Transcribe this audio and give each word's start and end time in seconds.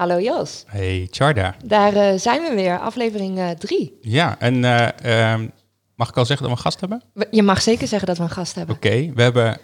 Hallo 0.00 0.20
Jos. 0.20 0.64
Hey 0.66 1.08
Charda. 1.10 1.54
Daar 1.64 1.94
uh, 1.94 2.18
zijn 2.18 2.42
we 2.42 2.54
weer, 2.54 2.78
aflevering 2.78 3.56
3. 3.58 3.98
Uh, 4.02 4.12
ja, 4.12 4.36
en 4.38 4.54
uh, 4.54 5.32
um, 5.32 5.52
mag 5.94 6.08
ik 6.08 6.16
al 6.16 6.24
zeggen 6.24 6.46
dat 6.46 6.56
we 6.56 6.58
een 6.58 6.70
gast 6.70 6.80
hebben? 6.80 7.02
Je 7.30 7.42
mag 7.42 7.62
zeker 7.62 7.88
zeggen 7.88 8.08
dat 8.08 8.16
we 8.16 8.22
een 8.22 8.30
gast 8.30 8.54
hebben. 8.54 8.74
Oké, 8.74 8.86
okay, 8.86 9.12
we 9.14 9.22
hebben 9.22 9.58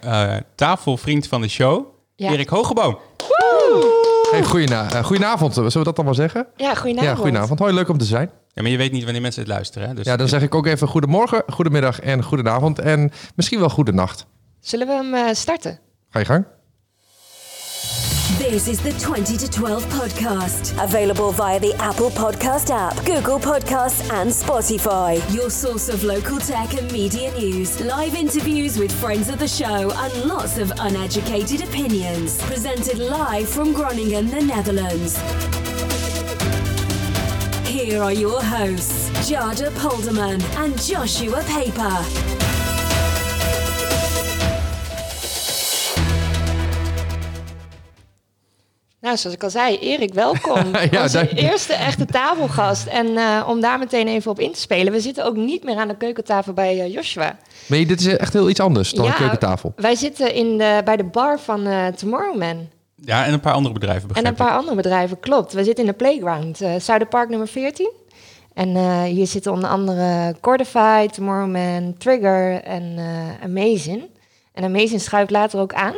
tafelvriend 0.55 1.27
van 1.27 1.41
de 1.41 1.49
show, 1.49 1.87
ja. 2.17 2.31
Erik 2.31 2.49
Hogeboom. 2.49 2.99
Hey, 4.31 4.45
goedenavond. 4.45 5.05
goedenavond, 5.05 5.55
zullen 5.55 5.73
we 5.73 5.85
dat 5.85 5.97
dan 5.97 6.05
maar 6.05 6.15
zeggen? 6.15 6.47
Ja, 6.57 6.75
goedenavond. 6.75 7.17
Ja, 7.17 7.23
goedenavond. 7.23 7.59
Hoi, 7.59 7.75
leuk 7.75 7.89
om 7.89 7.99
te 7.99 8.05
zijn. 8.05 8.31
Ja, 8.53 8.63
maar 8.63 8.71
je 8.71 8.77
weet 8.77 8.93
niet 8.93 9.05
wanneer 9.05 9.23
mensen 9.23 9.43
het 9.43 9.51
luisteren. 9.51 9.89
Hè? 9.89 9.95
Dus 9.95 10.07
ja, 10.07 10.17
dan 10.17 10.29
zeg 10.29 10.43
ik 10.43 10.55
ook 10.55 10.67
even 10.67 10.89
goedemorgen, 10.89 11.43
goedemiddag 11.47 12.01
en 12.01 12.23
goedenavond. 12.23 12.79
En 12.79 13.13
misschien 13.35 13.59
wel 13.59 13.69
goedenacht. 13.69 14.27
Zullen 14.61 14.87
we 14.87 14.93
hem 14.93 15.35
starten? 15.35 15.79
Ga 16.11 16.19
je 16.19 16.25
gang. 16.25 16.47
This 18.39 18.69
is 18.69 18.79
the 18.81 18.93
20 18.93 19.39
to 19.39 19.51
12 19.51 19.87
podcast. 19.87 20.83
Available 20.85 21.33
via 21.33 21.59
the 21.59 21.73
Apple 21.77 22.11
Podcast 22.11 22.69
app, 22.69 22.95
Google 23.07 23.39
Podcasts, 23.39 24.03
and 24.13 24.31
Spotify. 24.31 25.17
Your 25.35 25.49
source 25.49 25.89
of 25.89 26.05
local 26.05 26.39
tech 26.39 26.75
and 26.75 26.93
media 26.93 27.33
news, 27.33 27.81
live 27.81 28.15
interviews 28.15 28.79
with 28.79 28.93
friends 28.93 29.31
of 29.31 29.39
the 29.39 29.49
show, 29.49 29.91
and 29.91 30.25
lots 30.25 30.59
of 30.59 30.71
uneducated 30.81 31.63
opinions. 31.63 32.39
Presented 32.43 32.99
live 32.99 33.49
from 33.49 33.73
Groningen, 33.73 34.27
the 34.29 34.43
Netherlands. 34.43 35.17
Here 37.67 38.03
are 38.03 38.13
your 38.13 38.43
hosts, 38.43 39.09
Jada 39.31 39.71
Polderman 39.79 40.43
and 40.59 40.79
Joshua 40.83 41.43
Paper. 41.45 42.46
Nou, 49.07 49.19
zoals 49.19 49.37
ik 49.37 49.43
al 49.43 49.51
zei, 49.51 49.79
Erik, 49.79 50.15
welkom. 50.15 50.77
ja, 50.91 51.03
Onze 51.03 51.29
eerste 51.29 51.75
echte 51.75 52.05
tafelgast. 52.05 52.87
En 52.87 53.07
uh, 53.07 53.45
om 53.49 53.61
daar 53.61 53.79
meteen 53.79 54.09
even 54.09 54.31
op 54.31 54.41
in 54.41 54.53
te 54.53 54.61
spelen. 54.61 54.93
We 54.93 55.01
zitten 55.01 55.25
ook 55.25 55.37
niet 55.37 55.65
meer 55.65 55.77
aan 55.77 55.89
de 55.89 55.97
keukentafel 55.97 56.53
bij 56.53 56.77
uh, 56.77 56.95
Joshua. 56.95 57.37
Nee, 57.67 57.87
dit 57.87 58.01
is 58.01 58.07
echt 58.07 58.33
heel 58.33 58.49
iets 58.49 58.61
anders 58.61 58.91
dan 58.91 59.05
ja, 59.05 59.11
een 59.11 59.17
keukentafel. 59.17 59.73
Wij 59.77 59.95
zitten 59.95 60.35
in 60.35 60.59
de, 60.59 60.81
bij 60.85 60.97
de 60.97 61.05
bar 61.05 61.41
van 61.41 61.67
uh, 61.67 61.87
Tomorrowman. 61.87 62.69
Ja, 62.95 63.25
en 63.25 63.33
een 63.33 63.41
paar 63.41 63.53
andere 63.53 63.75
bedrijven. 63.75 64.11
En 64.13 64.27
een 64.27 64.35
paar 64.35 64.57
andere 64.57 64.77
bedrijven, 64.77 65.21
klopt. 65.21 65.53
We 65.53 65.65
zitten 65.65 65.85
in 65.85 65.91
de 65.91 65.97
Playground, 65.97 66.63
uh, 66.63 66.75
Zuiderpark 66.79 67.29
nummer 67.29 67.49
14. 67.49 67.91
En 68.55 69.05
hier 69.05 69.27
zitten 69.27 69.53
onder 69.53 69.71
andere 69.71 70.37
Cordify, 70.41 71.07
Tomorrowman, 71.07 71.95
Trigger 71.99 72.63
en 72.63 72.99
Amazing. 73.43 74.03
En 74.53 74.65
Amazing 74.65 75.01
schuift 75.01 75.31
later 75.31 75.61
ook 75.61 75.73
aan. 75.73 75.95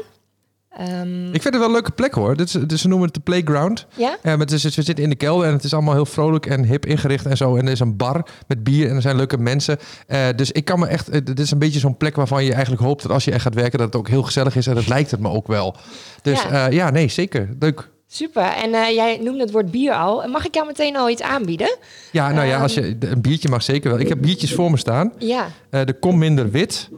Um, 0.81 1.27
ik 1.27 1.43
vind 1.43 1.45
het 1.45 1.57
wel 1.57 1.65
een 1.65 1.73
leuke 1.73 1.91
plek 1.91 2.15
hoor. 2.15 2.37
Dit 2.37 2.55
is, 2.73 2.81
ze 2.81 2.89
noemen 2.89 3.07
het 3.07 3.15
de 3.15 3.21
playground. 3.21 3.87
Ja? 3.95 4.17
Uh, 4.17 4.23
maar 4.23 4.39
het 4.39 4.53
is, 4.53 4.63
we 4.63 4.71
zitten 4.71 5.05
in 5.05 5.11
de 5.11 5.17
kelder 5.17 5.47
en 5.47 5.53
het 5.53 5.65
is 5.65 5.75
allemaal 5.75 5.95
heel 5.95 6.07
vrolijk 6.07 6.47
en 6.47 6.65
hip 6.65 6.87
ingericht 6.87 7.27
en 7.27 7.37
zo. 7.37 7.57
En 7.57 7.67
er 7.67 7.73
is 7.73 7.81
een 7.81 7.97
bar 7.97 8.27
met 8.47 8.65
bier 8.65 8.89
en 8.89 8.97
er 8.97 9.03
zijn 9.03 9.17
leuke 9.17 9.39
mensen. 9.39 9.79
Uh, 10.09 10.27
dus 10.37 10.53
ik 10.53 10.65
kan 10.65 10.79
me 10.79 10.87
echt... 10.87 11.07
Het 11.07 11.41
is 11.41 11.51
een 11.51 11.59
beetje 11.59 11.79
zo'n 11.79 11.97
plek 11.97 12.17
waarvan 12.17 12.45
je 12.45 12.53
eigenlijk 12.53 12.83
hoopt 12.83 13.03
dat 13.03 13.13
als 13.13 13.25
je 13.25 13.33
echt 13.33 13.43
gaat 13.43 13.55
werken... 13.55 13.79
dat 13.79 13.87
het 13.87 13.97
ook 13.97 14.09
heel 14.09 14.23
gezellig 14.23 14.57
is 14.57 14.67
en 14.67 14.75
dat 14.75 14.89
lijkt 14.89 15.11
het 15.11 15.21
me 15.21 15.29
ook 15.29 15.47
wel. 15.47 15.77
Dus 16.23 16.43
ja, 16.43 16.69
uh, 16.69 16.73
ja 16.73 16.91
nee, 16.91 17.09
zeker. 17.09 17.49
Leuk. 17.59 17.89
Super. 18.11 18.43
En 18.43 18.71
uh, 18.71 18.91
jij 18.91 19.19
noemde 19.23 19.41
het 19.41 19.51
woord 19.51 19.71
bier 19.71 19.93
al. 19.93 20.29
Mag 20.29 20.47
ik 20.47 20.55
jou 20.55 20.67
meteen 20.67 20.97
al 20.97 21.11
iets 21.11 21.23
aanbieden? 21.23 21.77
Ja, 22.13 22.33
nou 22.33 22.47
ja, 22.47 22.61
als 22.63 22.75
je, 22.75 22.97
een 23.01 23.21
biertje 23.21 23.49
mag 23.49 23.63
zeker 23.63 23.91
wel. 23.91 23.99
Ik 23.99 24.09
heb 24.09 24.21
biertjes 24.21 24.55
voor 24.55 24.71
me 24.71 24.77
staan. 24.77 25.13
Ja. 25.19 25.49
Uh, 25.71 25.85
de 25.85 25.93
Kom 25.93 26.19
Minder 26.19 26.51
Wit. 26.51 26.89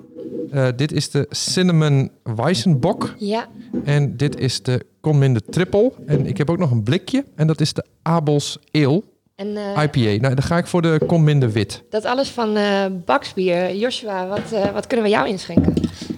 Uh, 0.52 0.68
dit 0.76 0.92
is 0.92 1.10
de 1.10 1.26
Cinnamon 1.30 2.10
Weissenbok. 2.22 3.14
Ja. 3.18 3.48
En 3.84 4.16
dit 4.16 4.38
is 4.38 4.62
de 4.62 4.86
Kom 5.00 5.18
Minder 5.18 5.42
Triple. 5.44 5.92
En 6.06 6.26
ik 6.26 6.38
heb 6.38 6.50
ook 6.50 6.58
nog 6.58 6.70
een 6.70 6.82
blikje. 6.82 7.24
En 7.36 7.46
dat 7.46 7.60
is 7.60 7.72
de 7.72 7.84
Abels 8.02 8.58
Ale. 8.70 9.02
En, 9.36 9.46
uh, 9.46 9.82
IPA. 9.82 10.20
Nou, 10.20 10.34
dan 10.34 10.42
ga 10.42 10.58
ik 10.58 10.66
voor 10.66 10.82
de 10.82 11.00
Kom 11.06 11.24
Minder 11.24 11.52
Wit. 11.52 11.82
Dat 11.90 12.04
alles 12.04 12.28
van 12.28 12.56
uh, 12.56 12.84
Baksbier. 13.04 13.76
Joshua, 13.76 14.26
wat, 14.26 14.72
wat 14.72 14.86
kunnen 14.86 15.06
we 15.06 15.12
jou 15.12 15.28
inschenken? 15.28 15.74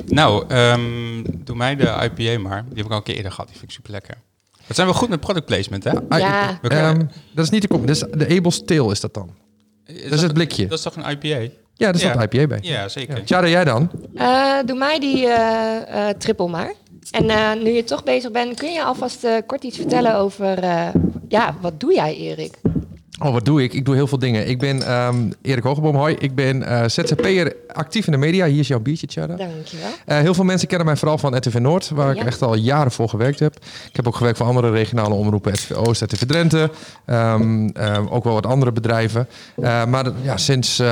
Nou, 0.07 0.55
um, 0.55 1.25
doe 1.45 1.57
mij 1.57 1.77
de 1.77 2.11
IPA 2.13 2.41
maar. 2.41 2.65
Die 2.69 2.77
heb 2.77 2.85
ik 2.85 2.91
al 2.91 2.97
een 2.97 3.03
keer 3.03 3.17
eerder 3.17 3.33
gehad. 3.33 3.49
Die 3.49 3.59
vind 3.59 3.71
ik 3.71 3.77
super 3.77 3.93
lekker. 3.93 4.17
Dat 4.67 4.77
zijn 4.77 4.89
we 4.89 4.95
goed 4.95 5.09
met 5.09 5.21
product 5.21 5.47
placement, 5.47 5.85
hè? 5.85 6.19
Ja. 6.19 6.59
Um, 6.63 7.11
dat 7.35 7.45
is 7.45 7.51
niet 7.51 7.63
de 7.63 7.69
kop. 7.69 7.87
Dus 7.87 7.99
de 7.99 8.29
Abel's 8.29 8.65
Tail 8.65 8.91
is 8.91 9.01
dat 9.01 9.15
dan. 9.15 9.31
Is 9.85 10.03
dat 10.03 10.13
is 10.13 10.23
het 10.23 10.33
blikje. 10.33 10.67
Dat 10.67 10.79
is 10.79 10.85
toch 10.85 10.97
een 10.97 11.11
IPA? 11.11 11.53
Ja, 11.75 11.93
daar 11.93 11.99
staat 11.99 12.15
ja. 12.15 12.23
IPA 12.23 12.47
bij. 12.47 12.59
Ja, 12.63 12.89
zeker. 12.89 13.17
Ja. 13.17 13.25
Tjara, 13.25 13.49
jij 13.49 13.65
dan? 13.65 13.91
Uh, 14.15 14.55
doe 14.65 14.77
mij 14.79 15.01
die 15.01 15.27
uh, 15.27 15.33
uh, 15.95 16.09
triple 16.09 16.49
maar. 16.49 16.75
En 17.11 17.63
nu 17.63 17.71
je 17.71 17.85
toch 17.85 18.05
bezig 18.05 18.31
bent, 18.31 18.59
kun 18.59 18.73
je 18.73 18.85
alvast 18.85 19.27
kort 19.47 19.65
iets 19.65 19.77
vertellen 19.77 20.15
over... 20.15 20.65
ja, 21.29 21.55
wat 21.61 21.81
doe 21.81 21.95
jij, 21.95 22.17
Erik? 22.17 22.59
Oh, 23.21 23.33
wat 23.33 23.45
doe 23.45 23.63
ik? 23.63 23.73
Ik 23.73 23.85
doe 23.85 23.95
heel 23.95 24.07
veel 24.07 24.19
dingen. 24.19 24.49
Ik 24.49 24.59
ben 24.59 24.93
um, 24.93 25.33
Erik 25.43 25.63
Hogeboom, 25.63 25.97
hoi. 25.97 26.17
Ik 26.19 26.35
ben 26.35 26.63
uh, 26.63 26.83
ZZP'er 26.87 27.57
actief 27.73 28.07
in 28.07 28.13
de 28.13 28.19
media. 28.19 28.47
Hier 28.47 28.59
is 28.59 28.69
jouw 28.69 28.81
biertje, 28.81 29.07
Tjada. 29.07 29.37
Dankjewel. 29.37 29.89
Uh, 30.07 30.19
heel 30.19 30.35
veel 30.35 30.45
mensen 30.45 30.69
kennen 30.69 30.87
mij 30.87 30.97
vooral 30.97 31.19
van 31.19 31.37
RTV 31.37 31.59
Noord, 31.59 31.89
waar 31.89 32.15
ja. 32.15 32.21
ik 32.21 32.27
echt 32.27 32.43
al 32.43 32.55
jaren 32.55 32.93
voor 32.93 33.09
gewerkt 33.09 33.39
heb. 33.39 33.55
Ik 33.89 33.97
heb 33.97 34.07
ook 34.07 34.17
gewerkt 34.17 34.39
voor 34.39 34.47
andere 34.47 34.71
regionale 34.71 35.15
omroepen, 35.15 35.53
RTV 35.53 35.71
Oost, 35.71 36.01
RTV 36.01 36.23
Drenthe. 36.23 36.71
Um, 37.07 37.73
ook 38.11 38.25
wel 38.25 38.33
wat 38.33 38.47
andere 38.47 38.73
bedrijven. 38.73 39.29
Uh, 39.57 39.85
maar 39.85 40.13
ja, 40.23 40.37
sinds 40.37 40.83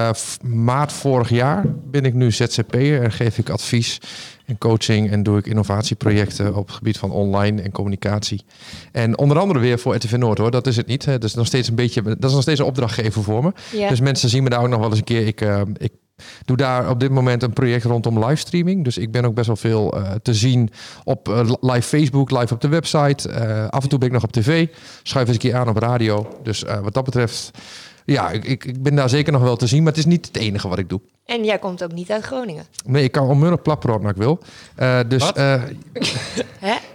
maart 0.42 0.92
vorig 0.92 1.28
jaar 1.28 1.64
ben 1.90 2.04
ik 2.04 2.14
nu 2.14 2.32
ZZP'er 2.32 3.02
en 3.02 3.12
geef 3.12 3.38
ik 3.38 3.48
advies 3.48 4.00
en 4.50 4.58
coaching 4.58 5.10
en 5.10 5.22
doe 5.22 5.38
ik 5.38 5.46
innovatieprojecten 5.46 6.54
op 6.54 6.66
het 6.66 6.76
gebied 6.76 6.98
van 6.98 7.10
online 7.10 7.62
en 7.62 7.72
communicatie. 7.72 8.44
En 8.92 9.18
onder 9.18 9.38
andere 9.38 9.60
weer 9.60 9.78
voor 9.78 9.94
RTV 9.94 10.12
Noord 10.12 10.38
hoor, 10.38 10.50
dat 10.50 10.66
is 10.66 10.76
het 10.76 10.86
niet. 10.86 11.04
Hè. 11.04 11.12
Dat 11.12 11.28
is 11.28 11.34
nog 11.34 11.46
steeds 11.46 11.68
een 11.68 11.74
beetje, 11.74 12.02
dat 12.02 12.24
is 12.24 12.32
nog 12.32 12.42
steeds 12.42 12.60
een 12.60 12.66
opdrachtgever 12.66 13.22
voor 13.22 13.42
me. 13.42 13.52
Ja. 13.72 13.88
Dus 13.88 14.00
mensen 14.00 14.28
zien 14.28 14.42
me 14.42 14.50
daar 14.50 14.60
ook 14.60 14.68
nog 14.68 14.78
wel 14.80 14.88
eens 14.88 14.98
een 14.98 15.04
keer. 15.04 15.26
Ik, 15.26 15.40
uh, 15.40 15.60
ik 15.76 15.92
doe 16.44 16.56
daar 16.56 16.90
op 16.90 17.00
dit 17.00 17.10
moment 17.10 17.42
een 17.42 17.52
project 17.52 17.84
rondom 17.84 18.24
livestreaming. 18.24 18.84
Dus 18.84 18.98
ik 18.98 19.12
ben 19.12 19.24
ook 19.24 19.34
best 19.34 19.46
wel 19.46 19.56
veel 19.56 19.98
uh, 19.98 20.10
te 20.22 20.34
zien 20.34 20.70
op 21.04 21.28
uh, 21.28 21.50
live 21.60 21.88
Facebook, 21.88 22.30
live 22.30 22.54
op 22.54 22.60
de 22.60 22.68
website. 22.68 23.32
af 23.70 23.82
en 23.82 23.88
toe 23.88 23.98
ben 23.98 24.08
ik 24.08 24.14
nog 24.14 24.24
op 24.24 24.32
tv. 24.32 24.66
Schuif 25.02 25.26
eens 25.26 25.36
een 25.36 25.42
keer 25.42 25.56
aan 25.56 25.68
op 25.68 25.76
radio. 25.76 26.38
Dus 26.42 26.64
wat 26.82 26.94
dat 26.94 27.04
betreft 27.04 27.50
ja, 28.04 28.30
ik, 28.30 28.44
ik 28.44 28.82
ben 28.82 28.94
daar 28.94 29.08
zeker 29.08 29.32
nog 29.32 29.42
wel 29.42 29.56
te 29.56 29.66
zien, 29.66 29.82
maar 29.82 29.92
het 29.92 30.00
is 30.00 30.06
niet 30.06 30.26
het 30.26 30.36
enige 30.36 30.68
wat 30.68 30.78
ik 30.78 30.88
doe. 30.88 31.00
En 31.30 31.44
jij 31.44 31.58
komt 31.58 31.82
ook 31.82 31.92
niet 31.92 32.10
uit 32.10 32.24
Groningen? 32.24 32.64
Nee, 32.84 33.02
ik 33.02 33.12
kan 33.12 33.28
onmiddellijk 33.28 33.62
plapperot 33.62 34.02
naar 34.02 34.10
ik 34.10 34.16
wil. 34.16 34.38
Uh, 34.78 34.98
dus 35.08 35.32
uh, 35.36 35.62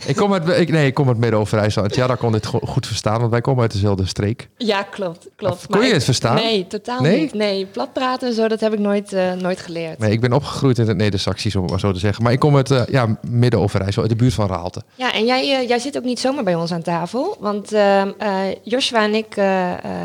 ik 0.06 0.16
kom 0.16 0.34
uit, 0.34 0.50
ik, 0.50 0.70
nee, 0.70 0.86
ik 0.86 0.94
kom 0.94 1.08
uit 1.08 1.18
Midden-Overijssel. 1.18 1.86
Ja, 1.88 2.08
daar 2.08 2.18
kon 2.18 2.32
dit 2.32 2.46
goed 2.46 2.88
verstaan, 2.88 3.20
want 3.20 3.32
wij 3.32 3.42
komen 3.42 3.62
uit 3.62 3.72
dezelfde 3.72 4.06
streek. 4.06 4.50
Ja, 4.58 4.84
klopt. 4.84 5.28
klopt. 5.36 5.54
Of, 5.54 5.68
kon 5.68 5.86
je 5.86 5.94
het 5.94 6.04
verstaan? 6.04 6.36
Nee, 6.36 6.68
totaal 6.68 7.02
nee? 7.02 7.20
niet. 7.20 7.34
Nee, 7.34 7.66
plat 7.66 7.94
praten 7.94 8.28
en 8.28 8.34
zo, 8.34 8.48
dat 8.48 8.60
heb 8.60 8.74
ik 8.74 8.80
nooit, 8.80 9.14
uh, 9.14 9.34
nooit 9.34 9.60
geleerd. 9.60 10.00
Nee, 10.00 10.12
ik 10.12 10.22
ben 10.22 10.34
opgegroeid 10.34 10.78
in 10.78 10.88
het 10.88 10.98
Neder-Saxisch, 10.98 11.56
om 11.56 11.62
het 11.62 11.72
maar 11.72 11.80
zo 11.80 11.92
te 11.92 12.00
zeggen. 12.00 12.24
Maar 12.24 12.32
ik 12.32 12.40
kom 12.40 12.56
uit 12.56 12.86
ja, 12.90 13.18
Midden-Overijssel, 13.30 14.02
uit 14.02 14.12
de 14.12 14.18
buurt 14.18 14.34
van 14.34 14.48
Raalte. 14.48 14.82
Ja, 14.96 15.14
en 15.14 15.26
jij, 15.26 15.66
jij 15.68 15.80
zit 15.80 15.98
ook 15.98 16.04
niet 16.04 16.20
zomaar 16.20 16.44
bij 16.44 16.56
ons 16.56 16.72
aan 16.72 16.82
tafel. 16.82 17.38
Want 17.40 17.76
Joshua 18.64 19.04
en 19.04 19.14
ik 19.14 19.36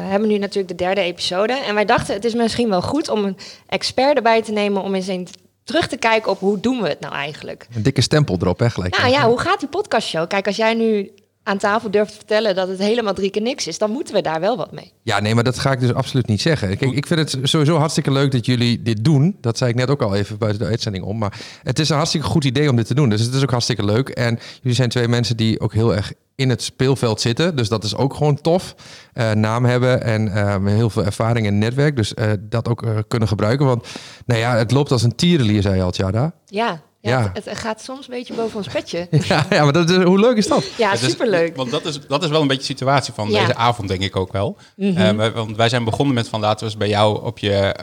hebben 0.08 0.28
nu 0.28 0.38
natuurlijk 0.38 0.78
de 0.78 0.84
derde 0.84 1.00
episode. 1.00 1.52
En 1.52 1.74
wij 1.74 1.84
dachten, 1.84 2.14
het 2.14 2.24
is 2.24 2.34
misschien 2.34 2.68
wel 2.68 2.82
goed 2.82 3.08
om 3.08 3.24
een 3.24 3.36
expert 3.66 4.18
erbij 4.20 4.42
te 4.42 4.52
nemen 4.52 4.82
om 4.82 4.94
eens 4.94 5.06
een 5.06 5.28
terug 5.64 5.88
te 5.88 5.96
kijken 5.96 6.30
op 6.30 6.38
hoe 6.38 6.60
doen 6.60 6.82
we 6.82 6.88
het 6.88 7.00
nou 7.00 7.14
eigenlijk. 7.14 7.66
Een 7.74 7.82
dikke 7.82 8.00
stempel 8.00 8.36
erop, 8.40 8.58
hè, 8.58 8.70
gelijk. 8.70 8.98
Nou 8.98 9.10
ja, 9.10 9.28
hoe 9.28 9.40
gaat 9.40 9.60
die 9.60 9.68
podcastshow? 9.68 10.28
Kijk, 10.28 10.46
als 10.46 10.56
jij 10.56 10.74
nu 10.74 11.10
aan 11.50 11.58
tafel 11.58 11.90
durft 11.90 12.10
te 12.10 12.16
vertellen 12.16 12.54
dat 12.54 12.68
het 12.68 12.78
helemaal 12.78 13.14
drie 13.14 13.30
keer 13.30 13.42
niks 13.42 13.66
is, 13.66 13.78
dan 13.78 13.90
moeten 13.90 14.14
we 14.14 14.22
daar 14.22 14.40
wel 14.40 14.56
wat 14.56 14.72
mee. 14.72 14.92
Ja, 15.02 15.20
nee, 15.20 15.34
maar 15.34 15.44
dat 15.44 15.58
ga 15.58 15.72
ik 15.72 15.80
dus 15.80 15.94
absoluut 15.94 16.26
niet 16.26 16.40
zeggen. 16.40 16.76
Kijk, 16.76 16.92
ik 16.92 17.06
vind 17.06 17.20
het 17.20 17.48
sowieso 17.48 17.76
hartstikke 17.76 18.12
leuk 18.12 18.32
dat 18.32 18.46
jullie 18.46 18.82
dit 18.82 19.04
doen. 19.04 19.36
Dat 19.40 19.58
zei 19.58 19.70
ik 19.70 19.76
net 19.76 19.90
ook 19.90 20.02
al 20.02 20.14
even 20.14 20.38
buiten 20.38 20.62
de 20.62 20.68
uitzending 20.68 21.04
om. 21.04 21.18
Maar 21.18 21.40
het 21.62 21.78
is 21.78 21.88
een 21.88 21.96
hartstikke 21.96 22.26
goed 22.26 22.44
idee 22.44 22.70
om 22.70 22.76
dit 22.76 22.86
te 22.86 22.94
doen. 22.94 23.08
Dus 23.08 23.20
het 23.20 23.34
is 23.34 23.42
ook 23.42 23.50
hartstikke 23.50 23.84
leuk. 23.84 24.08
En 24.08 24.38
jullie 24.60 24.76
zijn 24.76 24.88
twee 24.88 25.08
mensen 25.08 25.36
die 25.36 25.60
ook 25.60 25.72
heel 25.72 25.94
erg 25.94 26.12
in 26.34 26.48
het 26.48 26.62
speelveld 26.62 27.20
zitten. 27.20 27.56
Dus 27.56 27.68
dat 27.68 27.84
is 27.84 27.96
ook 27.96 28.14
gewoon 28.14 28.40
tof. 28.40 28.74
Uh, 29.14 29.32
naam 29.32 29.64
hebben 29.64 30.02
en 30.02 30.26
uh, 30.26 30.56
heel 30.64 30.90
veel 30.90 31.04
ervaring 31.04 31.46
en 31.46 31.58
netwerk. 31.58 31.96
Dus 31.96 32.12
uh, 32.14 32.26
dat 32.40 32.68
ook 32.68 33.04
kunnen 33.08 33.28
gebruiken. 33.28 33.66
Want 33.66 33.86
nou 34.26 34.40
ja, 34.40 34.56
het 34.56 34.70
loopt 34.70 34.92
als 34.92 35.02
een 35.02 35.14
tierenlier, 35.14 35.62
zei 35.62 35.76
je 35.76 35.82
al, 35.82 35.90
Tjada. 35.90 36.32
Ja, 36.46 36.80
ja, 37.00 37.20
ja. 37.20 37.30
Het, 37.32 37.44
het, 37.44 37.58
gaat 37.58 37.82
soms 37.82 38.08
een 38.08 38.14
beetje 38.14 38.34
boven 38.34 38.56
ons 38.56 38.68
petje. 38.68 39.08
Ja, 39.28 39.46
ja 39.50 39.64
maar 39.64 39.72
dat 39.72 39.90
is, 39.90 39.96
hoe 39.96 40.18
leuk 40.18 40.36
is 40.36 40.46
dat? 40.46 40.64
Ja, 40.76 40.96
superleuk. 40.96 41.56
want 41.56 41.70
dat 41.70 41.84
is, 41.84 42.00
dat 42.06 42.22
is 42.22 42.28
wel 42.28 42.40
een 42.40 42.46
beetje 42.46 42.62
de 42.62 42.68
situatie 42.68 43.12
van 43.12 43.30
ja. 43.30 43.40
deze 43.40 43.54
avond, 43.54 43.88
denk 43.88 44.00
ik 44.02 44.16
ook 44.16 44.32
wel. 44.32 44.56
Mm 44.76 44.96
-hmm. 44.96 45.20
uh, 45.20 45.28
want 45.28 45.56
wij 45.56 45.68
zijn 45.68 45.84
begonnen 45.84 46.14
met 46.14 46.28
van 46.28 46.40
laten 46.40 46.58
we 46.58 46.64
eens 46.64 46.76
bij 46.76 46.88
jou 46.88 47.24
op 47.24 47.38
je, 47.38 47.76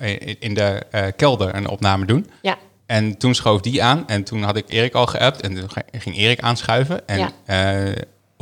uh, 0.00 0.36
in 0.38 0.54
de 0.54 0.82
uh, 0.94 1.04
kelder 1.16 1.54
een 1.54 1.68
opname 1.68 2.06
doen. 2.06 2.30
Ja. 2.42 2.58
En 2.86 3.18
toen 3.18 3.34
schoof 3.34 3.60
die 3.60 3.82
aan 3.82 4.06
en 4.06 4.24
toen 4.24 4.42
had 4.42 4.56
ik 4.56 4.64
Erik 4.68 4.94
al 4.94 5.06
geappt 5.06 5.40
en 5.40 5.54
toen 5.54 5.68
ging 5.92 6.16
Erik 6.16 6.40
aanschuiven. 6.40 7.08
En 7.08 7.18
ja 7.18 7.30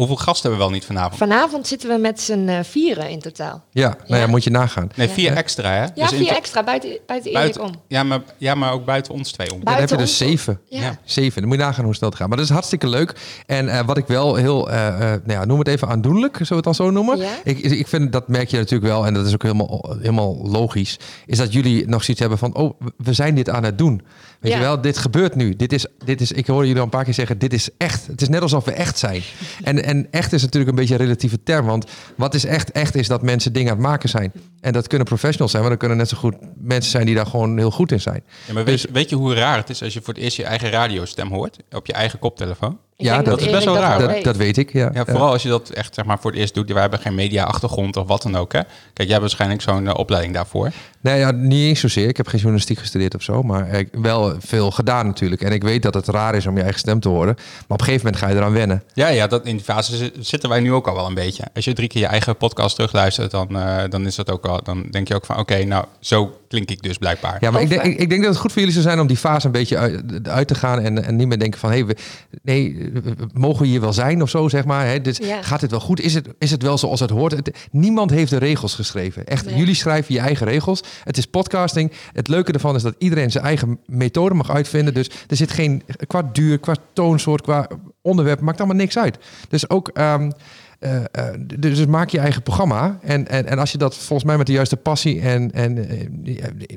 Hoeveel 0.01 0.17
gasten 0.19 0.51
hebben 0.51 0.59
we 0.59 0.65
wel 0.65 0.75
niet 0.81 0.85
vanavond? 0.85 1.17
Vanavond 1.17 1.67
zitten 1.67 1.89
we 1.89 1.99
met 1.99 2.21
z'n 2.21 2.49
uh, 2.49 2.59
vieren 2.63 3.09
in 3.11 3.19
totaal. 3.21 3.65
Ja, 3.71 3.89
nou 3.89 3.99
ja, 4.07 4.17
Ja. 4.17 4.27
moet 4.27 4.45
je 4.45 4.51
nagaan. 4.51 4.91
Nee, 4.97 5.09
vier 5.09 5.33
extra, 5.33 5.71
hè? 5.71 5.81
Ja, 5.81 5.91
Dus 5.95 6.09
vier 6.13 6.29
extra 6.29 6.65
buiten, 6.65 6.99
buiten 7.07 7.31
Erik 7.31 7.43
buiten, 7.43 7.63
om. 7.63 7.71
ja, 7.89 8.03
maar, 8.03 8.21
ja, 8.39 8.55
maar 8.55 8.73
ook 8.73 8.85
buiten 8.85 9.13
ons 9.15 9.33
twee 9.33 9.53
om. 9.53 9.65
Dan 9.65 9.75
heb 9.75 9.89
je 9.89 9.97
Buiten 9.97 9.99
dus 9.99 10.17
zeven. 10.17 10.61
Ja. 10.69 10.99
Zeven. 11.05 11.41
Dan 11.41 11.51
moet 11.51 11.59
je 11.59 11.65
nagaan 11.65 11.85
hoe 11.85 11.95
snel 11.95 12.09
het 12.09 12.19
gaat. 12.19 12.29
Maar 12.29 12.37
dat 12.37 12.47
is 12.47 12.53
hartstikke 12.53 12.89
leuk. 12.89 13.15
En 13.47 13.69
eh, 13.69 13.87
wat 13.87 13.97
ik 13.97 14.07
wel 14.07 14.35
heel, 14.35 14.71
eh, 14.71 14.87
eh, 14.87 15.01
nou 15.01 15.21
ja, 15.41 15.45
noem 15.45 15.59
het 15.59 15.69
even 15.69 15.89
aandoenlijk, 15.89 16.33
zullen 16.35 16.49
we 16.49 16.55
het 16.55 16.65
dan 16.65 16.75
zo 16.75 16.91
noemen? 16.91 17.19
Ja. 17.19 17.31
Ik, 17.45 17.59
ik 17.59 17.87
vind, 17.89 18.13
dat 18.13 18.29
merk 18.29 18.49
je 18.49 18.57
natuurlijk 18.57 18.93
wel, 18.93 19.07
en 19.07 19.15
dat 19.15 19.27
is 19.27 19.33
ook 19.35 19.43
helemaal, 19.43 19.97
helemaal 19.99 20.39
logisch, 20.43 20.99
is 21.27 21.39
dat 21.39 21.53
jullie 21.53 21.87
nog 21.89 22.01
zoiets 22.05 22.21
hebben 22.21 22.39
van, 22.39 22.55
oh, 22.55 22.81
we 22.97 23.13
zijn 23.13 23.35
dit 23.35 23.49
aan 23.51 23.65
het 23.65 23.79
doen. 23.79 24.03
Weet 24.41 24.53
Ja. 24.53 24.59
je 24.59 24.65
wel, 24.65 24.81
dit 24.81 24.99
gebeurt 24.99 25.35
nu. 25.35 25.57
Dit 25.57 25.73
is, 25.73 25.87
dit 26.05 26.21
is, 26.21 26.33
ik 26.33 26.47
hoor 26.47 26.61
jullie 26.63 26.77
al 26.79 26.85
een 26.85 26.91
paar 26.91 27.05
keer 27.05 27.15
zeggen, 27.15 27.39
dit 27.39 27.53
is 27.53 27.69
echt. 27.77 28.07
Het 28.07 28.23
is 28.23 28.29
net 28.29 28.41
alsof 28.43 28.65
we 28.65 28.73
echt 28.73 28.99
zijn. 28.99 29.23
En, 29.63 29.85
en 29.85 30.07
echt 30.11 30.33
is 30.33 30.43
natuurlijk 30.43 30.71
een 30.71 30.77
beetje 30.77 30.95
een 30.95 31.01
relatieve 31.01 31.43
term, 31.43 31.67
want 31.67 31.85
wat 32.17 32.35
is 32.35 32.45
echt? 32.45 32.71
Echt 32.73 32.95
is 32.95 33.09
dat 33.09 33.23
mensen 33.23 33.53
dingen 33.53 33.71
aan 33.71 33.77
het 33.77 33.87
maken 33.87 34.09
zijn. 34.09 34.33
En 34.61 34.73
dat 34.73 34.87
kunnen 34.87 35.07
professionals 35.07 35.51
zijn, 35.51 35.63
maar 35.63 35.73
dat 35.73 35.81
kunnen 35.81 35.99
net 35.99 36.09
zo 36.09 36.17
goed 36.17 36.35
mensen 36.57 36.91
zijn 36.91 37.07
die 37.07 37.15
daar 37.15 37.27
gewoon 37.27 37.59
heel 37.59 37.71
goed 37.71 37.93
in 37.93 38.01
zijn. 38.01 38.23
Ja, 38.47 38.53
maar 38.53 38.65
weet, 38.65 38.81
je, 38.81 38.89
weet 38.93 39.09
je 39.11 39.17
hoe 39.17 39.35
raar 39.35 39.57
het 39.57 39.71
is 39.71 39.83
als 39.83 39.93
je 39.93 40.01
voor 40.03 40.15
het 40.15 40.23
eerst 40.23 40.37
je 40.37 40.45
eigen 40.45 40.71
radiostem 40.71 41.29
hoort? 41.29 41.57
Op 41.71 41.87
je 41.87 41.93
eigen 41.93 42.19
koptelefoon? 42.19 42.79
Ja, 43.01 43.23
dat 43.23 43.41
is 43.41 43.51
best 43.51 43.65
wel 43.65 43.77
raar, 43.77 43.99
Dat, 43.99 44.11
weet. 44.11 44.25
dat 44.25 44.37
weet 44.37 44.57
ik, 44.57 44.73
ja. 44.73 44.91
Ja, 44.95 45.05
vooral 45.05 45.31
als 45.33 45.43
je 45.43 45.49
dat 45.49 45.69
echt 45.71 45.95
zeg 45.95 46.05
maar, 46.05 46.19
voor 46.21 46.31
het 46.31 46.41
eerst 46.41 46.55
doet. 46.55 46.73
Wij 46.73 46.81
hebben 46.81 46.99
geen 47.01 47.15
media-achtergrond 47.15 47.97
of 47.97 48.07
wat 48.07 48.23
dan 48.23 48.37
ook. 48.37 48.53
Hè? 48.53 48.61
Kijk, 48.61 48.69
jij 48.95 49.07
hebt 49.09 49.21
waarschijnlijk 49.21 49.63
zo'n 49.63 49.87
eh, 49.89 49.95
opleiding 49.95 50.35
daarvoor. 50.35 50.71
Nee, 51.01 51.19
ja, 51.19 51.31
niet 51.31 51.69
eens 51.69 51.81
zozeer. 51.81 52.09
Ik 52.09 52.17
heb 52.17 52.27
geen 52.27 52.39
journalistiek 52.41 52.79
gestudeerd 52.79 53.15
of 53.15 53.23
zo, 53.23 53.43
maar 53.43 53.69
ik 53.69 53.89
wel 53.93 54.35
veel 54.39 54.71
gedaan 54.71 55.07
natuurlijk. 55.07 55.43
En 55.43 55.53
ik 55.53 55.63
weet 55.63 55.83
dat 55.83 55.95
het 55.95 56.09
raar 56.09 56.35
is 56.35 56.47
om 56.47 56.55
je 56.57 56.63
eigen 56.63 56.81
stem 56.81 57.01
te 57.01 57.09
horen. 57.09 57.35
Maar 57.37 57.45
op 57.69 57.79
een 57.81 57.85
gegeven 57.85 58.05
moment 58.07 58.23
ga 58.23 58.29
je 58.31 58.37
eraan 58.37 58.53
wennen. 58.53 58.83
Ja, 58.95 59.09
ja 59.09 59.27
dat, 59.27 59.47
in 59.47 59.57
die 59.57 59.65
fase 59.65 59.97
zi- 59.97 60.11
zitten 60.21 60.49
wij 60.49 60.61
nu 60.61 60.73
ook 60.73 60.87
al 60.89 60.95
wel 60.95 61.07
een 61.07 61.15
beetje. 61.15 61.45
Als 61.55 61.65
je 61.65 61.73
drie 61.73 61.89
keer 61.89 62.01
je 62.01 62.07
eigen 62.07 62.37
podcast 62.37 62.75
terugluistert, 62.75 63.31
dan, 63.31 63.57
eh, 63.59 63.83
dan, 63.89 64.07
is 64.07 64.15
dat 64.15 64.31
ook 64.31 64.47
al, 64.47 64.61
dan 64.63 64.87
denk 64.91 65.09
je 65.09 65.15
ook 65.15 65.27
van... 65.27 65.39
oké, 65.39 65.65
nou, 65.65 65.85
zo 66.01 66.37
klink 66.49 66.71
ik 66.71 66.83
dus 66.83 66.99
blijkbaar. 66.99 67.37
Ja, 67.41 67.51
maar 67.51 67.63
ik 67.63 67.69
denk, 67.69 67.81
Over. 67.81 67.93
ik, 67.93 67.99
ik 68.01 68.09
denk 68.09 68.23
dat 68.23 68.31
het 68.31 68.41
goed 68.41 68.51
voor 68.53 68.61
jullie 68.61 68.75
zou 68.77 68.87
zijn 68.87 69.01
om 69.01 69.07
die 69.07 69.17
fase 69.17 69.47
een 69.47 69.53
beetje 69.53 69.77
uit, 69.79 70.29
uit 70.29 70.49
te 70.49 70.55
gaan. 70.55 70.81
En, 70.81 71.05
en 71.05 71.17
niet 71.17 71.27
meer 71.29 71.39
denken 71.39 71.61
van, 71.61 71.71
hé, 71.73 71.85
we, 71.85 71.97
nee, 72.43 72.90
mogen 73.33 73.63
we 73.63 73.69
hier 73.69 73.81
wel 73.81 73.93
zijn 73.93 74.23
of 74.23 74.31
zo, 74.31 74.49
zeg 74.49 74.65
maar. 74.65 74.87
Hè? 74.87 74.99
Ja. 75.03 75.43
Gaat 75.43 75.61
dit 75.61 75.71
wel 75.71 75.81
goed? 75.81 76.01
Is 76.01 76.15
het, 76.15 76.29
is 76.39 76.51
het 76.51 76.63
wel 76.63 76.79
zoals 76.79 77.01
het 77.01 77.11
hoort? 77.11 77.33
Het, 77.33 77.69
niemand 77.71 78.11
heeft 78.11 78.31
de 78.31 78.37
regels 78.39 78.75
geschreven. 78.75 79.27
Echt, 79.27 79.45
Nee. 79.45 79.57
jullie 79.57 79.75
schrijven 79.75 80.15
je 80.15 80.21
eigen 80.21 80.47
regels. 80.47 80.83
Het 81.05 81.19
is 81.19 81.27
podcasting. 81.27 81.93
Het 82.13 82.29
leuke 82.29 82.53
ervan 82.53 82.75
is 82.75 82.83
dat 82.83 82.95
iedereen 82.99 83.31
zijn 83.31 83.45
eigen 83.45 83.79
methode 83.87 84.35
mag 84.35 84.51
uitvinden. 84.51 84.95
Dus 84.95 85.11
er 85.27 85.37
zit 85.37 85.51
geen, 85.51 85.83
qua 86.07 86.23
duur, 86.33 86.59
qua 86.59 86.75
toonsoort, 86.93 87.43
qua 87.43 87.67
onderwerp, 88.03 88.41
maakt 88.41 88.59
allemaal 88.59 88.77
niks 88.77 88.99
uit. 88.99 89.19
Dus 89.49 89.69
ook... 89.71 89.89
ehm, 89.89 90.31
eh, 90.79 90.97
eh, 90.97 91.35
dus 91.47 91.77
dus 91.77 91.87
maak 91.87 92.09
je 92.09 92.19
eigen 92.19 92.43
programma. 92.43 92.99
En, 93.03 93.29
en, 93.29 93.47
en 93.47 93.59
als 93.59 93.73
je 93.73 93.79
dat 93.79 93.97
volgens 93.97 94.25
mij 94.25 94.37
met 94.37 94.47
de 94.47 94.53
juiste 94.53 94.77
passie 94.77 95.21
en, 95.21 95.53
en 95.53 95.89
eh, 95.89 96.07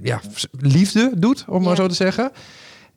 ja, 0.04 0.22
liefde 0.52 1.12
doet, 1.16 1.46
om 1.48 1.64
maar 1.64 1.76
zo 1.76 1.88
te 1.88 1.96
zeggen. 1.96 2.32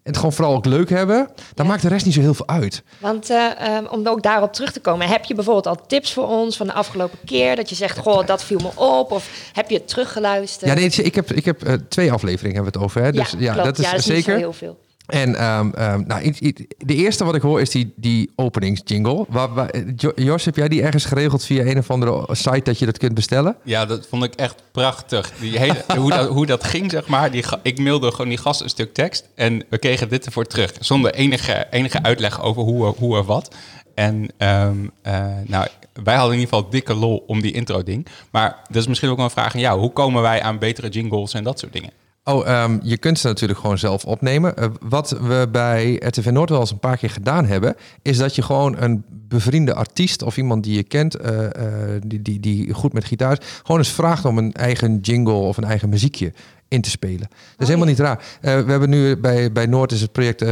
En 0.06 0.12
het 0.12 0.16
gewoon 0.20 0.32
vooral 0.32 0.54
ook 0.54 0.64
leuk 0.64 0.90
hebben. 0.90 1.16
Dan 1.54 1.64
Ja. 1.66 1.70
maakt 1.72 1.82
de 1.82 1.88
rest 1.88 2.04
niet 2.04 2.14
zo 2.14 2.20
heel 2.20 2.34
veel 2.34 2.48
uit. 2.48 2.82
Want 2.98 3.30
eh, 3.30 3.60
ehm, 3.60 3.84
om 3.90 4.06
ook 4.08 4.22
daarop 4.22 4.52
terug 4.52 4.72
te 4.72 4.80
komen, 4.80 5.08
heb 5.08 5.24
je 5.24 5.34
bijvoorbeeld 5.34 5.66
al 5.66 5.86
tips 5.86 6.12
voor 6.12 6.26
ons 6.28 6.56
van 6.56 6.66
de 6.66 6.72
afgelopen 6.72 7.18
keer? 7.24 7.56
Dat 7.56 7.68
je 7.68 7.74
zegt, 7.74 7.98
goh, 7.98 8.26
dat 8.26 8.44
viel 8.44 8.58
me 8.58 8.70
op. 8.74 9.10
Of 9.12 9.28
heb 9.52 9.70
je 9.70 9.76
het 9.76 9.88
teruggeluisterd? 9.88 10.70
Ja, 10.70 10.76
nee, 10.76 10.90
ik 11.04 11.14
heb, 11.14 11.32
ik 11.32 11.44
heb 11.44 11.62
eh, 11.64 11.74
twee 11.88 12.12
aflevoringen 12.12 12.54
hebben 12.54 12.72
we 12.72 12.78
het 12.78 12.88
over. 12.88 13.02
Hè? 13.02 13.12
Dus 13.12 13.34
ja, 13.38 13.54
dat 13.54 13.78
is 13.78 13.84
ja, 13.84 13.90
dat 13.90 14.00
is 14.00 14.06
zeker. 14.06 14.36
heel 14.36 14.52
veel. 14.52 14.78
En 15.06 15.34
ehm, 15.34 15.70
ehm, 15.70 16.02
nou, 16.06 16.32
de 16.78 16.94
eerste 16.94 17.24
wat 17.24 17.34
ik 17.34 17.42
hoor 17.42 17.60
is 17.60 17.70
die, 17.70 17.92
die 17.96 18.30
openingsjingle. 18.36 19.24
Waar, 19.28 19.54
waar, 19.54 19.70
Jo- 19.96 20.12
Jos, 20.14 20.44
heb 20.44 20.56
jij 20.56 20.68
die 20.68 20.82
ergens 20.82 21.04
geregeld 21.04 21.44
via 21.44 21.64
een 21.64 21.78
of 21.78 21.90
andere 21.90 22.26
site 22.30 22.60
dat 22.62 22.78
je 22.78 22.86
dat 22.86 22.98
kunt 22.98 23.14
bestellen? 23.14 23.56
Ja, 23.62 23.86
dat 23.86 24.06
vond 24.06 24.24
ik 24.24 24.34
echt 24.34 24.62
prachtig. 24.72 25.32
Die 25.40 25.58
hoe, 25.98 26.10
dat, 26.10 26.28
hoe 26.28 26.46
dat 26.46 26.64
ging, 26.64 26.90
zeg 26.90 27.06
maar. 27.06 27.30
Die, 27.30 27.44
ik 27.62 27.78
mailde 27.78 28.10
gewoon 28.10 28.28
die 28.28 28.38
gast 28.38 28.60
een 28.60 28.68
stuk 28.68 28.94
tekst. 28.94 29.28
En 29.34 29.64
we 29.70 29.78
kregen 29.78 30.08
dit 30.08 30.26
ervoor 30.26 30.44
terug. 30.46 30.72
Zonder 30.80 31.14
enige, 31.14 31.66
enige 31.70 32.02
uitleg 32.02 32.42
over 32.42 32.62
hoe, 32.62 32.84
hoe 32.86 33.24
wat. 33.24 33.54
En 33.94 34.28
ehm, 34.36 34.76
eh, 35.02 35.26
nou, 35.46 35.66
wij 36.04 36.14
hadden 36.14 36.34
in 36.34 36.40
ieder 36.40 36.54
geval 36.54 36.70
dikke 36.70 36.94
lol 36.94 37.24
om 37.26 37.40
die 37.40 37.52
intro-ding. 37.52 38.06
Maar 38.30 38.56
dat 38.68 38.76
is 38.76 38.86
misschien 38.86 39.08
ook 39.10 39.16
wel 39.16 39.24
een 39.24 39.30
vraag 39.30 39.54
aan 39.54 39.60
jou. 39.60 39.80
Hoe 39.80 39.92
komen 39.92 40.22
wij 40.22 40.42
aan 40.42 40.58
betere 40.58 40.88
jingles 40.88 41.34
en 41.34 41.44
dat 41.44 41.58
soort 41.58 41.72
dingen? 41.72 41.90
Oh, 42.28 42.48
ehm, 42.48 42.78
je 42.82 42.96
kunt 42.96 43.18
ze 43.18 43.26
natuurlijk 43.26 43.60
gewoon 43.60 43.78
zelf 43.78 44.04
opnemen. 44.04 44.56
Eh, 44.56 44.68
wat 44.88 45.10
we 45.10 45.48
bij 45.52 45.94
RTV 45.94 46.30
Noord 46.30 46.50
wel 46.50 46.60
eens 46.60 46.70
een 46.70 46.78
paar 46.78 46.96
keer 46.96 47.10
gedaan 47.10 47.44
hebben, 47.44 47.76
is 48.02 48.18
dat 48.18 48.34
je 48.34 48.42
gewoon 48.42 48.76
een 48.78 49.04
bevriende 49.08 49.74
artiest 49.74 50.22
of 50.22 50.36
iemand 50.36 50.64
die 50.64 50.74
je 50.74 50.82
kent, 50.82 51.14
eh, 51.14 51.44
eh, 51.44 52.02
die, 52.06 52.22
die, 52.22 52.40
die 52.40 52.72
goed 52.72 52.92
met 52.92 53.04
gitaar 53.04 53.32
is, 53.32 53.46
gewoon 53.62 53.78
eens 53.78 53.92
vraagt 53.92 54.24
om 54.24 54.38
een 54.38 54.52
eigen 54.52 54.98
jingle 55.00 55.32
of 55.32 55.56
een 55.56 55.64
eigen 55.64 55.88
muziekje 55.88 56.32
in 56.68 56.80
te 56.80 56.90
spelen. 56.90 57.28
Dat 57.28 57.58
is 57.58 57.66
helemaal 57.66 57.88
niet 57.88 57.98
raar. 57.98 58.22
We 58.40 58.48
hebben 58.48 58.90
nu 58.90 59.16
bij, 59.16 59.52
bij 59.52 59.66
Noord 59.66 59.92
is 59.92 60.00
het 60.00 60.12
project 60.12 60.44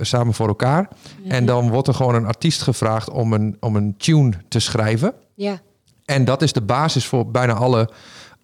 Samen 0.00 0.34
voor 0.34 0.48
elkaar. 0.48 0.88
En 1.28 1.46
dan 1.46 1.70
wordt 1.70 1.88
er 1.88 1.94
gewoon 1.94 2.14
een 2.14 2.26
artiest 2.26 2.62
gevraagd 2.62 3.10
om 3.10 3.32
een, 3.32 3.56
om 3.60 3.76
een 3.76 3.94
tune 3.96 4.32
te 4.48 4.58
schrijven. 4.58 5.14
Ja. 5.34 5.60
En 6.04 6.24
dat 6.24 6.42
is 6.42 6.52
de 6.52 6.62
basis 6.62 7.06
voor 7.06 7.30
bijna 7.30 7.52
alle 7.52 7.90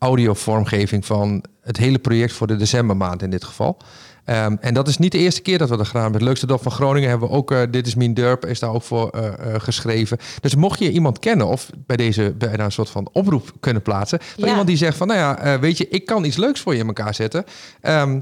audiovormgeving 0.01 1.07
van 1.07 1.45
het 1.63 1.77
hele 1.77 1.99
project 1.99 2.33
voor 2.33 2.47
de 2.47 2.57
decembermaand 2.57 3.23
in 3.23 3.31
dit 3.31 3.45
geval. 3.45 3.77
Ehm, 4.25 4.57
en 4.61 4.75
dat 4.75 4.89
is 4.89 4.99
niet 4.99 5.13
de 5.13 5.19
eerste 5.19 5.41
keer 5.41 5.59
dat 5.59 5.69
we 5.69 5.77
dat 5.77 5.87
gedaan 5.87 6.03
hebben. 6.03 6.21
Het 6.21 6.29
leukste 6.29 6.47
dorp 6.47 6.63
van 6.63 6.73
Groningen 6.73 7.09
hebben 7.09 7.29
we 7.29 7.35
ook, 7.35 7.51
eh, 7.51 7.61
Dit 7.71 7.87
is 7.87 7.95
Mijn 7.95 8.15
Durp, 8.15 8.47
is 8.47 8.59
daar 8.59 8.73
ook 8.73 8.83
voor 8.83 9.09
eh, 9.11 9.27
eh, 9.27 9.61
geschreven. 9.61 10.19
Dus 10.41 10.55
mocht 10.55 10.79
je 10.79 10.91
iemand 10.91 11.19
kennen 11.19 11.47
of 11.47 11.71
bij 11.87 11.97
deze 11.97 12.35
bijna 12.39 12.65
een 12.65 12.73
soort 12.73 12.91
van 12.91 13.09
oproep 13.13 13.53
kunnen 13.61 13.83
plaatsen. 13.83 14.19
Van 14.21 14.45
Ja. 14.45 14.49
iemand 14.49 14.67
die 14.67 14.77
zegt 14.77 14.97
van, 14.97 15.07
nou 15.07 15.19
ja, 15.19 15.61
weet 15.61 15.79
je, 15.79 15.89
ik 15.89 16.07
kan 16.07 16.25
iets 16.25 16.37
leuks 16.37 16.61
voor 16.61 16.75
je 16.75 16.81
in 16.81 16.87
elkaar 16.87 17.15
zetten. 17.15 17.45
Ehm, 17.81 18.21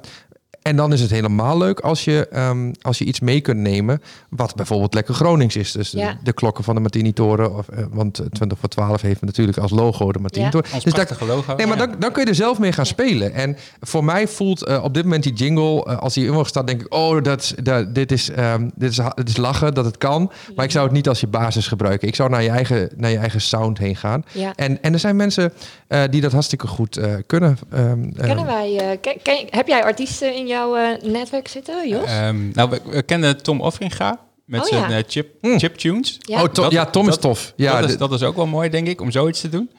en 0.68 0.76
dan 0.76 0.92
is 0.92 1.00
het 1.00 1.10
helemaal 1.10 1.58
leuk 1.58 1.80
als 1.80 2.04
je, 2.04 2.28
ehm, 2.28 2.72
als 2.82 2.98
je 2.98 3.04
iets 3.04 3.20
mee 3.20 3.40
kunt 3.40 3.58
nemen. 3.60 4.02
Wat 4.28 4.54
bijvoorbeeld 4.54 4.94
lekker 4.94 5.14
Gronings 5.14 5.56
is. 5.56 5.72
Dus 5.72 5.90
de, 5.90 5.98
Ja. 5.98 6.18
de 6.22 6.32
klokken 6.32 6.64
van 6.64 6.74
de 6.74 6.80
Martini-toren. 6.80 7.56
Of, 7.56 7.68
eh, 7.68 7.84
want 7.90 8.20
20 8.32 8.58
voor 8.58 8.68
12 8.68 9.00
heeft 9.00 9.20
natuurlijk 9.22 9.58
als 9.58 9.70
logo 9.70 10.12
de 10.12 10.18
Martini-toren. 10.18 10.70
Dus 10.72 10.84
daar, 10.84 10.92
prachtige 10.94 11.24
logo. 11.24 11.54
Nee, 11.56 11.66
maar 11.66 11.78
Ja. 11.78 11.86
dan, 11.86 11.94
dan 11.98 12.12
kun 12.12 12.22
je 12.22 12.28
er 12.28 12.34
zelf 12.34 12.58
mee 12.58 12.72
gaan 12.72 12.86
spelen. 12.86 13.32
En 13.34 13.56
voor 13.80 14.04
mij 14.04 14.28
voelt 14.28 14.64
eh, 14.64 14.84
op 14.84 14.94
dit 14.94 15.04
moment 15.04 15.22
die 15.22 15.32
jingle, 15.32 15.84
eh, 15.84 15.98
als 15.98 16.14
die 16.14 16.26
in 16.32 16.44
staat, 16.44 16.66
denk 16.66 16.80
ik, 16.80 16.94
oh, 16.94 17.22
dat, 17.22 17.54
dat, 17.62 17.94
dit, 17.94 18.12
is, 18.12 18.30
ehm, 18.30 18.68
dit, 18.74 18.90
is, 18.90 18.96
dit 19.14 19.28
is 19.28 19.36
lachen, 19.36 19.74
dat 19.74 19.84
het 19.84 19.98
kan. 19.98 20.30
Maar 20.56 20.64
ik 20.64 20.70
zou 20.70 20.84
het 20.84 20.94
niet 20.94 21.08
als 21.08 21.20
je 21.20 21.26
basis 21.26 21.66
gebruiken. 21.66 22.08
Ik 22.08 22.14
zou 22.14 22.30
naar 22.30 22.42
je 22.42 22.50
eigen, 22.50 22.90
naar 22.96 23.10
je 23.10 23.18
eigen 23.18 23.40
sound 23.40 23.78
heen 23.78 23.96
gaan. 23.96 24.24
Ja. 24.32 24.52
En, 24.54 24.82
en 24.82 24.92
er 24.92 24.98
zijn 24.98 25.16
mensen 25.16 25.52
eh, 25.88 26.02
die 26.10 26.20
dat 26.20 26.32
hartstikke 26.32 26.66
goed 26.66 26.96
eh, 26.96 27.14
kunnen. 27.26 27.58
Ehm, 27.70 28.10
Kennen 28.12 28.36
ehm, 28.36 28.46
wij, 28.46 28.76
eh, 28.78 28.98
ken- 29.00 29.22
ken- 29.22 29.46
heb 29.50 29.66
jij 29.66 29.84
artiesten 29.84 30.34
in 30.36 30.46
jouw 30.58 30.76
eh, 30.76 31.02
netwerk 31.12 31.48
zitten, 31.48 31.88
Jos? 31.88 32.04
Ehm, 32.10 32.48
nou, 32.52 32.70
we, 32.70 32.80
we 32.90 33.02
kennen 33.02 33.42
Tom 33.42 33.60
Offringa 33.60 34.20
met 34.44 34.60
Oh, 34.60 34.66
zijn 34.66 34.90
ja. 34.90 34.96
eh, 34.96 35.04
chip, 35.08 35.28
Mm. 35.40 35.58
chiptunes. 35.58 36.18
Ja. 36.20 36.42
Oh, 36.42 36.48
Tom, 36.48 36.70
ja, 36.70 36.84
Tom 36.86 37.02
is 37.02 37.08
dat- 37.12 37.20
tof. 37.20 37.52
Ja, 37.56 37.80
dat, 37.80 37.90
is, 37.90 37.96
dat 37.96 38.12
is 38.12 38.22
ook 38.22 38.36
wel 38.36 38.46
mooi, 38.46 38.68
denk 38.70 38.86
ik, 38.86 39.00
om 39.00 39.10
zoiets 39.10 39.40
te 39.40 39.48
doen. 39.48 39.70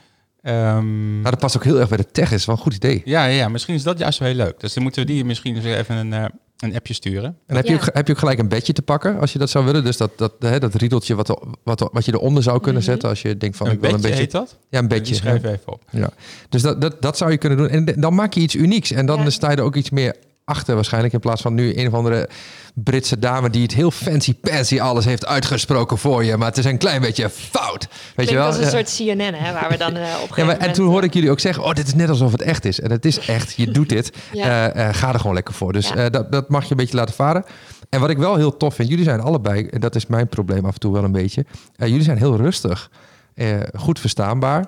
Ehm, 0.41 1.11
nou, 1.11 1.29
dat 1.29 1.39
past 1.39 1.55
ook 1.55 1.63
heel 1.63 1.79
erg 1.79 1.87
bij 1.89 1.97
de 1.97 2.11
tech. 2.11 2.31
is 2.31 2.45
wel 2.45 2.55
een 2.55 2.61
goed 2.61 2.73
idee. 2.73 3.01
ja, 3.05 3.25
ja, 3.25 3.35
ja, 3.35 3.49
misschien 3.49 3.75
is 3.75 3.83
dat 3.83 3.99
juist 3.99 4.19
wel 4.19 4.27
heel 4.27 4.37
leuk. 4.37 4.59
Dus 4.59 4.73
dan 4.73 4.83
moeten 4.83 5.01
we 5.05 5.11
die 5.11 5.25
misschien 5.25 5.55
eens 5.55 5.65
even 5.65 5.95
een, 5.95 6.13
eh, 6.13 6.25
een 6.57 6.75
appje 6.75 6.93
sturen. 6.93 7.37
En 7.47 7.55
heb, 7.55 7.65
je 7.65 7.71
Ja. 7.73 7.77
ook, 7.77 7.89
heb 7.93 8.07
je 8.07 8.13
ook 8.13 8.19
gelijk 8.19 8.39
een 8.39 8.47
bedje 8.47 8.73
te 8.73 8.81
pakken 8.81 9.19
als 9.19 9.33
je 9.33 9.39
dat 9.39 9.49
zou 9.49 9.65
willen? 9.65 9.83
Dus 9.83 9.97
dat, 9.97 10.11
dat, 10.17 10.33
hè, 10.39 10.59
dat 10.59 10.73
riedeltje 10.75 11.15
wat, 11.15 11.39
wat, 11.63 11.89
wat 11.91 12.05
je 12.05 12.13
eronder 12.13 12.43
zou 12.43 12.59
kunnen 12.59 12.81
Mhm. 12.81 12.91
zetten 12.91 13.09
als 13.09 13.21
je 13.21 13.37
denkt 13.37 13.57
van 13.57 13.67
een 13.67 13.73
ik 13.73 13.79
wil 13.79 13.93
een 13.93 14.01
beetje. 14.01 14.17
heet 14.17 14.31
dat? 14.31 14.57
Ja, 14.69 14.79
een 14.79 14.87
Die 14.87 14.97
bedje. 14.99 15.15
schrijf 15.15 15.41
ja. 15.41 15.49
even 15.49 15.73
op. 15.73 15.83
Ja. 15.91 16.09
Dus 16.49 16.61
dat, 16.61 16.81
dat, 16.81 17.01
dat 17.01 17.17
zou 17.17 17.31
je 17.31 17.37
kunnen 17.37 17.57
doen. 17.57 17.69
En 17.69 18.01
dan 18.01 18.15
maak 18.15 18.33
je 18.33 18.39
iets 18.41 18.55
unieks. 18.55 18.91
En 18.91 19.05
dan 19.05 19.23
Ja. 19.23 19.29
sta 19.29 19.49
je 19.51 19.57
er 19.57 19.63
ook 19.63 19.75
iets 19.75 19.89
meer 19.89 20.15
achter 20.49 20.75
waarschijnlijk. 20.75 21.13
In 21.13 21.19
plaats 21.19 21.41
van 21.41 21.53
nu 21.53 21.77
een 21.77 21.87
of 21.87 21.93
andere 21.93 22.29
Britse 22.73 23.19
dame 23.19 23.49
die 23.49 23.61
het 23.61 23.73
heel 23.73 23.91
fancy 23.91 24.35
pansy 24.35 24.79
alles 24.79 25.05
heeft 25.05 25.25
uitgesproken 25.25 25.97
voor 25.97 26.23
je. 26.23 26.37
Maar 26.37 26.47
het 26.47 26.57
is 26.57 26.65
een 26.65 26.77
klein 26.77 27.01
beetje 27.01 27.29
fout. 27.29 27.87
Weet 28.15 28.29
je 28.29 28.35
wel? 28.35 28.45
als 28.45 28.55
een 28.57 28.61
Ja. 28.63 28.69
soort 28.69 28.95
CNN, 28.95 29.33
hè, 29.33 29.53
waar 29.53 29.69
we 29.69 29.77
dan 29.77 29.95
eh, 29.95 30.13
op 30.23 30.29
een 30.29 30.35
Ja, 30.35 30.45
maar, 30.45 30.57
en 30.57 30.73
toen 30.73 30.85
eh, 30.85 30.91
hoorde 30.91 31.07
ik 31.07 31.13
jullie 31.13 31.31
ook 31.31 31.39
zeggen, 31.39 31.63
oh, 31.63 31.73
dit 31.73 31.87
is 31.87 31.93
net 31.95 32.09
alsof 32.09 32.31
het 32.31 32.41
echt 32.41 32.65
is. 32.65 32.79
En 32.79 32.91
het 32.91 33.05
is 33.05 33.19
echt, 33.19 33.53
je 33.55 33.71
doet 33.71 33.89
dit. 33.89 34.11
Ja. 34.33 34.71
Eh, 34.73 34.87
eh, 34.87 34.93
ga 34.95 35.13
er 35.13 35.19
gewoon 35.19 35.35
lekker 35.35 35.53
voor. 35.53 35.73
Dus 35.73 35.87
Ja. 35.87 35.95
eh, 35.95 36.11
dat, 36.11 36.31
dat 36.31 36.49
mag 36.49 36.63
je 36.63 36.71
een 36.71 36.77
beetje 36.77 36.95
laten 36.95 37.15
varen. 37.15 37.43
En 37.89 37.99
wat 37.99 38.09
ik 38.09 38.17
wel 38.17 38.35
heel 38.35 38.57
tof 38.57 38.75
vind, 38.75 38.89
jullie 38.89 39.03
zijn 39.03 39.19
allebei, 39.21 39.65
en 39.67 39.79
dat 39.79 39.95
is 39.95 40.05
mijn 40.07 40.27
probleem 40.27 40.65
af 40.65 40.73
en 40.73 40.79
toe 40.79 40.93
wel 40.93 41.03
een 41.03 41.11
beetje. 41.11 41.45
eh, 41.75 41.87
jullie 41.87 42.03
zijn 42.03 42.17
heel 42.17 42.35
rustig. 42.35 42.89
Eh, 43.35 43.47
goed 43.77 43.99
verstaanbaar. 43.99 44.65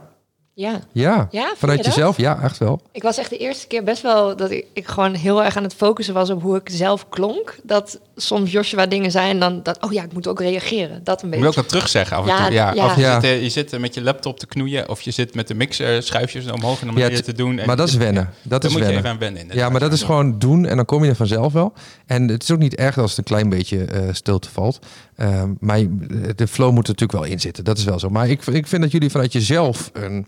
Ja. 0.54 0.80
Ja, 0.92 1.28
Ja, 1.32 1.54
vanuit 1.56 1.80
je 1.80 1.86
jezelf. 1.86 2.18
Ja, 2.18 2.42
echt 2.42 2.58
wel. 2.58 2.82
Ik 2.92 3.04
was 3.04 3.18
echt 3.18 3.30
de 3.30 3.38
eerste 3.38 3.68
keer 3.68 3.84
best 3.84 4.02
wel 4.02 4.36
dat 4.36 4.52
ik, 4.52 4.66
ik 4.74 4.88
gewoon 4.88 5.14
heel 5.14 5.44
erg 5.44 5.58
aan 5.58 5.64
het 5.64 5.74
focussen 5.76 6.14
was 6.14 6.30
op 6.30 6.42
hoe 6.42 6.56
ik 6.56 6.70
zelf 6.72 7.10
klonk. 7.10 7.58
Dat 7.64 8.00
soms 8.22 8.52
Joshua 8.52 8.86
dingen 8.86 9.12
zijn, 9.12 9.40
dan 9.40 9.64
dat, 9.64 9.78
oh 9.84 9.92
ja, 9.92 10.04
ik 10.04 10.14
moet 10.14 10.28
ook 10.28 10.40
reageren. 10.40 11.04
Dat 11.04 11.22
een 11.22 11.30
Moet 11.30 11.38
beetje. 11.40 11.40
je 11.40 11.48
ook 11.48 11.56
wat 11.56 11.70
terugzeggen 11.70 12.18
af 12.18 12.24
en 12.28 12.30
Ja, 12.36 12.46
toe. 12.46 12.54
Ja, 12.54 12.74
ja. 12.74 12.86
Of 12.86 12.96
je, 12.96 13.02
Ja. 13.02 13.14
zit, 13.22 13.30
eh, 13.30 13.42
je 13.44 13.50
zit 13.50 13.80
met 13.80 13.94
je 13.94 14.02
laptop 14.02 14.40
te 14.40 14.46
knoeien 14.46 14.90
of 14.90 15.02
je 15.02 15.12
zit 15.12 15.36
met 15.36 15.48
de 15.48 15.54
mixer 15.54 16.04
schuifjes 16.04 16.52
omhoog 16.52 16.82
en 16.82 16.90
om 16.90 16.98
Ja, 16.98 17.08
ja, 17.08 17.20
t- 17.20 17.24
te 17.24 17.34
doen. 17.34 17.60
En 17.60 17.66
maar 17.68 17.76
dat 17.76 17.88
is 17.88 17.96
wennen. 17.96 18.30
Dat 18.44 18.62
Daar 18.62 18.70
is 18.72 18.78
moet 18.78 18.86
je 18.88 18.94
wennen. 18.94 18.98
even 18.98 19.10
aan 19.28 19.34
wennen. 19.34 19.56
Ja, 19.58 19.70
maar 19.70 19.80
dat 19.80 19.94
is 19.94 20.04
gewoon 20.04 20.40
doen 20.40 20.66
en 20.66 20.76
dan 20.76 20.86
kom 20.86 21.04
je 21.04 21.10
er 21.10 21.16
vanzelf 21.16 21.54
wel. 21.54 21.74
En 22.06 22.28
het 22.28 22.44
is 22.44 22.52
ook 22.52 22.60
niet 22.60 22.76
erg 22.76 22.98
als 22.98 23.10
het 23.10 23.18
een 23.20 23.24
klein 23.24 23.50
beetje 23.50 23.84
eh, 23.86 24.08
stilte 24.12 24.50
valt. 24.50 24.80
Ehm, 25.16 25.50
maar 25.60 25.80
je- 25.80 26.34
de 26.36 26.48
flow 26.48 26.72
moet 26.72 26.88
er 26.88 26.94
natuurlijk 26.94 27.20
wel 27.24 27.32
in 27.32 27.40
zitten. 27.40 27.64
Dat 27.64 27.78
is 27.78 27.84
wel 27.84 28.00
zo. 28.00 28.10
Maar 28.10 28.30
ik, 28.30 28.46
ik 28.46 28.68
vind 28.68 28.82
dat 28.82 28.92
jullie 28.92 29.10
vanuit 29.10 29.34
jezelf 29.34 29.90
een, 29.94 30.28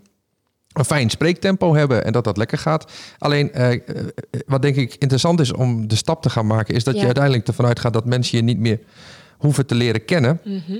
een 0.74 0.84
fijn 0.84 1.10
spreektempo 1.10 1.74
hebben 1.74 2.04
en 2.04 2.12
dat 2.12 2.24
dat 2.24 2.36
lekker 2.36 2.58
gaat. 2.58 2.92
Alleen, 3.18 3.52
eh, 3.52 3.72
eh, 3.72 3.80
wat 4.46 4.62
denk 4.62 4.76
ik 4.76 4.96
interessant 4.98 5.40
is 5.40 5.52
om 5.52 5.88
de 5.88 5.96
stap 5.96 6.22
te 6.22 6.30
gaan 6.30 6.46
maken, 6.46 6.74
is 6.74 6.84
dat 6.84 6.94
je 6.98 7.04
uiteindelijk 7.04 7.46
ervan 7.46 7.66
uitgaat 7.66 7.92
dat 7.92 8.04
mensen 8.04 8.38
je 8.38 8.44
niet 8.44 8.58
meer 8.58 8.80
hoeven 9.38 9.66
te 9.66 9.74
leren 9.74 10.04
kennen. 10.04 10.40
Mhm. 10.44 10.72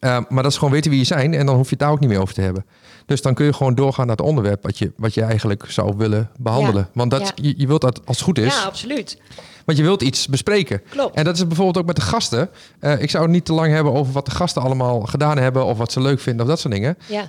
Uh, 0.00 0.18
maar 0.28 0.42
dat 0.42 0.52
is 0.52 0.58
gewoon 0.58 0.72
weten 0.72 0.90
wie 0.90 1.00
je 1.00 1.06
zijn 1.06 1.34
en 1.34 1.46
dan 1.46 1.54
hoef 1.54 1.64
je 1.64 1.70
het 1.70 1.78
daar 1.78 1.90
ook 1.90 2.00
niet 2.00 2.08
meer 2.08 2.20
over 2.20 2.34
te 2.34 2.40
hebben. 2.40 2.64
Dus 3.06 3.22
dan 3.22 3.34
kun 3.34 3.44
je 3.46 3.52
gewoon 3.52 3.74
doorgaan 3.74 4.06
naar 4.06 4.16
het 4.16 4.26
onderwerp 4.26 4.62
wat 4.62 4.78
je, 4.78 4.92
wat 4.96 5.14
je 5.14 5.22
eigenlijk 5.22 5.64
zou 5.68 5.94
willen 5.96 6.30
behandelen. 6.38 6.82
Ja. 6.82 6.88
Want 6.92 7.10
dat, 7.10 7.20
Ja. 7.20 7.32
je, 7.34 7.54
je 7.56 7.66
wilt 7.66 7.80
dat 7.80 8.00
als 8.06 8.16
het 8.16 8.24
goed 8.24 8.38
is, 8.38 8.54
Ja, 8.54 8.62
absoluut. 8.62 9.18
want 9.64 9.78
je 9.78 9.84
wilt 9.84 10.02
iets 10.02 10.26
bespreken. 10.28 10.82
Klopt. 10.90 11.16
En 11.16 11.24
dat 11.24 11.36
is 11.36 11.46
bijvoorbeeld 11.46 11.76
ook 11.78 11.86
met 11.86 11.96
de 11.96 12.02
gasten. 12.02 12.48
Uh, 12.80 13.02
ik 13.02 13.10
zou 13.10 13.22
het 13.22 13.32
niet 13.32 13.44
te 13.44 13.52
lang 13.52 13.72
hebben 13.72 13.92
over 13.92 14.12
wat 14.12 14.24
de 14.24 14.30
gasten 14.30 14.62
allemaal 14.62 15.00
gedaan 15.00 15.38
hebben 15.38 15.64
of 15.64 15.78
wat 15.78 15.92
ze 15.92 16.00
leuk 16.00 16.20
vinden 16.20 16.42
of 16.42 16.48
dat 16.50 16.60
soort 16.60 16.74
dingen. 16.74 16.96
Ja. 17.08 17.26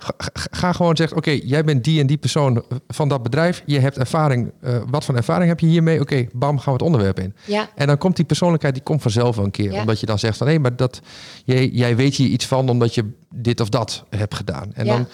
Ga, 0.52 0.72
gewoon 0.72 0.96
zeggen, 0.96 1.18
oké, 1.18 1.32
jij 1.44 1.64
bent 1.64 1.84
die 1.84 2.00
en 2.00 2.08
die 2.08 2.18
persoon 2.18 2.64
van 2.88 3.10
dat 3.10 3.24
bedrijf. 3.24 3.64
Je 3.66 3.80
hebt 3.80 3.98
ervaring. 3.98 4.52
Uh, 4.64 4.78
wat 4.90 5.06
voor 5.06 5.16
ervaring 5.16 5.50
heb 5.50 5.60
je 5.60 5.68
hiermee? 5.68 6.00
Oké, 6.02 6.28
bam, 6.34 6.56
gaan 6.58 6.66
we 6.66 6.72
het 6.72 6.82
onderwerp 6.82 7.20
in. 7.20 7.36
Ja. 7.46 7.70
En 7.76 7.88
dan 7.88 7.98
komt 7.98 8.16
die 8.16 8.26
persoonlijkheid, 8.26 8.74
die 8.74 8.84
komt 8.84 9.02
vanzelf 9.02 9.36
wel 9.36 9.46
een 9.46 9.52
keer. 9.52 9.72
Ja. 9.72 9.80
Omdat 9.80 10.00
je 10.00 10.06
dan 10.06 10.20
zegt 10.20 10.38
van, 10.38 10.48
hé, 10.48 10.60
maar 10.60 10.76
dat, 10.76 11.00
jij, 11.46 11.68
jij 11.68 11.96
weet 11.96 12.16
hier 12.16 12.30
iets 12.30 12.46
van 12.46 12.70
omdat 12.70 12.96
je 12.96 13.10
dit 13.36 13.60
of 13.62 13.70
dat 13.70 14.04
hebt 14.10 14.36
gedaan. 14.36 14.72
En 14.74 14.86
dan, 14.86 15.08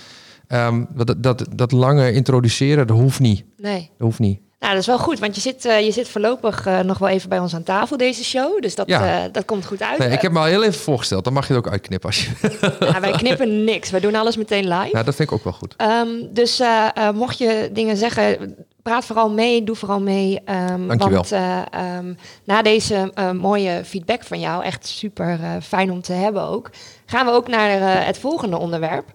um, 0.48 0.88
dat, 0.94 1.16
dat, 1.18 1.46
dat 1.56 1.72
lange 1.72 2.14
introduceren, 2.14 2.88
dat 2.88 2.98
hoeft 2.98 3.20
niet. 3.20 3.44
Nee. 3.58 3.90
Dat 3.98 4.08
hoeft 4.08 4.20
niet. 4.20 4.40
Nou, 4.60 4.76
dat 4.76 4.82
is 4.84 4.88
wel 4.90 5.00
goed, 5.00 5.20
want 5.20 5.36
je 5.36 5.42
zit, 5.42 5.66
uh, 5.66 5.80
je 5.80 5.92
zit 5.92 6.10
voorlopig 6.10 6.68
uh, 6.68 6.80
nog 6.80 6.98
wel 6.98 7.10
even 7.10 7.30
bij 7.30 7.40
ons 7.40 7.56
aan 7.56 7.64
tafel 7.64 7.98
deze 7.98 8.24
show. 8.24 8.62
Dus 8.62 8.76
dat, 8.76 8.88
Ja. 8.88 9.24
uh, 9.26 9.30
dat 9.32 9.46
komt 9.46 9.66
goed 9.66 9.82
uit. 9.82 9.98
Nee, 9.98 10.10
ik 10.10 10.22
heb 10.22 10.32
me 10.32 10.40
al 10.40 10.46
heel 10.46 10.64
even 10.64 10.82
voorgesteld. 10.82 11.24
Dan 11.24 11.34
mag 11.34 11.48
je 11.48 11.54
het 11.54 11.66
ook 11.66 11.72
uitknippen 11.72 12.10
als 12.10 12.26
je... 12.26 12.32
Ja, 12.80 13.00
wij 13.00 13.12
knippen 13.12 13.64
niks. 13.64 13.90
Wij 13.90 14.00
doen 14.00 14.16
alles 14.16 14.38
meteen 14.38 14.68
live. 14.68 14.90
Ja, 14.98 15.04
dat 15.04 15.16
vind 15.16 15.30
ik 15.30 15.36
ook 15.36 15.44
wel 15.44 15.54
goed. 15.54 15.76
Um, 15.82 16.34
dus 16.34 16.62
mocht 17.14 17.38
je 17.38 17.70
dingen 17.74 17.98
zeggen, 17.98 18.56
praat 18.82 19.06
vooral 19.06 19.30
mee, 19.30 19.64
doe 19.64 19.76
vooral 19.76 20.02
mee. 20.02 20.42
Um, 20.72 20.88
Dankjewel. 20.88 21.26
Want 21.30 21.70
um, 22.02 22.18
na 22.44 22.62
deze 22.62 23.12
mooie 23.36 23.82
feedback 23.86 24.24
van 24.24 24.40
jou, 24.40 24.64
echt 24.64 24.88
super 24.88 25.40
fijn 25.62 25.92
om 25.92 26.02
te 26.02 26.14
hebben 26.14 26.42
ook, 26.44 26.70
gaan 27.06 27.26
we 27.26 27.32
ook 27.32 27.48
naar 27.48 28.06
het 28.06 28.18
volgende 28.18 28.58
onderwerp. 28.58 29.06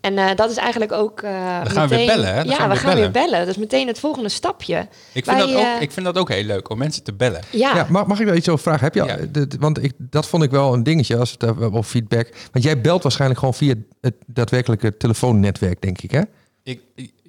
En 0.00 0.12
uh, 0.12 0.34
dat 0.34 0.50
is 0.50 0.56
eigenlijk 0.56 0.92
ook. 0.92 1.22
Uh, 1.22 1.30
Dan 1.62 1.70
gaan 1.70 1.88
we 1.88 1.96
weer 1.96 2.06
bellen, 2.06 2.28
hè? 2.28 2.34
Dan 2.36 2.46
ja, 2.46 2.54
gaan 2.54 2.68
we 2.68 2.74
we 2.74 2.80
gaan 2.80 2.90
bellen. 2.94 3.12
weer 3.12 3.22
bellen. 3.22 3.38
Dat 3.38 3.48
is 3.48 3.56
meteen 3.56 3.86
het 3.86 3.98
volgende 3.98 4.28
stapje. 4.28 4.76
Ik 4.78 4.88
vind, 5.12 5.26
Wij, 5.26 5.36
dat 5.38 5.48
ook, 5.54 5.62
eh, 5.62 5.80
ik 5.80 5.90
vind 5.92 6.06
dat 6.06 6.18
ook 6.18 6.28
heel 6.28 6.44
leuk 6.44 6.70
om 6.70 6.78
mensen 6.78 7.02
te 7.02 7.12
bellen. 7.12 7.40
Ja, 7.50 7.74
Ja, 7.76 7.86
mag, 7.90 8.06
mag 8.06 8.20
ik 8.20 8.26
daar 8.26 8.36
iets 8.36 8.48
over 8.48 8.62
vragen? 8.62 8.84
Heb 8.84 8.94
je, 8.94 9.00
al- 9.02 9.06
Ja. 9.08 9.16
de- 9.32 9.46
de- 9.46 9.56
want 9.58 9.82
ik, 9.82 9.92
dat 9.98 10.26
vond 10.26 10.42
ik 10.42 10.50
wel 10.50 10.74
een 10.74 10.82
dingetje 10.82 11.16
als 11.16 11.30
het 11.38 11.42
uh, 11.42 11.74
op 11.74 11.84
feedback. 11.84 12.28
Want 12.52 12.64
jij 12.64 12.80
belt 12.80 13.02
waarschijnlijk 13.02 13.40
gewoon 13.40 13.54
via 13.54 13.74
het 14.00 14.14
daadwerkelijke 14.26 14.96
telefoonnetwerk, 14.96 15.82
denk 15.82 16.00
ik, 16.00 16.10
hè? 16.10 16.20
Ik, 16.62 16.80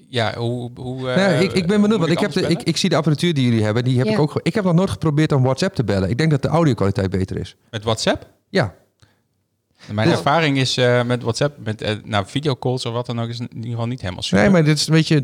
ja, 0.09 0.33
hoe... 0.37 0.71
hoe 0.75 1.09
eh, 1.09 1.15
Nou 1.15 1.43
ik, 1.43 1.51
ik 1.53 1.67
ben 1.67 1.81
benieuwd, 1.81 1.99
want 1.99 2.11
ik, 2.11 2.19
heb 2.19 2.31
de, 2.31 2.41
ik, 2.41 2.61
ik 2.63 2.77
zie 2.77 2.89
de 2.89 2.95
apparatuur 2.95 3.33
die 3.33 3.43
jullie 3.45 3.63
hebben. 3.63 3.83
Die 3.83 3.97
heb 3.97 4.07
Ja. 4.07 4.13
ik 4.13 4.19
ook. 4.19 4.39
Ik 4.43 4.53
heb 4.53 4.63
nog 4.63 4.73
nooit 4.73 4.89
geprobeerd 4.89 5.31
om 5.31 5.43
WhatsApp 5.43 5.75
te 5.75 5.83
bellen. 5.83 6.09
Ik 6.09 6.17
denk 6.17 6.31
dat 6.31 6.41
de 6.41 6.47
audio-kwaliteit 6.47 7.09
beter 7.09 7.37
is. 7.37 7.55
Met 7.71 7.83
WhatsApp? 7.83 8.27
Ja, 8.49 8.73
Mijn 9.85 10.07
Dus- 10.07 10.17
ervaring 10.17 10.57
is 10.57 10.77
eh, 10.77 11.03
met 11.03 11.21
WhatsApp, 11.21 11.57
met 11.63 11.81
eh, 11.81 11.95
nou, 12.03 12.25
videocalls 12.27 12.85
of 12.85 12.93
wat 12.93 13.05
dan 13.05 13.21
ook, 13.21 13.29
is 13.29 13.39
in 13.39 13.49
ieder 13.55 13.69
geval 13.71 13.87
niet 13.87 14.01
helemaal 14.01 14.21
super. 14.23 14.39
nee, 14.43 14.49
maar 14.49 14.63
dit 14.63 14.77
is 14.77 14.87
een 14.87 14.93
beetje. 14.93 15.15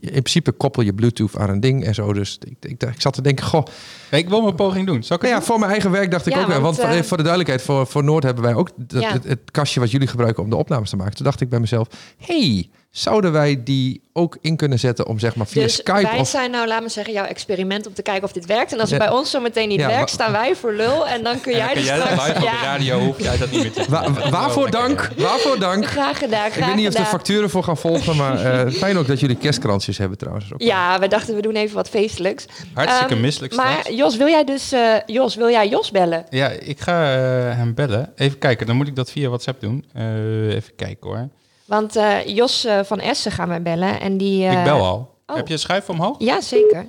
In 0.00 0.10
principe 0.10 0.52
koppel 0.52 0.82
je 0.82 0.94
Bluetooth 0.94 1.36
aan 1.36 1.48
een 1.50 1.60
ding 1.60 1.84
en 1.84 1.94
zo. 1.94 2.12
Dus 2.12 2.38
ik, 2.44 2.70
ik, 2.70 2.82
ik 2.82 3.00
zat 3.00 3.14
te 3.14 3.22
denken, 3.22 3.44
goh. 3.46 3.64
Nee, 4.10 4.20
ik 4.20 4.28
wil 4.28 4.42
mijn 4.42 4.54
poging 4.54 4.86
doen. 4.86 5.02
Zal 5.02 5.16
ik 5.16 5.22
het 5.22 5.30
Nou 5.30 5.32
ja, 5.32 5.38
doen? 5.38 5.46
voor 5.46 5.58
mijn 5.58 5.70
eigen 5.70 5.90
werk 5.90 6.10
dacht 6.10 6.26
ik 6.26 6.32
Ja, 6.34 6.40
ook 6.40 6.46
wel. 6.46 6.60
Want 6.60 6.76
want, 6.76 6.88
voor, 6.88 6.98
eh, 6.98 7.04
voor 7.04 7.16
de 7.16 7.22
duidelijkheid, 7.22 7.62
voor, 7.66 7.86
voor 7.86 8.04
Noord 8.04 8.22
hebben 8.22 8.44
wij 8.44 8.54
ook 8.54 8.70
dat, 8.76 9.02
Ja. 9.02 9.12
het, 9.12 9.24
het 9.24 9.50
kastje 9.50 9.80
wat 9.80 9.90
jullie 9.90 10.06
gebruiken 10.08 10.42
om 10.42 10.50
de 10.50 10.56
opnames 10.56 10.90
te 10.90 10.96
maken. 10.96 11.14
Toen 11.14 11.24
dacht 11.24 11.40
ik 11.40 11.48
bij 11.48 11.60
mezelf, 11.60 11.88
hey, 12.18 12.68
zouden 12.92 13.32
wij 13.32 13.60
die 13.64 14.00
ook 14.12 14.36
in 14.40 14.56
kunnen 14.56 14.78
zetten 14.78 15.06
om 15.06 15.18
zeg 15.18 15.34
maar 15.36 15.46
via 15.46 15.62
dus 15.62 15.74
Skype 15.74 16.02
wij 16.02 16.18
of 16.18 16.28
zijn 16.28 16.50
nou, 16.50 16.66
laat 16.68 16.80
maar 16.80 16.90
zeggen, 16.90 17.12
jouw 17.12 17.24
experiment 17.24 17.86
om 17.86 17.94
te 17.94 18.02
kijken 18.02 18.24
of 18.24 18.32
dit 18.32 18.46
werkt. 18.46 18.72
En 18.72 18.80
als 18.80 18.90
het 18.90 19.00
Ja. 19.00 19.06
bij 19.08 19.16
ons 19.16 19.30
zo 19.30 19.40
meteen 19.40 19.68
niet 19.68 19.80
Ja, 19.80 19.86
werkt, 19.86 20.10
staan 20.10 20.32
wij 20.32 20.54
voor 20.56 20.72
lul. 20.72 21.08
En 21.08 21.22
dan 21.22 21.40
kun 21.40 21.52
En 21.52 21.58
jij 21.58 21.66
dan 21.66 21.74
dus 21.74 21.84
kun 21.86 21.96
jij 21.96 22.04
dat 22.04 22.06
straks... 22.20 22.26
live 22.28 22.44
op 22.46 22.50
de 22.50 22.64
radio, 22.66 22.98
hoef 23.00 23.20
jij 23.22 23.38
dat 23.38 23.50
niet 23.50 23.60
meer 23.62 23.72
te 23.72 23.84
Wa- 23.90 24.02
doen. 24.06 24.30
waarvoor 24.30 24.70
dank? 24.70 25.10
Waarvoor 25.16 25.58
dank? 25.58 25.86
graag 25.86 26.18
gedaan, 26.18 26.50
graag 26.50 26.56
Ik 26.56 26.64
weet 26.64 26.74
niet 26.74 26.88
of 26.88 26.94
de 26.94 27.04
facturen 27.04 27.50
voor 27.50 27.64
gaan 27.64 27.76
volgen, 27.76 28.16
maar 28.16 28.44
eh, 28.66 28.72
fijn 28.82 28.96
ook 28.98 29.06
dat 29.06 29.20
jullie 29.20 29.36
kerstkransjes 29.36 29.98
hebben 29.98 30.18
trouwens. 30.18 30.52
Ook. 30.52 30.62
Ja, 30.62 30.98
we 30.98 31.08
dachten 31.08 31.34
we 31.34 31.42
doen 31.42 31.54
even 31.54 31.74
wat 31.76 31.88
feestelijks. 31.88 32.46
Hartstikke 32.74 33.12
Ehm, 33.12 33.22
misselijk 33.22 33.54
Maar 33.54 33.78
straks. 33.78 33.96
Jos, 33.96 34.16
wil 34.16 34.28
jij 34.28 34.44
dus 34.44 34.72
eh, 34.72 34.80
Jos, 35.06 35.34
wil 35.34 35.50
jij 35.50 35.68
Jos 35.68 35.90
bellen? 35.90 36.24
Ja, 36.30 36.48
ik 36.48 36.80
ga 36.80 37.14
eh, 37.14 37.56
hem 37.56 37.74
bellen. 37.74 38.12
Even 38.16 38.38
kijken, 38.38 38.66
dan 38.66 38.76
moet 38.76 38.86
ik 38.88 38.96
dat 38.96 39.10
via 39.10 39.28
WhatsApp 39.28 39.60
doen. 39.60 39.84
Eh, 39.92 40.54
even 40.54 40.74
kijken 40.76 41.08
hoor. 41.10 41.28
Want 41.64 41.96
eh, 41.96 42.26
Jos 42.26 42.64
eh, 42.64 42.80
van 42.82 43.00
Essen 43.00 43.32
gaan 43.32 43.48
wij 43.48 43.62
bellen 43.62 44.00
en 44.00 44.16
die. 44.16 44.46
eh, 44.46 44.58
ik 44.58 44.64
bel 44.64 44.84
al. 44.84 45.14
oh. 45.26 45.36
Heb 45.36 45.46
je 45.46 45.52
een 45.52 45.58
schuif 45.58 45.88
omhoog? 45.88 46.16
Ja, 46.18 46.40
zeker. 46.40 46.88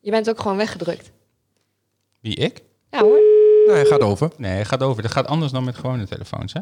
Je 0.00 0.10
bent 0.10 0.28
ook 0.30 0.40
gewoon 0.40 0.56
weggedrukt. 0.56 1.10
Wie, 2.20 2.34
ik? 2.34 2.62
Ja 2.90 3.00
hoor. 3.00 3.20
Nou, 3.66 3.78
hij 3.78 3.84
gaat 3.86 4.00
over. 4.00 4.30
Nee, 4.36 4.52
het 4.58 4.66
gaat 4.68 4.82
over. 4.82 5.02
Dat 5.02 5.10
gaat 5.12 5.26
anders 5.26 5.52
dan 5.52 5.64
met 5.64 5.76
gewone 5.76 6.06
telefoons, 6.06 6.52
hè? 6.52 6.60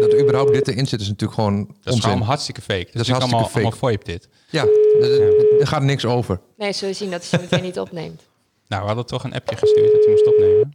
Dat 0.00 0.20
überhaupt 0.20 0.52
dit 0.52 0.68
erin 0.68 0.86
zit 0.86 1.00
is 1.00 1.08
natuurlijk 1.08 1.34
gewoon 1.40 1.66
Dat 1.66 1.76
is 1.84 1.92
onzin. 1.92 2.08
allemaal 2.10 2.26
hartstikke 2.28 2.60
fake. 2.60 2.84
Dat 2.84 2.94
is 2.94 3.00
is 3.00 3.08
hartstikke 3.08 3.34
allemaal, 3.34 3.48
fake. 3.50 3.58
allemaal 3.64 3.78
VoIP 3.78 4.04
dit. 4.04 4.28
Ja, 4.50 4.64
er- 5.00 5.60
er 5.60 5.66
gaat 5.66 5.82
niks 5.82 6.04
over. 6.04 6.40
Nee, 6.56 6.72
zul 6.72 6.88
je 6.88 6.94
zien 6.94 7.10
dat 7.10 7.20
hij 7.20 7.28
ze 7.28 7.38
meteen 7.44 7.62
niet 7.62 7.78
opneemt. 7.78 8.22
Nou, 8.68 8.84
we 8.84 8.88
hadden 8.90 9.06
toch 9.06 9.24
een 9.24 9.34
appje 9.34 9.56
gestuurd 9.56 9.92
dat 9.92 10.02
hij 10.04 10.10
moest 10.12 10.26
opnemen. 10.26 10.74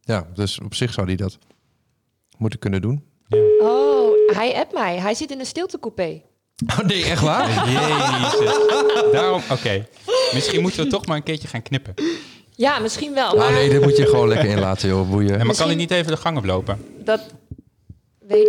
Ja, 0.00 0.26
dus 0.34 0.58
op 0.60 0.74
zich 0.74 0.92
zou 0.92 1.06
hij 1.06 1.16
dat 1.16 1.38
moeten 2.38 2.58
kunnen 2.58 2.80
doen. 2.82 3.04
Oh, 3.60 4.11
hij 4.34 4.54
appt 4.54 4.72
mij. 4.74 4.98
Hij 4.98 5.14
zit 5.14 5.30
in 5.30 5.40
een 5.40 5.46
stiltecoupé. 5.46 6.20
Oh 6.80 6.86
nee, 6.86 7.04
echt 7.04 7.22
waar? 7.22 7.48
Jezus. 7.70 8.58
Daarom, 9.12 9.42
oké. 9.50 9.86
Misschien 10.34 10.60
moeten 10.62 10.84
we 10.84 10.90
toch 10.90 11.06
maar 11.06 11.16
een 11.16 11.22
keertje 11.22 11.48
gaan 11.48 11.62
knippen. 11.62 11.94
Ja, 12.50 12.78
misschien 12.78 13.14
wel. 13.14 13.36
Maar 13.36 13.46
Ah 13.46 13.52
nee, 13.52 13.68
dit 13.70 13.82
moet 13.82 13.96
je 13.96 14.06
gewoon 14.06 14.28
lekker 14.28 14.48
inlaten, 14.48 14.88
joh. 14.88 15.10
Boeien. 15.10 15.38
En 15.40 15.46
maar 15.46 15.56
kan 15.56 15.66
hij 15.66 15.74
niet 15.76 15.90
even 15.90 16.12
de 16.12 16.16
gang 16.16 16.36
oplopen? 16.38 16.84
dat 17.04 17.20
weet 18.18 18.48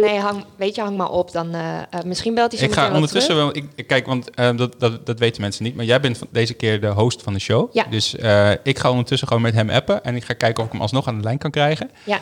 Nee, 0.00 0.18
hang, 0.18 0.44
weet 0.56 0.74
je, 0.74 0.80
hang 0.80 0.96
maar 0.96 1.10
op. 1.10 1.32
Dan, 1.32 1.54
eh, 1.54 1.78
eh, 1.78 1.82
misschien 2.04 2.34
belt 2.34 2.50
hij 2.50 2.60
zo 2.60 2.64
Ik 2.66 2.72
ga 2.72 2.92
ondertussen 2.92 3.34
terug. 3.34 3.52
wel... 3.52 3.62
Ik, 3.74 3.86
kijk, 3.86 4.06
want 4.06 4.30
eh, 4.30 4.56
dat, 4.56 4.74
dat, 4.80 5.06
dat 5.06 5.18
weten 5.18 5.40
mensen 5.40 5.64
niet. 5.64 5.76
Maar 5.76 5.84
jij 5.84 6.00
bent 6.00 6.20
deze 6.30 6.54
keer 6.54 6.80
de 6.80 6.86
host 6.88 7.22
van 7.22 7.32
de 7.32 7.38
show. 7.38 7.68
Ja. 7.72 7.84
Dus 7.90 8.16
eh, 8.16 8.50
ik 8.62 8.78
ga 8.78 8.90
ondertussen 8.90 9.28
gewoon 9.28 9.42
met 9.42 9.54
hem 9.54 9.70
appen. 9.70 10.04
En 10.04 10.16
ik 10.16 10.24
ga 10.24 10.32
kijken 10.34 10.60
of 10.60 10.66
ik 10.66 10.72
hem 10.72 10.82
alsnog 10.82 11.06
aan 11.08 11.16
de 11.16 11.24
lijn 11.24 11.38
kan 11.38 11.50
krijgen. 11.50 11.90
Ja, 12.04 12.20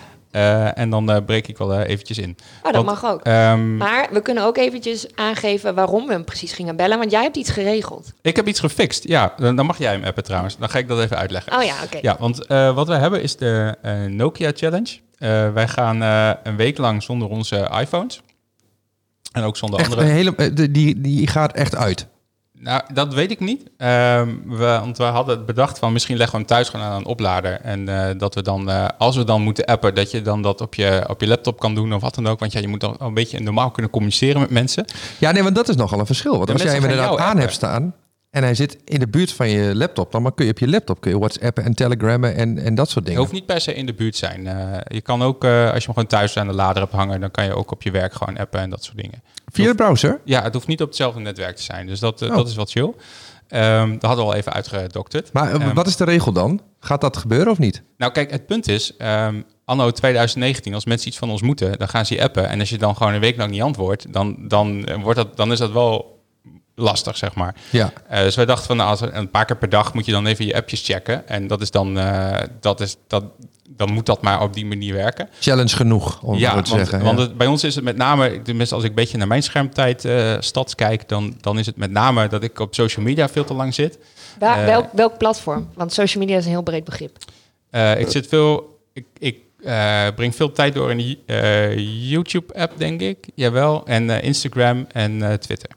en 0.75 0.91
dan 0.91 1.11
eh, 1.11 1.25
breek 1.27 1.49
ik 1.49 1.59
wel 1.59 1.81
eventjes 1.81 2.19
in. 2.19 2.37
oh, 2.57 2.63
dat 2.73 2.75
Want, 2.85 2.87
mag 2.87 3.05
ook. 3.13 3.23
ehm, 3.23 3.77
Maar 3.77 4.09
we 4.11 4.23
kunnen 4.23 4.45
ook 4.45 4.57
eventjes 4.57 5.07
aangeven 5.15 5.75
waarom 5.75 6.07
we 6.07 6.13
hem 6.13 6.25
precies 6.25 6.53
gingen 6.53 6.77
bellen. 6.77 6.99
Want 6.99 7.11
jij 7.11 7.23
hebt 7.23 7.37
iets 7.37 7.51
geregeld. 7.51 8.13
ik 8.23 8.37
heb 8.37 8.47
iets 8.49 8.61
gefixt. 8.61 9.09
Ja, 9.09 9.35
dan, 9.37 9.57
dan 9.57 9.67
mag 9.67 9.79
jij 9.79 9.93
hem 9.93 10.05
appen 10.05 10.25
trouwens. 10.25 10.57
Dan 10.59 10.69
ga 10.69 10.79
ik 10.79 10.89
dat 10.89 11.01
even 11.01 11.17
uitleggen. 11.17 11.57
Oh 11.59 11.63
ja, 11.65 11.75
oké. 11.85 11.99
Ja, 12.03 12.17
want 12.19 12.47
wat 12.75 12.87
wij 12.89 12.99
hebben 12.99 13.23
is 13.23 13.37
de 13.37 13.75
Nokia 14.11 14.51
Challenge. 14.55 14.97
Eh, 15.25 15.53
wij 15.53 15.69
gaan 15.69 16.03
eh, 16.03 16.31
een 16.43 16.57
week 16.57 16.79
lang 16.79 17.03
zonder 17.03 17.29
onze 17.29 17.71
iPhones. 17.81 18.21
En 19.33 19.43
ook 19.43 19.57
zonder 19.57 19.81
Echt, 19.81 19.93
een 19.93 19.99
andere. 19.99 20.15
hele, 20.15 20.35
eh, 20.37 20.71
die, 20.71 21.01
die 21.01 21.27
gaat 21.27 21.53
echt 21.53 21.77
uit. 21.77 22.07
Nou, 22.59 22.83
dat 22.93 23.15
weet 23.15 23.31
ik 23.31 23.41
niet. 23.41 23.63
Ehm, 23.77 24.29
we, 24.47 24.57
want 24.57 24.99
we 24.99 25.05
hadden 25.05 25.37
het 25.37 25.47
bedacht 25.47 25.79
van 25.79 25.93
misschien 25.93 26.17
leggen 26.17 26.39
we 26.39 26.45
hem 26.45 26.55
thuis 26.55 26.69
gewoon 26.69 26.87
aan 26.87 26.97
een 26.97 27.07
oplader. 27.07 27.61
En 27.61 27.85
dat 28.19 28.35
we 28.35 28.43
dan, 28.43 28.97
als 28.99 29.17
we 29.17 29.25
dan 29.25 29.43
moeten 29.43 29.65
appen, 29.65 29.95
dat 29.95 30.11
je 30.11 30.23
dan 30.23 30.43
dat 30.43 30.61
op 30.61 30.75
je, 30.75 31.05
op 31.09 31.21
je 31.21 31.27
laptop 31.27 31.61
kan 31.61 31.75
doen 31.75 31.95
of 31.95 32.01
wat 32.01 32.15
dan 32.15 32.27
ook. 32.27 32.39
Want 32.39 32.53
ja, 32.53 32.61
je 32.61 32.69
moet 32.69 32.81
dan 32.81 32.97
een 32.99 33.15
beetje 33.15 33.41
normaal 33.41 33.71
kunnen 33.71 33.91
communiceren 33.91 34.41
met 34.41 34.51
mensen. 34.51 34.85
Ja, 35.19 35.31
nee, 35.31 35.43
want 35.43 35.55
dat 35.55 35.69
is 35.69 35.77
nogal 35.77 35.99
een 35.99 36.07
verschil. 36.07 36.33
Want 36.33 36.47
De 36.47 36.53
als 36.53 36.63
jij 36.63 36.73
hem 36.73 36.83
inderdaad 36.83 37.19
aan 37.19 37.39
hebt 37.39 37.53
staan 37.53 37.95
en 38.35 38.43
hij 38.43 38.55
zit 38.55 38.79
in 38.85 38.99
de 38.99 39.09
buurt 39.09 39.33
van 39.33 39.49
je 39.49 39.77
laptop, 39.77 40.13
dan 40.13 40.35
kun 40.35 40.45
je 40.45 40.51
op 40.51 40.59
je 40.59 40.69
laptop 40.69 41.01
kun 41.01 41.11
je 41.11 41.19
WhatsAppen 41.19 41.65
en 41.65 41.75
Telegrammen 41.75 42.35
en, 42.37 42.59
en 42.59 42.75
dat 42.75 42.87
soort 42.89 42.99
Je 42.99 43.05
dingen. 43.11 43.21
hoeft 43.21 43.33
niet 43.33 43.47
per 43.47 43.61
se 43.61 43.75
in 43.75 43.87
de 43.87 43.95
buurt 43.95 44.17
zijn. 44.17 44.47
Eh, 44.47 44.81
je 44.89 45.01
kan 45.01 45.23
ook, 45.23 45.45
eh, 45.45 45.51
als 45.51 45.65
je 45.65 45.71
hem 45.73 45.81
gewoon 45.95 46.07
thuis 46.07 46.37
aan 46.37 46.47
de 46.47 46.53
lader 46.53 46.83
hebt 46.83 46.95
hangen, 46.95 47.21
dan 47.21 47.31
kan 47.31 47.45
je 47.45 47.55
ook 47.55 47.71
op 47.73 47.83
je 47.83 47.91
werk 47.91 48.13
gewoon 48.15 48.39
appen 48.39 48.61
en 48.61 48.71
dat 48.71 48.85
soort 48.85 48.97
dingen. 48.97 49.23
Via 49.53 49.67
de 49.67 49.75
browser? 49.75 50.21
Ja, 50.25 50.43
het 50.43 50.55
hoeft 50.55 50.67
niet 50.67 50.81
op 50.83 50.87
hetzelfde 50.89 51.21
netwerk 51.21 51.57
te 51.57 51.63
zijn. 51.63 51.87
Dus 51.87 52.01
dat, 52.01 52.23
eh, 52.23 52.29
Oh. 52.31 52.37
dat 52.37 52.49
is 52.49 52.55
wat 52.55 52.71
chill. 52.71 52.93
Ehm, 53.49 53.93
dat 53.93 54.03
hadden 54.03 54.25
we 54.25 54.31
al 54.31 54.37
even 54.37 54.53
uitgedokterd. 54.53 55.33
Maar 55.33 55.49
eh, 55.55 55.55
Ehm, 55.67 55.75
wat 55.75 55.87
is 55.87 55.97
de 55.97 56.05
regel 56.05 56.33
dan? 56.33 56.61
Gaat 56.81 57.01
dat 57.01 57.17
gebeuren 57.17 57.53
of 57.53 57.59
niet? 57.59 57.83
Nou, 57.97 58.13
kijk, 58.13 58.31
het 58.31 58.47
punt 58.47 58.69
is, 58.69 58.97
ehm, 58.97 59.43
anno 59.65 59.91
2019, 59.91 60.75
als 60.75 60.85
mensen 60.85 61.09
iets 61.09 61.19
van 61.19 61.31
ons 61.31 61.43
moeten, 61.43 61.79
dan 61.79 61.89
gaan 61.89 62.07
ze 62.07 62.15
je 62.15 62.23
appen. 62.23 62.49
En 62.49 62.61
als 62.61 62.71
je 62.71 62.79
dan 62.79 62.97
gewoon 62.97 63.13
een 63.13 63.21
week 63.21 63.37
lang 63.37 63.51
niet 63.51 63.63
antwoordt, 63.63 64.13
dan, 64.13 64.37
dan, 64.49 64.87
wordt 65.03 65.19
dat, 65.19 65.37
dan 65.37 65.53
is 65.53 65.59
dat 65.59 65.73
wel 65.73 66.14
lastig, 66.75 67.17
zeg 67.17 67.35
maar. 67.35 67.55
Ja. 67.71 67.93
Eh, 68.09 68.23
dus 68.23 68.35
wij 68.35 68.45
dachten 68.45 68.67
van, 68.67 68.77
nou, 68.77 68.91
als 68.91 69.01
een 69.01 69.31
paar 69.31 69.45
keer 69.45 69.57
per 69.57 69.69
dag 69.69 69.95
moet 69.95 70.07
je 70.07 70.13
dan 70.13 70.27
even 70.27 70.47
je 70.47 70.55
appjes 70.55 70.85
checken. 70.85 71.29
En 71.29 71.47
dat 71.47 71.61
is 71.61 71.71
dan, 71.71 71.99
eh, 71.99 72.41
dat 72.61 72.81
is, 72.81 72.97
dat, 73.07 73.25
dan 73.69 73.93
moet 73.93 74.07
dat 74.07 74.23
maar 74.23 74.43
op 74.43 74.55
die 74.55 74.67
manier 74.67 74.95
werken. 74.95 75.29
Challenge 75.41 75.77
genoeg, 75.77 76.23
om 76.23 76.39
ja, 76.39 76.57
het 76.57 76.69
zo 76.69 76.73
te 76.73 76.77
want, 76.77 76.89
zeggen. 76.89 77.07
want 77.07 77.19
ja. 77.19 77.25
het, 77.25 77.37
bij 77.37 77.47
ons 77.47 77.65
is 77.65 77.75
het 77.75 77.85
met 77.85 77.97
name, 77.97 78.43
tenminste 78.43 78.75
als 78.75 78.85
ik 78.85 78.89
een 78.91 78.95
beetje 78.97 79.19
naar 79.19 79.27
mijn 79.27 79.43
schermtijd 79.43 80.05
eh 80.05 80.37
stads 80.39 80.75
kijk, 80.75 81.09
dan, 81.09 81.37
dan 81.41 81.59
is 81.59 81.67
het 81.67 81.77
met 81.77 81.91
name 81.91 82.29
dat 82.29 82.43
ik 82.43 82.59
op 82.59 82.75
social 82.75 83.05
media 83.05 83.29
veel 83.29 83.45
te 83.45 83.55
lang 83.55 83.75
zit. 83.75 83.99
Waar- 84.39 84.65
welk, 84.67 84.87
welk 84.93 85.19
platform? 85.19 85.69
Want 85.75 85.93
social 85.93 86.23
media 86.25 86.39
is 86.39 86.45
een 86.45 86.51
heel 86.51 86.63
breed 86.63 86.85
begrip. 86.85 87.17
Eh, 87.71 88.01
ik 88.01 88.09
zit 88.11 88.27
veel, 88.27 88.79
ik, 88.93 89.07
ik 89.19 89.39
eh, 89.65 90.07
breng 90.17 90.35
veel 90.35 90.53
tijd 90.53 90.75
door 90.75 90.91
in 90.91 90.97
de 90.97 91.19
eh, 91.27 92.11
YouTube-app, 92.11 92.73
denk 92.79 93.01
ik. 93.01 93.29
Jawel. 93.35 93.87
En 93.87 94.11
eh, 94.11 94.23
Instagram 94.23 94.87
en 94.93 95.23
eh, 95.31 95.33
Twitter. 95.33 95.71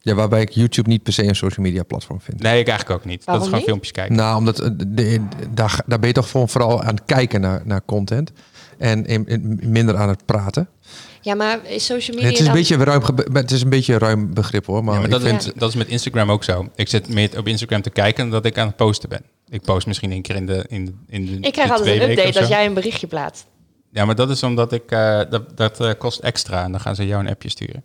Ja, 0.00 0.14
waarbij 0.14 0.40
ik 0.40 0.50
YouTube 0.50 0.88
niet 0.88 1.02
per 1.02 1.12
se 1.12 1.22
een 1.24 1.36
social 1.36 1.66
media 1.66 1.82
platform 1.82 2.20
vind. 2.20 2.40
Nee, 2.42 2.60
ik 2.60 2.68
eigenlijk 2.68 3.00
ook 3.00 3.06
niet. 3.06 3.24
Waarom 3.24 3.44
dat 3.50 3.54
is 3.54 3.64
gewoon 3.64 3.76
niet? 3.76 3.84
filmpjes 3.84 3.92
kijken. 3.92 4.16
Nou, 4.16 4.38
omdat 4.38 4.60
eh, 4.60 4.68
de, 4.76 4.94
de- 4.94 5.20
daar, 5.54 5.80
daar 5.86 5.98
ben 5.98 6.08
je 6.08 6.14
toch 6.14 6.28
voor- 6.28 6.48
vooral 6.48 6.82
aan 6.82 6.94
het 6.94 7.04
kijken 7.06 7.40
naar, 7.40 7.62
naar 7.64 7.84
content. 7.84 8.32
En 8.78 9.06
in- 9.06 9.26
in- 9.26 9.58
minder 9.62 9.96
aan 9.96 10.08
het 10.08 10.24
praten. 10.24 10.68
Ja, 11.20 11.34
maar 11.34 11.58
is 11.66 11.84
social 11.84 12.16
media 12.16 12.30
Het 12.30 12.40
is, 12.40 12.46
een 12.46 12.52
beetje 12.52 12.76
ruim, 12.76 13.02
het 13.32 13.50
is 13.50 13.62
een 13.62 13.68
beetje 13.68 13.92
een 13.92 13.98
ruim 13.98 14.34
begrip 14.34 14.66
hoor. 14.66 14.84
Maar, 14.84 14.92
Ja, 14.94 15.00
maar 15.00 15.08
ik 15.08 15.14
dat, 15.14 15.22
vind, 15.22 15.46
is, 15.46 15.52
dat 15.54 15.68
is 15.68 15.74
met 15.74 15.88
Instagram 15.88 16.30
ook 16.30 16.44
zo. 16.44 16.68
Ik 16.74 16.88
zit 16.88 17.08
meer 17.08 17.38
op 17.38 17.46
Instagram 17.46 17.82
te 17.82 17.90
kijken 17.90 18.22
dan 18.22 18.30
dat 18.30 18.44
ik 18.44 18.58
aan 18.58 18.66
het 18.66 18.76
posten 18.76 19.08
ben. 19.08 19.22
Ik 19.48 19.62
post 19.62 19.86
misschien 19.86 20.12
één 20.12 20.22
keer 20.22 20.34
in 20.36 20.46
de 20.46 20.64
in, 20.68 20.84
de- 20.84 20.92
in 21.06 21.26
de 21.26 21.32
Ik 21.32 21.52
krijg 21.52 21.54
de 21.68 21.74
altijd 21.74 21.80
twee 21.82 21.94
een 22.00 22.06
weken 22.06 22.18
update 22.26 22.38
als 22.40 22.48
jij 22.48 22.66
een 22.66 22.74
berichtje 22.74 23.06
plaatst. 23.06 23.46
Ja, 23.92 24.04
maar 24.04 24.14
dat 24.14 24.30
is 24.30 24.42
omdat 24.42 24.72
ik... 24.72 24.90
eh, 24.90 25.20
dat 25.30 25.56
dat 25.56 25.80
eh, 25.80 25.90
kost 25.98 26.20
extra 26.20 26.64
en 26.64 26.70
dan 26.70 26.80
gaan 26.80 26.94
ze 26.94 27.06
jou 27.06 27.24
een 27.24 27.30
appje 27.30 27.48
sturen. 27.50 27.82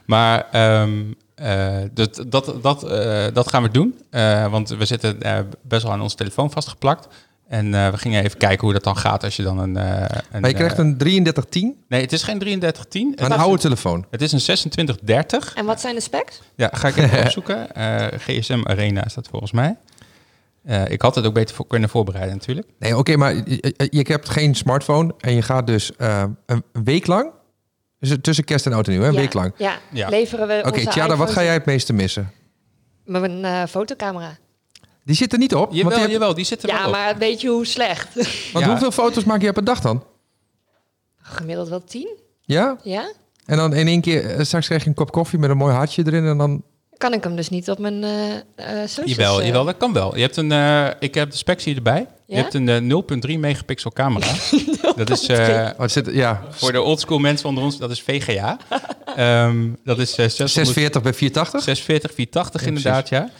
maar 0.06 0.46
ehm, 0.52 1.02
eh, 1.34 1.76
dat, 1.92 2.24
dat, 2.28 2.54
dat, 2.62 2.82
eh, 2.90 3.24
dat 3.32 3.48
gaan 3.48 3.62
we 3.62 3.70
doen. 3.70 3.98
Eh, 4.10 4.50
want 4.50 4.68
we 4.68 4.84
zitten 4.84 5.22
eh, 5.22 5.38
best 5.62 5.82
wel 5.82 5.92
aan 5.92 6.00
onze 6.02 6.16
telefoon 6.16 6.50
vastgeplakt. 6.50 7.08
En 7.48 7.74
eh, 7.74 7.88
we 7.90 7.98
gingen 7.98 8.24
even 8.24 8.38
kijken 8.38 8.60
hoe 8.64 8.72
dat 8.72 8.84
dan 8.84 8.96
gaat 8.96 9.24
als 9.24 9.36
je 9.36 9.42
dan 9.42 9.58
een... 9.58 9.76
eh, 9.76 10.00
een 10.30 10.40
maar 10.40 10.50
je 10.50 10.56
krijgt 10.56 10.78
een 10.78 10.96
3310 10.96 11.76
Nee, 11.88 12.00
het 12.00 12.12
is 12.12 12.22
geen 12.22 12.38
3310. 12.38 13.02
aan 13.04 13.10
Het 13.10 13.20
een 13.20 13.38
is 13.38 13.42
oude 13.42 13.62
telefoon. 13.62 14.06
Het 14.10 14.22
is 14.22 14.32
een 14.32 14.38
2630. 14.38 15.54
En 15.54 15.64
wat 15.64 15.80
zijn 15.80 15.94
de 15.94 16.00
specs? 16.00 16.40
Ja, 16.56 16.70
ga 16.72 16.88
ik 16.88 16.96
even 16.96 17.20
opzoeken. 17.24 17.74
Eh, 17.74 18.06
GSM 18.18 18.60
Arena 18.64 19.04
is 19.04 19.14
dat 19.14 19.28
volgens 19.30 19.52
mij. 19.52 19.76
Eh, 20.64 20.90
ik 20.90 21.02
had 21.02 21.14
het 21.14 21.26
ook 21.26 21.34
beter 21.34 21.54
voor 21.54 21.66
kunnen 21.66 21.88
voorbereiden 21.88 22.32
natuurlijk. 22.34 22.66
Nee, 22.78 22.96
oké, 22.96 23.16
maar 23.16 23.34
je, 23.34 24.04
hebt 24.08 24.28
geen 24.28 24.54
smartphone 24.54 25.14
en 25.18 25.34
je 25.34 25.42
gaat 25.42 25.66
dus 25.66 25.96
eh, 25.96 26.24
een 26.46 26.62
week 26.84 27.06
lang, 27.06 27.30
dus 27.98 28.16
tussen 28.20 28.44
kerst 28.44 28.66
en 28.66 28.72
oud 28.72 28.86
en 28.86 28.92
nieuw, 28.92 29.02
hè, 29.02 29.08
een 29.08 29.14
Ja, 29.14 29.20
week 29.20 29.32
lang. 29.32 29.52
Ja, 29.56 29.78
Ja. 29.92 30.08
leveren 30.08 30.46
we 30.48 30.62
Oké, 30.66 30.86
Tjada, 30.86 31.16
wat 31.16 31.30
ga 31.30 31.42
jij 31.42 31.52
het 31.52 31.64
meeste 31.64 31.92
missen? 31.92 32.32
Met 33.04 33.22
een 33.22 33.44
eh, 33.44 33.62
fotocamera. 33.68 34.36
Die 35.04 35.16
zit 35.16 35.32
er 35.32 35.38
niet 35.38 35.54
op. 35.54 35.72
Jawel, 35.72 35.90
want 35.90 36.04
die 36.04 36.12
jawel, 36.12 36.34
die 36.34 36.44
zit 36.44 36.62
er 36.62 36.68
wel 36.68 36.76
Ja, 36.78 36.86
op. 36.86 36.92
maar 36.92 37.18
weet 37.18 37.40
je 37.40 37.48
hoe 37.48 37.66
slecht? 37.66 38.14
want 38.52 38.64
Ja. 38.64 38.70
hoeveel 38.70 38.90
foto's 38.90 39.24
maak 39.24 39.42
je 39.42 39.52
per 39.52 39.64
dag 39.64 39.80
dan? 39.80 40.04
Gemiddeld 41.22 41.68
wel 41.68 41.84
tien, 41.84 42.16
Ja? 42.40 42.76
ja? 42.82 43.12
En 43.44 43.56
dan 43.56 43.74
in 43.74 43.86
één 43.86 44.00
keer, 44.00 44.26
eh, 44.30 44.44
straks 44.44 44.66
krijg 44.66 44.82
je 44.82 44.88
een 44.88 44.94
kop 44.94 45.12
koffie 45.12 45.38
met 45.38 45.50
een 45.50 45.56
mooi 45.56 45.74
hartje 45.74 46.02
erin 46.06 46.26
en 46.26 46.38
dan... 46.38 46.62
Kan 46.98 47.12
ik 47.12 47.24
hem 47.24 47.36
dus 47.36 47.48
niet 47.48 47.70
op 47.70 47.78
mijn 47.78 48.04
eh 48.04 48.34
eh 48.36 48.88
socials... 48.88 49.10
Jawel, 49.10 49.40
eh, 49.40 49.46
jawel, 49.46 49.64
dat 49.64 49.76
kan 49.76 49.92
wel. 49.92 50.14
Je 50.14 50.20
hebt 50.20 50.36
een, 50.36 50.52
eh, 50.52 50.86
ik 50.98 51.14
heb 51.14 51.30
de 51.30 51.36
specs 51.36 51.64
hier 51.64 51.76
erbij. 51.76 52.06
Je 52.26 52.36
hebt 52.36 52.54
een 52.54 52.68
eh, 52.68 52.80
0.3 53.32 53.38
megapixel 53.38 53.90
camera. 53.92 54.26
dat 54.96 55.10
is 55.10 55.26
het 55.26 55.92
zit, 55.92 56.08
ja, 56.12 56.42
voor 56.50 56.72
de 56.72 56.82
oldschool 56.82 57.18
mensen 57.18 57.48
onder 57.48 57.64
ons, 57.64 57.78
dat 57.78 57.90
is 57.90 58.00
VGA. 58.02 58.58
Ehm, 59.16 59.68
dat 59.84 59.98
is 59.98 60.10
eh 60.10 60.16
600 60.16 60.50
640 60.50 61.02
bij 61.02 61.14
480? 61.14 61.62
640, 61.62 62.14
480 62.14 62.60
Ja, 62.60 62.66
inderdaad, 62.66 63.08
ja. 63.08 63.30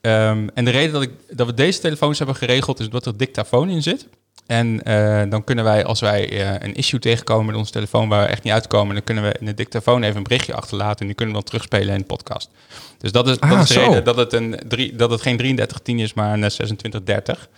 Ehm, 0.00 0.48
en 0.54 0.64
de 0.64 0.70
reden 0.70 0.92
dat, 0.92 1.02
ik, 1.02 1.10
dat 1.30 1.46
we 1.46 1.54
deze 1.54 1.80
telefoons 1.80 2.18
hebben 2.18 2.36
geregeld 2.36 2.80
is 2.80 2.88
dat 2.88 3.06
er 3.06 3.16
dictafoon 3.16 3.68
in 3.68 3.82
zit. 3.82 4.06
En 4.46 4.82
eh, 4.82 5.30
dan 5.30 5.44
kunnen 5.44 5.64
wij, 5.64 5.84
als 5.84 6.00
wij 6.00 6.30
eh, 6.40 6.66
een 6.68 6.74
issue 6.74 7.00
tegenkomen 7.00 7.46
met 7.46 7.54
onze 7.54 7.72
telefoon 7.72 8.08
waar 8.08 8.22
we 8.24 8.28
echt 8.30 8.42
niet 8.42 8.52
uitkomen, 8.52 8.94
dan 8.94 9.04
kunnen 9.04 9.24
we 9.24 9.36
in 9.40 9.46
de 9.46 9.54
dictafoon 9.54 10.02
even 10.02 10.16
een 10.16 10.22
berichtje 10.22 10.54
achterlaten 10.54 11.00
en 11.00 11.06
die 11.06 11.14
kunnen 11.14 11.34
we 11.34 11.40
dan 11.40 11.50
terugspelen 11.50 11.94
in 11.94 12.00
de 12.00 12.06
podcast. 12.06 12.50
Dus 12.98 13.12
dat 13.12 13.28
is, 13.28 13.40
Ah, 13.40 13.50
dat 13.50 13.62
is 13.62 13.68
de 13.68 13.80
reden 13.80 14.04
dat 14.04 14.16
het, 14.16 14.32
een 14.32 14.60
drie, 14.68 14.96
dat 14.96 15.10
het 15.10 15.20
geen 15.22 15.36
3310 15.36 15.98
is, 15.98 16.14
maar 16.14 16.26
een 16.32 16.44
eh, 16.44 16.48
2630. 16.50 17.48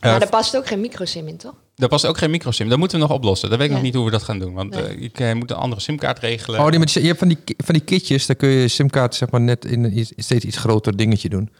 Maar 0.00 0.12
Eh, 0.12 0.18
daar 0.20 0.28
past 0.28 0.56
ook 0.56 0.66
geen 0.66 0.80
microsim 0.80 1.28
in, 1.28 1.36
toch? 1.36 1.54
Daar 1.76 1.88
past 1.88 2.06
ook 2.06 2.18
geen 2.18 2.30
microsim. 2.30 2.68
Dat 2.68 2.78
moeten 2.78 2.98
we 2.98 3.04
nog 3.06 3.12
oplossen. 3.16 3.48
Dat 3.50 3.58
weet 3.58 3.66
ik 3.66 3.72
Ja. 3.72 3.78
nog 3.78 3.86
niet 3.86 3.94
hoe 3.96 4.04
we 4.04 4.10
dat 4.10 4.22
gaan 4.22 4.38
doen. 4.38 4.52
Want 4.54 4.70
Nee. 4.70 4.96
ik 5.12 5.34
moet 5.34 5.50
een 5.50 5.56
andere 5.56 5.80
simkaart 5.80 6.18
regelen. 6.18 6.60
Oh, 6.60 6.70
die 6.70 6.78
met, 6.78 6.92
je 6.92 7.00
hebt 7.00 7.18
van 7.18 7.28
die, 7.28 7.38
van 7.56 7.74
die 7.74 7.82
kitjes, 7.84 8.26
daar 8.26 8.36
kun 8.36 8.48
je 8.48 8.68
simkaart 8.68 9.14
zeg 9.14 9.30
maar 9.30 9.40
net 9.40 9.64
in 9.64 9.84
een 9.84 9.98
iets- 9.98 10.12
steeds 10.16 10.44
iets 10.44 10.56
groter 10.56 10.96
dingetje 10.96 11.28
doen. 11.28 11.50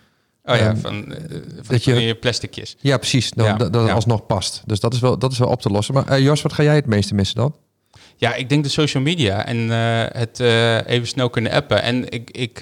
Oh 0.44 0.56
ja, 0.56 0.66
Ehm, 0.68 0.76
van, 0.76 1.14
eh, 1.14 1.20
van 1.30 1.64
dat 1.68 1.84
je- 1.84 2.00
je 2.06 2.14
plasticjes. 2.14 2.76
Ja, 2.80 2.96
precies. 2.96 3.30
Dan, 3.30 3.46
Ja, 3.46 3.52
dat 3.56 3.72
dat 3.72 3.80
het 3.80 3.90
ja. 3.90 3.94
alsnog 3.96 4.26
past. 4.26 4.62
Dus 4.66 4.80
dat 4.80 4.94
is 4.94 5.00
wel, 5.00 5.18
dat 5.18 5.32
is 5.32 5.38
wel 5.38 5.48
op 5.48 5.60
te 5.62 5.68
lossen. 5.70 5.94
Maar 5.94 6.08
eh, 6.08 6.18
Jos, 6.18 6.42
wat 6.42 6.52
ga 6.52 6.62
jij 6.62 6.74
het 6.74 6.86
meeste 6.86 7.14
missen 7.14 7.36
dan? 7.36 7.54
Ja, 8.16 8.34
ik 8.34 8.48
denk 8.48 8.64
de 8.64 8.70
social 8.70 9.02
media 9.02 9.46
en 9.46 9.70
eh, 9.70 10.04
het 10.20 10.40
even 10.86 11.06
snel 11.08 11.30
kunnen 11.30 11.52
appen. 11.52 11.82
En 11.82 12.08
ik, 12.10 12.30
ik, 12.30 12.60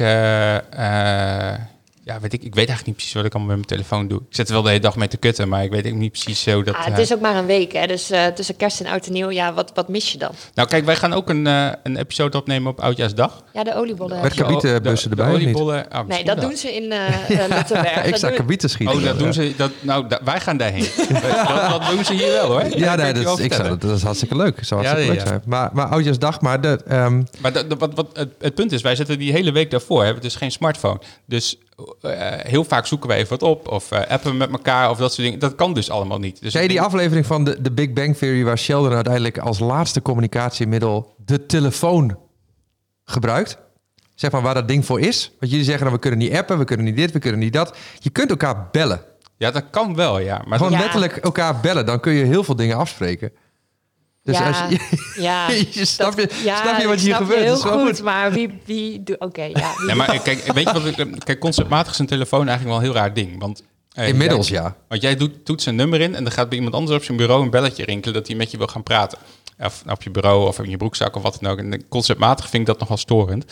ja, 2.04 2.20
weet 2.20 2.32
ik, 2.32 2.42
ik 2.42 2.54
weet 2.54 2.68
eigenlijk 2.68 2.86
niet 2.86 2.96
precies 2.96 3.12
wat 3.14 3.24
ik 3.24 3.34
allemaal 3.34 3.56
met 3.56 3.66
mijn 3.66 3.78
telefoon 3.80 4.08
doe. 4.08 4.18
Ik 4.18 4.36
zit 4.36 4.46
er 4.48 4.52
wel 4.54 4.62
de 4.62 4.68
hele 4.68 4.80
dag 4.80 4.96
mee 4.96 5.08
te 5.08 5.16
kutten, 5.16 5.48
maar 5.48 5.64
ik 5.64 5.70
weet 5.70 5.86
ook 5.86 5.92
niet 5.92 6.12
precies 6.12 6.42
zo 6.42 6.62
dat... 6.62 6.74
ah, 6.74 6.80
eh, 6.80 6.86
het 6.86 6.98
is 6.98 7.12
ook 7.12 7.20
maar 7.20 7.36
een 7.36 7.46
week, 7.46 7.72
hè? 7.72 7.86
Dus 7.86 8.10
eh, 8.10 8.26
tussen 8.26 8.56
kerst 8.56 8.80
en 8.80 8.86
oud 8.86 9.06
en 9.06 9.12
nieuw, 9.12 9.30
ja, 9.30 9.52
wat, 9.54 9.70
wat 9.74 9.88
mis 9.88 10.12
je 10.12 10.18
dan? 10.18 10.30
Nou 10.54 10.68
kijk, 10.68 10.84
wij 10.84 10.96
gaan 10.96 11.12
ook 11.12 11.28
een, 11.28 11.46
eh, 11.46 11.68
een 11.82 11.96
episode 11.96 12.36
opnemen 12.38 12.70
op 12.70 12.80
Oudjaarsdag. 12.80 13.42
Ja, 13.52 13.64
de 13.64 13.74
oliebollen. 13.74 14.22
Met 14.22 14.34
kabietenbussen 14.34 15.10
De- 15.10 15.16
de 15.16 15.22
erbij, 15.22 15.36
niet? 15.38 15.44
oliebollen, 15.46 15.90
ah, 15.90 16.06
Nee, 16.06 16.24
dat 16.24 16.40
doen 16.40 16.56
ze 16.56 16.74
in 16.74 16.92
eh 16.92 17.08
eh, 17.44 17.48
Luttenberg. 17.48 17.96
Extra 18.04 18.28
doen- 18.28 18.36
kabieten 18.36 18.70
schieten. 18.70 18.96
Oh, 18.96 19.02
dat 19.04 19.18
doen 19.18 19.32
ze. 19.32 19.52
Dat, 19.56 19.70
nou, 19.80 20.08
da- 20.08 20.20
wij 20.24 20.40
gaan 20.40 20.56
daarheen. 20.56 20.86
dat, 21.22 21.70
dat 21.70 21.90
doen 21.90 22.04
ze 22.04 22.12
hier 22.12 22.32
wel 22.32 22.46
hoor. 22.46 22.78
Ja, 22.78 22.94
nee, 22.94 23.12
dat, 23.12 23.16
is, 23.16 23.22
ik 23.22 23.26
zou, 23.26 23.38
vertellen. 23.38 23.70
dat, 23.70 23.80
dat 23.80 23.96
is 23.96 24.02
hartstikke 24.02 24.36
leuk. 24.36 24.56
Dat 24.56 24.66
zou 24.66 24.80
hartstikke 24.84 25.12
Ja, 25.14 25.18
leuk 25.18 25.26
ja, 25.28 25.32
zijn. 25.36 25.42
Maar, 25.46 25.70
maar 25.72 25.86
Oudjaarsdag, 25.86 26.40
maar 26.40 26.60
de, 26.60 26.78
ehm, 26.86 27.22
Maar 27.38 27.52
dat, 27.52 27.70
dat- 27.70 27.78
wat, 27.78 27.94
wat, 27.94 28.06
het, 28.12 28.28
het 28.38 28.54
punt 28.54 28.72
is, 28.72 28.82
wij 28.82 28.96
zitten 28.96 29.18
die 29.18 29.32
hele 29.32 29.52
week 29.52 29.70
daarvoor, 29.70 30.04
hebben 30.04 30.22
dus 30.22 30.36
geen 30.36 30.52
smartphone. 30.52 31.00
Dus 31.26 31.56
eh, 32.00 32.10
heel 32.50 32.64
vaak 32.64 32.86
zoeken 32.86 33.08
we 33.08 33.14
even 33.14 33.28
wat 33.38 33.42
op 33.42 33.68
of 33.68 33.90
eh, 33.90 34.10
appen 34.10 34.30
we 34.30 34.36
met 34.36 34.50
elkaar 34.50 34.90
of 34.90 34.98
dat 34.98 35.12
soort 35.12 35.24
dingen. 35.26 35.40
Dat 35.40 35.54
kan 35.54 35.74
dus 35.74 35.90
allemaal 35.90 36.18
niet. 36.18 36.40
Dus 36.42 36.52
je 36.52 36.58
die 36.58 36.68
denk- 36.68 36.80
aflevering 36.80 37.26
van 37.26 37.44
de, 37.44 37.62
de 37.62 37.72
Big 37.72 37.92
Bang 37.92 38.16
Theory... 38.16 38.44
waar 38.44 38.58
Sheldon 38.58 38.92
uiteindelijk 38.92 39.38
als 39.38 39.58
laatste 39.58 40.02
communicatiemiddel 40.02 41.14
de 41.24 41.46
telefoon 41.46 42.18
gebruikt? 43.04 43.58
Zeg 44.14 44.30
maar 44.30 44.42
waar 44.42 44.54
dat 44.54 44.68
ding 44.68 44.84
voor 44.86 45.00
is. 45.00 45.32
Want 45.40 45.50
jullie 45.50 45.66
zeggen, 45.66 45.84
dan, 45.84 45.92
we 45.94 46.00
kunnen 46.00 46.18
niet 46.18 46.32
appen, 46.34 46.58
we 46.58 46.64
kunnen 46.64 46.86
niet 46.86 46.96
dit, 46.96 47.12
we 47.12 47.18
kunnen 47.18 47.40
niet 47.40 47.52
dat. 47.52 47.76
Je 47.98 48.10
kunt 48.10 48.30
elkaar 48.30 48.68
bellen. 48.72 49.00
Ja, 49.36 49.50
dat 49.50 49.64
kan 49.70 49.94
wel, 49.94 50.18
ja. 50.18 50.42
Maar 50.46 50.58
Gewoon 50.58 50.72
Ja. 50.72 50.78
letterlijk 50.78 51.16
elkaar 51.16 51.60
bellen. 51.60 51.86
Dan 51.86 52.00
kun 52.00 52.12
je 52.12 52.24
heel 52.24 52.44
veel 52.44 52.56
dingen 52.56 52.76
afspreken. 52.76 53.32
Dus 54.24 54.38
ja, 54.38 54.48
als 54.48 54.58
je, 54.70 54.98
ja, 55.22 55.50
je- 55.70 55.84
snap, 55.84 56.18
je, 56.18 56.28
ja, 56.44 56.62
snap 56.62 56.80
je 56.80 56.86
wat 56.86 57.00
hier 57.00 57.14
gebeurt? 57.14 57.40
heel 57.40 57.48
Dat 57.48 57.58
is 57.58 57.64
wel 57.64 57.78
goed, 57.78 57.88
goed. 57.96 58.02
maar 58.02 58.32
wie... 58.32 58.50
wie 58.64 59.02
doe- 59.02 59.18
Oké, 59.18 59.42
ja. 59.42 59.72
wie- 59.76 59.86
Ja, 59.88 59.94
maar 59.94 60.20
kijk, 60.20 60.52
weet 60.52 60.72
je 60.72 60.80
wat? 60.80 60.86
ik- 60.98 61.24
Kijk, 61.24 61.38
conceptmatig 61.38 61.92
is 61.92 61.98
een 61.98 62.06
telefoon 62.06 62.48
eigenlijk 62.48 62.68
wel 62.68 62.76
een 62.88 62.92
heel 62.94 63.02
raar 63.02 63.14
ding. 63.14 63.40
Want, 63.40 63.62
eh, 63.92 64.08
Inmiddels, 64.08 64.48
jij- 64.48 64.62
ja. 64.62 64.76
Want 64.88 65.02
jij 65.02 65.16
doet, 65.16 65.44
toetst 65.44 65.66
een 65.66 65.74
nummer 65.76 66.00
in 66.00 66.14
en 66.14 66.22
dan 66.24 66.32
gaat 66.32 66.48
bij 66.48 66.56
iemand 66.58 66.74
anders 66.76 66.96
op 66.96 67.04
zijn 67.04 67.16
bureau 67.16 67.42
een 67.42 67.50
belletje 67.50 67.84
rinkelen 67.84 68.14
dat 68.14 68.26
hij 68.26 68.36
met 68.36 68.50
je 68.50 68.56
wil 68.58 68.66
gaan 68.66 68.82
praten. 68.82 69.18
Of 69.58 69.82
op 69.88 70.02
je 70.02 70.10
bureau 70.10 70.46
of 70.48 70.58
in 70.58 70.70
je 70.70 70.76
broekzak 70.76 71.16
of 71.16 71.22
wat 71.22 71.38
dan 71.40 71.50
ook. 71.52 71.58
En 71.58 71.88
conceptmatig 71.88 72.48
vind 72.48 72.62
ik 72.62 72.66
dat 72.68 72.78
nogal 72.78 72.96
storend. 72.96 73.44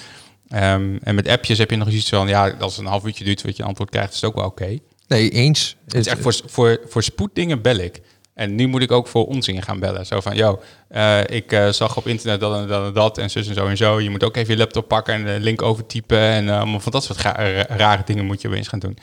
Ehm, 0.48 0.96
en 1.02 1.14
met 1.14 1.28
appjes 1.28 1.58
heb 1.58 1.70
je 1.70 1.76
nog 1.76 1.86
eens 1.86 1.96
iets 1.96 2.08
van, 2.08 2.28
ja, 2.28 2.50
als 2.60 2.76
het 2.76 2.84
een 2.84 2.90
half 2.90 3.04
uurtje 3.06 3.24
duurt 3.24 3.42
wat 3.42 3.56
je 3.56 3.62
antwoord 3.64 3.90
krijgt, 3.90 4.08
is 4.14 4.20
het 4.20 4.24
ook 4.30 4.36
wel 4.36 4.44
oké. 4.44 4.78
Nee, 5.08 5.30
eens. 5.30 5.76
Het 5.84 5.94
is 5.94 6.06
echt 6.06 6.20
voor, 6.20 6.34
voor, 6.46 6.80
voor 6.88 7.02
spoeddingen 7.02 7.62
bel 7.62 7.76
ik. 7.76 8.00
En 8.40 8.54
nu 8.54 8.66
moet 8.66 8.82
ik 8.82 8.92
ook 8.92 9.06
voor 9.06 9.26
onzin 9.26 9.62
gaan 9.62 9.78
bellen. 9.78 10.06
Zo 10.06 10.20
van, 10.20 10.36
yo, 10.36 10.60
eh, 10.88 11.20
ik 11.26 11.52
eh, 11.52 11.68
zag 11.68 11.96
op 11.96 12.06
internet 12.06 12.40
dat 12.40 12.56
en 12.56 12.66
dat 12.66 12.86
en 12.86 12.92
dat 12.92 13.18
en 13.18 13.30
zus 13.30 13.48
en 13.48 13.54
zo 13.54 13.66
en 13.66 13.76
zo. 13.76 14.00
Je 14.00 14.10
moet 14.10 14.24
ook 14.24 14.36
even 14.36 14.52
je 14.52 14.58
laptop 14.58 14.88
pakken 14.88 15.14
en 15.14 15.24
de 15.24 15.40
link 15.40 15.62
overtypen. 15.62 16.18
En 16.18 16.48
eh, 16.48 16.56
allemaal 16.56 16.80
van 16.80 16.92
dat 16.92 17.04
soort 17.04 17.20
rare 17.68 18.02
dingen 18.04 18.24
moet 18.24 18.40
je 18.40 18.48
opeens 18.48 18.68
gaan 18.68 18.78
doen. 18.78 18.98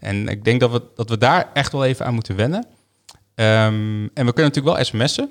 En 0.00 0.28
ik 0.28 0.44
denk 0.44 0.60
dat 0.60 0.70
we, 0.70 0.82
dat 0.94 1.08
we 1.08 1.18
daar 1.18 1.50
echt 1.54 1.72
wel 1.72 1.84
even 1.84 2.06
aan 2.06 2.14
moeten 2.14 2.36
wennen. 2.36 2.66
Ehm, 3.34 4.02
en 4.14 4.26
we 4.26 4.32
kunnen 4.32 4.52
natuurlijk 4.52 4.76
wel 4.76 4.84
sms'en. 4.84 5.30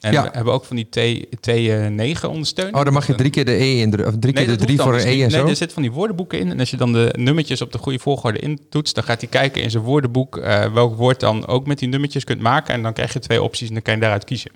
En 0.00 0.12
Ja. 0.12 0.22
we 0.22 0.28
hebben 0.32 0.52
ook 0.52 0.64
van 0.64 0.76
die 0.76 0.86
T, 0.90 1.26
T9 1.50 2.24
ondersteuning. 2.28 2.76
Oh, 2.76 2.84
dan 2.84 2.92
mag 2.92 3.06
je 3.06 3.14
drie 3.14 3.30
keer 3.30 3.44
de 3.44 3.52
E 3.52 3.80
indrukken. 3.80 4.14
Of 4.14 4.20
drie 4.20 4.34
keer 4.34 4.46
de 4.46 4.56
drie 4.56 4.78
voor 4.80 4.92
een 4.92 4.98
dus 4.98 5.04
E 5.04 5.10
en 5.10 5.16
niet. 5.18 5.32
zo. 5.32 5.38
Nee, 5.40 5.50
er 5.50 5.56
zitten 5.56 5.74
van 5.74 5.82
die 5.82 5.92
woordenboeken 5.92 6.38
in. 6.38 6.50
En 6.50 6.58
als 6.60 6.70
je 6.70 6.76
dan 6.76 6.92
de 6.92 7.14
nummertjes 7.18 7.60
op 7.62 7.72
de 7.72 7.78
goede 7.78 7.98
volgorde 7.98 8.38
intoetst, 8.38 8.94
dan 8.94 9.04
gaat 9.04 9.20
hij 9.20 9.30
kijken 9.30 9.62
in 9.62 9.70
zijn 9.70 9.82
woordenboek 9.82 10.36
eh, 10.36 10.72
welk 10.72 10.96
woord 10.96 11.20
dan 11.20 11.46
ook 11.46 11.66
met 11.66 11.78
die 11.78 11.88
nummertjes 11.88 12.24
kunt 12.24 12.40
maken. 12.40 12.74
En 12.74 12.82
dan 12.82 12.92
krijg 12.92 13.12
je 13.12 13.18
twee 13.18 13.42
opties 13.42 13.68
en 13.68 13.74
dan 13.74 13.82
kan 13.82 13.94
je 13.94 14.00
daaruit 14.00 14.24
kiezen. 14.24 14.50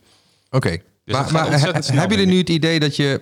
Oké. 0.51 0.69
het 0.69 0.83
maar 1.05 1.33
maar 1.33 1.51
hebben 1.85 2.19
jullie 2.19 2.33
nu 2.33 2.39
het 2.39 2.49
idee 2.49 2.81
dat 2.81 2.97
je 2.97 3.21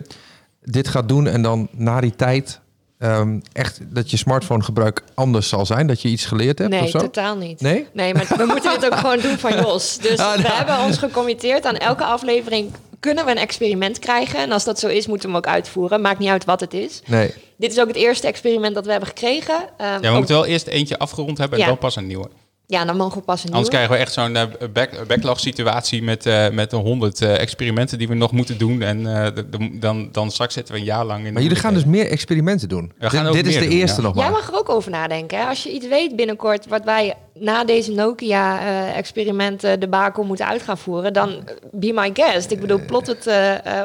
dit 0.63 0.89
gaat 0.89 1.09
doen 1.09 1.27
en 1.27 1.43
dan 1.43 1.69
na 1.73 2.01
die 2.01 2.17
tijd 2.17 2.61
ehm, 2.99 3.39
echt 3.53 3.79
dat 3.95 4.11
je 4.11 4.17
smartphone 4.17 4.63
gebruik 4.63 5.03
anders 5.15 5.49
zal 5.49 5.67
zijn? 5.67 5.87
Dat 5.87 6.03
je 6.03 6.09
iets 6.09 6.25
geleerd 6.27 6.59
hebt 6.59 6.71
Nee, 6.71 6.83
of 6.83 6.91
zo? 6.91 6.99
totaal 6.99 7.37
niet. 7.37 7.61
Nee? 7.61 7.87
Nee, 7.93 8.15
maar 8.15 8.27
we 8.37 8.45
moeten 8.47 8.81
dit 8.81 8.91
ook 8.93 8.99
gewoon 9.05 9.19
doen 9.21 9.39
van 9.39 9.57
Jos. 9.57 9.99
Dus 9.99 10.19
Ah, 10.19 10.35
we 10.37 10.43
nou. 10.43 10.55
hebben 10.55 10.79
ons 10.85 10.99
gecommitteerd 10.99 11.65
aan 11.65 11.77
elke 11.77 12.05
aflevering 12.05 12.71
kunnen 13.01 13.25
we 13.25 13.31
een 13.31 13.37
experiment 13.37 13.99
krijgen. 13.99 14.39
En 14.39 14.53
als 14.53 14.65
dat 14.65 14.79
zo 14.79 14.87
is, 14.89 15.07
moeten 15.07 15.29
we 15.29 15.35
hem 15.35 15.45
ook 15.45 15.53
uitvoeren. 15.53 16.01
Maakt 16.01 16.19
niet 16.19 16.29
uit 16.29 16.45
wat 16.45 16.61
het 16.61 16.75
is. 16.75 17.03
Nee. 17.07 17.35
Dit 17.57 17.73
is 17.73 17.81
ook 17.81 17.87
het 17.87 17.97
eerste 17.97 18.27
experiment 18.27 18.75
dat 18.75 18.85
we 18.85 18.91
hebben 18.91 19.09
gekregen. 19.09 19.55
Ehm, 19.77 19.91
Ja, 19.93 20.01
we 20.01 20.09
ook- 20.09 20.15
moeten 20.17 20.35
wel 20.35 20.47
eerst 20.47 20.67
eentje 20.67 20.99
afgerond 20.99 21.39
hebben 21.39 21.59
en 21.59 21.65
Ja. 21.65 21.71
dan 21.71 21.79
pas 21.79 21.97
een 21.97 22.07
nieuwe. 22.07 22.29
Ja, 22.71 22.85
dan 22.85 22.97
mogen 22.97 23.19
we 23.19 23.25
pas 23.25 23.45
een 23.45 23.53
Anders 23.53 23.71
nieuwe. 23.71 23.87
krijgen 23.87 23.93
we 23.93 23.99
echt 23.99 24.13
zo'n 24.13 24.37
eh, 24.37 24.69
back, 24.73 25.07
backlog 25.07 25.41
situatie 25.41 26.03
met, 26.03 26.27
eh 26.27 26.49
met 26.49 26.73
een 26.73 26.81
honderd 26.81 27.23
eh, 27.23 27.41
experimenten 27.41 27.99
die 27.99 28.09
we 28.09 28.15
nog 28.15 28.33
moeten 28.33 28.59
doen. 28.59 28.83
En 28.83 29.25
eh, 29.25 29.45
dan, 29.73 30.09
dan 30.13 30.31
straks 30.31 30.55
zitten 30.55 30.75
we 30.75 30.81
een 30.81 30.87
jaar 30.87 31.05
lang 31.05 31.19
in. 31.19 31.25
de 31.27 31.33
Maar 31.33 31.43
jullie 31.43 31.59
gaan 31.59 31.75
dus 31.75 31.85
meer 31.85 32.11
experimenten 32.11 32.69
doen. 32.69 32.93
We 32.99 33.11
gaan 33.11 33.33
dit 33.33 33.47
is 33.47 33.55
de 33.55 33.61
doen, 33.61 33.69
eerste 33.69 34.01
ja. 34.01 34.07
nog 34.07 34.15
maar. 34.15 34.25
Jij 34.25 34.33
mag 34.33 34.49
er 34.49 34.59
ook 34.59 34.69
over 34.69 34.91
nadenken. 34.91 35.39
Hè? 35.39 35.45
Als 35.45 35.63
je 35.63 35.73
iets 35.73 35.89
weet 35.89 36.17
binnenkort 36.17 36.67
wat 36.67 36.85
wij 36.85 37.15
na 37.35 37.65
deze 37.65 37.93
Nokia-experimenten 37.93 39.81
de 39.81 39.89
bakel 39.89 40.23
moeten 40.23 40.47
uit 40.47 40.63
gaan 40.63 40.79
voeren, 40.79 41.13
dan 41.13 41.49
be 41.73 41.93
my 41.95 42.11
guest. 42.15 42.51
Ik 42.51 42.61
bedoel, 42.61 42.81
plot 42.87 43.07
het 43.07 43.27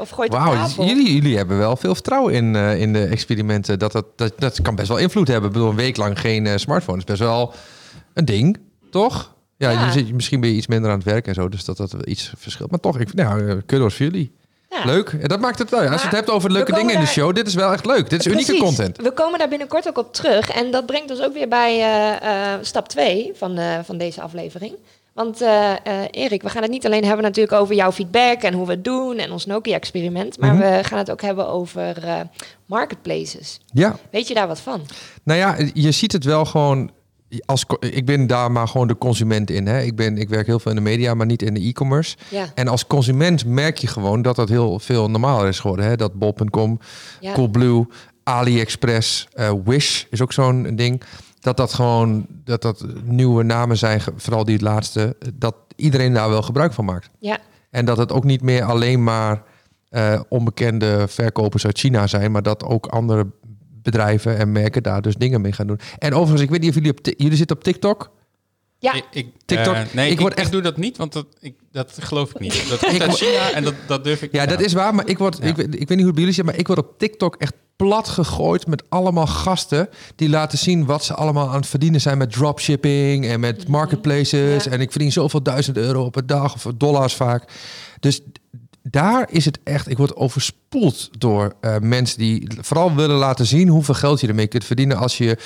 of 0.01 0.09
gooi 0.09 0.27
het 0.27 0.37
tafel. 0.37 0.85
jullie, 0.85 1.13
jullie 1.13 1.37
hebben 1.37 1.57
wel 1.57 1.75
veel 1.75 1.93
vertrouwen 1.93 2.33
in, 2.33 2.55
eh, 2.55 2.81
in 2.81 2.93
de 2.93 3.05
experimenten. 3.05 3.79
Dat, 3.79 3.91
dat, 3.91 4.05
dat, 4.15 4.33
dat 4.37 4.61
kan 4.61 4.75
best 4.75 4.87
wel 4.87 4.97
invloed 4.97 5.27
hebben. 5.27 5.47
Ik 5.47 5.53
bedoel, 5.53 5.69
een 5.69 5.75
week 5.75 5.97
lang 5.97 6.19
geen 6.19 6.47
eh, 6.47 6.57
smartphone 6.57 6.97
is 6.97 7.03
best 7.03 7.19
wel 7.19 7.53
een 8.13 8.25
ding, 8.25 8.57
toch? 8.93 9.33
Ja, 9.57 9.69
Ja. 9.69 9.85
Je 9.85 9.91
zit, 9.91 10.13
misschien 10.13 10.39
ben 10.39 10.49
je 10.49 10.55
iets 10.55 10.67
minder 10.67 10.91
aan 10.91 10.97
het 10.97 11.05
werk 11.05 11.27
en 11.27 11.33
zo, 11.33 11.49
dus 11.49 11.65
dat 11.65 11.77
dat 11.77 11.91
wel 11.91 12.01
iets 12.05 12.31
verschilt. 12.37 12.69
Maar 12.71 12.79
toch, 12.79 12.99
ik, 12.99 13.13
nou, 13.13 13.49
eh, 13.49 13.55
kudos 13.65 13.95
voor 13.95 14.05
jullie. 14.05 14.35
Ja. 14.69 14.85
Leuk. 14.85 15.09
En 15.21 15.27
dat 15.27 15.39
maakt 15.39 15.59
het 15.59 15.69
wel. 15.69 15.79
Als 15.87 16.01
je 16.01 16.07
het 16.07 16.15
hebt 16.15 16.29
over 16.29 16.51
leuke 16.51 16.71
dingen 16.73 16.93
in 16.93 16.99
de 16.99 17.05
show, 17.05 17.35
dit 17.35 17.47
is 17.47 17.53
wel 17.55 17.71
echt 17.73 17.85
leuk. 17.85 18.09
Dit 18.09 18.19
is 18.19 18.25
unieke 18.25 18.57
content. 18.57 18.97
We 18.97 19.11
komen 19.11 19.39
daar 19.39 19.47
binnenkort 19.49 19.87
ook 19.87 19.97
op 19.97 20.13
terug. 20.13 20.49
En 20.49 20.71
dat 20.71 20.85
brengt 20.85 21.11
ons 21.11 21.21
ook 21.21 21.33
weer 21.33 21.47
bij 21.47 21.79
eh, 21.79 22.53
eh, 22.53 22.59
stap 22.61 22.87
2 22.87 23.31
van, 23.35 23.59
van 23.85 23.97
deze 23.97 24.21
aflevering. 24.21 24.73
Want 25.13 25.41
Erik, 26.11 26.41
we 26.41 26.49
gaan 26.49 26.61
het 26.61 26.71
niet 26.71 26.85
alleen 26.85 27.05
hebben 27.05 27.23
natuurlijk 27.23 27.61
over 27.61 27.75
jouw 27.75 27.91
feedback 27.91 28.41
en 28.41 28.53
hoe 28.53 28.65
we 28.65 28.71
het 28.71 28.83
doen 28.83 29.17
en 29.17 29.31
ons 29.31 29.45
Nokia-experiment. 29.45 30.39
Maar 30.39 30.53
Mhm. 30.55 30.61
we 30.77 30.83
gaan 30.83 30.97
het 30.97 31.11
ook 31.11 31.21
hebben 31.21 31.47
over 31.47 31.95
marketplaces. 32.65 33.59
Ja, 33.73 33.95
Weet 34.11 34.27
je 34.27 34.33
daar 34.33 34.47
wat 34.47 34.59
van? 34.59 34.81
Nou 35.23 35.39
ja, 35.39 35.55
je 35.73 35.91
ziet 35.91 36.11
het 36.11 36.23
wel 36.23 36.45
gewoon. 36.45 36.91
Als, 37.45 37.65
ik 37.79 38.05
ben 38.05 38.27
daar 38.27 38.51
maar 38.51 38.67
gewoon 38.67 38.87
de 38.87 38.97
consument 38.97 39.49
in. 39.49 39.67
Hè. 39.67 39.81
Ik, 39.81 39.95
ben, 39.95 40.17
ik 40.17 40.29
werk 40.29 40.45
heel 40.45 40.59
veel 40.59 40.71
in 40.71 40.77
de 40.77 40.83
media, 40.83 41.13
maar 41.13 41.25
niet 41.25 41.41
in 41.41 41.53
de 41.53 41.59
e-commerce. 41.59 42.17
Ja. 42.29 42.45
En 42.55 42.67
als 42.67 42.87
consument 42.87 43.45
merk 43.45 43.77
je 43.77 43.87
gewoon 43.87 44.21
dat 44.21 44.35
dat 44.35 44.49
heel 44.49 44.79
veel 44.79 45.09
normaler 45.09 45.47
is 45.47 45.59
geworden. 45.59 45.85
Hè. 45.85 45.95
Dat 45.95 46.13
bol.com, 46.13 46.79
Ja. 47.19 47.33
Coolblue, 47.33 47.87
AliExpress, 48.23 49.27
eh, 49.33 49.51
Wish 49.63 50.03
is 50.09 50.21
ook 50.21 50.33
zo'n 50.33 50.75
ding. 50.75 51.01
Dat 51.39 51.57
dat 51.57 51.73
gewoon 51.73 52.25
dat 52.43 52.61
dat 52.61 52.85
nieuwe 53.03 53.43
namen 53.43 53.77
zijn, 53.77 54.01
vooral 54.15 54.43
die 54.43 54.53
het 54.53 54.63
laatste, 54.63 55.15
dat 55.33 55.55
iedereen 55.75 56.13
daar 56.13 56.29
wel 56.29 56.41
gebruik 56.41 56.73
van 56.73 56.85
maakt. 56.85 57.09
Ja. 57.19 57.37
En 57.69 57.85
dat 57.85 57.97
het 57.97 58.11
ook 58.11 58.23
niet 58.23 58.41
meer 58.41 58.63
alleen 58.63 59.03
maar 59.03 59.43
eh, 59.89 60.19
onbekende 60.29 61.07
verkopers 61.07 61.65
uit 61.65 61.77
China 61.77 62.07
zijn, 62.07 62.31
maar 62.31 62.43
dat 62.43 62.63
ook 62.63 62.85
andere 62.85 63.27
bedrijven 63.83 64.37
en 64.37 64.51
merken 64.51 64.83
daar 64.83 65.01
dus 65.01 65.15
dingen 65.15 65.41
mee 65.41 65.51
gaan 65.51 65.67
doen. 65.67 65.79
En 65.97 66.13
overigens, 66.13 66.41
ik 66.41 66.49
weet 66.49 66.59
niet 66.59 66.69
of 66.69 66.75
jullie 66.75 66.91
op 66.91 66.99
jullie 67.17 67.37
zitten 67.37 67.55
op 67.55 67.63
TikTok. 67.63 68.11
Ja. 68.79 68.93
Ik, 68.93 69.05
ik, 69.11 69.27
TikTok. 69.45 69.73
eh, 69.73 69.81
nee, 69.91 70.11
Ik 70.11 70.19
word 70.19 70.33
ik 70.33 70.39
echt- 70.39 70.51
doe 70.51 70.61
dat 70.61 70.77
niet, 70.77 70.97
want 70.97 71.13
dat, 71.13 71.25
ik, 71.39 71.55
dat 71.71 71.97
geloof 71.99 72.29
ik 72.29 72.39
niet. 72.39 72.65
Dat 72.69 72.79
komt 72.79 73.01
uit 73.01 73.13
China 73.15 73.51
en 73.51 73.63
dat, 73.63 73.73
dat 73.87 74.03
durf 74.03 74.21
ik 74.21 74.31
Ja, 74.31 74.45
dat 74.45 74.61
is 74.61 74.73
waar, 74.73 74.95
maar 74.95 75.07
ik 75.07 75.17
word, 75.17 75.37
Ja. 75.41 75.43
ik, 75.43 75.55
weet- 75.55 75.65
ik 75.65 75.87
weet 75.87 75.89
niet 75.89 75.97
hoe 75.97 76.05
het 76.05 76.13
bij 76.15 76.19
jullie 76.23 76.33
zit, 76.33 76.45
maar 76.45 76.57
ik 76.57 76.67
word 76.67 76.79
op 76.79 76.93
TikTok 76.97 77.35
echt 77.35 77.53
plat 77.75 78.07
gegooid 78.07 78.67
met 78.67 78.83
allemaal 78.89 79.27
gasten 79.27 79.89
die 80.15 80.29
laten 80.29 80.57
zien 80.57 80.85
wat 80.85 81.03
ze 81.03 81.13
allemaal 81.13 81.47
aan 81.49 81.55
het 81.55 81.67
verdienen 81.67 82.01
zijn 82.01 82.17
met 82.17 82.31
dropshipping 82.31 83.25
en 83.27 83.39
met 83.39 83.67
marketplaces. 83.67 84.63
Ja. 84.63 84.71
En 84.71 84.81
ik 84.81 84.91
verdien 84.91 85.11
zoveel 85.11 85.43
duizend 85.43 85.77
euro 85.77 86.03
op 86.05 86.15
een 86.15 86.27
dag 86.27 86.53
of 86.53 86.65
dollars 86.77 87.13
vaak. 87.13 87.51
Dus 87.99 88.21
daar 88.93 89.27
is 89.31 89.45
het 89.45 89.59
echt, 89.63 89.89
ik 89.89 89.97
word 89.97 90.15
overspoeld 90.15 91.09
door 91.19 91.53
eh, 91.61 91.75
mensen 91.79 92.17
die 92.17 92.47
vooral 92.61 92.95
willen 92.95 93.15
laten 93.15 93.45
zien 93.45 93.67
hoeveel 93.67 93.93
geld 93.93 94.21
je 94.21 94.27
ermee 94.27 94.47
kunt 94.47 94.63
verdienen 94.65 94.97
als 94.97 95.17
je 95.17 95.37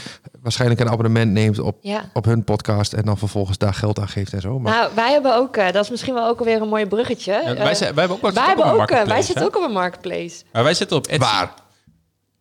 waarschijnlijk 0.42 0.80
een 0.80 0.90
abonnement 0.90 1.32
neemt 1.32 1.60
op, 1.60 1.78
Ja. 1.82 2.10
op 2.14 2.26
hun 2.26 2.44
podcast 2.44 2.94
en 2.94 3.04
dan 3.06 3.18
vervolgens 3.18 3.58
daar 3.58 3.74
geld 3.74 4.00
aan 4.00 4.08
geeft 4.08 4.34
en 4.34 4.42
zo. 4.42 4.60
Maar 4.60 4.74
Nou, 4.74 4.90
wij 4.96 5.12
hebben 5.12 5.36
ook, 5.36 5.56
eh, 5.58 5.72
dat 5.72 5.84
is 5.84 5.90
misschien 5.90 6.14
wel 6.14 6.28
ook 6.28 6.40
alweer 6.40 6.62
een 6.62 6.68
mooi 6.68 6.86
bruggetje. 6.86 7.32
Ja, 7.32 7.42
Eh, 7.56 7.64
wij, 7.64 7.76
zijn, 7.76 7.94
wij 7.94 8.06
hebben 8.08 8.18
ook, 8.18 8.22
wel 8.22 8.32
wij, 8.34 8.44
zitten 8.46 8.46
hebben 8.48 8.66
ook, 8.66 8.72
een 8.72 8.78
wij 8.88 8.88
marketplace, 8.88 9.26
zitten 9.26 9.46
ook 9.46 9.56
op 9.58 9.64
een 9.64 9.72
marketplace. 9.74 10.44
Maar 10.52 10.64
wij 10.64 10.74
zitten 10.74 10.98
op 10.98 11.08
Etsy. 11.08 11.20
waar? 11.20 11.54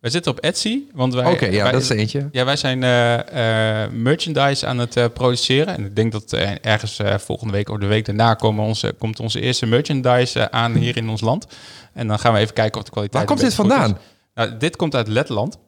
Wij 0.06 0.14
zitten 0.14 0.32
op 0.32 0.40
Etsy, 0.40 0.80
want 0.92 1.14
wij... 1.14 1.32
Oké, 1.32 1.46
ja, 1.46 1.62
wij- 1.62 1.72
dat 1.72 1.82
is 1.82 1.88
eentje. 1.88 2.28
Ja, 2.32 2.44
wij 2.44 2.56
zijn 2.56 2.82
eh, 2.82 3.84
eh, 3.84 3.90
merchandise 3.90 4.66
aan 4.66 4.78
het 4.78 4.96
eh, 4.96 5.04
produceren. 5.14 5.76
En 5.76 5.84
ik 5.84 5.96
denk 5.96 6.12
dat 6.12 6.32
ergens 6.60 7.00
volgende 7.16 7.52
week 7.52 7.68
of 7.68 7.78
de 7.78 7.86
week 7.86 8.04
daarna 8.04 8.34
komen 8.34 8.64
onze, 8.64 8.94
komt 8.98 9.20
onze 9.20 9.40
eerste 9.40 9.66
merchandise 9.66 10.50
aan 10.50 10.74
hier 10.74 10.96
in 10.96 11.08
ons 11.08 11.20
land. 11.20 11.46
En 11.92 12.06
dan 12.06 12.18
gaan 12.18 12.32
we 12.32 12.38
even 12.38 12.54
kijken 12.54 12.78
of 12.80 12.84
de 12.86 12.90
kwaliteit... 12.90 13.24
Waar 13.24 13.36
komt 13.36 13.46
dit 13.46 13.54
vandaan? 13.54 13.98
Nou, 14.34 14.56
dit 14.56 14.76
komt 14.76 14.94
uit 14.94 15.08
Letland. 15.08 15.58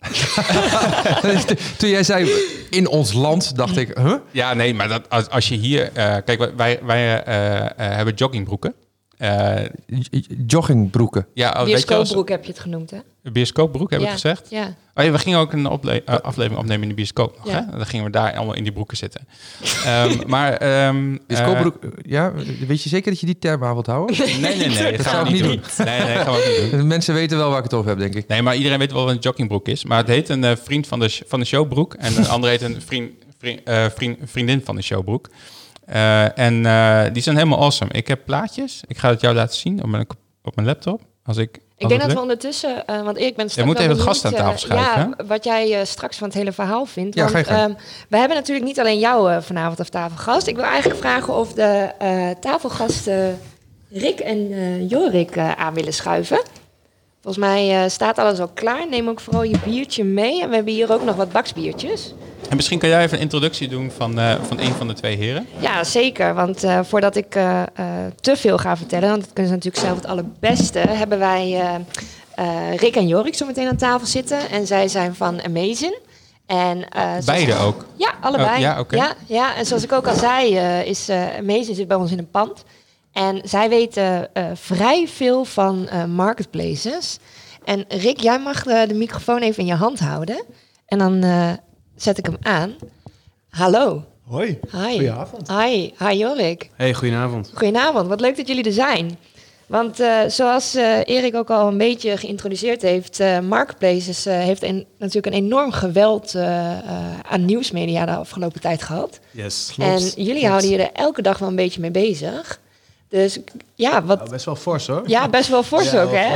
Toen 1.78 1.88
jij 1.88 2.02
zei 2.02 2.30
in 2.70 2.88
ons 2.88 3.12
land, 3.12 3.56
dacht 3.56 3.76
ik, 3.76 3.96
huh? 3.96 4.14
Ja, 4.30 4.54
nee, 4.54 4.74
maar 4.74 4.88
dat, 4.88 5.10
als, 5.10 5.28
als 5.28 5.48
je 5.48 5.54
hier... 5.54 5.90
kijk, 6.24 6.50
wij, 6.56 6.78
wij, 6.82 7.22
hebben 7.76 8.14
joggingbroeken. 8.14 8.74
Eh, 9.18 9.64
joggingbroeken. 10.46 11.26
ja, 11.34 11.54
oh, 11.58 11.64
Bioscoopbroek 11.64 12.28
heb 12.28 12.44
je 12.44 12.50
het 12.50 12.60
genoemd, 12.60 12.90
hè? 12.90 12.98
bioscoopbroek, 13.32 13.90
heb 13.90 14.00
ja. 14.00 14.06
ik 14.06 14.12
gezegd. 14.12 14.46
Ja. 14.50 14.74
Oh 14.94 15.04
ja, 15.04 15.10
we 15.10 15.18
gingen 15.18 15.38
ook 15.38 15.52
een 15.52 15.66
ople- 15.68 16.02
eh, 16.04 16.14
aflevering 16.16 16.60
opnemen 16.60 16.82
in 16.82 16.88
de 16.88 16.94
bioscoop 16.94 17.36
nog, 17.36 17.46
Ja. 17.46 17.66
hè? 17.70 17.76
Dan 17.76 17.86
gingen 17.86 18.04
we 18.04 18.10
daar 18.10 18.36
allemaal 18.36 18.54
in 18.54 18.62
die 18.62 18.72
broeken 18.72 18.96
zitten. 18.96 19.28
Ehm, 19.84 20.18
maar... 20.26 20.52
ehm, 20.52 21.12
Is 21.26 21.38
eh, 21.38 21.60
ja, 22.02 22.32
weet 22.66 22.82
je 22.82 22.88
zeker 22.88 23.10
dat 23.10 23.20
je 23.20 23.26
die 23.26 23.38
term 23.38 23.64
aan 23.64 23.72
wilt 23.72 23.86
houden? 23.86 24.16
Nee, 24.18 24.56
nee, 24.56 24.68
nee. 24.68 24.96
Dat, 24.96 25.06
gaan 25.06 25.22
we 25.22 25.28
ik 25.28 25.34
niet 25.34 25.42
doen. 25.44 25.86
Nee, 25.86 26.00
nee, 26.00 26.16
gaan 26.16 26.32
we 26.34 26.58
niet 26.62 26.70
doen. 26.70 26.86
Mensen 26.86 27.14
weten 27.14 27.36
wel 27.38 27.48
waar 27.48 27.58
ik 27.58 27.64
het 27.64 27.74
over 27.74 27.88
heb, 27.90 27.98
denk 27.98 28.14
ik. 28.14 28.28
Nee, 28.28 28.42
maar 28.42 28.56
iedereen 28.56 28.78
weet 28.78 28.92
wel 28.92 29.04
wat 29.04 29.14
een 29.14 29.20
joggingbroek 29.20 29.68
is. 29.68 29.84
Maar 29.84 29.98
het 29.98 30.08
heet 30.08 30.28
een 30.28 30.44
eh, 30.44 30.56
vriend 30.62 30.86
van 30.86 30.98
de, 30.98 31.08
sh- 31.08 31.22
van 31.26 31.40
de 31.40 31.46
showbroek. 31.46 31.94
En 31.94 32.16
een 32.16 32.28
ander 32.28 32.50
heet 32.50 32.62
een 32.62 32.82
vriend, 32.82 33.10
vriend, 33.38 33.60
eh, 33.64 33.86
vriend, 33.94 34.18
vriendin 34.24 34.62
van 34.64 34.76
de 34.76 34.82
showbroek. 34.82 35.28
Eh, 35.88 36.38
en 36.38 36.66
eh, 36.66 37.12
die 37.12 37.22
zijn 37.22 37.36
helemaal 37.36 37.58
awesome. 37.58 37.90
Ik 37.92 38.08
heb 38.08 38.20
plaatjes. 38.24 38.82
Ik 38.86 38.98
ga 38.98 39.08
het 39.08 39.20
jou 39.20 39.34
laten 39.34 39.56
zien 39.56 39.82
op 39.82 39.88
mijn, 39.88 40.06
op 40.42 40.54
mijn 40.54 40.66
laptop. 40.66 41.00
Als 41.24 41.36
ik, 41.36 41.50
als 41.52 41.62
Ik 41.76 41.88
denk 41.88 42.00
dat 42.00 42.12
we 42.12 42.20
ondertussen, 42.20 42.86
eh, 42.86 43.02
want 43.02 43.18
ik 43.18 43.36
ben 43.36 43.50
straks 43.50 43.68
moet 43.68 43.76
wel 43.76 43.86
even 43.86 43.96
het 43.96 44.06
gast 44.06 44.24
aan 44.24 44.32
tafel 44.32 44.58
schuiven, 44.58 45.14
Ja, 45.18 45.24
wat 45.26 45.44
jij 45.44 45.80
eh, 45.80 45.84
straks 45.86 46.16
van 46.16 46.28
het 46.28 46.36
hele 46.36 46.52
verhaal 46.52 46.84
vindt. 46.86 47.14
Ja, 47.14 47.30
want, 47.30 47.46
je 47.46 47.52
ehm, 47.52 47.72
we 48.08 48.16
hebben 48.16 48.36
natuurlijk 48.36 48.66
niet 48.66 48.80
alleen 48.80 48.98
jou 48.98 49.32
eh, 49.32 49.40
vanavond 49.40 49.80
af 49.80 49.88
tafel 49.88 50.16
gast. 50.16 50.46
Ik 50.46 50.54
wil 50.56 50.64
eigenlijk 50.64 51.00
vragen 51.00 51.34
of 51.34 51.52
de 51.52 51.90
eh, 51.98 52.30
tafelgasten 52.40 53.38
Rick 53.90 54.20
en 54.20 54.52
eh, 54.52 54.90
Jorik 54.90 55.36
eh, 55.36 55.52
aan 55.52 55.74
willen 55.74 55.94
schuiven. 55.94 56.40
Volgens 57.22 57.44
mij 57.44 57.82
eh, 57.82 57.90
staat 57.90 58.18
alles 58.18 58.38
al 58.40 58.48
klaar. 58.48 58.88
Neem 58.88 59.08
ook 59.08 59.20
vooral 59.20 59.42
je 59.42 59.58
biertje 59.64 60.04
mee. 60.04 60.42
En 60.42 60.48
we 60.48 60.54
hebben 60.54 60.72
hier 60.74 60.92
ook 60.92 61.04
nog 61.04 61.16
wat 61.16 61.32
baksbiertjes. 61.32 62.14
En 62.48 62.56
misschien 62.56 62.78
kan 62.78 62.88
jij 62.88 63.02
even 63.02 63.16
een 63.16 63.22
introductie 63.22 63.68
doen 63.68 63.90
van, 63.90 64.18
eh, 64.18 64.34
van 64.42 64.60
een 64.60 64.72
van 64.72 64.88
de 64.88 64.94
twee 64.94 65.16
heren. 65.16 65.46
Ja, 65.58 65.84
zeker. 65.84 66.34
Want 66.34 66.64
eh, 66.64 66.80
voordat 66.82 67.16
ik 67.16 67.34
eh, 67.34 67.62
te 68.20 68.36
veel 68.36 68.58
ga 68.58 68.76
vertellen, 68.76 69.08
want 69.08 69.20
dat 69.20 69.32
kunnen 69.32 69.52
ze 69.52 69.56
natuurlijk 69.56 69.84
zelf 69.84 69.96
het 69.96 70.06
allerbeste, 70.06 70.78
hebben 70.78 71.18
wij 71.18 71.62
Rick 72.76 72.96
en 72.96 73.06
Jorik 73.06 73.34
zo 73.34 73.46
meteen 73.46 73.68
aan 73.68 73.76
tafel 73.76 74.06
zitten. 74.06 74.50
En 74.50 74.66
zij 74.66 74.88
zijn 74.88 75.14
van 75.14 75.42
Amazing. 75.42 75.98
En, 76.46 76.88
Beide 77.24 77.54
ook. 77.54 77.86
Ja, 77.96 78.14
allebei. 78.20 78.54
Oh, 78.54 78.60
ja, 78.60 78.84
ja, 78.90 79.14
ja, 79.26 79.56
en 79.56 79.66
zoals 79.66 79.82
ik 79.82 79.92
ook 79.92 80.06
al 80.06 80.14
zei, 80.14 80.56
is 80.84 81.10
Amazing 81.38 81.76
zit 81.76 81.88
bij 81.88 81.96
ons 81.96 82.12
in 82.12 82.18
een 82.18 82.30
pand. 82.30 82.64
En 83.12 83.40
zij 83.44 83.68
weten 83.68 84.30
vrij 84.54 85.08
veel 85.08 85.44
van 85.44 85.88
marketplaces. 86.14 87.18
En 87.64 87.84
Rick, 87.88 88.20
jij 88.20 88.38
mag 88.38 88.62
de, 88.62 88.84
de 88.88 88.94
microfoon 88.94 89.38
even 89.38 89.58
in 89.58 89.66
je 89.66 89.74
hand 89.74 90.00
houden. 90.00 90.44
En 90.86 90.98
dan 90.98 91.24
zet 92.02 92.18
ik 92.18 92.26
hem 92.26 92.36
aan. 92.42 92.74
Hallo. 93.48 94.04
Hoi. 94.22 94.58
Hi. 94.70 94.90
Goedenavond. 94.90 95.50
Hi, 95.50 95.92
hi 95.98 96.16
Jorik. 96.16 96.70
Hey, 96.76 96.94
goedenavond. 96.94 97.50
Goedenavond, 97.54 98.08
wat 98.08 98.20
leuk 98.20 98.36
dat 98.36 98.48
jullie 98.48 98.64
er 98.64 98.72
zijn. 98.72 99.18
Want 99.68 100.00
eh, 100.00 100.20
zoals 100.28 100.74
eh, 100.74 100.98
Erik 101.04 101.34
ook 101.34 101.50
al 101.50 101.68
een 101.68 101.78
beetje 101.78 102.16
geïntroduceerd 102.16 102.82
heeft, 102.82 103.20
eh, 103.20 103.40
Marketplaces 103.40 104.26
eh, 104.26 104.38
heeft 104.38 104.62
een, 104.62 104.86
natuurlijk 104.98 105.34
een 105.34 105.42
enorm 105.42 105.72
geweld 105.72 106.34
aan 107.22 107.44
nieuwsmedia 107.44 108.04
de 108.04 108.14
afgelopen 108.14 108.60
tijd 108.60 108.82
gehad. 108.82 109.20
Yes, 109.30 109.74
en 109.78 109.98
jullie 110.24 110.46
houden 110.46 110.70
je 110.70 110.82
er 110.82 110.92
elke 110.92 111.22
dag 111.22 111.38
wel 111.38 111.48
een 111.48 111.56
beetje 111.56 111.80
mee 111.80 111.90
bezig. 111.90 112.60
Dus 113.08 113.38
ja, 113.74 114.02
wat, 114.04 114.18
Nou, 114.18 114.30
best 114.30 114.44
wel 114.44 114.56
fors 114.56 114.86
hoor. 114.86 115.02
ja 115.06 115.28
best 115.28 115.48
wel 115.48 115.62
fors 115.62 115.90
Ja, 115.90 116.02
ook 116.02 116.12
hè? 116.12 116.34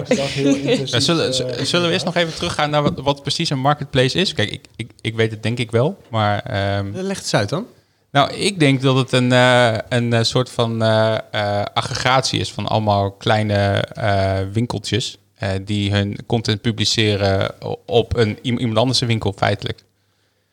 Ja, 0.85 1.01
zullen, 1.01 1.27
eh, 1.57 1.65
zullen 1.65 1.87
we 1.87 1.93
eerst 1.93 2.05
nog 2.05 2.17
even 2.17 2.35
teruggaan 2.35 2.71
naar 2.71 2.83
wat, 2.83 2.93
wat 3.01 3.23
precies 3.23 3.51
een 3.51 3.59
marketplace 3.59 4.19
is? 4.19 4.33
Kijk, 4.35 4.51
ik, 4.51 4.65
ik, 4.77 4.91
ik 5.01 5.15
weet 5.15 5.31
het 5.31 5.43
denk 5.43 5.59
ik 5.59 5.71
wel, 5.71 5.99
maar... 6.11 6.41
ehm, 6.43 6.91
Leg 6.93 7.17
het 7.17 7.25
eens 7.25 7.35
uit 7.35 7.49
dan. 7.49 7.67
Nou, 8.11 8.33
ik 8.33 8.59
denk 8.59 8.83
dat 8.83 8.97
het 8.97 9.13
een, 9.13 9.33
eh, 9.33 9.75
een 9.89 10.27
soort 10.27 10.51
van 10.51 10.83
eh, 10.83 11.15
eh, 11.31 11.63
aggregatie 11.75 12.41
is 12.41 12.53
van 12.53 12.67
allemaal 12.67 13.11
kleine 13.11 13.55
eh, 13.93 14.39
winkeltjes 14.53 15.19
eh, 15.35 15.49
die 15.65 15.91
hun 15.93 16.19
content 16.27 16.61
publiceren 16.61 17.55
op 17.87 18.17
een 18.17 18.39
iem- 18.43 18.59
iemand 18.59 18.79
anders 18.79 18.99
winkel 19.01 19.33
feitelijk. 19.37 19.83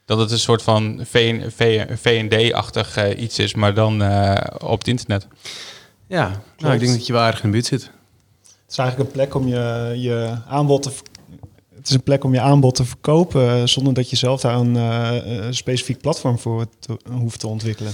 Dat 0.05 0.19
het 0.19 0.31
een 0.31 0.39
soort 0.39 0.61
van 0.61 0.99
VN 1.09 1.43
V- 1.55 1.85
V&D-achtig 2.01 2.95
eh, 2.97 3.21
iets 3.21 3.39
is, 3.39 3.53
maar 3.53 3.73
dan 3.73 4.01
eh, 4.03 4.35
op 4.63 4.77
het 4.77 4.87
internet. 4.87 5.27
Ja, 6.09 6.41
nou, 6.57 6.73
ik 6.73 6.79
denk 6.79 6.91
dat 6.91 7.07
je 7.07 7.13
wel 7.13 7.21
aardig 7.21 7.39
in 7.43 7.45
de 7.45 7.51
buurt 7.53 7.65
zit. 7.65 7.81
Het 7.81 8.71
is 8.71 8.77
eigenlijk 8.77 9.09
een 9.09 9.15
plek 9.15 9.35
om 9.35 9.47
je, 9.47 9.93
je 9.95 10.35
aanbod 10.47 10.81
te... 10.83 10.89
Het 11.75 11.89
is 11.89 11.93
een 11.95 12.03
plek 12.03 12.23
om 12.23 12.33
je 12.33 12.39
aanbod 12.39 12.75
te 12.75 12.85
verkopen 12.85 13.49
eh, 13.49 13.61
zonder 13.65 13.93
dat 13.93 14.09
je 14.09 14.15
zelf 14.15 14.41
daar 14.41 14.55
een, 14.55 14.75
eh, 14.75 15.47
specifiek 15.49 16.01
platform 16.01 16.39
voor 16.39 16.65
te- 16.79 16.97
hoeft 17.11 17.39
te 17.39 17.47
ontwikkelen. 17.47 17.91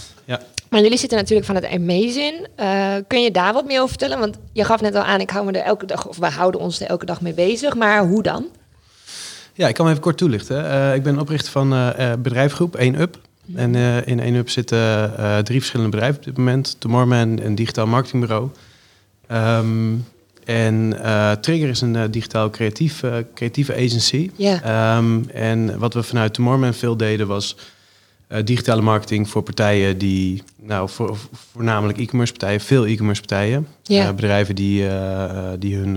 Maar 0.70 0.82
jullie 0.82 0.98
zitten 0.98 1.18
natuurlijk 1.18 1.46
van 1.48 1.56
het 1.56 1.66
Amazing. 1.66 2.48
Eh 2.56 2.96
kun 3.08 3.22
je 3.22 3.32
daar 3.32 3.54
wat 3.54 3.66
meer 3.66 3.78
over 3.78 3.90
vertellen? 3.90 4.20
Want 4.20 4.38
je 4.54 4.64
gaf 4.64 4.82
net 4.82 4.96
al 4.96 5.04
aan, 5.04 5.20
ik 5.20 5.30
hou 5.30 5.46
me 5.46 5.52
er 5.52 5.66
elke 5.66 5.86
dag, 5.86 6.08
of 6.08 6.18
we 6.18 6.26
houden 6.30 6.62
ons 6.62 6.80
er 6.82 6.88
elke 6.88 7.06
dag 7.06 7.22
mee 7.22 7.34
bezig. 7.34 7.76
Maar 7.76 8.08
hoe 8.08 8.24
dan? 8.24 8.46
Ja, 9.54 9.68
ik 9.68 9.74
kan 9.74 9.84
hem 9.86 9.94
even 9.94 10.06
kort 10.06 10.18
toelichten. 10.18 10.70
Eh, 10.72 10.96
ik 10.96 11.04
ben 11.04 11.20
oprichter 11.20 11.52
van 11.52 11.94
bedrijfgroep 12.22 12.78
1UP. 12.78 13.18
En 13.54 13.76
eh, 13.76 14.08
in 14.08 14.44
1UP 14.44 14.50
zitten 14.50 15.18
eh, 15.18 15.38
drie 15.38 15.60
verschillende 15.60 15.92
bedrijven 15.92 16.20
op 16.20 16.26
dit 16.26 16.38
moment. 16.38 16.76
Tomorrowman, 16.80 17.40
een 17.40 17.56
digitaal 17.56 17.88
marketingbureau. 17.88 18.50
Ehm, 19.28 19.94
en 20.44 21.04
eh, 21.04 21.32
Trigger 21.32 21.70
is 21.70 21.82
een 21.82 22.12
digitaal 22.12 22.50
creatief, 22.50 23.04
creatieve 23.34 23.74
agency. 23.74 24.32
Ja. 24.36 24.62
Ehm, 24.64 25.30
en 25.30 25.80
wat 25.80 25.94
we 25.94 26.04
vanuit 26.04 26.34
Tomorrowman 26.34 26.74
veel 26.74 26.98
deden 26.98 27.28
was 27.28 27.58
digitale 28.44 28.82
marketing 28.82 29.30
voor 29.30 29.44
partijen 29.44 29.98
die, 29.98 30.44
nou, 30.62 30.90
voor, 30.90 31.18
voornamelijk 31.52 31.98
e-commerce 31.98 32.34
partijen, 32.34 32.62
veel 32.62 32.86
e-commerce 32.86 33.22
partijen. 33.22 33.68
Ja. 33.84 34.08
Eh, 34.08 34.14
bedrijven 34.14 34.56
die, 34.56 34.88
die 35.60 35.76
hun, 35.76 35.96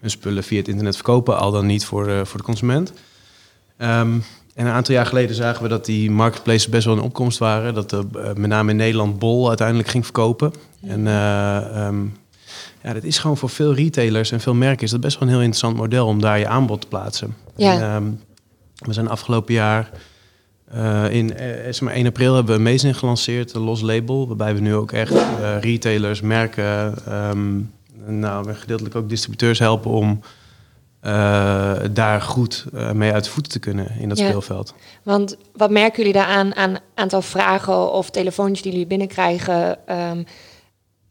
hun 0.00 0.10
spullen 0.10 0.44
via 0.44 0.58
het 0.58 0.68
internet 0.68 0.94
verkopen, 0.94 1.38
al 1.38 1.50
dan 1.50 1.66
niet 1.66 1.84
voor, 1.84 2.26
voor 2.26 2.38
de 2.38 2.46
consument. 2.46 2.92
Ehm, 3.76 4.18
en 4.54 4.66
een 4.66 4.72
aantal 4.72 4.94
jaar 4.94 5.06
geleden 5.06 5.36
zagen 5.36 5.62
we 5.62 5.68
dat 5.68 5.84
die 5.84 6.10
marketplaces 6.10 6.68
best 6.68 6.84
wel 6.84 6.96
in 6.96 7.02
opkomst 7.02 7.38
waren. 7.38 7.74
Dat 7.74 7.90
de, 7.90 8.06
eh, 8.14 8.32
met 8.34 8.50
name 8.50 8.70
in 8.70 8.76
Nederland 8.76 9.18
Bol 9.18 9.48
uiteindelijk 9.48 9.88
ging 9.88 10.04
verkopen. 10.04 10.52
En 10.86 11.06
eh, 11.06 11.86
ehm, 11.86 12.04
ja, 12.82 12.92
dat 12.92 13.04
is 13.04 13.18
gewoon 13.18 13.36
voor 13.36 13.50
veel 13.50 13.74
retailers 13.74 14.32
en 14.32 14.40
veel 14.40 14.54
merken 14.54 14.84
is 14.84 14.90
dat 14.90 15.00
best 15.00 15.18
wel 15.18 15.22
een 15.22 15.34
heel 15.34 15.42
interessant 15.42 15.76
model 15.76 16.06
om 16.06 16.20
daar 16.20 16.38
je 16.38 16.48
aanbod 16.48 16.80
te 16.80 16.86
plaatsen. 16.86 17.36
Ja. 17.56 17.72
En, 17.74 17.80
ehm, 17.80 18.04
we 18.86 18.92
zijn 18.92 19.08
afgelopen 19.08 19.54
jaar 19.54 19.90
eh, 20.72 21.10
in 21.10 21.36
eh, 21.36 21.46
zeg 21.64 21.80
maar 21.80 21.94
1 21.94 22.06
april 22.06 22.34
hebben 22.34 22.54
we 22.54 22.68
Amazing 22.68 22.98
gelanceerd, 22.98 23.54
een 23.54 23.62
los 23.62 23.80
label, 23.80 24.26
waarbij 24.26 24.54
we 24.54 24.60
nu 24.60 24.74
ook 24.74 24.92
echt 24.92 25.12
eh, 25.12 25.60
retailers, 25.60 26.20
merken, 26.20 26.94
ehm, 27.06 27.60
nou, 28.06 28.54
gedeeltelijk 28.54 28.94
ook 28.94 29.08
distributeurs 29.08 29.58
helpen 29.58 29.90
om 29.90 30.20
eh, 31.02 31.74
daar 31.90 32.20
goed 32.20 32.64
eh, 32.74 32.90
mee 32.90 33.12
uit 33.12 33.24
de 33.24 33.30
voeten 33.30 33.52
te 33.52 33.58
kunnen 33.58 33.96
in 33.98 34.08
dat 34.08 34.18
Ja. 34.18 34.26
speelveld. 34.28 34.74
Want 35.02 35.36
wat 35.52 35.70
merken 35.70 35.96
jullie 35.98 36.12
daaraan 36.12 36.54
aan 36.54 36.76
aantal 36.94 37.22
vragen 37.22 37.92
of 37.92 38.10
telefoontjes 38.10 38.62
die 38.62 38.70
jullie 38.72 38.86
binnenkrijgen? 38.86 39.86
Ehm, 39.86 40.22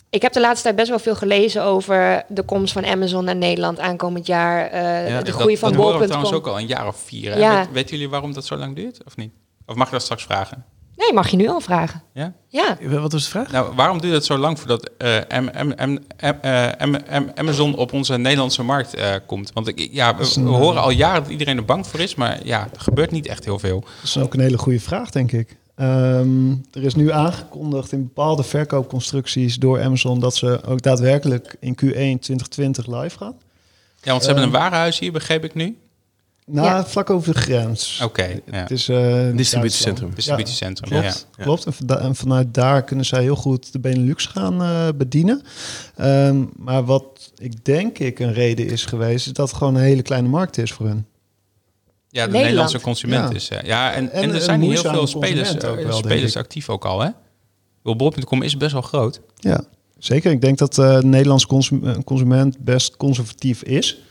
ik 0.10 0.22
heb 0.22 0.34
de 0.34 0.40
laatste 0.40 0.64
tijd 0.64 0.76
best 0.76 0.90
wel 0.90 1.00
veel 1.00 1.16
gelezen 1.16 1.64
over 1.64 2.24
de 2.28 2.44
komst 2.44 2.74
van 2.74 2.86
Amazon 2.86 3.26
naar 3.26 3.36
Nederland 3.36 3.80
aankomend 3.80 4.26
jaar. 4.28 4.68
eh, 4.68 5.10
Ja, 5.10 5.18
de 5.20 5.24
dat- 5.26 5.34
groei 5.36 5.58
van 5.58 5.70
dat 5.72 5.78
horen 5.82 5.94
we 6.00 6.06
bol.com. 6.06 6.22
trouwens 6.22 6.34
ook 6.48 6.54
al 6.54 6.60
een 6.60 6.68
jaar 6.68 6.88
of 6.88 7.00
vier. 7.06 7.38
Ja. 7.38 7.58
Weet, 7.58 7.72
weten 7.72 7.92
jullie 7.92 8.10
waarom 8.10 8.34
dat 8.34 8.46
zo 8.46 8.56
lang 8.56 8.76
duurt 8.76 9.04
of 9.06 9.16
niet? 9.16 9.32
Of 9.66 9.76
mag 9.76 9.86
ik 9.88 9.94
dat 9.94 10.02
straks 10.02 10.24
vragen? 10.24 10.66
Nee, 11.02 11.14
mag 11.14 11.30
je 11.30 11.38
nu 11.38 11.48
al 11.48 11.60
vragen. 11.60 12.04
Ja? 12.14 12.34
Ja. 12.48 12.78
Wat 12.82 13.12
was 13.12 13.24
de 13.24 13.30
vraag? 13.30 13.52
Nou, 13.52 13.76
waarom 13.76 14.02
duurt 14.02 14.14
het 14.14 14.26
zo 14.26 14.38
lang 14.38 14.60
voordat 14.60 14.90
eh, 14.98 15.18
M- 15.40 15.50
M- 15.68 15.74
M- 15.78 15.92
M- 15.92 16.00
eh, 16.42 16.68
M- 16.86 17.24
M- 17.24 17.32
Amazon 17.36 17.76
op 17.76 17.94
onze 17.94 18.18
Nederlandse 18.18 18.64
markt 18.64 18.94
eh, 18.94 19.16
komt? 19.26 19.52
Want 19.54 19.68
ik, 19.68 19.88
ja, 19.92 20.16
we, 20.16 20.32
we 20.44 20.50
horen 20.50 20.82
al 20.82 20.90
jaren 20.90 21.22
dat 21.22 21.32
iedereen 21.32 21.58
er 21.58 21.66
bang 21.66 21.88
voor 21.88 22.00
is, 22.00 22.16
maar 22.16 22.40
ja, 22.46 22.68
er 22.74 22.80
gebeurt 22.80 23.12
niet 23.12 23.28
echt 23.28 23.46
heel 23.46 23.60
veel. 23.60 23.80
Dat 23.80 23.90
is 24.04 24.18
ook 24.18 24.34
een 24.34 24.40
hele 24.40 24.58
goede 24.58 24.80
vraag, 24.80 25.10
denk 25.10 25.32
ik. 25.32 25.56
Ehm, 25.76 26.52
er 26.72 26.84
is 26.84 26.96
nu 26.96 27.12
aangekondigd 27.12 27.92
in 27.92 28.02
bepaalde 28.04 28.44
verkoopconstructies 28.44 29.56
door 29.58 29.82
Amazon 29.82 30.20
dat 30.20 30.36
ze 30.36 30.64
ook 30.66 30.82
daadwerkelijk 30.82 31.56
in 31.60 31.74
Q1 31.74 32.20
2020 32.20 32.88
live 32.88 33.18
gaan. 33.18 33.36
Ja, 34.02 34.12
want 34.12 34.22
ze 34.22 34.28
hebben 34.28 34.46
een 34.46 34.52
warenhuis 34.52 35.00
hier, 35.00 35.12
begreep 35.12 35.44
ik 35.44 35.54
nu. 35.54 35.78
Nou, 36.52 36.68
Ja. 36.68 36.86
vlak 36.86 37.10
over 37.10 37.34
de 37.34 37.40
grens. 37.40 38.02
Oké, 38.04 38.24
ja. 38.26 38.40
Het 38.46 38.72
is 38.72 38.90
eh, 38.90 39.30
in 39.30 39.36
distributiecentrum. 39.36 40.12
Distributiecentrum. 40.16 40.94
Ja, 40.94 41.02
Ja. 41.04 41.10
klopt. 41.12 41.28
klopt. 41.38 41.66
En, 41.66 41.74
vanda- 41.74 42.00
en 42.00 42.16
vanuit 42.16 42.54
daar 42.54 42.84
kunnen 42.84 43.06
zij 43.06 43.22
heel 43.22 43.36
goed 43.36 43.72
de 43.72 43.80
Benelux 43.80 44.26
gaan 44.26 44.62
eh, 44.62 44.88
bedienen. 44.96 45.42
Ehm, 45.96 46.44
maar 46.56 46.86
wat 46.86 47.32
ik 47.38 47.66
denk 47.66 48.00
ik 48.00 48.20
een 48.20 48.34
reden 48.34 48.68
is 48.68 48.86
geweest, 48.86 49.26
is 49.28 49.34
dat 49.34 49.48
het 49.48 49.58
gewoon 49.58 49.76
een 49.76 49.82
hele 49.82 50.02
kleine 50.02 50.28
markt 50.28 50.58
is 50.58 50.72
voor 50.72 50.86
hun. 50.88 51.06
Ja, 52.10 52.26
de 52.26 52.32
Nederland. 52.32 52.44
Nederlandse 52.44 52.80
consument 52.82 53.30
Ja. 53.30 53.36
is. 53.36 53.48
ja, 53.68 53.94
en, 53.94 54.12
en, 54.12 54.22
En 54.24 54.34
er 54.34 54.42
zijn 54.42 54.62
heel 54.62 54.82
veel 54.82 55.08
spelers, 55.08 55.64
ook 55.66 55.78
eh, 55.78 55.86
wel, 55.86 55.98
spelers 55.98 56.36
actief 56.36 56.70
ook 56.70 56.86
al, 56.86 57.00
hè? 57.02 57.10
Bol.com 57.84 58.42
is 58.42 58.58
best 58.58 58.72
wel 58.72 58.82
groot. 58.82 59.22
Ja, 59.36 59.64
zeker. 59.98 60.32
Ik 60.32 60.42
denk 60.42 60.58
dat 60.58 60.78
eh, 60.78 61.00
de 61.00 61.06
Nederlandse 61.06 61.48
consum- 61.48 62.04
consument 62.04 62.60
best 62.60 62.98
conservatief 62.98 63.64
is 63.64 64.02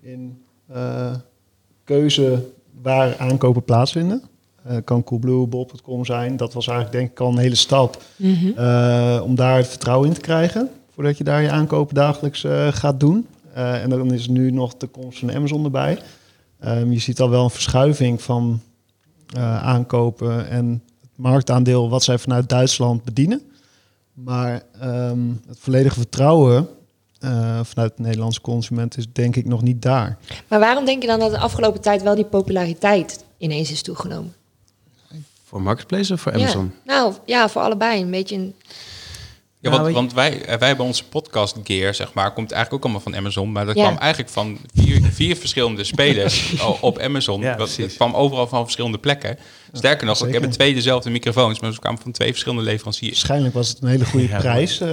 in 0.00 0.42
eh, 0.68 1.14
keuze 1.86 2.44
waar 2.82 3.16
aankopen 3.18 3.64
plaatsvinden. 3.64 4.22
Eh 4.64 4.76
kan 4.84 5.04
Coolblue, 5.04 5.46
Bol.com 5.46 6.04
zijn. 6.04 6.36
Dat 6.36 6.52
was 6.52 6.66
eigenlijk 6.66 6.98
denk 6.98 7.10
ik 7.10 7.20
al 7.20 7.28
een 7.32 7.38
hele 7.38 7.54
stap 7.54 8.02
Mhm. 8.16 8.58
eh, 8.58 9.20
om 9.24 9.34
daar 9.34 9.56
het 9.56 9.66
vertrouwen 9.68 10.08
in 10.08 10.14
te 10.14 10.20
krijgen. 10.20 10.70
Voordat 10.94 11.18
je 11.18 11.24
daar 11.24 11.42
je 11.42 11.50
aankopen 11.50 11.94
dagelijks 11.94 12.44
eh, 12.44 12.66
gaat 12.70 13.00
doen. 13.00 13.26
En 13.52 13.90
dan 13.90 14.12
is 14.12 14.28
nu 14.28 14.50
nog 14.50 14.76
de 14.76 14.86
komst 14.86 15.18
van 15.18 15.32
Amazon 15.34 15.64
erbij. 15.64 15.98
Ehm, 16.60 16.90
je 16.90 16.98
ziet 16.98 17.20
al 17.20 17.30
wel 17.30 17.44
een 17.44 17.50
verschuiving 17.50 18.22
van 18.22 18.60
aankopen 19.62 20.48
en 20.48 20.82
het 21.00 21.10
marktaandeel 21.14 21.88
wat 21.90 22.02
zij 22.02 22.18
vanuit 22.18 22.48
Duitsland 22.48 23.04
bedienen. 23.04 23.40
Maar 24.12 24.62
ehm, 24.80 25.18
het 25.48 25.58
volledige 25.58 25.94
vertrouwen 25.94 26.68
eh, 27.26 27.60
vanuit 27.64 27.92
de 27.96 28.02
Nederlandse 28.02 28.40
consument 28.40 28.96
is 28.96 29.06
denk 29.12 29.36
ik 29.36 29.44
nog 29.46 29.62
niet 29.62 29.82
daar. 29.82 30.18
Maar 30.48 30.58
waarom 30.60 30.84
denk 30.84 31.02
je 31.02 31.08
dan 31.08 31.18
dat 31.18 31.30
de 31.30 31.38
afgelopen 31.38 31.80
tijd 31.80 32.02
wel 32.02 32.14
die 32.14 32.24
populariteit 32.24 33.24
ineens 33.38 33.70
is 33.70 33.82
toegenomen? 33.82 34.34
Voor 35.44 35.62
Marketplace 35.62 36.12
of 36.12 36.20
voor 36.20 36.32
Amazon? 36.32 36.72
Ja. 36.84 36.92
Nou 36.94 37.14
ja, 37.24 37.48
voor 37.48 37.62
allebei. 37.62 38.02
Een 38.02 38.10
beetje 38.10 38.36
een... 38.36 38.54
Ja, 39.60 39.70
Nou, 39.70 39.82
want, 39.82 39.94
want 39.94 40.12
wij, 40.12 40.42
eh, 40.44 40.58
wij 40.58 40.68
hebben 40.68 40.86
onze 40.86 41.04
podcast 41.08 41.56
gear, 41.64 41.94
zeg 41.94 42.12
maar, 42.14 42.32
komt 42.32 42.52
eigenlijk 42.52 42.84
ook 42.84 42.90
allemaal 42.90 43.12
van 43.12 43.20
Amazon. 43.20 43.52
Maar 43.52 43.66
dat 43.66 43.76
Ja. 43.76 43.82
kwam 43.86 43.98
eigenlijk 43.98 44.32
van 44.32 44.58
vier, 44.74 45.02
vier 45.02 45.36
verschillende 45.36 45.84
spelers 45.84 46.54
op 46.80 46.98
Amazon. 46.98 47.40
Ja, 47.40 47.56
dat, 47.56 47.76
het 47.76 47.94
kwam 47.94 48.14
overal 48.14 48.46
van 48.46 48.62
verschillende 48.62 48.98
plekken. 48.98 49.38
Sterker 49.78 50.06
nog, 50.06 50.26
ik 50.26 50.32
hebben 50.32 50.50
twee 50.50 50.74
dezelfde 50.74 51.10
microfoons, 51.10 51.60
maar 51.60 51.72
ze 51.72 51.78
kwamen 51.80 52.00
van 52.00 52.12
twee 52.12 52.28
verschillende 52.30 52.62
leveranciers. 52.64 53.12
Waarschijnlijk 53.12 53.54
was 53.54 53.68
het 53.68 53.78
een 53.82 53.88
hele 53.88 54.04
goede 54.04 54.28
Ja, 54.28 54.38
prijs 54.38 54.80
eh, 54.80 54.88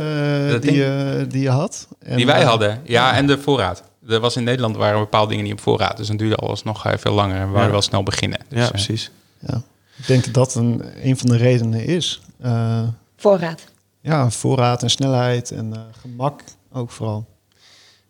die, 0.61 0.73
je, 0.73 1.25
die 1.29 1.41
je 1.41 1.49
had. 1.49 1.87
En, 1.99 2.15
Die 2.17 2.25
wij 2.25 2.41
eh, 2.41 2.47
hadden, 2.47 2.81
ja, 2.83 3.13
en 3.15 3.27
de 3.27 3.37
voorraad. 3.37 3.83
Er 4.07 4.19
was 4.19 4.35
in 4.35 4.43
Nederland 4.43 4.75
waren 4.75 4.99
bepaalde 4.99 5.29
dingen 5.29 5.43
niet 5.43 5.53
op 5.53 5.59
voorraad, 5.59 5.97
dus 5.97 6.07
dan 6.07 6.17
duurde 6.17 6.35
alles 6.35 6.63
nog 6.63 6.85
eh, 6.85 6.93
veel 6.97 7.13
langer 7.13 7.35
en 7.35 7.41
we 7.41 7.47
wilden 7.47 7.65
Ja. 7.65 7.71
wel 7.71 7.81
snel 7.81 8.03
beginnen. 8.03 8.39
Dus, 8.49 8.59
Ja, 8.59 8.63
eh, 8.65 8.69
precies. 8.71 9.11
Ja. 9.47 9.61
Ik 9.97 10.07
denk 10.07 10.23
dat 10.25 10.33
dat 10.33 10.55
een, 10.55 10.81
een 11.03 11.17
van 11.17 11.29
de 11.29 11.37
redenen 11.37 11.85
is. 11.85 12.21
Eh, 12.41 12.81
Voorraad. 13.17 13.63
ja, 14.01 14.29
voorraad 14.29 14.83
en 14.83 14.89
snelheid 14.89 15.51
en 15.51 15.73
eh, 15.73 15.79
gemak 16.01 16.41
ook 16.71 16.91
vooral. 16.91 17.25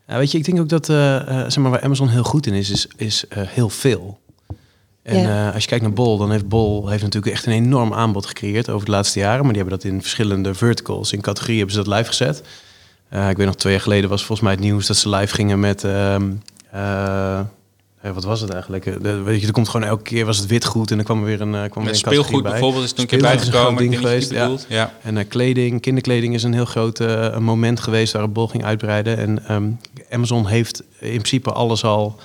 Ja, 0.08 0.18
weet 0.18 0.32
je, 0.32 0.38
ik 0.38 0.46
denk 0.46 0.60
ook 0.60 0.70
dat 0.70 0.90
eh, 0.90 1.16
eh, 1.16 1.28
zeg 1.50 1.58
maar, 1.58 1.72
waar 1.72 1.82
Amazon 1.82 2.08
heel 2.10 2.24
goed 2.24 2.46
in 2.48 2.54
is, 2.54 2.70
is, 2.70 2.88
is 2.96 3.28
eh, 3.28 3.44
heel 3.48 3.70
veel. 3.70 4.20
En 5.04 5.20
Ja. 5.20 5.48
eh, 5.48 5.54
als 5.54 5.64
je 5.64 5.70
kijkt 5.70 5.84
naar 5.84 5.94
Bol, 5.94 6.18
dan 6.18 6.32
heeft 6.32 6.48
Bol 6.48 6.88
heeft 6.90 7.04
natuurlijk 7.04 7.34
echt 7.34 7.46
een 7.46 7.52
enorm 7.54 7.94
aanbod 7.94 8.26
gecreëerd 8.26 8.70
over 8.70 8.86
de 8.86 8.92
laatste 8.92 9.20
jaren. 9.20 9.44
Maar 9.44 9.54
die 9.54 9.62
hebben 9.62 9.80
dat 9.80 9.90
in 9.92 10.02
verschillende 10.02 10.54
verticals, 10.54 11.12
in 11.14 11.22
categorieën 11.22 11.58
hebben 11.58 11.76
ze 11.76 11.84
dat 11.84 11.94
live 11.98 12.08
gezet. 12.10 12.44
Eh, 13.10 13.30
ik 13.30 13.38
weet 13.38 13.46
nog, 13.46 13.56
twee 13.56 13.74
jaar 13.74 13.82
geleden 13.82 14.10
was 14.10 14.20
volgens 14.26 14.42
mij 14.48 14.52
het 14.52 14.62
nieuws 14.62 14.88
dat 14.88 14.98
ze 14.98 15.10
live 15.10 15.34
gingen 15.36 15.60
met... 15.60 15.84
ehm, 15.84 16.32
eh, 16.72 17.40
wat 18.14 18.24
was 18.24 18.42
het 18.42 18.50
eigenlijk? 18.50 19.04
De- 19.04 19.22
weet 19.22 19.42
je, 19.42 19.48
er 19.48 19.54
komt 19.54 19.70
gewoon 19.70 19.88
elke 19.88 20.04
keer 20.04 20.26
was 20.26 20.38
het 20.38 20.48
witgoed 20.48 20.90
en 20.92 20.96
dan 20.96 21.06
kwam 21.06 21.20
er 21.20 21.26
weer 21.26 21.42
een, 21.42 21.50
kwam 21.52 21.64
er 21.64 21.70
weer 21.80 21.88
een 21.90 21.96
speelgoed 21.96 22.04
categorie 22.18 22.42
bij. 22.42 22.52
bijvoorbeeld 22.52 22.84
is 22.84 22.92
toen 22.92 23.02
een 23.04 23.10
keer 23.10 23.20
bijgekomen. 23.22 23.82
ding 23.82 23.98
geweest, 23.98 24.30
bedoelt. 24.30 24.66
Ja. 24.70 24.94
En 25.02 25.18
eh, 25.18 25.26
kleding, 25.28 25.82
kinderkleding 25.82 26.34
is 26.34 26.44
een 26.44 26.54
heel 26.54 26.66
groot 26.66 27.00
een 27.00 27.44
moment 27.44 27.80
geweest 27.80 28.14
waar 28.14 28.30
Bol 28.32 28.48
ging 28.48 28.64
uitbreiden. 28.66 29.18
En 29.18 29.48
ehm, 29.48 29.70
Amazon 30.12 30.48
heeft 30.48 30.84
in 31.00 31.10
principe 31.10 31.52
alles 31.52 31.84
al 31.84 32.20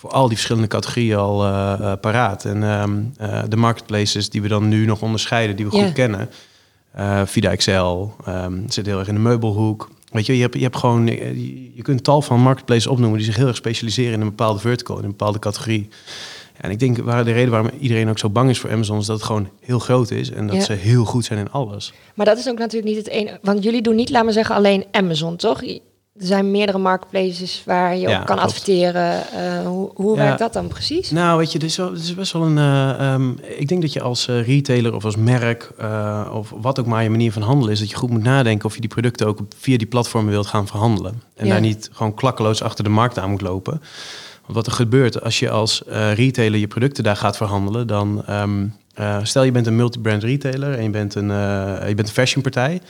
voor 0.00 0.10
al 0.10 0.26
die 0.26 0.36
verschillende 0.36 0.68
categorieën 0.68 1.16
al 1.16 1.44
eh, 1.44 1.72
eh, 1.72 2.00
paraat. 2.00 2.44
En 2.44 2.62
ehm, 2.62 3.00
eh, 3.16 3.42
de 3.48 3.56
marketplaces 3.56 4.30
die 4.30 4.42
we 4.42 4.48
dan 4.48 4.68
nu 4.68 4.84
nog 4.86 5.02
onderscheiden, 5.02 5.56
die 5.56 5.64
we 5.64 5.70
goed 5.70 5.92
kennen. 5.92 6.28
Vida 7.24 7.50
Excel, 7.50 8.14
ehm, 8.24 8.58
zit 8.68 8.86
heel 8.86 8.98
erg 8.98 9.08
in 9.08 9.14
de 9.14 9.20
meubelhoek. 9.20 9.88
Weet 10.10 10.26
je, 10.26 10.34
je 10.36 10.42
hebt, 10.42 10.54
je 10.54 10.62
hebt 10.62 10.76
gewoon, 10.76 11.06
je, 11.06 11.74
je 11.74 11.82
kunt 11.82 12.04
tal 12.04 12.22
van 12.22 12.40
marketplaces 12.40 12.86
opnoemen 12.86 13.16
die 13.16 13.26
zich 13.26 13.36
heel 13.36 13.46
erg 13.46 13.56
specialiseren 13.56 14.12
in 14.12 14.20
een 14.20 14.28
bepaalde 14.28 14.58
vertical, 14.58 14.96
in 14.98 15.04
een 15.04 15.10
bepaalde 15.10 15.38
categorie. 15.38 15.88
En 16.56 16.70
ik 16.70 16.78
denk 16.78 16.98
waar 16.98 17.24
de 17.24 17.32
reden 17.32 17.50
waarom 17.50 17.70
iedereen 17.80 18.08
ook 18.08 18.18
zo 18.18 18.30
bang 18.30 18.50
is 18.50 18.58
voor 18.58 18.70
Amazon 18.70 18.98
is 18.98 19.06
dat 19.06 19.16
het 19.16 19.26
gewoon 19.26 19.48
heel 19.60 19.78
groot 19.78 20.10
is 20.10 20.30
en 20.30 20.46
dat 20.46 20.56
Ja. 20.56 20.62
ze 20.62 20.72
heel 20.72 21.04
goed 21.04 21.24
zijn 21.24 21.38
in 21.38 21.50
alles. 21.50 21.92
Maar 22.14 22.26
dat 22.26 22.38
is 22.38 22.48
ook 22.48 22.58
natuurlijk 22.58 22.92
niet 22.94 23.04
het 23.04 23.08
enige. 23.08 23.38
Want 23.42 23.62
jullie 23.62 23.82
doen 23.82 23.94
niet, 23.94 24.10
laat 24.10 24.24
maar 24.24 24.32
zeggen, 24.32 24.54
alleen 24.54 24.84
Amazon, 24.90 25.36
toch? 25.36 25.62
Er 26.20 26.26
zijn 26.26 26.50
meerdere 26.50 26.78
marketplaces 26.78 27.62
waar 27.66 27.94
je 27.96 28.00
Ja, 28.08 28.20
op 28.20 28.26
kan 28.26 28.36
klopt. 28.36 28.42
adverteren. 28.42 29.22
Eh, 29.32 29.66
hoe 29.66 29.90
hoe 29.94 30.16
Ja. 30.16 30.22
werkt 30.22 30.38
dat 30.38 30.52
dan 30.52 30.68
precies? 30.68 31.10
Nou, 31.10 31.38
weet 31.38 31.52
je, 31.52 31.58
dit 31.58 31.68
is, 31.70 31.76
wel, 31.76 31.90
dit 31.90 32.02
is 32.02 32.14
best 32.14 32.32
wel 32.32 32.42
een. 32.42 32.58
eh, 32.58 33.12
ehm, 33.12 33.30
ik 33.58 33.68
denk 33.68 33.80
dat 33.82 33.92
je 33.92 34.00
als 34.02 34.28
eh, 34.28 34.46
retailer 34.46 34.94
of 34.94 35.04
als 35.04 35.16
merk, 35.16 35.70
of 36.32 36.52
wat 36.60 36.80
ook 36.80 36.86
maar 36.86 37.02
je 37.02 37.10
manier 37.10 37.32
van 37.32 37.42
handelen 37.42 37.72
is, 37.72 37.78
dat 37.78 37.90
je 37.90 37.96
goed 37.96 38.10
moet 38.10 38.22
nadenken 38.22 38.64
of 38.66 38.74
je 38.74 38.80
die 38.80 38.90
producten 38.90 39.26
ook 39.26 39.38
via 39.58 39.76
die 39.78 39.86
platformen 39.86 40.30
wilt 40.30 40.46
gaan 40.46 40.66
verhandelen. 40.66 41.22
En 41.36 41.46
Ja. 41.46 41.52
daar 41.52 41.60
niet 41.60 41.88
gewoon 41.92 42.14
klakkeloos 42.14 42.62
achter 42.62 42.84
de 42.84 42.90
markt 42.90 43.18
aan 43.18 43.30
moet 43.30 43.40
lopen. 43.40 43.72
Want 44.42 44.54
wat 44.54 44.66
er 44.66 44.72
gebeurt 44.72 45.22
als 45.22 45.38
je 45.38 45.50
als 45.50 45.82
retailer 46.14 46.58
je 46.60 46.66
producten 46.66 47.04
daar 47.04 47.16
gaat 47.16 47.36
verhandelen, 47.36 47.86
dan 47.86 48.22
ehm, 48.26 48.66
eh, 48.94 49.18
stel 49.22 49.42
je 49.42 49.52
bent 49.52 49.66
een 49.66 49.76
multibrand 49.76 50.22
retailer 50.22 50.74
en 50.74 50.82
je 50.82 50.90
bent 50.90 51.14
een, 51.14 51.28
je 51.88 51.92
bent 51.96 52.08
een 52.08 52.14
fashionpartij. 52.14 52.80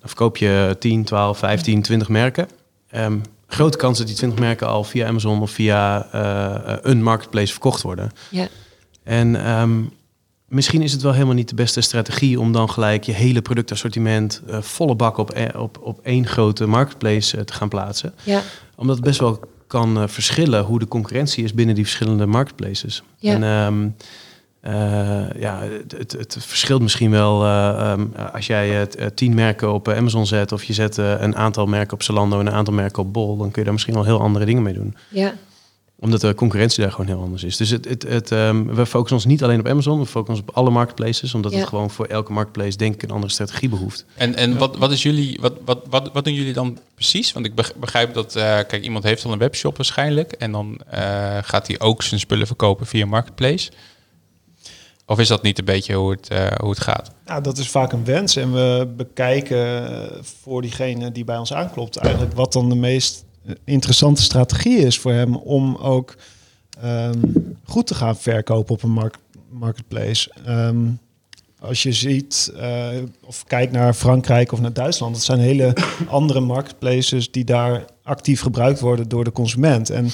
Dan 0.00 0.08
verkoop 0.10 0.36
je 0.36 0.76
10, 0.78 1.04
12, 1.04 1.38
15, 1.38 1.82
20 1.82 2.08
merken. 2.08 2.48
Ehm, 2.92 3.18
grote 3.46 3.76
kans 3.76 3.98
dat 3.98 4.06
die 4.06 4.16
20 4.16 4.38
merken 4.38 4.66
al 4.68 4.84
via 4.84 5.06
Amazon 5.06 5.40
of 5.40 5.50
via 5.50 6.08
eh, 6.12 6.76
een 6.82 7.02
marketplace 7.02 7.52
verkocht 7.52 7.82
worden. 7.82 8.10
Ja. 8.30 8.48
En 9.02 9.44
ehm, 9.44 9.80
misschien 10.48 10.82
is 10.82 10.92
het 10.92 11.02
wel 11.02 11.12
helemaal 11.12 11.34
niet 11.34 11.48
de 11.48 11.54
beste 11.54 11.80
strategie 11.80 12.40
om 12.40 12.52
dan 12.52 12.70
gelijk 12.70 13.04
je 13.04 13.12
hele 13.12 13.42
productassortiment 13.42 14.42
eh, 14.46 14.62
volle 14.62 14.94
bak 14.94 15.16
op, 15.16 15.30
e- 15.34 15.58
op, 15.58 15.78
op 15.82 16.00
één 16.02 16.26
grote 16.26 16.66
marketplace 16.66 17.36
eh, 17.36 17.42
te 17.44 17.52
gaan 17.52 17.68
plaatsen. 17.68 18.14
Ja. 18.22 18.42
Omdat 18.76 18.96
het 18.96 19.04
best 19.04 19.20
wel 19.20 19.40
kan 19.66 20.08
verschillen 20.08 20.64
hoe 20.64 20.78
de 20.78 20.88
concurrentie 20.88 21.44
is 21.44 21.54
binnen 21.54 21.74
die 21.74 21.84
verschillende 21.84 22.26
marketplaces. 22.26 23.02
Ja. 23.18 23.34
En 23.34 23.42
ehm, 23.42 23.88
eh, 24.62 25.40
ja, 25.40 25.62
het, 25.62 25.92
het, 25.98 26.12
het 26.12 26.36
verschilt 26.40 26.82
misschien 26.82 27.10
wel 27.10 27.44
eh, 27.44 27.68
ehm, 27.92 28.06
als 28.32 28.46
jij 28.46 28.68
het, 28.68 28.96
eh, 28.96 29.06
tien 29.14 29.34
merken 29.34 29.72
op 29.72 29.88
Amazon 29.88 30.26
zet 30.26 30.52
of 30.52 30.64
je 30.64 30.72
zet 30.72 30.96
een 30.96 31.36
aantal 31.36 31.66
merken 31.66 31.92
op 31.94 32.02
Zalando 32.02 32.40
en 32.40 32.46
een 32.46 32.52
aantal 32.52 32.74
merken 32.74 33.02
op 33.02 33.12
Bol, 33.12 33.36
dan 33.36 33.46
kun 33.46 33.54
je 33.56 33.62
daar 33.64 33.72
misschien 33.72 33.94
wel 33.94 34.04
heel 34.04 34.20
andere 34.20 34.44
dingen 34.44 34.62
mee 34.62 34.74
doen 34.74 34.96
Ja. 35.08 35.34
omdat 35.98 36.20
de 36.20 36.34
concurrentie 36.34 36.82
daar 36.82 36.90
gewoon 36.92 37.06
heel 37.06 37.20
anders 37.20 37.44
is. 37.44 37.56
Dus 37.56 37.70
het, 37.70 37.84
het, 37.88 38.02
het, 38.02 38.30
ehm, 38.32 38.64
we 38.64 38.86
focussen 38.86 39.16
ons 39.16 39.26
niet 39.26 39.42
alleen 39.42 39.60
op 39.60 39.68
Amazon, 39.68 39.98
we 39.98 40.06
focussen 40.06 40.34
ons 40.44 40.50
op 40.50 40.56
alle 40.56 40.70
marketplaces, 40.70 41.34
omdat 41.34 41.52
Ja. 41.52 41.58
het 41.58 41.68
gewoon 41.68 41.90
voor 41.90 42.06
elke 42.06 42.32
marketplace 42.32 42.76
denk 42.76 42.94
ik 42.94 43.02
een 43.02 43.10
andere 43.10 43.32
strategie 43.32 43.68
behoeft. 43.68 44.04
En, 44.14 44.34
en 44.34 44.58
wat, 44.58 44.76
wat, 44.76 44.92
is 44.92 45.02
jullie, 45.02 45.38
wat, 45.40 45.52
wat, 45.64 45.86
wat, 45.90 46.10
wat 46.12 46.24
doen 46.24 46.34
jullie 46.34 46.52
dan 46.52 46.78
precies? 46.94 47.32
Want 47.32 47.46
ik 47.46 47.54
beg- 47.54 47.74
begrijp 47.74 48.14
dat, 48.14 48.36
eh, 48.36 48.42
kijk, 48.42 48.82
iemand 48.82 49.04
heeft 49.04 49.24
al 49.24 49.32
een 49.32 49.38
webshop 49.38 49.76
waarschijnlijk. 49.76 50.32
En 50.32 50.52
dan 50.52 50.80
eh, 50.90 51.38
gaat 51.42 51.66
hij 51.66 51.80
ook 51.80 52.02
zijn 52.02 52.20
spullen 52.20 52.46
verkopen 52.46 52.86
via 52.86 53.06
Marketplace. 53.06 53.70
Of 55.06 55.18
is 55.18 55.28
dat 55.28 55.42
niet 55.42 55.58
een 55.58 55.64
beetje 55.64 55.94
hoe 55.94 56.10
het, 56.10 56.28
eh, 56.28 56.46
hoe 56.60 56.70
het 56.70 56.80
gaat? 56.80 57.10
Nou, 57.26 57.42
dat 57.42 57.58
is 57.58 57.68
vaak 57.70 57.92
een 57.92 58.04
wens. 58.04 58.36
En 58.36 58.52
we 58.52 58.92
bekijken 58.96 59.90
eh, 59.90 60.22
voor 60.22 60.62
diegene 60.62 61.12
die 61.12 61.24
bij 61.24 61.36
ons 61.38 61.52
aanklopt 61.52 61.96
eigenlijk 61.96 62.34
wat 62.34 62.52
dan 62.52 62.68
de 62.68 62.74
meest 62.74 63.24
eh, 63.46 63.54
interessante 63.64 64.22
strategie 64.22 64.78
is 64.78 64.98
voor 64.98 65.12
hem 65.12 65.36
om 65.36 65.76
ook 65.76 66.14
ehm, 66.80 67.18
goed 67.64 67.86
te 67.86 67.94
gaan 67.94 68.16
verkopen 68.16 68.74
op 68.74 68.82
een 68.82 68.90
mark- 68.90 69.18
marketplace. 69.50 70.30
Ehm, 70.44 70.86
als 71.60 71.82
je 71.82 71.92
ziet 71.92 72.52
eh, 72.56 72.88
of 73.24 73.44
kijkt 73.44 73.72
naar 73.72 73.94
Frankrijk 73.94 74.52
of 74.52 74.60
naar 74.60 74.72
Duitsland, 74.72 75.14
dat 75.14 75.24
zijn 75.24 75.38
hele 75.38 75.76
andere 76.08 76.40
marketplaces 76.40 77.30
die 77.30 77.44
daar 77.44 77.84
actief 78.02 78.40
gebruikt 78.40 78.80
worden 78.80 79.08
door 79.08 79.24
de 79.24 79.32
consument. 79.32 79.90
En 79.90 80.10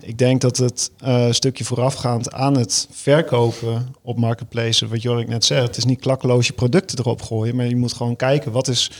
ik 0.00 0.18
denk 0.18 0.40
dat 0.40 0.56
het 0.56 0.90
eh, 0.98 1.30
stukje 1.30 1.64
voorafgaand 1.64 2.32
aan 2.32 2.56
het 2.56 2.88
verkopen 2.90 3.94
op 4.02 4.18
marketplaces, 4.18 4.88
wat 4.88 5.02
Jorik 5.02 5.28
net 5.28 5.44
zei, 5.44 5.62
het 5.62 5.76
is 5.76 5.84
niet 5.84 6.00
klakkeloos 6.00 6.46
je 6.46 6.52
producten 6.52 6.98
erop 6.98 7.22
gooien, 7.22 7.56
maar 7.56 7.66
je 7.66 7.76
moet 7.76 7.92
gewoon 7.92 8.16
kijken 8.16 8.52
wat 8.52 8.68
is, 8.68 8.90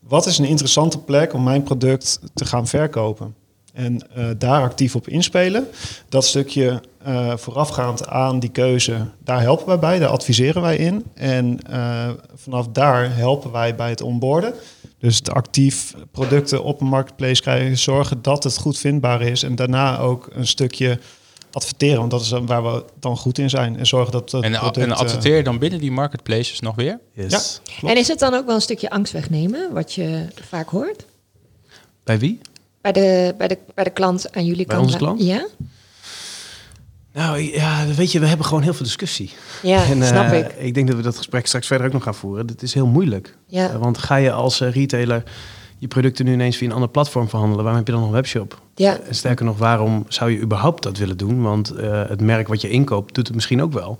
wat 0.00 0.26
is 0.26 0.38
een 0.38 0.44
interessante 0.44 0.98
plek 0.98 1.32
om 1.32 1.42
mijn 1.42 1.62
product 1.62 2.20
te 2.34 2.44
gaan 2.44 2.66
verkopen. 2.66 3.34
En 3.72 4.12
eh, 4.14 4.24
daar 4.38 4.62
actief 4.62 4.94
op 4.94 5.08
inspelen. 5.08 5.68
Dat 6.08 6.24
stukje 6.24 6.82
eh, 7.02 7.36
voorafgaand 7.36 8.06
aan 8.06 8.40
die 8.40 8.50
keuze, 8.50 9.06
daar 9.24 9.40
helpen 9.40 9.66
wij 9.66 9.78
bij, 9.78 9.98
daar 9.98 10.08
adviseren 10.08 10.62
wij 10.62 10.76
in. 10.76 11.04
En 11.14 11.60
vanaf 12.34 12.68
daar 12.68 13.16
helpen 13.16 13.52
wij 13.52 13.74
bij 13.74 13.90
het 13.90 14.00
onboarden. 14.00 14.54
Dus 14.98 15.16
het 15.16 15.30
actief 15.30 15.94
producten 16.10 16.64
op 16.64 16.80
een 16.80 16.86
marketplace 16.86 17.42
krijgen, 17.42 17.78
zorgen 17.78 18.22
dat 18.22 18.44
het 18.44 18.58
goed 18.58 18.78
vindbaar 18.78 19.22
is. 19.22 19.42
En 19.42 19.54
daarna 19.54 19.98
ook 19.98 20.28
een 20.32 20.46
stukje 20.46 20.98
adverteren, 21.50 21.98
want 21.98 22.10
dat 22.10 22.20
is 22.20 22.30
waar 22.30 22.62
we 22.62 22.84
dan 23.00 23.16
goed 23.16 23.38
in 23.38 23.50
zijn. 23.50 23.78
En 23.78 23.86
zorgen 23.86 24.12
dat 24.12 24.32
het 24.32 24.44
En, 24.44 24.52
product... 24.52 24.76
en 24.76 24.90
eh, 24.90 24.98
adverteer 24.98 25.36
je 25.36 25.42
dan 25.42 25.58
binnen 25.58 25.80
die 25.80 25.90
marketplaces 25.90 26.60
nog 26.60 26.74
weer? 26.74 26.98
Yes. 27.12 27.60
En 27.82 27.96
is 27.96 28.08
het 28.08 28.18
dan 28.18 28.34
ook 28.34 28.46
wel 28.46 28.54
een 28.54 28.60
stukje 28.60 28.90
angst 28.90 29.12
wegnemen, 29.12 29.72
wat 29.72 29.92
je 29.92 30.26
vaak 30.48 30.68
hoort? 30.68 31.04
Bij 32.04 32.18
wie? 32.18 32.40
Bij 32.80 32.92
de, 32.92 33.34
bij 33.38 33.48
de, 33.48 33.58
bij 33.74 33.84
de 33.84 33.90
klant 33.90 34.36
aan 34.36 34.44
jullie 34.44 34.66
Bij 34.66 34.74
kant? 34.74 34.86
onze 34.86 34.98
klant? 34.98 35.22
Ja, 35.22 35.46
Nou 37.16 37.38
ja, 37.38 37.86
weet 37.96 38.12
je, 38.12 38.20
we 38.20 38.26
hebben 38.26 38.46
gewoon 38.46 38.62
heel 38.62 38.74
veel 38.74 38.84
discussie. 38.84 39.30
ja 39.62 39.84
en, 39.84 40.02
eh, 40.02 40.08
snap 40.08 40.32
ik. 40.32 40.52
Ik 40.58 40.74
denk 40.74 40.86
dat 40.86 40.96
we 40.96 41.02
dat 41.02 41.16
gesprek 41.16 41.46
straks 41.46 41.66
verder 41.66 41.86
ook 41.86 41.92
nog 41.92 42.02
gaan 42.02 42.14
voeren. 42.14 42.46
Het 42.46 42.62
is 42.62 42.74
heel 42.74 42.86
moeilijk. 42.86 43.36
Ja. 43.46 43.70
Eh, 43.70 43.76
want 43.76 43.98
ga 43.98 44.16
je 44.16 44.32
als 44.32 44.60
eh, 44.60 44.72
retailer 44.72 45.22
je 45.78 45.88
producten 45.88 46.24
nu 46.24 46.32
ineens 46.32 46.56
via 46.56 46.66
een 46.66 46.74
ander 46.74 46.88
platform 46.88 47.28
verhandelen, 47.28 47.64
waarom 47.64 47.84
heb 47.84 47.86
je 47.86 47.92
dan 47.92 48.02
nog 48.02 48.10
een 48.10 48.16
webshop? 48.16 48.60
Ja, 48.74 48.98
En 48.98 49.14
sterker 49.14 49.44
nog, 49.44 49.58
waarom 49.58 50.04
zou 50.08 50.30
je 50.30 50.40
überhaupt 50.40 50.82
dat 50.82 50.98
willen 50.98 51.16
doen? 51.16 51.42
Want 51.42 51.72
het 52.08 52.20
merk 52.20 52.48
wat 52.48 52.60
je 52.60 52.68
inkoopt 52.68 53.14
doet 53.14 53.26
het 53.26 53.34
misschien 53.34 53.62
ook 53.62 53.72
wel. 53.72 53.98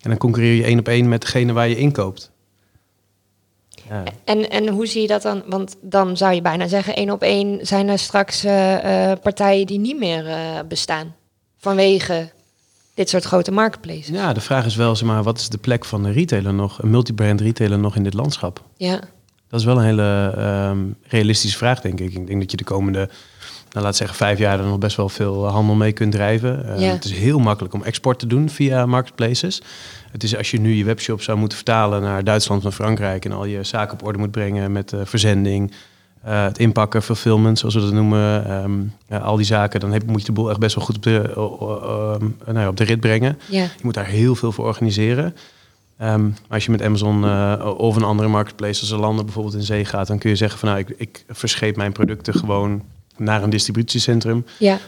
En 0.00 0.10
dan 0.10 0.18
concurreer 0.18 0.54
je 0.54 0.64
één 0.64 0.78
op 0.78 0.88
één 0.88 1.08
met 1.08 1.20
degene 1.20 1.52
waar 1.52 1.68
je 1.68 1.76
inkoopt. 1.76 2.30
Ja. 3.88 4.02
en, 4.24 4.50
en 4.50 4.68
hoe 4.68 4.86
zie 4.86 5.02
je 5.02 5.08
dat 5.08 5.22
dan? 5.22 5.42
Want 5.46 5.76
dan 5.80 6.16
zou 6.16 6.34
je 6.34 6.42
bijna 6.42 6.66
zeggen, 6.66 6.96
één 6.96 7.10
op 7.10 7.22
één 7.22 7.66
zijn 7.66 7.88
er 7.88 7.98
straks 7.98 8.42
partijen 9.22 9.66
die 9.66 9.78
niet 9.78 9.98
meer 9.98 10.24
bestaan. 10.68 11.14
Vanwege 11.56 12.30
dit 12.94 13.08
soort 13.08 13.24
grote 13.24 13.50
marketplaces. 13.52 14.08
ja, 14.08 14.32
de 14.32 14.40
vraag 14.40 14.64
is 14.64 14.76
wel, 14.76 14.96
zeg 14.96 15.08
maar, 15.08 15.22
wat 15.22 15.38
is 15.38 15.48
de 15.48 15.58
plek 15.58 15.84
van 15.84 16.04
een 16.04 16.12
retailer 16.12 16.54
nog, 16.54 16.82
een 16.82 16.90
multibrand 16.90 17.40
retailer 17.40 17.78
nog 17.78 17.96
in 17.96 18.02
dit 18.02 18.14
landschap? 18.14 18.62
Ja, 18.76 19.00
Dat 19.48 19.60
is 19.60 19.66
wel 19.66 19.76
een 19.78 19.84
hele 19.84 20.32
ehm, 20.36 20.78
realistische 21.02 21.56
vraag, 21.58 21.80
denk 21.80 22.00
ik. 22.00 22.14
Ik 22.14 22.26
denk 22.26 22.40
dat 22.40 22.50
je 22.50 22.56
de 22.56 22.64
komende, 22.64 23.08
nou, 23.70 23.84
laat 23.84 23.96
zeggen, 23.96 24.16
vijf 24.16 24.38
jaar 24.38 24.58
er 24.58 24.66
nog 24.66 24.78
best 24.78 24.96
wel 24.96 25.08
veel 25.08 25.46
handel 25.46 25.74
mee 25.74 25.92
kunt 25.92 26.12
drijven. 26.12 26.68
Eh, 26.74 26.80
Ja. 26.80 26.92
Het 26.92 27.04
is 27.04 27.12
heel 27.12 27.38
makkelijk 27.38 27.74
om 27.74 27.82
export 27.82 28.18
te 28.18 28.26
doen 28.26 28.48
via 28.50 28.86
marketplaces. 28.86 29.62
Het 30.10 30.22
is 30.22 30.36
als 30.36 30.50
je 30.50 30.60
nu 30.60 30.72
je 30.74 30.84
webshop 30.84 31.22
zou 31.22 31.38
moeten 31.38 31.56
vertalen 31.56 32.02
naar 32.02 32.24
Duitsland 32.24 32.64
en 32.64 32.72
Frankrijk 32.72 33.24
en 33.24 33.32
al 33.32 33.44
je 33.44 33.64
zaken 33.64 33.92
op 33.94 34.06
orde 34.06 34.18
moet 34.18 34.30
brengen 34.30 34.72
met 34.72 34.92
eh, 34.92 35.00
verzending, 35.04 35.72
eh, 36.24 36.42
het 36.44 36.58
inpakken, 36.58 37.02
fulfillment, 37.02 37.58
zoals 37.58 37.74
we 37.74 37.80
dat 37.80 37.92
noemen, 37.92 38.46
ehm, 38.46 38.72
ja, 39.08 39.18
al 39.18 39.36
die 39.36 39.46
zaken, 39.46 39.80
dan 39.80 39.92
heb, 39.92 40.06
moet 40.06 40.20
je 40.20 40.26
de 40.26 40.32
boel 40.32 40.50
echt 40.50 40.58
best 40.58 40.74
wel 40.74 40.84
goed 40.84 40.96
op 40.96 41.02
de, 41.02 41.32
o- 41.36 41.56
o- 41.60 42.12
ehm, 42.12 42.24
nou 42.46 42.58
ja, 42.58 42.68
op 42.68 42.76
de 42.76 42.84
rit 42.84 43.00
brengen. 43.00 43.38
Je 43.62 43.80
moet 43.82 43.94
daar 43.94 44.06
heel 44.06 44.34
veel 44.34 44.52
voor 44.52 44.64
organiseren. 44.66 45.36
Ehm, 45.98 46.28
als 46.48 46.64
je 46.64 46.70
met 46.70 46.82
Amazon 46.82 47.24
eh, 47.24 47.74
of 47.76 47.96
een 47.96 48.02
andere 48.02 48.28
marketplace 48.28 48.80
als 48.80 48.88
Zalando 48.88 49.24
bijvoorbeeld 49.24 49.54
in 49.54 49.62
zee 49.62 49.84
gaat, 49.84 50.06
dan 50.06 50.18
kun 50.18 50.30
je 50.30 50.36
zeggen 50.36 50.58
van 50.58 50.68
nou, 50.68 50.80
ik, 50.80 50.94
ik 50.96 51.24
verscheep 51.28 51.76
mijn 51.76 51.92
producten 51.92 52.34
gewoon 52.34 52.82
naar 53.16 53.42
een 53.42 53.50
distributiecentrum. 53.50 54.44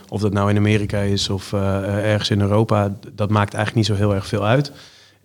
Of 0.09 0.21
dat 0.21 0.33
nou 0.33 0.51
in 0.51 0.57
Amerika 0.57 0.99
is 0.99 1.29
of 1.31 1.53
eh, 1.53 2.11
ergens 2.13 2.31
in 2.31 2.41
Europa, 2.41 2.95
dat 3.15 3.31
maakt 3.31 3.55
eigenlijk 3.55 3.89
niet 3.89 3.97
zo 3.99 4.05
heel 4.05 4.15
erg 4.15 4.27
veel 4.27 4.45
uit. 4.47 4.73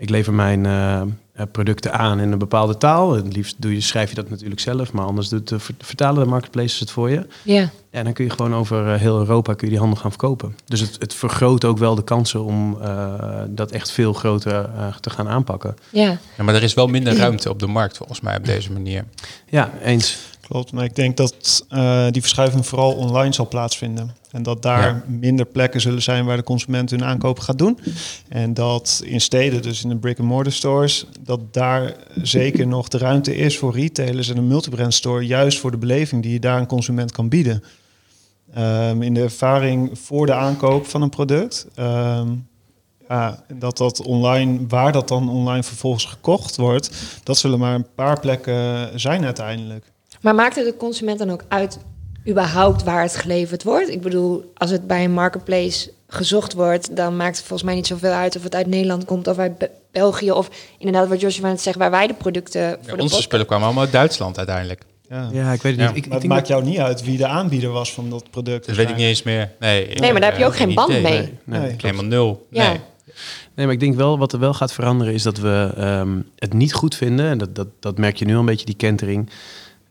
Ik 0.02 0.10
lever 0.10 0.34
mijn 0.34 0.66
eh, 0.66 1.02
eh, 1.02 1.08
producten 1.52 1.94
aan 1.94 2.20
in 2.20 2.32
een 2.32 2.38
bepaalde 2.38 2.78
taal. 2.78 3.14
Het 3.16 3.34
liefst 3.36 3.56
doe 3.58 3.74
je, 3.74 3.82
schrijf 3.82 4.10
je 4.10 4.16
dat 4.16 4.30
natuurlijk 4.30 4.60
zelf, 4.60 4.92
maar 4.92 5.06
anders 5.06 5.30
doet 5.30 5.48
de 5.48 5.60
ver- 5.60 5.76
vertalen 5.80 6.24
de 6.24 6.30
marketplaces 6.30 6.80
het 6.80 6.92
voor 6.92 7.10
je. 7.10 7.28
ja. 7.44 7.70
Ja, 7.92 8.04
dan 8.04 8.14
kun 8.14 8.24
je 8.26 8.30
gewoon 8.32 8.56
over 8.56 8.94
eh, 8.94 9.00
heel 9.00 9.18
Europa 9.18 9.54
kun 9.54 9.66
je 9.68 9.70
die 9.74 9.80
handel 9.80 10.00
gaan 10.02 10.10
verkopen. 10.12 10.56
Dus 10.66 10.80
het, 10.80 10.96
het 11.00 11.14
vergroot 11.14 11.66
ook 11.66 11.78
wel 11.78 11.96
de 11.96 12.04
kansen 12.04 12.44
om 12.44 12.78
eh, 12.82 13.14
dat 13.50 13.72
echt 13.72 13.92
veel 13.92 14.14
groter 14.14 14.70
eh, 14.78 14.96
te 14.96 15.10
gaan 15.10 15.28
aanpakken. 15.28 15.76
ja. 15.90 16.18
Ja, 16.38 16.44
maar 16.44 16.56
er 16.56 16.64
is 16.64 16.74
wel 16.74 16.88
minder 16.88 17.16
ruimte 17.18 17.50
op 17.50 17.60
de 17.60 17.68
markt 17.68 17.98
volgens 17.98 18.22
mij 18.22 18.38
op 18.38 18.46
deze 18.46 18.72
manier. 18.72 19.06
Ja, 19.50 19.72
eens. 19.84 20.18
Klopt, 20.42 20.72
maar 20.72 20.84
ik 20.84 20.96
denk 20.96 21.18
dat 21.18 21.66
eh, 21.70 22.06
die 22.12 22.22
verschuiving 22.22 22.66
vooral 22.68 22.92
online 22.94 23.34
zal 23.34 23.48
plaatsvinden. 23.48 24.16
En 24.32 24.44
dat 24.44 24.62
daar 24.62 24.88
Ja. 24.88 25.04
minder 25.08 25.46
plekken 25.46 25.82
zullen 25.82 26.02
zijn 26.02 26.26
waar 26.26 26.38
de 26.38 26.44
consument 26.44 26.90
hun 26.90 27.04
aankopen 27.04 27.44
gaat 27.44 27.58
doen. 27.58 27.80
En 28.28 28.54
dat 28.54 29.02
in 29.06 29.22
steden, 29.22 29.62
dus 29.62 29.84
in 29.84 29.90
de 29.90 29.96
brick-and-mortar 29.96 30.52
stores, 30.52 31.06
dat 31.20 31.54
daar 31.54 31.96
zeker 32.22 32.68
nog 32.68 32.88
de 32.88 32.98
ruimte 32.98 33.36
is 33.36 33.58
voor 33.58 33.74
retailers 33.76 34.30
en 34.30 34.38
een 34.38 34.48
multibrand 34.48 34.94
store, 34.94 35.26
juist 35.26 35.60
voor 35.60 35.72
de 35.72 35.78
beleving 35.78 36.22
die 36.24 36.32
je 36.32 36.40
daar 36.40 36.60
een 36.60 36.66
consument 36.68 37.12
kan 37.12 37.30
bieden. 37.30 37.64
Ehm, 38.54 39.02
in 39.02 39.14
de 39.14 39.22
ervaring 39.22 40.00
voor 40.00 40.26
de 40.26 40.34
aankoop 40.34 40.86
van 40.88 41.02
een 41.02 41.10
product. 41.10 41.68
ehm, 41.76 42.28
ja, 43.10 43.44
en 43.48 43.60
dat 43.60 43.78
dat 43.78 44.02
online, 44.02 44.60
waar 44.68 44.92
dat 44.92 45.08
dan 45.08 45.30
online 45.30 45.64
vervolgens 45.64 46.06
gekocht 46.06 46.56
wordt, 46.58 46.92
dat 47.24 47.38
zullen 47.38 47.60
maar 47.60 47.76
een 47.76 47.88
paar 47.96 48.20
plekken 48.20 48.90
zijn 49.00 49.24
uiteindelijk. 49.26 49.92
Maar 50.22 50.36
maakt 50.36 50.56
het 50.56 50.66
de 50.66 50.78
consument 50.78 51.20
dan 51.20 51.30
ook 51.30 51.44
uit 51.48 51.80
überhaupt 52.28 52.84
waar 52.84 53.02
het 53.02 53.16
geleverd 53.16 53.64
wordt? 53.64 53.90
Ik 53.90 54.02
bedoel, 54.02 54.52
als 54.58 54.70
het 54.72 54.88
bij 54.88 55.04
een 55.04 55.12
marketplace 55.14 55.92
gezocht 56.08 56.54
wordt, 56.54 56.96
dan 56.96 57.16
maakt 57.18 57.38
het 57.38 57.46
volgens 57.46 57.64
mij 57.64 57.76
niet 57.76 57.88
zoveel 57.88 58.12
uit 58.12 58.36
of 58.36 58.44
het 58.44 58.56
uit 58.56 58.68
Nederland 58.68 59.06
komt 59.06 59.28
of 59.28 59.38
uit 59.38 59.58
Be- 59.58 59.70
België 59.92 60.32
of 60.32 60.50
inderdaad 60.78 61.08
wat 61.08 61.22
Joshua 61.22 61.48
net 61.48 61.62
zegt, 61.62 61.78
waar 61.78 61.92
wij 61.92 62.08
de 62.08 62.14
producten 62.14 62.70
voor 62.82 62.90
Ja, 62.90 62.96
de 62.96 63.02
onze 63.02 63.22
spullen 63.22 63.46
kwamen 63.46 63.66
allemaal 63.66 63.84
uit 63.84 63.92
Duitsland 63.92 64.38
uiteindelijk. 64.38 64.82
Ja. 65.10 65.30
Ja, 65.32 65.52
ik 65.52 65.62
weet 65.62 65.72
het 65.72 65.82
Ja. 65.82 65.88
niet. 65.88 65.98
Ik, 65.98 66.04
ik 66.04 66.10
Maar 66.10 66.20
het 66.20 66.28
maakt 66.28 66.48
dat- 66.48 66.58
jou 66.58 66.64
niet 66.70 66.80
uit 66.80 67.04
wie 67.04 67.18
de 67.18 67.28
aanbieder 67.28 67.70
was 67.70 67.94
van 67.94 68.10
dat 68.10 68.30
product. 68.32 68.66
Dat 68.66 68.76
weet 68.76 68.90
ik 68.90 68.96
niet 68.96 69.06
eens 69.06 69.24
meer. 69.24 69.52
Nee, 69.60 69.88
Nee, 69.88 70.12
maar 70.12 70.22
daar 70.22 70.30
heb 70.30 70.40
je 70.40 70.46
ook 70.46 70.56
geen 70.56 70.74
band 70.74 70.90
idee. 70.90 71.02
mee. 71.02 71.12
Nee, 71.12 71.32
nee. 71.44 71.60
Nee. 71.62 71.76
Helemaal 71.78 72.06
nul. 72.06 72.48
Ja. 72.50 72.68
Nee. 72.70 72.80
Nee, 73.56 73.66
maar 73.66 73.76
ik 73.76 73.80
denk 73.82 73.96
wel, 73.96 74.18
wat 74.18 74.34
er 74.34 74.40
wel 74.40 74.54
gaat 74.54 74.74
veranderen 74.74 75.14
is 75.14 75.24
dat 75.24 75.38
we 75.38 75.72
ehm, 75.78 76.18
het 76.36 76.54
niet 76.54 76.74
goed 76.74 76.96
vinden. 76.96 77.26
En 77.30 77.38
dat, 77.38 77.56
dat, 77.56 77.68
dat 77.80 77.98
merk 77.98 78.18
je 78.18 78.26
nu 78.26 78.34
al 78.34 78.40
een 78.40 78.46
beetje, 78.46 78.66
die 78.66 78.76
kentering. 78.76 79.30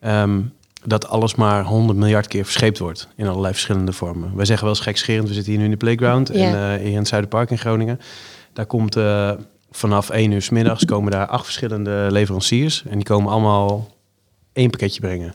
ehm, 0.01 0.41
dat 0.85 1.09
alles 1.09 1.35
maar 1.35 1.65
100 1.65 1.99
miljard 1.99 2.27
keer 2.27 2.45
verscheept 2.45 2.79
wordt 2.79 3.09
in 3.17 3.27
allerlei 3.27 3.53
verschillende 3.53 3.93
vormen. 3.93 4.37
Wij 4.37 4.45
zeggen 4.45 4.65
wel 4.67 4.75
eens 4.75 4.85
gekscherend, 4.85 5.29
we 5.29 5.35
zitten 5.35 5.51
hier 5.53 5.59
nu 5.61 5.67
in 5.67 5.71
de 5.71 5.77
playground 5.77 6.29
Ja. 6.29 6.35
en, 6.35 6.55
eh, 6.75 6.83
hier 6.83 6.91
in 6.93 6.97
het 6.99 7.09
Zuiderpark 7.09 7.51
in 7.51 7.59
Groningen. 7.59 8.01
Daar 8.53 8.67
komt 8.67 8.97
eh, 8.97 9.31
vanaf 9.71 10.09
1 10.11 10.31
uur 10.31 10.43
s 10.43 10.49
middags 10.51 10.85
komen 10.85 11.11
daar 11.11 11.27
acht 11.27 11.45
verschillende 11.45 12.07
leveranciers. 12.11 12.83
En 12.89 12.95
die 12.95 13.05
komen 13.05 13.33
allemaal 13.33 13.89
één 14.53 14.71
pakketje 14.71 15.01
brengen. 15.01 15.35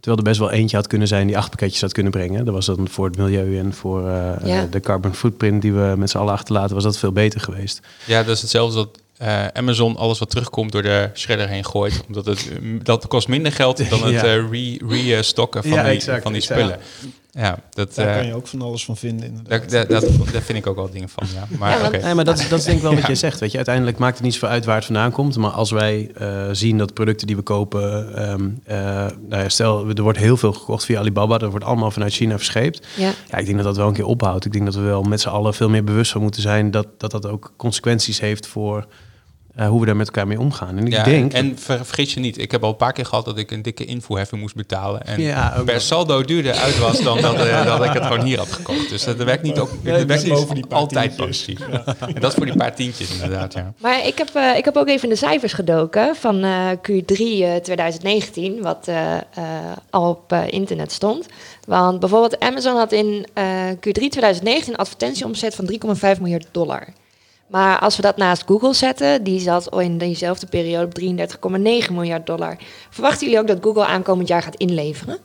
Terwijl 0.00 0.16
er 0.24 0.30
best 0.30 0.40
wel 0.40 0.50
eentje 0.50 0.76
had 0.76 0.86
kunnen 0.86 1.08
zijn 1.08 1.26
die 1.26 1.36
acht 1.38 1.48
pakketjes 1.50 1.80
had 1.80 1.92
kunnen 1.92 2.12
brengen. 2.12 2.44
Dat 2.44 2.54
was 2.54 2.66
dan 2.66 2.88
voor 2.88 3.06
het 3.06 3.16
milieu 3.16 3.58
en 3.58 3.72
voor 3.72 4.08
eh, 4.08 4.32
Ja. 4.44 4.66
de 4.70 4.80
carbon 4.80 5.14
footprint 5.14 5.62
die 5.62 5.72
we 5.72 5.94
met 5.96 6.10
z'n 6.10 6.18
allen 6.18 6.32
achterlaten, 6.32 6.74
was 6.74 6.84
dat 6.84 6.98
veel 6.98 7.12
beter 7.12 7.40
geweest. 7.40 7.80
Ja, 8.06 8.22
dat 8.22 8.34
is 8.36 8.40
hetzelfde 8.42 8.76
dat 8.76 8.98
eh, 9.18 9.46
Amazon 9.52 9.96
alles 9.96 10.18
wat 10.18 10.30
terugkomt 10.30 10.72
door 10.72 10.82
de 10.82 11.10
shredder 11.14 11.48
heen 11.48 11.64
gooit. 11.64 12.02
Omdat 12.06 12.26
het, 12.26 12.48
eh, 12.50 12.56
dat 12.82 13.06
kost 13.06 13.28
minder 13.28 13.52
geld 13.52 13.90
dan 13.90 14.02
het 14.02 14.12
Ja. 14.20 14.24
eh, 14.24 14.50
re- 14.50 14.78
re-stocken 14.88 15.62
van, 15.62 15.72
Ja, 15.72 15.82
die, 15.82 15.92
exact, 15.92 16.22
van 16.22 16.32
die 16.32 16.42
spullen. 16.42 16.78
Ja, 17.36 17.58
dat, 17.70 17.94
Daar 17.94 18.08
eh, 18.08 18.14
kan 18.16 18.26
je 18.26 18.34
ook 18.34 18.46
van 18.46 18.62
alles 18.62 18.84
van 18.84 18.96
vinden 18.96 19.26
inderdaad. 19.26 19.70
daar, 19.70 19.86
daar, 19.88 20.00
dat, 20.00 20.32
daar 20.32 20.42
vind 20.42 20.58
ik 20.58 20.66
ook 20.66 20.76
wel 20.76 20.90
dingen 20.90 21.08
van. 21.08 21.26
Ja. 21.34 21.46
Maar 21.58 21.92
Ja. 21.92 22.04
Nee, 22.04 22.14
maar 22.14 22.24
dat, 22.24 22.38
is- 22.38 22.48
dat 22.48 22.58
is 22.58 22.64
denk 22.64 22.76
ik 22.76 22.82
wel 22.82 22.92
wat 22.94 23.02
Ja. 23.02 23.08
je 23.08 23.14
zegt. 23.14 23.40
Weet 23.40 23.50
je. 23.50 23.56
Uiteindelijk 23.56 23.98
maakt 23.98 24.14
het 24.14 24.24
niet 24.24 24.32
zoveel 24.32 24.48
uit 24.48 24.64
waar 24.64 24.74
het 24.76 24.84
vandaan 24.84 25.10
komt. 25.10 25.36
Maar 25.36 25.50
als 25.50 25.70
wij 25.70 26.10
eh, 26.14 26.48
zien 26.52 26.78
dat 26.78 26.94
producten 26.94 27.26
die 27.26 27.36
we 27.36 27.42
kopen... 27.42 28.14
ehm, 28.16 28.48
eh, 28.64 28.76
nou 29.28 29.42
ja, 29.42 29.48
stel, 29.48 29.88
er 29.88 30.02
wordt 30.02 30.18
heel 30.18 30.36
veel 30.36 30.52
gekocht 30.52 30.84
via 30.84 30.98
Alibaba. 30.98 31.38
Dat 31.38 31.50
wordt 31.50 31.64
allemaal 31.64 31.90
vanuit 31.90 32.12
China 32.12 32.36
verscheept. 32.36 32.86
Ja. 32.96 33.10
Ja, 33.30 33.38
ik 33.38 33.44
denk 33.44 33.56
dat 33.56 33.66
dat 33.66 33.76
wel 33.76 33.88
een 33.88 33.94
keer 33.94 34.06
ophoudt. 34.06 34.44
Ik 34.44 34.52
denk 34.52 34.64
dat 34.64 34.74
we 34.74 34.80
wel 34.80 35.02
met 35.02 35.20
z'n 35.20 35.28
allen 35.28 35.54
veel 35.54 35.68
meer 35.68 35.84
bewust 35.84 36.12
van 36.12 36.22
moeten 36.22 36.42
zijn... 36.42 36.70
dat 36.70 36.86
dat, 36.98 37.10
dat 37.10 37.26
ook 37.26 37.52
consequenties 37.56 38.20
heeft 38.20 38.46
voor 38.46 38.86
eh, 39.54 39.68
hoe 39.68 39.80
we 39.80 39.86
daar 39.86 39.96
met 39.96 40.06
elkaar 40.06 40.26
mee 40.26 40.40
omgaan. 40.40 40.78
En 40.78 40.86
ik 40.86 40.92
Ja, 40.92 41.02
denk... 41.04 41.32
En 41.32 41.58
ver- 41.58 41.84
vergeet 41.84 42.10
je 42.10 42.20
niet, 42.20 42.38
ik 42.38 42.50
heb 42.50 42.62
al 42.64 42.70
een 42.70 42.76
paar 42.76 42.92
keer 42.92 43.06
gehad 43.06 43.24
dat 43.24 43.38
ik 43.38 43.50
een 43.50 43.62
dikke 43.62 43.84
invoerheffing 43.84 44.40
moest 44.40 44.54
betalen. 44.54 45.06
En 45.06 45.20
Ja, 45.20 45.52
per 45.56 45.64
wel. 45.64 45.80
saldo 45.80 46.22
duurder 46.22 46.52
uit 46.54 46.78
was 46.78 47.00
dan 47.00 47.20
dat, 47.20 47.34
eh, 47.36 47.64
dat 47.66 47.84
ik 47.84 47.92
het 47.92 48.02
gewoon 48.02 48.24
hier 48.24 48.38
had 48.38 48.52
gekocht. 48.52 48.88
Dus 48.88 49.04
dat 49.04 49.16
werkt 49.16 49.42
niet, 49.42 49.58
ook, 49.58 49.70
Nee, 49.82 49.92
dat 49.98 50.06
werkt 50.06 50.24
die 50.24 50.54
niet 50.54 50.68
paar 50.68 50.78
altijd 50.78 51.16
positief. 51.16 51.60
En 51.60 52.20
dat 52.20 52.30
is 52.30 52.34
voor 52.34 52.46
die 52.46 52.56
paar 52.56 52.74
tientjes 52.74 53.12
inderdaad, 53.12 53.52
ja. 53.52 53.72
Maar 53.78 54.06
ik 54.06 54.18
heb, 54.18 54.28
eh, 54.34 54.56
ik 54.56 54.64
heb 54.64 54.76
ook 54.76 54.88
even 54.88 55.02
in 55.02 55.08
de 55.08 55.16
cijfers 55.16 55.52
gedoken 55.52 56.16
van 56.16 56.42
eh, 56.42 56.68
Q3 56.70 57.16
eh, 57.42 57.54
2019, 57.56 58.62
wat 58.62 58.88
eh, 58.88 59.14
eh, 59.16 59.20
al 59.90 60.08
op 60.10 60.32
internet 60.50 60.92
stond. 60.92 61.26
Want 61.66 62.00
bijvoorbeeld 62.00 62.40
Amazon 62.40 62.76
had 62.76 62.92
in 62.92 63.26
eh, 63.34 63.44
Q3 63.74 64.08
2019 64.08 64.72
een 64.72 64.78
advertentieomzet 64.78 65.54
van 65.54 65.66
3,5 65.66 66.20
miljard 66.20 66.46
dollar. 66.50 66.86
Maar 67.46 67.78
als 67.78 67.96
we 67.96 68.02
dat 68.02 68.16
naast 68.16 68.42
Google 68.46 68.74
zetten, 68.74 69.24
die 69.24 69.40
zat 69.40 69.80
in 69.80 69.98
diezelfde 69.98 70.46
periode 70.46 70.86
op 70.86 70.98
33,9 71.88 71.92
miljard 71.92 72.26
dollar. 72.26 72.58
Verwachten 72.90 73.26
jullie 73.26 73.40
ook 73.40 73.46
dat 73.46 73.58
Google 73.62 73.86
aankomend 73.86 74.28
jaar 74.28 74.42
gaat 74.42 74.56
inleveren? 74.56 75.18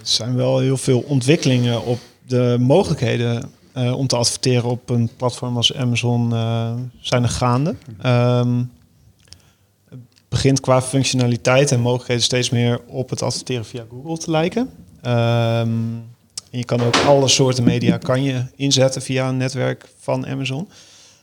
Er 0.00 0.10
zijn 0.10 0.36
wel 0.36 0.58
heel 0.58 0.76
veel 0.76 1.04
ontwikkelingen 1.06 1.84
op 1.84 1.98
de 2.26 2.56
mogelijkheden 2.60 3.52
eh, 3.72 3.98
om 3.98 4.06
te 4.06 4.16
adverteren 4.16 4.70
op 4.70 4.90
een 4.90 5.10
platform 5.16 5.56
als 5.56 5.74
Amazon 5.74 6.32
eh, 6.32 6.72
zijn 7.00 7.22
er 7.22 7.28
gaande. 7.28 7.74
Ehm, 8.00 8.62
het 9.88 10.00
begint 10.28 10.60
qua 10.60 10.82
functionaliteit 10.82 11.72
en 11.72 11.80
mogelijkheden 11.80 12.22
steeds 12.22 12.50
meer 12.50 12.80
op 12.86 13.10
het 13.10 13.22
adverteren 13.22 13.64
via 13.64 13.84
Google 13.90 14.18
te 14.18 14.30
lijken. 14.30 14.70
Ehm, 15.02 15.70
en 16.54 16.60
je 16.60 16.66
kan 16.66 16.80
ook 16.80 16.96
alle 16.96 17.28
soorten 17.28 17.64
media 17.64 17.96
kan 17.96 18.22
je 18.22 18.44
inzetten 18.56 19.02
via 19.02 19.28
een 19.28 19.36
netwerk 19.36 19.88
van 19.98 20.26
Amazon. 20.26 20.68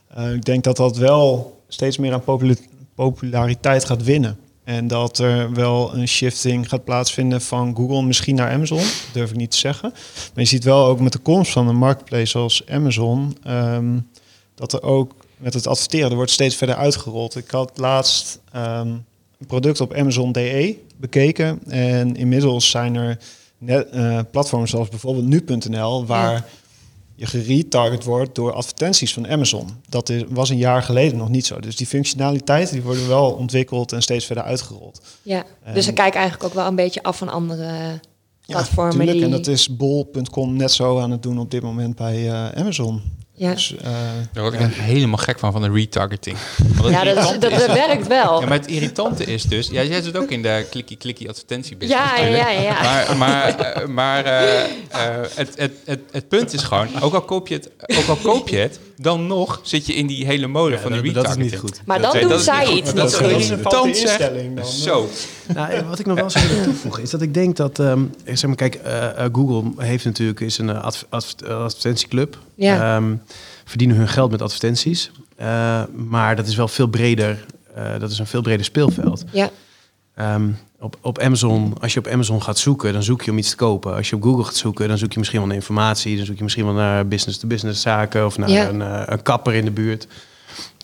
Eh, 0.07 0.34
ik 0.34 0.45
denk 0.45 0.63
dat 0.63 0.77
dat 0.77 0.97
wel 0.97 1.57
steeds 1.67 1.97
meer 1.97 2.13
aan 2.13 2.23
popula- 2.23 2.55
populariteit 2.95 3.86
gaat 3.86 4.03
winnen. 4.03 4.39
En 4.63 4.88
dat 4.88 5.17
er 5.17 5.53
wel 5.53 5.93
een 5.95 6.07
shifting 6.07 6.69
gaat 6.69 6.84
plaatsvinden 6.84 7.41
van 7.41 7.75
Google 7.75 8.03
misschien 8.03 8.36
naar 8.36 8.51
Amazon. 8.51 8.77
Dat 8.77 9.09
durf 9.13 9.29
ik 9.29 9.36
niet 9.36 9.51
te 9.51 9.57
zeggen. 9.57 9.89
Maar 10.34 10.43
je 10.43 10.45
ziet 10.45 10.63
wel 10.63 10.86
ook 10.86 10.99
met 10.99 11.11
de 11.11 11.19
komst 11.19 11.51
van 11.51 11.67
een 11.67 11.75
marketplace 11.75 12.25
zoals 12.25 12.63
Amazon... 12.69 13.38
ehm, 13.43 13.99
dat 14.55 14.73
er 14.73 14.84
ook 14.84 15.13
met 15.38 15.53
het 15.53 15.67
adverteren, 15.67 16.09
er 16.09 16.15
wordt 16.15 16.32
steeds 16.32 16.55
verder 16.55 16.75
uitgerold. 16.75 17.36
Ik 17.36 17.51
had 17.51 17.71
laatst 17.75 18.39
ehm, 18.51 18.88
een 19.38 19.47
product 19.47 19.82
op 19.82 19.93
Amazon 19.93 20.32
DE 20.32 20.77
bekeken. 20.97 21.59
En 21.67 22.15
inmiddels 22.15 22.69
zijn 22.69 22.95
er 22.95 23.17
net, 23.62 23.89
eh, 23.89 24.20
platforms 24.32 24.70
zoals 24.70 24.89
bijvoorbeeld 24.89 25.26
nu.nl... 25.26 26.05
waar 26.05 26.34
Ja. 26.34 26.45
je 27.16 27.26
geretarget 27.26 28.03
wordt 28.03 28.36
door 28.36 28.53
advertenties 28.53 29.14
van 29.14 29.28
Amazon. 29.28 29.68
Dat 29.89 30.09
is, 30.09 30.24
was 30.30 30.49
een 30.49 30.57
jaar 30.57 30.84
geleden 30.84 31.18
nog 31.18 31.30
niet 31.30 31.45
zo. 31.45 31.59
Dus 31.59 31.76
die 31.76 31.88
functionaliteiten 31.88 32.74
die 32.74 32.84
worden 32.84 33.07
wel 33.07 33.32
ontwikkeld 33.32 33.91
en 33.91 34.01
steeds 34.01 34.26
verder 34.26 34.43
uitgerold. 34.43 35.01
Ja, 35.22 35.43
En- 35.64 35.74
dus 35.74 35.86
ze 35.86 35.93
kijken 35.93 36.20
eigenlijk 36.20 36.49
ook 36.49 36.55
wel 36.55 36.68
een 36.68 36.76
beetje 36.76 37.03
af 37.03 37.18
van 37.18 37.30
andere 37.30 37.99
platformen. 38.45 38.95
tuurlijk. 38.95 39.16
die... 39.18 39.26
En 39.26 39.32
dat 39.32 39.47
is 39.47 39.76
bol.com 39.76 40.55
net 40.55 40.72
zo 40.72 40.99
aan 40.99 41.12
het 41.12 41.24
doen 41.24 41.39
op 41.39 41.51
dit 41.51 41.62
moment 41.62 41.95
bij 41.95 42.30
eh, 42.32 42.49
Amazon. 42.62 43.01
Ja. 43.42 43.54
Dus, 43.54 43.76
eh, 43.82 43.92
Daar 44.34 44.44
word 44.44 44.54
ik 44.54 44.74
helemaal 44.74 45.18
gek 45.18 45.39
van, 45.39 45.52
van 45.52 45.62
de 45.62 45.72
retargeting. 45.72 46.38
Want 46.78 46.84
het 46.84 46.89
ja, 46.94 47.04
dat, 47.04 47.18
is- 47.32 47.39
dat, 47.39 47.52
dat 47.52 47.66
werkt 47.74 48.08
wel. 48.08 48.39
Ja, 48.42 48.48
maar 48.48 48.58
het 48.58 48.68
irritante 48.68 49.24
is 49.26 49.44
dus... 49.44 49.68
Ja, 49.68 49.84
jij 49.84 50.02
zit 50.02 50.18
ook 50.18 50.30
in 50.30 50.42
de 50.42 50.66
klikkie-klikkie 50.70 51.30
advertentiebusiness 51.30 52.04
Ja, 52.10 52.12
natuurlijk. 52.18 52.44
ja, 52.44 52.50
ja. 52.62 52.82
Maar, 52.82 53.18
maar, 53.18 53.60
eh, 53.60 53.88
maar 53.88 54.26
eh, 54.26 54.62
eh, 54.64 54.68
het, 55.36 55.54
het, 55.58 55.72
het, 55.86 56.00
het 56.12 56.28
punt 56.28 56.54
is 56.54 56.64
gewoon... 56.64 57.02
Ook 57.02 57.14
al, 57.14 57.22
koop 57.22 57.48
je 57.48 57.54
het, 57.54 57.70
ook 57.98 58.08
al 58.08 58.16
koop 58.16 58.50
je 58.50 58.58
het, 58.58 58.80
dan 59.02 59.28
nog 59.28 59.60
zit 59.64 59.86
je 59.86 59.93
in 59.93 60.08
die 60.08 60.26
hele 60.26 60.47
mode 60.47 60.80
van 60.80 60.91
die 60.91 61.02
dat, 61.02 61.06
retargeting. 61.26 61.38
dat 61.38 61.45
is 61.45 61.52
niet 61.52 61.60
goed. 61.72 61.82
Maar 61.86 62.02
dan 62.02 62.18
doen 62.20 62.32
is 62.32 62.43
zij 62.43 62.68
iets 62.68 62.93
Dat 62.93 62.93
niet. 62.93 62.95
Dat 62.95 63.12
is 63.14 63.20
een 63.20 63.52
irritant, 63.58 63.95
instelling 63.97 64.56
dan. 64.56 64.66
Zo. 64.66 65.08
Nou, 65.54 65.84
wat 65.89 65.99
ik 65.99 66.06
nog 66.06 66.20
wel 66.20 66.30
zou 66.30 66.47
willen 66.47 66.64
toevoegen 66.64 67.04
is 67.04 67.10
dat 67.10 67.22
ik 67.22 67.34
denk 67.34 67.56
dat, 67.56 67.80
ehm, 67.80 68.04
zeg 68.26 68.45
maar, 68.45 68.56
kijk, 68.56 68.76
eh, 68.76 69.26
eh, 69.26 69.30
Google 69.34 69.72
heeft 69.86 70.06
natuurlijk 70.06 70.39
is 70.39 70.58
een 70.58 70.70
adv- 70.70 71.04
adv- 71.10 71.41
advertentieclub. 71.47 72.38
Ja. 72.56 72.95
Ehm, 72.95 73.16
verdienen 73.66 73.95
hun 73.97 74.08
geld 74.08 74.32
met 74.32 74.41
advertenties, 74.41 75.12
Eh, 75.36 75.84
maar 75.95 76.36
dat 76.36 76.47
is 76.47 76.56
wel 76.56 76.68
veel 76.68 76.88
breder. 76.88 77.45
eh, 77.76 77.99
dat 77.99 78.12
is 78.12 78.20
een 78.20 78.28
veel 78.28 78.41
breder 78.41 78.66
speelveld. 78.66 79.24
Ja, 79.32 79.49
Ehm, 80.16 80.49
op, 80.82 80.97
op 81.01 81.19
Amazon, 81.19 81.73
als 81.82 81.93
je 81.93 81.99
op 81.99 82.07
Amazon 82.07 82.41
gaat 82.43 82.57
zoeken, 82.57 82.93
dan 82.93 83.03
zoek 83.03 83.21
je 83.21 83.32
om 83.32 83.38
iets 83.38 83.49
te 83.49 83.55
kopen. 83.55 83.95
Als 83.95 84.09
je 84.09 84.15
op 84.15 84.23
Google 84.23 84.43
gaat 84.43 84.55
zoeken, 84.55 84.88
dan 84.88 84.97
zoek 84.97 85.11
je 85.11 85.17
misschien 85.19 85.39
wel 85.39 85.47
naar 85.47 85.57
informatie. 85.57 86.17
Dan 86.17 86.25
zoek 86.25 86.38
je 86.38 86.43
misschien 86.43 86.65
wel 86.65 86.73
naar 86.73 87.07
business-to-business 87.07 87.82
zaken 87.82 88.25
of 88.25 88.38
naar 88.38 88.49
Ja. 88.49 88.69
een, 88.69 88.82
eh, 88.82 89.01
een 89.05 89.21
kapper 89.21 89.53
in 89.53 89.65
de 89.65 89.71
buurt. 89.71 90.07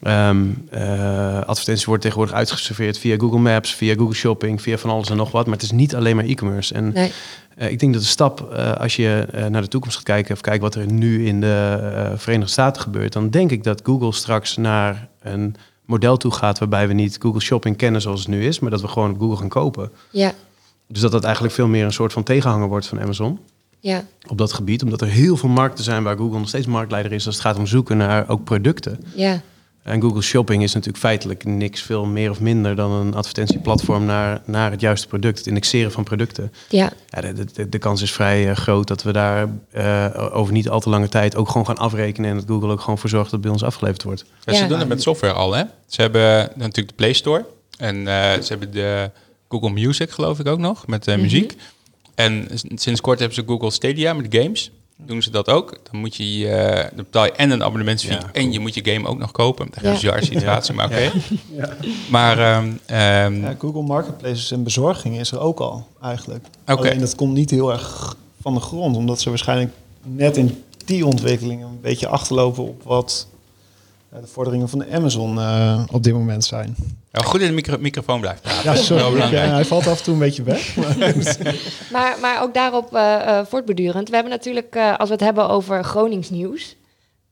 Ehm 0.02 0.46
eh, 0.70 1.42
advertenties 1.42 1.86
worden 1.86 2.04
tegenwoordig 2.04 2.36
uitgeserveerd 2.36 2.98
via 2.98 3.18
Google 3.18 3.40
Maps, 3.40 3.76
via 3.76 3.96
Google 3.96 4.16
Shopping, 4.16 4.62
via 4.62 4.78
van 4.78 4.90
alles 4.90 5.10
en 5.10 5.18
nog 5.18 5.32
wat. 5.32 5.46
Maar 5.46 5.54
het 5.56 5.64
is 5.64 5.72
niet 5.72 5.96
alleen 5.96 6.16
maar 6.16 6.26
e-commerce. 6.26 6.74
En 6.74 6.92
nee. 6.94 7.12
eh, 7.56 7.72
ik 7.72 7.80
denk 7.80 7.94
dat 7.94 8.02
de 8.02 8.08
stap, 8.08 8.42
als 8.80 8.96
je 8.96 9.28
naar 9.50 9.62
de 9.62 9.68
toekomst 9.68 9.96
gaat 9.96 10.06
kijken, 10.06 10.34
of 10.34 10.42
kijken 10.42 10.62
wat 10.62 10.76
er 10.76 10.92
nu 10.92 11.26
in 11.26 11.42
de 11.42 12.14
Verenigde 12.16 12.52
Staten 12.52 12.82
gebeurt, 12.82 13.14
dan 13.14 13.30
denk 13.30 13.52
ik 13.52 13.64
dat 13.64 13.82
Google 13.84 14.14
straks 14.14 14.58
naar 14.58 15.08
een 15.22 15.56
model 15.88 16.18
toe 16.18 16.32
gaat 16.32 16.60
waarbij 16.60 16.88
we 16.88 16.94
niet 16.94 17.18
Google 17.22 17.42
Shopping 17.42 17.78
kennen 17.78 18.02
zoals 18.02 18.20
het 18.20 18.30
nu 18.30 18.46
is, 18.46 18.60
maar 18.60 18.72
dat 18.72 18.82
we 18.82 18.88
gewoon 18.88 19.12
op 19.12 19.20
Google 19.20 19.38
gaan 19.38 19.50
kopen. 19.50 19.92
Ja, 20.12 20.34
Dus 20.88 21.02
dat 21.02 21.12
dat 21.12 21.24
eigenlijk 21.24 21.54
veel 21.54 21.68
meer 21.68 21.86
een 21.86 21.94
soort 21.94 22.14
van 22.14 22.24
tegenhanger 22.24 22.68
wordt 22.68 22.88
van 22.88 23.02
Amazon 23.02 23.40
ja, 23.80 24.06
op 24.28 24.38
dat 24.38 24.54
gebied, 24.54 24.84
omdat 24.84 25.02
er 25.02 25.08
heel 25.08 25.38
veel 25.38 25.50
markten 25.50 25.84
zijn 25.84 26.04
waar 26.04 26.18
Google 26.18 26.40
nog 26.40 26.48
steeds 26.48 26.66
marktleider 26.66 27.12
is 27.12 27.26
als 27.26 27.36
het 27.36 27.44
gaat 27.44 27.58
om 27.58 27.68
zoeken 27.68 27.98
naar 27.98 28.30
ook 28.30 28.44
producten. 28.44 29.00
ja. 29.16 29.42
En 29.88 30.02
Google 30.02 30.22
Shopping 30.22 30.64
is 30.64 30.74
natuurlijk 30.74 31.04
feitelijk 31.04 31.46
niks 31.46 31.82
veel 31.82 32.06
meer 32.06 32.30
of 32.30 32.40
minder 32.40 32.76
dan 32.76 32.92
een 32.92 33.14
advertentieplatform 33.14 34.06
naar, 34.06 34.42
naar 34.46 34.72
het 34.72 34.82
juiste 34.82 35.08
product, 35.08 35.38
het 35.38 35.48
indexeren 35.48 35.92
van 35.92 36.04
producten. 36.04 36.54
ja. 36.70 36.92
Ja, 37.10 37.22
de, 37.22 37.46
de, 37.54 37.70
de 37.70 37.78
kans 37.78 38.02
is 38.02 38.12
vrij 38.12 38.50
eh, 38.50 38.56
groot 38.56 38.88
dat 38.88 39.04
we 39.04 39.12
daar 39.12 39.50
eh, 39.72 40.30
over 40.32 40.54
niet 40.54 40.70
al 40.70 40.80
te 40.80 40.90
lange 40.90 41.10
tijd 41.10 41.36
ook 41.36 41.48
gewoon 41.50 41.66
gaan 41.66 41.78
afrekenen 41.78 42.30
en 42.30 42.36
dat 42.36 42.46
Google 42.48 42.72
ook 42.72 42.82
gewoon 42.82 42.98
voor 42.98 43.10
zorgt 43.10 43.26
dat 43.26 43.34
het 43.34 43.42
bij 43.42 43.52
ons 43.52 43.64
afgeleverd 43.64 44.04
wordt. 44.04 44.26
Ja, 44.44 44.54
ze 44.54 44.68
doen 44.68 44.80
het 44.80 44.88
met 44.88 45.02
software 45.02 45.34
al, 45.34 45.54
hè? 45.54 45.64
Ze 45.88 46.02
hebben 46.02 46.52
natuurlijk 46.56 46.88
de 46.88 46.94
Play 46.96 47.14
Store. 47.14 47.46
En 47.78 48.08
eh, 48.08 48.42
ze 48.42 48.48
hebben 48.48 48.72
de 48.72 49.12
Google 49.50 49.70
Music, 49.70 50.10
geloof 50.10 50.40
ik 50.40 50.48
ook 50.48 50.60
nog, 50.60 50.88
met 50.88 51.08
eh, 51.08 51.18
muziek. 51.18 51.56
En 52.16 52.48
sinds 52.76 53.02
kort 53.02 53.20
hebben 53.20 53.38
ze 53.38 53.44
Google 53.48 53.72
Stadia 53.72 54.14
met 54.14 54.26
games. 54.30 54.72
Doen 55.06 55.22
ze 55.22 55.32
dat 55.32 55.50
ook? 55.50 55.78
Dan 55.92 56.00
moet 56.00 56.16
je, 56.16 56.48
eh, 56.48 56.84
dan 56.96 56.96
betaal 57.06 57.26
je 57.26 57.32
en 57.32 57.52
een 57.52 57.64
abonnementsfee 57.64 58.16
Ja, 58.16 58.30
en 58.34 58.52
je 58.52 58.60
moet 58.60 58.74
je 58.74 58.86
game 58.92 59.08
ook 59.08 59.18
nog 59.18 59.32
kopen. 59.32 59.68
Echt 59.74 59.82
Ja. 59.84 59.88
een 59.88 59.94
bizarre 59.94 60.26
situatie, 60.26 60.74
maar 60.74 60.86
oké. 60.86 61.12
Maar 62.10 62.40
ehm, 62.40 62.72
ehm, 62.86 63.42
ja, 63.42 63.56
Google 63.60 63.82
Marketplaces 63.82 64.52
en 64.52 64.64
bezorging 64.64 65.20
is 65.20 65.32
er 65.32 65.40
ook 65.40 65.60
al 65.60 65.88
eigenlijk. 66.02 66.46
Oké. 66.68 66.72
Alleen 66.80 67.00
dat 67.00 67.16
komt 67.16 67.34
niet 67.34 67.50
heel 67.50 67.72
erg 67.72 68.16
van 68.42 68.54
de 68.54 68.60
grond, 68.60 68.96
omdat 68.96 69.22
ze 69.22 69.30
waarschijnlijk 69.30 69.72
net 70.04 70.38
in 70.38 70.64
die 70.86 71.06
ontwikkelingen 71.06 71.68
een 71.68 71.82
beetje 71.82 72.08
achterlopen 72.08 72.64
op 72.64 72.84
wat 72.84 73.28
de 74.10 74.28
vorderingen 74.28 74.70
van 74.70 74.80
de 74.80 74.86
Amazon 74.92 75.40
eh, 75.40 75.84
op 75.92 76.04
dit 76.04 76.14
moment 76.14 76.46
zijn. 76.46 76.76
Ja, 77.12 77.22
goed 77.22 77.42
in 77.42 77.48
de 77.48 77.54
micro- 77.54 77.78
microfoon 77.80 78.20
blijven 78.20 78.42
praten. 78.42 78.64
Ja, 78.64 78.72
Dat 78.74 78.82
is 78.82 78.90
wel 78.90 79.00
sorry. 79.12 79.36
hij 79.36 79.66
valt 79.66 79.88
af 79.88 79.98
en 79.98 80.04
toe 80.04 80.14
een 80.14 80.20
beetje 80.20 80.44
weg. 80.44 80.76
maar- 80.76 81.56
Maar, 81.92 82.18
maar 82.22 82.42
ook 82.42 82.54
daarop 82.54 82.96
eh, 82.96 83.38
eh, 83.40 83.46
voortbedurend. 83.46 84.08
We 84.10 84.14
hebben 84.16 84.34
natuurlijk, 84.34 84.76
eh, 84.76 84.98
als 84.98 85.08
we 85.10 85.14
het 85.16 85.24
hebben 85.24 85.50
over 85.50 85.84
Gronings 85.84 86.30
nieuws... 86.30 86.76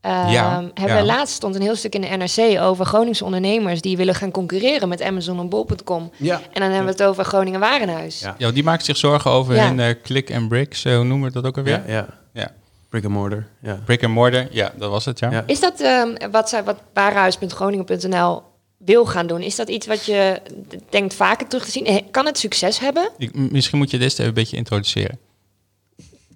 eh, 0.01 0.25
Ja, 0.29 0.63
hebben 0.73 0.95
ja. 0.95 1.01
we 1.01 1.05
laatst 1.07 1.35
stond 1.35 1.55
een 1.55 1.61
heel 1.61 1.75
stuk 1.75 1.95
in 1.95 2.01
de 2.01 2.07
NRC 2.07 2.61
over 2.61 2.85
Groningse 2.85 3.25
ondernemers 3.25 3.81
die 3.81 3.97
willen 3.97 4.15
gaan 4.15 4.31
concurreren 4.31 4.89
met 4.89 5.01
Amazon 5.01 5.39
en 5.39 5.49
Bol.com. 5.49 6.11
Ja. 6.17 6.35
En 6.35 6.61
dan 6.61 6.69
hebben 6.71 6.85
we 6.85 6.91
het 6.91 7.03
over 7.03 7.25
Groningen 7.25 7.59
Warenhuis. 7.59 8.19
Ja. 8.19 8.35
Ja, 8.37 8.51
die 8.51 8.63
maakt 8.63 8.85
zich 8.85 8.97
zorgen 8.97 9.31
over 9.31 9.55
Ja. 9.55 9.67
hun 9.67 9.79
eh, 9.79 9.95
click 10.03 10.33
and 10.33 10.47
bricks. 10.47 10.85
eh, 10.85 10.95
hoe 10.95 11.03
noemen 11.05 11.27
we 11.27 11.33
dat 11.33 11.45
ook 11.45 11.57
alweer? 11.57 11.83
Ja, 11.87 12.05
ja. 12.33 12.51
Ja. 12.95 13.01
Brick 13.01 13.05
and 13.05 13.13
mortar. 13.13 13.47
Ja. 13.61 13.79
Brick 13.85 14.03
and 14.03 14.13
mortar, 14.13 14.47
ja, 14.51 14.71
dat 14.77 14.89
was 14.89 15.05
het, 15.05 15.19
ja. 15.19 15.31
Ja. 15.31 15.43
Is 15.47 15.59
dat 15.59 15.81
ehm, 15.81 16.31
wat, 16.31 16.49
zij, 16.49 16.63
wat 16.63 16.77
warenhuis.groningen.nl 16.93 18.43
wil 18.77 19.05
gaan 19.05 19.27
doen? 19.27 19.41
Is 19.41 19.55
dat 19.55 19.69
iets 19.69 19.87
wat 19.87 20.05
je 20.05 20.41
denkt 20.89 21.13
vaker 21.13 21.47
terug 21.47 21.65
te 21.65 21.71
zien? 21.71 21.85
Eh, 21.85 21.97
Kan 22.11 22.25
het 22.25 22.37
succes 22.37 22.79
hebben? 22.79 23.09
Ik, 23.17 23.51
misschien 23.51 23.77
moet 23.77 23.91
je 23.91 23.97
dit 23.97 24.11
even 24.11 24.25
een 24.25 24.33
beetje 24.33 24.57
introduceren. 24.57 25.19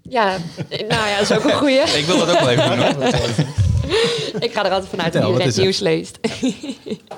Ja, 0.02 0.36
eh, 0.70 0.80
nou 0.80 1.08
ja, 1.10 1.18
dat 1.20 1.30
is 1.30 1.38
ook 1.38 1.44
een 1.44 1.58
goeie. 1.58 1.80
Ik 2.00 2.06
wil 2.06 2.18
dat 2.18 2.30
ook 2.30 2.40
wel 2.40 2.50
even 2.50 2.70
doen. 2.70 2.80
hoor. 3.04 3.30
Ik 4.40 4.54
ga 4.54 4.66
er 4.66 4.72
altijd 4.72 4.90
vanuit 4.90 5.14
dat 5.14 5.24
iedereen 5.24 5.48
is 5.48 5.56
het 5.56 5.64
nieuws 5.64 5.80
leest. 5.80 6.20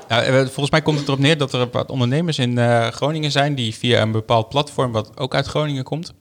Nou, 0.07 0.23
eh, 0.23 0.35
volgens 0.39 0.69
mij 0.69 0.81
komt 0.81 0.97
het 0.99 1.07
erop 1.07 1.19
neer 1.19 1.37
dat 1.37 1.53
er 1.53 1.69
wat 1.71 1.89
ondernemers 1.89 2.39
in 2.39 2.57
eh, 2.57 2.87
Groningen 2.87 3.31
zijn 3.31 3.55
die 3.55 3.75
via 3.75 4.01
een 4.01 4.11
bepaald 4.11 4.49
platform, 4.49 4.91
wat 4.91 5.17
ook 5.17 5.35
uit 5.35 5.45
Groningen 5.45 5.83
komt, 5.83 6.13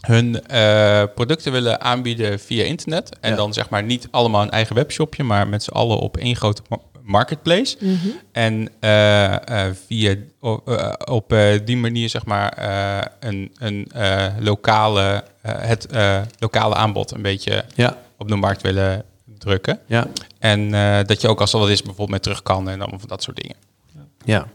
hun 0.00 0.46
eh, 0.46 1.02
producten 1.14 1.52
willen 1.52 1.80
aanbieden 1.80 2.40
via 2.40 2.64
internet. 2.64 3.18
En 3.20 3.30
Ja. 3.30 3.36
dan 3.36 3.52
zeg 3.52 3.68
maar 3.68 3.82
niet 3.82 4.08
allemaal 4.10 4.42
een 4.42 4.50
eigen 4.50 4.74
webshopje, 4.74 5.22
maar 5.24 5.48
met 5.48 5.62
z'n 5.62 5.70
allen 5.70 5.98
op 5.98 6.16
één 6.16 6.36
grote 6.36 6.62
ma- 6.68 6.78
marketplace. 7.02 7.76
En 8.32 8.68
eh, 8.80 9.66
eh, 9.66 9.74
via 9.86 10.14
op 11.04 11.32
eh, 11.32 11.58
die 11.64 11.76
manier 11.76 12.08
zeg 12.08 12.24
maar 12.24 12.52
eh, 12.52 13.06
een, 13.28 13.52
een 13.58 13.86
eh, 13.94 14.26
lokale, 14.38 15.24
eh, 15.42 15.52
het 15.58 15.86
eh, 15.86 16.20
lokale 16.38 16.74
aanbod 16.74 17.10
een 17.10 17.22
beetje 17.22 17.64
Ja. 17.74 17.96
op 18.18 18.28
de 18.28 18.36
markt 18.36 18.62
willen 18.62 19.04
drukken. 19.38 19.78
Ja. 19.86 20.06
En 20.38 20.74
eh, 20.74 20.98
dat 21.04 21.20
je 21.20 21.28
ook 21.28 21.40
als 21.40 21.52
er 21.52 21.58
wat 21.58 21.68
is 21.68 21.78
bijvoorbeeld 21.82 22.10
met 22.10 22.22
terug 22.22 22.42
kan 22.42 22.68
en 22.68 22.80
allemaal 22.80 22.98
van 22.98 23.08
dat 23.08 23.22
soort 23.22 23.36
dingen. 23.42 23.56
ja. 24.24 24.46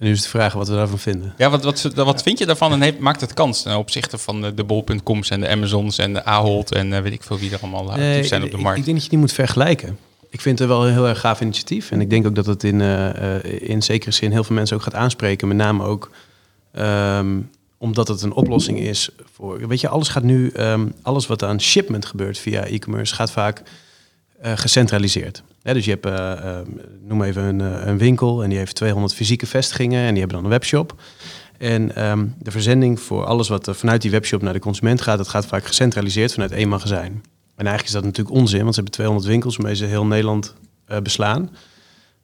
En 0.00 0.06
nu 0.06 0.12
is 0.12 0.22
de 0.22 0.28
vraag 0.28 0.52
wat 0.52 0.68
we 0.68 0.74
daarvan 0.74 0.98
vinden. 0.98 1.34
Ja, 1.36 1.50
wat, 1.50 1.64
wat, 1.64 1.82
wat 1.94 2.22
vind 2.22 2.38
je 2.38 2.46
daarvan 2.46 2.72
en 2.72 2.80
heeft, 2.80 2.98
maakt 2.98 3.20
het 3.20 3.34
kans 3.34 3.62
ten 3.62 3.76
opzichte 3.76 4.18
van 4.18 4.40
de, 4.40 4.54
de 4.54 4.64
bol.coms 4.64 5.30
en 5.30 5.40
de 5.40 5.48
Amazons 5.48 5.98
en 5.98 6.12
de 6.12 6.24
Ahold 6.24 6.72
en 6.72 6.92
eh, 6.92 7.02
weet 7.02 7.12
ik 7.12 7.22
veel 7.22 7.38
wie 7.38 7.50
er 7.52 7.58
allemaal 7.60 7.86
actief 7.88 7.96
Nee, 8.04 8.24
zijn 8.24 8.42
op 8.42 8.50
de 8.50 8.56
ik- 8.56 8.62
markt? 8.62 8.78
Ik, 8.78 8.84
denk 8.84 8.96
dat 8.96 9.04
je 9.04 9.10
die 9.10 9.18
moet 9.18 9.32
vergelijken. 9.32 9.98
Ik 10.30 10.40
vind 10.40 10.58
het 10.58 10.68
wel 10.68 10.86
een 10.86 10.92
heel 10.92 11.08
erg 11.08 11.20
gaaf 11.20 11.40
initiatief. 11.40 11.90
En 11.90 12.00
ik 12.00 12.10
denk 12.10 12.26
ook 12.26 12.34
dat 12.34 12.46
het 12.46 12.64
in, 12.64 12.80
eh, 12.80 13.36
eh, 13.36 13.68
in 13.68 13.82
zekere 13.82 14.10
zin 14.10 14.30
heel 14.30 14.44
veel 14.44 14.54
mensen 14.56 14.76
ook 14.76 14.82
gaat 14.82 14.94
aanspreken. 14.94 15.48
Met 15.48 15.56
name 15.56 15.84
ook 15.84 16.10
ehm, 16.72 17.38
omdat 17.78 18.08
het 18.08 18.22
een 18.22 18.32
oplossing 18.32 18.78
is 18.78 19.08
voor... 19.32 19.68
Weet 19.68 19.80
je, 19.80 19.88
alles 19.88 20.08
gaat 20.08 20.22
nu... 20.22 20.48
ehm, 20.50 20.86
alles 21.02 21.26
wat 21.26 21.42
aan 21.42 21.60
shipment 21.60 22.06
gebeurt 22.06 22.38
via 22.38 22.64
e-commerce 22.64 23.14
gaat 23.14 23.30
vaak 23.30 23.62
eh, 24.40 24.52
gecentraliseerd. 24.56 25.42
Dus 25.62 25.84
je 25.84 25.90
hebt, 25.90 26.06
eh, 26.06 26.58
noem 27.00 27.22
even 27.22 27.42
een, 27.42 27.60
eh, 27.60 27.86
een 27.86 27.98
winkel 27.98 28.42
en 28.42 28.48
die 28.48 28.58
heeft 28.58 28.74
200 28.74 29.14
fysieke 29.14 29.46
vestigingen 29.46 30.00
en 30.00 30.10
die 30.10 30.18
hebben 30.18 30.36
dan 30.36 30.44
een 30.44 30.58
webshop. 30.58 30.94
En 31.58 31.94
ehm, 31.94 32.26
de 32.38 32.50
verzending 32.50 33.00
voor 33.00 33.24
alles 33.24 33.48
wat 33.48 33.66
er 33.66 33.74
vanuit 33.74 34.02
die 34.02 34.10
webshop 34.10 34.42
naar 34.42 34.52
de 34.52 34.58
consument 34.58 35.00
gaat, 35.00 35.18
dat 35.18 35.28
gaat 35.28 35.46
vaak 35.46 35.64
gecentraliseerd 35.64 36.32
vanuit 36.32 36.52
één 36.52 36.68
magazijn. 36.68 37.22
En 37.56 37.66
eigenlijk 37.66 37.86
is 37.86 37.92
dat 37.92 38.04
natuurlijk 38.04 38.36
onzin, 38.36 38.60
want 38.60 38.74
ze 38.74 38.80
hebben 38.80 38.98
200 38.98 39.28
winkels 39.28 39.56
waarmee 39.56 39.74
ze 39.74 39.84
heel 39.84 40.06
Nederland 40.06 40.54
eh, 40.84 40.98
beslaan. 40.98 41.50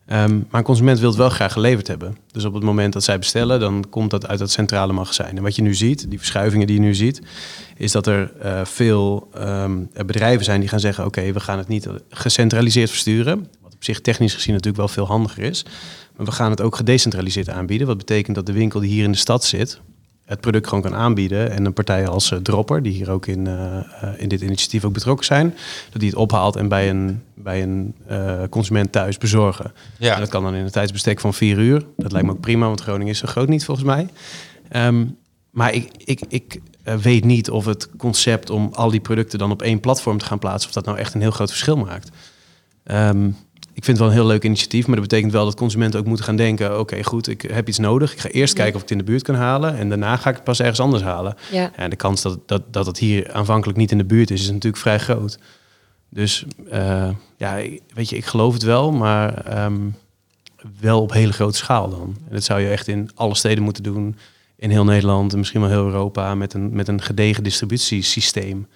Ehm, 0.07 0.37
maar 0.37 0.61
een 0.61 0.63
consument 0.63 0.99
wil 0.99 1.09
het 1.09 1.19
wel 1.19 1.31
graag 1.31 1.53
geleverd 1.53 1.87
hebben. 1.87 2.17
Dus 2.31 2.45
op 2.45 2.55
het 2.55 2.63
moment 2.63 2.93
dat 2.93 3.05
zij 3.05 3.19
bestellen, 3.19 3.61
dan 3.61 3.85
komt 3.91 4.11
dat 4.11 4.27
uit 4.27 4.39
dat 4.39 4.51
centrale 4.51 4.93
magazijn. 4.93 5.37
En 5.37 5.43
wat 5.43 5.57
je 5.57 5.63
nu 5.63 5.75
ziet, 5.75 6.11
die 6.11 6.19
verschuivingen 6.19 6.67
die 6.67 6.77
je 6.77 6.83
nu 6.83 6.95
ziet, 6.95 7.23
is 7.77 7.93
dat 7.93 8.07
er 8.07 8.33
eh, 8.41 8.65
veel 8.65 9.29
ehm, 9.35 9.83
bedrijven 10.07 10.45
zijn 10.45 10.61
die 10.61 10.69
gaan 10.69 10.81
zeggen: 10.81 11.05
oké, 11.05 11.33
we 11.33 11.41
gaan 11.41 11.59
het 11.59 11.69
niet 11.69 11.89
gecentraliseerd 12.11 12.91
versturen. 12.91 13.49
Wat 13.63 13.75
op 13.75 13.85
zich 13.85 14.01
technisch 14.01 14.35
gezien 14.35 14.53
natuurlijk 14.53 14.79
wel 14.79 14.89
veel 14.89 15.07
handiger 15.07 15.43
is. 15.43 15.65
Maar 16.17 16.27
we 16.27 16.33
gaan 16.33 16.51
het 16.51 16.61
ook 16.61 16.77
gedecentraliseerd 16.77 17.49
aanbieden. 17.49 17.87
Wat 17.87 17.99
betekent 17.99 18.37
dat 18.37 18.47
de 18.47 18.53
winkel 18.53 18.81
die 18.81 18.91
hier 18.91 19.05
in 19.05 19.13
de 19.13 19.19
stad 19.19 19.45
zit, 19.45 19.81
het 20.27 20.41
product 20.41 20.67
gewoon 20.67 20.83
kan 20.83 20.95
aanbieden. 20.95 21.51
En 21.51 21.65
een 21.65 21.73
partij 21.73 22.09
als 22.09 22.31
eh, 22.31 22.39
Dropper, 22.39 22.83
die 22.83 22.93
hier 22.93 23.11
ook 23.11 23.27
in, 23.27 23.47
eh, 23.47 23.79
eh, 23.79 23.85
in 24.17 24.29
dit 24.29 24.41
initiatief 24.41 24.85
ook 24.85 24.93
betrokken 24.93 25.27
zijn, 25.27 25.55
dat 25.91 26.01
die 26.01 26.11
het 26.11 26.19
ophaalt 26.19 26.57
en 26.57 26.69
bij 26.69 26.91
een, 26.91 27.23
bij 27.35 27.63
een 27.63 27.95
consument 28.51 28.93
thuis 28.93 29.19
bezorgen. 29.19 29.73
Ja. 29.99 30.15
En 30.15 30.21
dat 30.21 30.29
kan 30.29 30.43
dan 30.43 30.55
in 30.55 30.65
een 30.65 30.71
tijdsbestek 30.71 31.21
van 31.21 31.35
vier 31.35 31.59
uur. 31.59 31.85
Dat 31.97 32.13
lijkt 32.13 32.27
me 32.27 32.33
ook 32.33 32.41
prima, 32.41 32.67
want 32.67 32.81
Groningen 32.81 33.13
is 33.13 33.19
zo 33.19 33.27
groot 33.27 33.49
niet 33.49 33.65
volgens 33.65 33.87
mij. 33.87 34.09
Ehm, 34.69 35.05
maar 35.51 35.73
ik, 35.73 35.91
ik, 36.05 36.21
ik 36.29 36.61
weet 36.83 37.25
niet 37.25 37.51
of 37.51 37.65
het 37.65 37.89
concept 37.97 38.51
om 38.51 38.71
al 38.73 38.91
die 38.91 39.01
producten 39.01 39.39
dan 39.39 39.51
op 39.51 39.63
één 39.63 39.81
platform 39.81 40.19
te 40.19 40.25
gaan 40.25 40.39
plaatsen, 40.39 40.69
of 40.69 40.75
dat 40.75 40.85
nou 40.85 40.99
echt 40.99 41.15
een 41.15 41.21
heel 41.21 41.31
groot 41.31 41.51
verschil 41.51 41.77
maakt. 41.77 42.11
Ehm, 42.85 43.31
ik 43.77 43.85
vind 43.85 43.87
het 43.87 43.99
wel 43.99 44.07
een 44.09 44.21
heel 44.23 44.27
leuk 44.33 44.45
initiatief, 44.45 44.87
maar 44.87 44.97
dat 44.97 45.09
betekent 45.09 45.33
wel 45.33 45.45
dat 45.45 45.55
consumenten 45.55 46.01
ook 46.01 46.07
moeten 46.07 46.25
gaan 46.25 46.37
denken: 46.37 46.79
oké, 46.81 47.03
goed, 47.03 47.29
ik 47.29 47.43
heb 47.43 47.69
iets 47.69 47.79
nodig. 47.79 48.13
Ik 48.13 48.19
ga 48.19 48.29
eerst 48.29 48.55
kijken 48.55 48.75
of 48.75 48.83
ik 48.83 48.89
het 48.89 48.99
in 48.99 49.05
de 49.05 49.11
buurt 49.11 49.23
kan 49.23 49.35
halen 49.35 49.77
en 49.77 49.89
daarna 49.89 50.17
ga 50.17 50.29
ik 50.29 50.35
het 50.35 50.45
pas 50.45 50.61
ergens 50.61 50.81
anders 50.81 51.03
halen. 51.03 51.37
Ja. 51.53 51.73
En 51.75 51.91
de 51.91 51.97
kans 51.97 52.23
dat, 52.23 52.39
dat, 52.49 52.63
dat 52.73 52.87
het 52.87 52.99
hier 52.99 53.33
aanvankelijk 53.33 53.79
niet 53.79 53.91
in 53.91 53.99
de 53.99 54.05
buurt 54.05 54.31
is, 54.31 54.41
is 54.41 54.47
natuurlijk 54.51 54.77
vrij 54.83 54.99
groot. 54.99 55.39
Dus 56.09 56.45
eh, 56.71 57.09
ja, 57.37 57.57
weet 57.95 58.09
je, 58.09 58.17
ik 58.17 58.25
geloof 58.25 58.53
het 58.53 58.63
wel, 58.63 58.93
maar 58.93 59.35
ehm, 59.45 59.81
wel 60.81 61.03
op 61.03 61.13
hele 61.13 61.33
grote 61.33 61.57
schaal 61.57 61.91
dan. 61.91 62.17
En 62.29 62.35
dat 62.35 62.45
zou 62.45 62.61
je 62.61 62.69
echt 62.69 62.89
in 62.89 63.11
alle 63.15 63.35
steden 63.35 63.65
moeten 63.65 63.83
doen, 63.83 64.17
in 64.57 64.71
heel 64.71 64.85
Nederland 64.85 65.33
en 65.33 65.39
misschien 65.39 65.61
wel 65.61 65.71
heel 65.71 65.85
Europa, 65.85 66.35
met 66.35 66.55
een, 66.55 66.73
met 66.73 66.89
een 66.89 67.03
gedegen 67.03 67.43
distributiesysteem. 67.43 68.67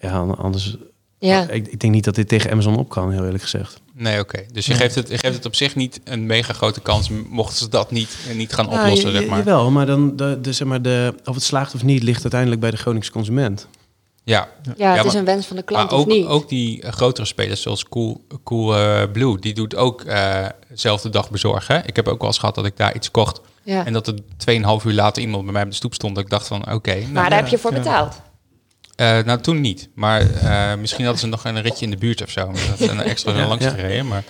Ja, 0.00 0.10
an- 0.12 0.36
anders. 0.36 0.76
Ja. 1.18 1.48
Ik, 1.48 1.66
ik 1.68 1.80
denk 1.80 1.92
niet 1.92 2.04
dat 2.04 2.14
dit 2.14 2.28
tegen 2.28 2.50
Amazon 2.50 2.76
op 2.76 2.88
kan, 2.88 3.10
heel 3.12 3.24
eerlijk 3.24 3.42
gezegd. 3.42 3.80
Nee, 3.94 4.20
oké. 4.20 4.44
Dus 4.52 4.66
je 4.66 4.74
geeft, 4.74 4.94
het, 4.94 5.08
je 5.08 5.18
geeft 5.18 5.34
het 5.34 5.46
op 5.46 5.54
zich 5.54 5.74
niet 5.76 6.00
een 6.04 6.26
mega 6.26 6.52
grote 6.52 6.80
kans, 6.80 7.08
mochten 7.28 7.58
ze 7.58 7.68
dat 7.68 7.90
niet, 7.90 8.16
niet 8.34 8.52
gaan 8.54 8.66
Nou, 8.66 8.80
oplossen, 8.80 9.10
je- 9.12 9.16
zeg 9.18 9.26
maar. 9.28 9.38
Jawel, 9.38 9.70
maar 9.70 9.86
dan 9.86 10.16
de, 10.16 10.38
de, 10.42 10.52
zeg 10.52 10.68
maar 10.68 10.82
de, 10.82 11.14
of 11.24 11.34
het 11.34 11.44
slaagt 11.44 11.74
of 11.74 11.82
niet, 11.82 12.02
ligt 12.02 12.22
uiteindelijk 12.22 12.60
bij 12.60 12.70
de 12.70 12.76
Groningse 12.76 13.10
consument. 13.12 13.68
Ja, 14.24 14.48
Ja, 14.62 14.70
het 14.70 14.78
Ja, 14.78 14.94
is 14.96 15.04
maar- 15.04 15.14
een 15.14 15.24
wens 15.24 15.46
van 15.46 15.56
de 15.56 15.62
klant 15.62 15.90
maar 15.90 15.98
ook, 16.00 16.06
of 16.06 16.12
niet. 16.12 16.26
ook 16.26 16.48
die 16.48 16.82
eh, 16.82 16.92
grotere 16.92 17.26
spelers 17.26 17.62
zoals 17.62 17.88
Cool, 17.88 18.24
cool 18.44 18.76
eh, 18.76 19.02
Blue, 19.12 19.38
die 19.38 19.54
doet 19.54 19.76
ook 19.76 20.00
eh 20.02 20.46
dezelfde 20.68 21.08
dag 21.10 21.30
bezorgen. 21.30 21.82
Ik 21.86 21.96
heb 21.96 22.08
ook 22.08 22.18
wel 22.18 22.28
eens 22.28 22.38
gehad 22.38 22.54
dat 22.54 22.66
ik 22.66 22.76
daar 22.76 22.94
iets 22.94 23.10
kocht 23.10 23.40
ja. 23.62 23.86
en 23.86 23.92
dat 23.92 24.06
er 24.06 24.14
2,5 24.80 24.84
uur 24.86 24.92
later 24.92 25.22
iemand 25.22 25.44
bij 25.44 25.52
mij 25.52 25.62
op 25.62 25.68
de 25.70 25.74
stoep 25.74 25.94
stond. 25.94 26.14
Dat 26.14 26.24
ik 26.24 26.30
dacht 26.30 26.46
van, 26.46 26.72
oké, 26.72 26.94
nou, 26.94 27.12
maar 27.12 27.30
daar 27.30 27.38
heb 27.38 27.48
je 27.48 27.58
voor 27.58 27.72
betaald. 27.72 28.20
Eh, 28.96 29.18
nou 29.24 29.40
toen 29.40 29.60
niet. 29.60 29.88
Maar 29.94 30.20
eh, 30.20 30.78
misschien 30.78 31.04
hadden 31.04 31.20
ze 31.22 31.26
nog 31.26 31.44
een 31.44 31.62
ritje 31.62 31.84
in 31.84 31.90
de 31.90 31.96
buurt 31.96 32.22
of 32.22 32.30
zo. 32.30 32.52
Dat 32.78 32.88
een 32.88 33.00
extra 33.00 33.36
Ja, 33.36 33.46
langs 33.46 33.64
ja. 33.64 33.70
gereden. 33.70 34.08
Maar, 34.08 34.24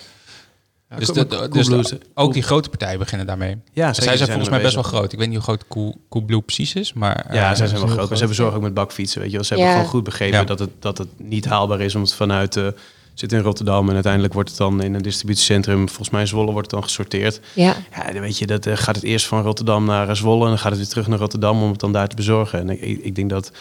dus 0.97 1.07
de- 1.07 1.25
Cool 1.27 1.49
dus 1.49 1.67
de- 1.67 1.77
is- 1.77 1.93
ook 2.13 2.33
die 2.33 2.43
grote 2.43 2.69
partijen 2.69 2.99
beginnen 2.99 3.27
daarmee. 3.27 3.57
Ja, 3.73 3.93
zij 3.93 4.17
zijn 4.17 4.29
volgens 4.29 4.49
mij 4.49 4.61
best 4.61 4.73
wel 4.73 4.83
groot. 4.83 5.11
Ik 5.13 5.19
weet 5.19 5.27
niet 5.27 5.43
hoe 5.45 5.45
groot 5.45 5.65
Cool, 6.09 6.41
precies 6.41 6.73
is, 6.73 6.93
maar... 6.93 7.25
Ja, 7.33 7.49
eh, 7.49 7.55
zij 7.55 7.67
zijn 7.67 7.69
wel 7.69 7.79
groot. 7.79 7.87
Maar 7.87 7.95
groot. 7.97 8.07
ze 8.09 8.17
hebben 8.17 8.35
zorg 8.35 8.53
ook 8.55 8.61
met 8.61 8.73
bakfietsen. 8.73 9.21
Weet 9.21 9.29
je 9.29 9.35
wel. 9.35 9.45
Ze 9.45 9.53
hebben 9.53 9.71
Ja. 9.71 9.75
gewoon 9.77 9.91
goed 9.91 10.03
begrepen 10.03 10.39
Ja. 10.39 10.43
dat, 10.43 10.59
het, 10.59 10.69
dat 10.79 10.97
het 10.97 11.07
niet 11.17 11.45
haalbaar 11.45 11.81
is 11.81 11.95
om 11.95 12.01
het 12.01 12.13
vanuit 12.13 12.53
de 12.53 12.73
zit 13.15 13.31
in 13.31 13.39
Rotterdam 13.39 13.87
en 13.87 13.93
uiteindelijk 13.93 14.33
wordt 14.33 14.49
het 14.49 14.57
dan 14.57 14.81
in 14.83 14.93
een 14.93 15.01
distributiecentrum, 15.01 15.87
volgens 15.87 16.09
mij 16.09 16.21
in 16.21 16.27
Zwolle, 16.27 16.51
wordt 16.51 16.71
het 16.71 16.79
dan 16.79 16.83
gesorteerd. 16.83 17.39
Ja. 17.53 17.75
Ja, 17.95 18.11
dan 18.11 18.21
weet 18.21 18.37
je, 18.37 18.47
dat 18.47 18.65
eh, 18.65 18.77
gaat 18.77 18.95
het 18.95 19.03
eerst 19.03 19.25
van 19.27 19.41
Rotterdam 19.41 19.85
naar 19.85 20.09
eh, 20.09 20.15
Zwolle 20.15 20.43
en 20.43 20.49
dan 20.49 20.59
gaat 20.59 20.69
het 20.69 20.79
weer 20.79 20.89
terug 20.89 21.07
naar 21.07 21.19
Rotterdam 21.19 21.61
om 21.63 21.71
het 21.71 21.79
dan 21.79 21.91
daar 21.91 22.07
te 22.07 22.15
bezorgen. 22.15 22.59
En 22.59 22.69
ik, 22.69 22.81
ik 22.81 23.03
ik 23.03 23.15
denk 23.15 23.29
dat, 23.29 23.51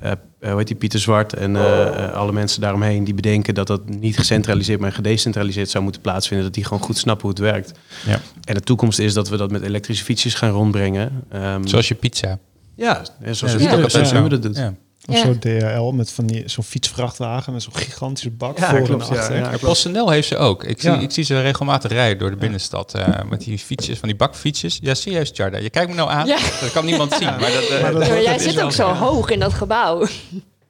eh 0.00 0.12
hoe 0.40 0.58
heet 0.58 0.66
die, 0.66 0.76
Pieter 0.76 1.00
Zwart 1.00 1.32
en 1.32 1.56
eh, 1.56 1.86
eh, 2.04 2.12
alle 2.12 2.32
mensen 2.32 2.60
daaromheen 2.60 3.04
die 3.04 3.14
bedenken 3.14 3.54
dat 3.54 3.66
dat 3.66 3.88
niet 3.88 4.18
gecentraliseerd, 4.18 4.80
maar 4.80 4.92
gedecentraliseerd 4.92 5.70
zou 5.70 5.84
moeten 5.84 6.02
plaatsvinden, 6.02 6.46
dat 6.46 6.54
die 6.54 6.64
gewoon 6.64 6.82
goed 6.82 6.98
snappen 6.98 7.22
hoe 7.22 7.30
het 7.30 7.52
werkt. 7.52 7.72
Ja. 8.06 8.20
En 8.44 8.54
de 8.54 8.60
toekomst 8.60 8.98
is 8.98 9.14
dat 9.14 9.28
we 9.28 9.36
dat 9.36 9.50
met 9.50 9.62
elektrische 9.62 10.04
fietsjes 10.04 10.34
gaan 10.34 10.50
rondbrengen. 10.50 11.24
Ehm, 11.28 11.66
Zoals 11.66 11.88
je 11.88 11.94
pizza. 11.94 12.38
ja, 12.76 13.02
en 13.20 13.36
zoals 13.36 13.54
Ja, 13.54 13.76
ook 13.82 13.90
zo. 13.90 14.28
dat 14.28 14.42
doet. 14.42 14.56
Ja. 14.56 14.74
Of 15.10 15.16
Ja. 15.16 15.24
zo'n 15.24 15.38
DHL 15.38 15.90
met 15.96 16.10
van 16.12 16.26
die, 16.26 16.42
zo'n 16.46 16.64
fietsvrachtwagen 16.64 17.52
met 17.52 17.62
zo'n 17.62 17.76
gigantische 17.76 18.30
bak 18.30 18.58
Ja, 18.58 18.70
voor 18.70 18.82
klopt, 18.82 19.08
en 19.08 19.18
achter. 19.18 19.36
ja. 19.36 19.52
PostNL 19.60 20.10
heeft 20.10 20.28
ze 20.28 20.36
ook. 20.36 20.64
Ik 20.64 20.80
zie, 20.80 20.90
Ja. 20.90 20.98
ik 20.98 21.10
zie 21.10 21.24
ze 21.24 21.40
regelmatig 21.40 21.90
rijden 21.92 22.18
door 22.18 22.30
de 22.30 22.36
binnenstad. 22.36 22.94
eh, 22.94 23.08
met 23.28 23.40
die 23.40 23.58
fietsjes, 23.58 23.98
van 23.98 24.08
die 24.08 24.16
bakfietsjes. 24.16 24.78
Ja, 24.82 24.94
serieus, 24.94 25.30
Jarda. 25.34 25.58
Je 25.58 25.70
kijkt 25.70 25.88
me 25.90 25.94
nou 25.96 26.10
aan. 26.10 26.26
Ja. 26.26 26.38
Dat 26.60 26.72
kan 26.72 26.84
niemand 26.84 27.12
zien. 27.12 27.28
Maar 27.28 27.40
dat, 27.52 27.68
eh, 27.68 27.82
Maar 27.82 27.92
dat- 27.92 28.06
jij 28.06 28.38
zit 28.38 28.60
ook 28.60 28.72
zo 28.72 28.92
hoog 28.92 29.30
in 29.30 29.40
dat 29.40 29.52
gebouw. 29.54 30.06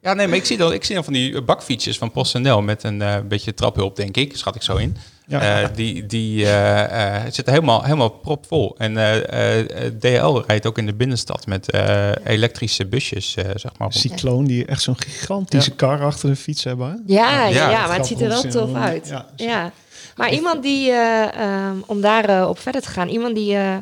Ja, 0.01 0.13
nee, 0.13 0.27
maar 0.27 0.37
ik 0.37 0.45
zie 0.45 0.57
dan, 0.57 0.73
ik 0.73 0.83
zie 0.83 0.95
dan 0.95 1.03
van 1.03 1.13
die 1.13 1.41
bakfietsjes 1.41 1.97
van 1.97 2.11
PostNL 2.11 2.61
met 2.61 2.83
een 2.83 3.01
eh, 3.01 3.15
beetje 3.27 3.53
traphulp, 3.53 3.95
denk 3.95 4.17
ik. 4.17 4.37
Schat 4.37 4.55
ik 4.55 4.61
zo 4.61 4.75
in. 4.75 4.97
Ja. 5.31 5.61
Eh, 5.61 5.67
die 5.75 6.05
die 6.05 6.45
eh, 6.45 7.15
eh, 7.15 7.23
zitten 7.31 7.53
helemaal, 7.53 7.83
helemaal 7.83 8.09
propvol. 8.09 8.75
En 8.77 8.97
eh, 8.97 9.57
eh, 9.59 9.93
DL 9.99 10.41
rijdt 10.47 10.65
ook 10.65 10.77
in 10.77 10.85
de 10.85 10.93
binnenstad 10.93 11.45
met 11.45 11.71
eh, 11.71 12.09
elektrische 12.23 12.85
busjes, 12.85 13.35
eh, 13.35 13.45
zeg 13.55 13.71
maar. 13.77 13.93
Cycloon, 13.93 14.45
die 14.45 14.65
echt 14.65 14.81
zo'n 14.81 14.99
gigantische 14.99 15.71
kar 15.71 16.01
achter 16.03 16.29
de 16.29 16.35
fiets 16.35 16.63
hebben. 16.63 16.87
hè? 16.89 17.13
Ja, 17.13 17.45
ja, 17.45 17.47
Ja, 17.47 17.69
ja, 17.69 17.87
maar 17.87 17.97
het 17.97 18.07
ziet 18.07 18.21
er 18.21 18.27
wel 18.27 18.41
tof 18.41 18.73
uit. 18.75 19.07
Ja, 19.07 19.25
Ja. 19.35 19.71
Maar 20.15 20.31
iemand 20.33 20.63
die, 20.63 20.91
eh, 20.91 21.33
ehm, 21.35 21.75
om 21.85 22.01
daar 22.01 22.47
op 22.49 22.59
verder 22.59 22.81
te 22.81 22.89
gaan, 22.89 23.07
iemand 23.07 23.35
die 23.35 23.55
eh, 23.55 23.75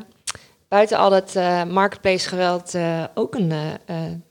buiten 0.68 0.97
al 0.97 1.10
dat 1.10 1.36
eh, 1.36 1.64
marketplace 1.64 2.28
geweld 2.30 2.74
eh, 2.76 3.04
ook 3.14 3.36
een 3.36 3.54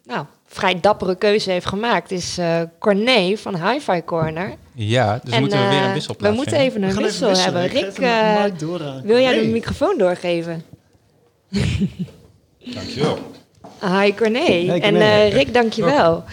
nou, 0.05 0.25
vrij 0.47 0.81
dappere 0.81 1.15
keuze 1.17 1.51
heeft 1.51 1.67
gemaakt, 1.67 2.11
is 2.11 2.39
eh 2.39 2.61
Corné 2.79 3.37
van 3.37 3.69
Hi-Fi 3.69 4.03
Corner. 4.05 4.55
Ja, 4.81 5.21
dus 5.25 5.33
En, 5.33 5.41
moeten 5.41 5.59
we 5.63 5.69
weer 5.69 5.79
eh, 5.79 5.87
een 5.87 5.93
wissel 5.93 6.15
We 6.19 6.31
moeten 6.31 6.59
even 6.59 6.83
een 6.83 6.97
wissel 6.97 7.31
even 7.31 7.43
hebben. 7.43 7.67
Rick, 7.67 7.99
eh, 7.99 8.37
aan 8.37 9.03
wil 9.03 9.19
jij 9.19 9.41
de 9.41 9.47
microfoon 9.47 9.99
doorgeven? 9.99 10.63
Dankjewel. 12.75 13.19
Hi 13.81 14.15
Corné. 14.15 14.67
Hey, 14.67 14.81
En 14.81 14.97
eh, 14.97 15.33
Rick, 15.33 15.55
dankjewel. 15.55 16.25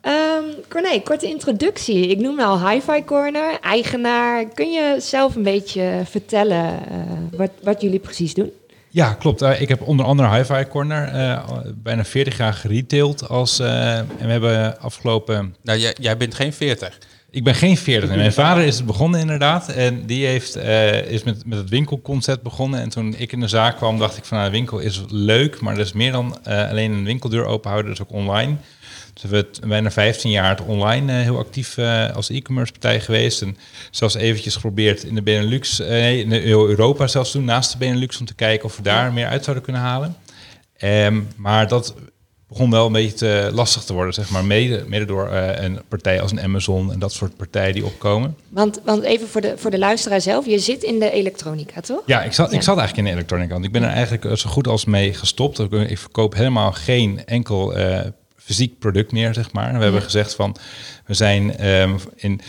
Ehm 0.00 0.44
Corné, 0.68 1.00
korte 1.00 1.26
introductie. 1.26 2.06
Ik 2.06 2.18
noem 2.18 2.34
me 2.34 2.44
al 2.44 2.68
Hi-Fi 2.68 3.04
Corner, 3.04 3.58
eigenaar. 3.60 4.44
Kun 4.44 4.70
je 4.70 4.96
zelf 4.98 5.34
een 5.34 5.42
beetje 5.42 6.02
vertellen 6.04 6.88
eh, 6.88 6.96
wat, 7.36 7.50
wat 7.62 7.80
jullie 7.80 7.98
precies 7.98 8.34
doen? 8.34 8.52
Ja, 8.90 9.14
klopt. 9.14 9.42
Eh, 9.42 9.60
ik 9.60 9.68
heb 9.68 9.82
onder 9.82 10.06
andere 10.06 10.34
Hi-Fi 10.36 10.66
Corner 10.68 11.08
eh, 11.08 11.48
bijna 11.74 12.04
40 12.04 12.36
jaar 12.36 12.52
geretailed. 12.52 13.28
Als, 13.28 13.58
eh, 13.58 13.98
en 13.98 14.06
we 14.18 14.30
hebben 14.30 14.80
afgelopen... 14.80 15.56
Nou, 15.62 15.78
jij, 15.78 15.96
jij 16.00 16.16
bent 16.16 16.34
geen 16.34 16.52
40. 16.52 16.98
Ik 17.38 17.44
ben 17.44 17.54
geen 17.54 17.76
40. 17.76 18.10
En 18.10 18.16
mijn 18.16 18.32
vader 18.32 18.64
is 18.64 18.76
het 18.76 18.86
begonnen 18.86 19.20
inderdaad. 19.20 19.68
En 19.68 20.06
die 20.06 20.26
heeft, 20.26 20.56
eh, 20.56 21.10
is 21.10 21.22
met, 21.22 21.46
met 21.46 21.58
het 21.58 21.68
winkelconcept 21.68 22.42
begonnen. 22.42 22.80
En 22.80 22.88
toen 22.88 23.14
ik 23.16 23.32
in 23.32 23.40
de 23.40 23.48
zaak 23.48 23.76
kwam, 23.76 23.98
dacht 23.98 24.16
ik 24.16 24.24
van... 24.24 24.38
Nou, 24.38 24.50
winkel 24.50 24.78
is 24.78 25.02
leuk, 25.08 25.60
maar 25.60 25.74
dat 25.74 25.86
is 25.86 25.92
meer 25.92 26.12
dan 26.12 26.38
eh, 26.42 26.68
alleen 26.70 26.92
een 26.92 27.04
winkeldeur 27.04 27.44
openhouden. 27.44 27.90
Dat 27.90 28.00
is 28.00 28.06
ook 28.06 28.20
online. 28.20 28.56
Dus 29.12 29.22
we 29.22 29.28
hebben 29.28 29.52
het 29.52 29.68
bijna 29.68 29.90
15 29.90 30.30
jaar 30.30 30.48
het 30.48 30.60
online 30.60 31.12
eh, 31.12 31.18
heel 31.18 31.38
actief 31.38 31.78
als 32.14 32.30
e-commerce 32.30 32.72
partij 32.72 33.00
geweest. 33.00 33.42
En 33.42 33.56
zelfs 33.90 34.14
eventjes 34.14 34.54
geprobeerd 34.54 35.04
in 35.04 35.14
de 35.14 35.22
Benelux, 35.22 35.78
nee, 35.78 36.22
in 36.22 36.32
heel 36.32 36.68
Europa 36.68 37.06
zelfs 37.06 37.32
doen, 37.32 37.44
naast 37.44 37.72
de 37.72 37.78
Benelux, 37.78 38.18
om 38.18 38.26
te 38.26 38.34
kijken 38.34 38.64
of 38.64 38.76
we 38.76 38.82
daar 38.82 39.12
meer 39.12 39.26
uit 39.26 39.44
zouden 39.44 39.64
kunnen 39.64 39.82
halen. 39.82 40.16
Ehm, 40.76 41.20
maar 41.36 41.68
dat 41.68 41.94
begon 42.48 42.70
wel 42.70 42.86
een 42.86 42.92
beetje 42.92 43.16
te 43.16 43.50
lastig 43.52 43.82
te 43.84 43.92
worden, 43.92 44.14
zeg 44.14 44.30
maar, 44.30 44.44
mede, 44.44 44.84
mede 44.86 45.04
door 45.04 45.28
eh, 45.28 45.64
een 45.64 45.80
partij 45.88 46.20
als 46.20 46.30
een 46.30 46.40
Amazon 46.40 46.92
en 46.92 46.98
dat 46.98 47.12
soort 47.12 47.36
partijen 47.36 47.74
die 47.74 47.84
opkomen. 47.84 48.36
Want, 48.48 48.80
want 48.84 49.02
even 49.02 49.28
voor 49.28 49.40
de, 49.40 49.54
voor 49.56 49.70
de 49.70 49.78
luisteraar 49.78 50.20
zelf, 50.20 50.46
je 50.46 50.58
zit 50.58 50.82
in 50.82 50.98
de 50.98 51.10
elektronica, 51.10 51.80
toch? 51.80 52.02
Ja, 52.06 52.22
ik 52.22 52.32
zat, 52.32 52.50
Ja. 52.50 52.56
ik 52.56 52.62
zat 52.62 52.78
eigenlijk 52.78 53.08
in 53.08 53.12
de 53.14 53.18
elektronica. 53.18 53.52
Want 53.52 53.64
ik 53.64 53.72
ben 53.72 53.82
er 53.82 53.88
eigenlijk 53.90 54.24
eh, 54.24 54.34
zo 54.34 54.50
goed 54.50 54.68
als 54.68 54.84
mee 54.84 55.14
gestopt. 55.14 55.58
Ik, 55.58 55.72
ik 55.72 55.98
verkoop 55.98 56.34
helemaal 56.34 56.72
geen 56.72 57.24
enkel 57.24 57.74
eh, 57.74 58.00
fysiek 58.36 58.78
product 58.78 59.12
meer, 59.12 59.34
zeg 59.34 59.52
maar. 59.52 59.76
We 59.76 59.82
hebben 59.82 60.02
gezegd 60.02 60.34
van, 60.34 60.56
we 61.06 61.14
zijn 61.14 61.56
ehm, 61.56 61.98
in 62.14 62.40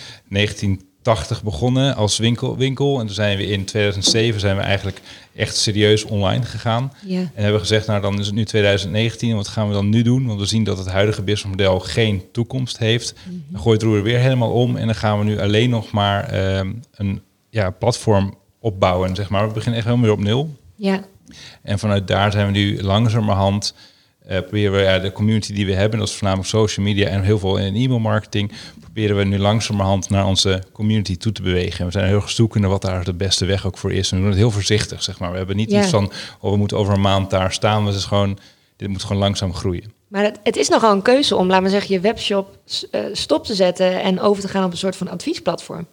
1980 1.09 1.43
begonnen 1.43 1.95
als 1.95 2.17
winkel, 2.17 2.57
winkel. 2.57 2.99
En 2.99 3.05
toen 3.05 3.15
zijn 3.15 3.37
we 3.37 3.47
in 3.47 3.65
2007 3.65 4.39
zijn 4.39 4.55
we 4.55 4.61
eigenlijk 4.61 5.01
echt 5.35 5.55
serieus 5.55 6.03
online 6.03 6.45
gegaan. 6.45 6.93
Ja. 7.05 7.19
En 7.19 7.43
hebben 7.43 7.59
gezegd, 7.59 7.87
nou 7.87 8.01
dan 8.01 8.19
is 8.19 8.25
het 8.25 8.35
nu 8.35 8.45
2019, 8.45 9.35
wat 9.35 9.47
gaan 9.47 9.67
we 9.67 9.73
dan 9.73 9.89
nu 9.89 10.01
doen? 10.01 10.27
Want 10.27 10.39
we 10.39 10.45
zien 10.45 10.63
dat 10.63 10.77
het 10.77 10.87
huidige 10.87 11.21
businessmodel 11.21 11.79
geen 11.79 12.23
toekomst 12.31 12.77
heeft. 12.77 13.13
Dan 13.47 13.61
gooit 13.61 13.81
het 13.81 13.89
roer 13.89 14.03
weer 14.03 14.19
helemaal 14.19 14.51
om 14.51 14.75
en 14.75 14.85
dan 14.85 14.95
gaan 14.95 15.19
we 15.19 15.25
nu 15.25 15.39
alleen 15.39 15.69
nog 15.69 15.91
maar 15.91 16.23
ehm, 16.23 16.73
een 16.95 17.21
ja, 17.49 17.69
platform 17.69 18.37
opbouwen, 18.59 19.15
zeg 19.15 19.29
maar. 19.29 19.47
We 19.47 19.53
beginnen 19.53 19.79
echt 19.79 19.87
helemaal 19.87 20.07
weer 20.07 20.17
op 20.17 20.23
nul. 20.23 20.55
Ja. 20.75 21.03
En 21.61 21.79
vanuit 21.79 22.07
daar 22.07 22.31
zijn 22.31 22.45
we 22.45 22.51
nu 22.51 22.83
langzamerhand 22.83 23.73
proberen 24.37 24.71
we 24.71 24.77
ja, 24.79 24.99
de 24.99 25.11
community 25.11 25.53
die 25.53 25.65
we 25.65 25.73
hebben, 25.73 25.99
dat 25.99 26.07
is 26.07 26.13
voornamelijk 26.13 26.49
social 26.49 26.85
media 26.85 27.07
en 27.07 27.21
heel 27.23 27.39
veel 27.39 27.57
in 27.57 27.75
e-mail 27.75 27.99
marketing, 27.99 28.51
proberen 28.79 29.15
we 29.15 29.23
nu 29.23 29.37
langzamerhand 29.37 30.09
naar 30.09 30.25
onze 30.25 30.63
community 30.71 31.17
toe 31.17 31.31
te 31.31 31.41
bewegen. 31.41 31.79
En 31.79 31.85
we 31.85 31.91
zijn 31.91 32.05
heel 32.05 32.15
erg 32.15 32.29
zoekende 32.29 32.67
wat 32.67 32.81
daar 32.81 33.03
de 33.03 33.13
beste 33.13 33.45
weg 33.45 33.65
ook 33.65 33.77
voor 33.77 33.93
is. 33.93 34.11
En 34.11 34.15
we 34.17 34.21
doen 34.21 34.31
het 34.31 34.39
heel 34.39 34.51
voorzichtig, 34.51 35.03
zeg 35.03 35.19
maar. 35.19 35.31
We 35.31 35.37
hebben 35.37 35.55
niet 35.55 35.71
Ja. 35.71 35.81
iets 35.81 35.89
van, 35.89 36.11
oh, 36.39 36.51
we 36.51 36.57
moeten 36.57 36.77
over 36.77 36.93
een 36.93 37.01
maand 37.01 37.29
daar 37.29 37.51
staan. 37.53 37.85
Het 37.85 37.95
is 37.95 38.05
gewoon, 38.05 38.37
dit 38.75 38.89
moet 38.89 39.03
gewoon 39.03 39.21
langzaam 39.21 39.53
groeien. 39.53 39.93
Maar 40.07 40.23
het, 40.23 40.39
het 40.43 40.55
is 40.55 40.69
nogal 40.69 40.91
een 40.91 41.01
keuze 41.01 41.35
om, 41.35 41.47
laten 41.47 41.63
we 41.63 41.69
zeggen, 41.69 41.93
je 41.93 41.99
webshop 41.99 42.57
eh, 42.91 43.01
stop 43.11 43.45
te 43.45 43.55
zetten 43.55 44.01
en 44.01 44.19
over 44.19 44.41
te 44.41 44.47
gaan 44.47 44.63
op 44.63 44.71
een 44.71 44.77
soort 44.77 44.95
van 44.95 45.09
adviesplatform. 45.09 45.87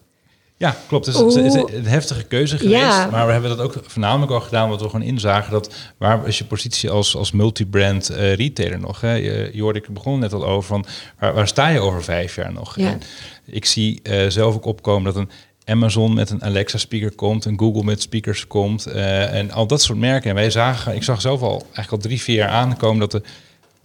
Ja, 0.59 0.77
klopt. 0.89 1.07
Het 1.07 1.15
is, 1.15 1.35
het 1.35 1.45
is 1.45 1.55
een 1.55 1.87
heftige 1.87 2.23
keuze 2.23 2.59
geweest. 2.59 2.81
Ja. 2.81 3.09
Maar 3.11 3.27
we 3.27 3.33
hebben 3.33 3.57
dat 3.57 3.61
ook 3.61 3.75
voornamelijk 3.87 4.33
al 4.33 4.41
gedaan, 4.41 4.69
wat 4.69 4.81
we 4.81 4.89
gewoon 4.89 5.07
inzagen. 5.07 5.53
Dat 5.53 5.75
waar 5.97 6.27
is 6.27 6.39
je 6.39 6.45
positie 6.45 6.91
als, 6.91 7.17
als 7.17 7.33
multibrand 7.33 8.09
eh, 8.09 8.35
retailer 8.35 8.81
nog? 8.81 9.01
Hè? 9.01 9.13
Je, 9.13 9.51
je 9.53 9.63
hoorde, 9.63 9.79
ik 9.79 9.89
begon 9.89 10.19
net 10.19 10.33
al 10.33 10.47
over 10.47 10.69
van 10.69 10.85
waar, 11.19 11.35
waar 11.35 11.49
sta 11.49 11.69
je 11.69 11.81
over 11.81 12.05
vijf 12.05 12.35
jaar 12.35 12.53
nog? 12.53 12.77
Ja. 12.77 12.99
Ik 13.45 13.65
zie 13.65 14.01
eh, 14.03 14.27
zelf 14.29 14.55
ook 14.55 14.65
opkomen 14.65 15.05
dat 15.05 15.23
een 15.23 15.31
Amazon 15.65 16.15
met 16.15 16.31
een 16.31 16.45
Alexa 16.45 16.79
speaker 16.79 17.15
komt, 17.15 17.45
een 17.45 17.59
Google 17.59 17.85
met 17.85 18.03
speakers 18.03 18.47
komt 18.47 18.87
eh, 18.87 19.35
en 19.35 19.51
al 19.51 19.67
dat 19.67 19.83
soort 19.83 19.99
merken. 19.99 20.31
En 20.31 20.37
wij 20.37 20.51
zagen, 20.51 20.95
ik 20.95 21.03
zag 21.03 21.21
zelf 21.21 21.43
al 21.43 21.59
eigenlijk 21.61 21.91
al 21.91 21.99
drie, 21.99 22.21
vier 22.21 22.37
jaar 22.37 22.49
aankomen 22.49 23.01
dat 23.01 23.11
de 23.11 23.23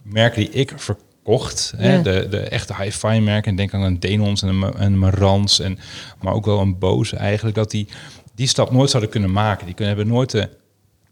merken 0.02 0.40
die 0.40 0.50
ik 0.50 0.72
verkocht, 1.24 1.72
hè, 1.76 1.92
Ja. 1.94 2.02
de, 2.02 2.26
de 2.30 2.38
echte 2.40 2.74
hi-fi 2.82 3.20
merken, 3.20 3.50
en 3.50 3.56
denk 3.56 3.74
aan 3.74 3.82
een 3.82 4.00
Denons 4.00 4.42
en 4.42 4.48
een, 4.48 4.82
een 4.82 4.98
Marantz, 4.98 5.60
en, 5.60 5.78
maar 6.22 6.34
ook 6.34 6.44
wel 6.44 6.60
een 6.60 6.78
Bose 6.78 7.16
eigenlijk, 7.16 7.56
dat 7.56 7.70
die 7.70 7.88
die 8.34 8.46
stap 8.46 8.70
nooit 8.70 8.90
zouden 8.90 9.10
kunnen 9.12 9.32
maken. 9.32 9.66
Die 9.66 9.74
kunnen, 9.74 9.94
hebben 9.96 10.14
nooit 10.14 10.30
de, 10.30 10.38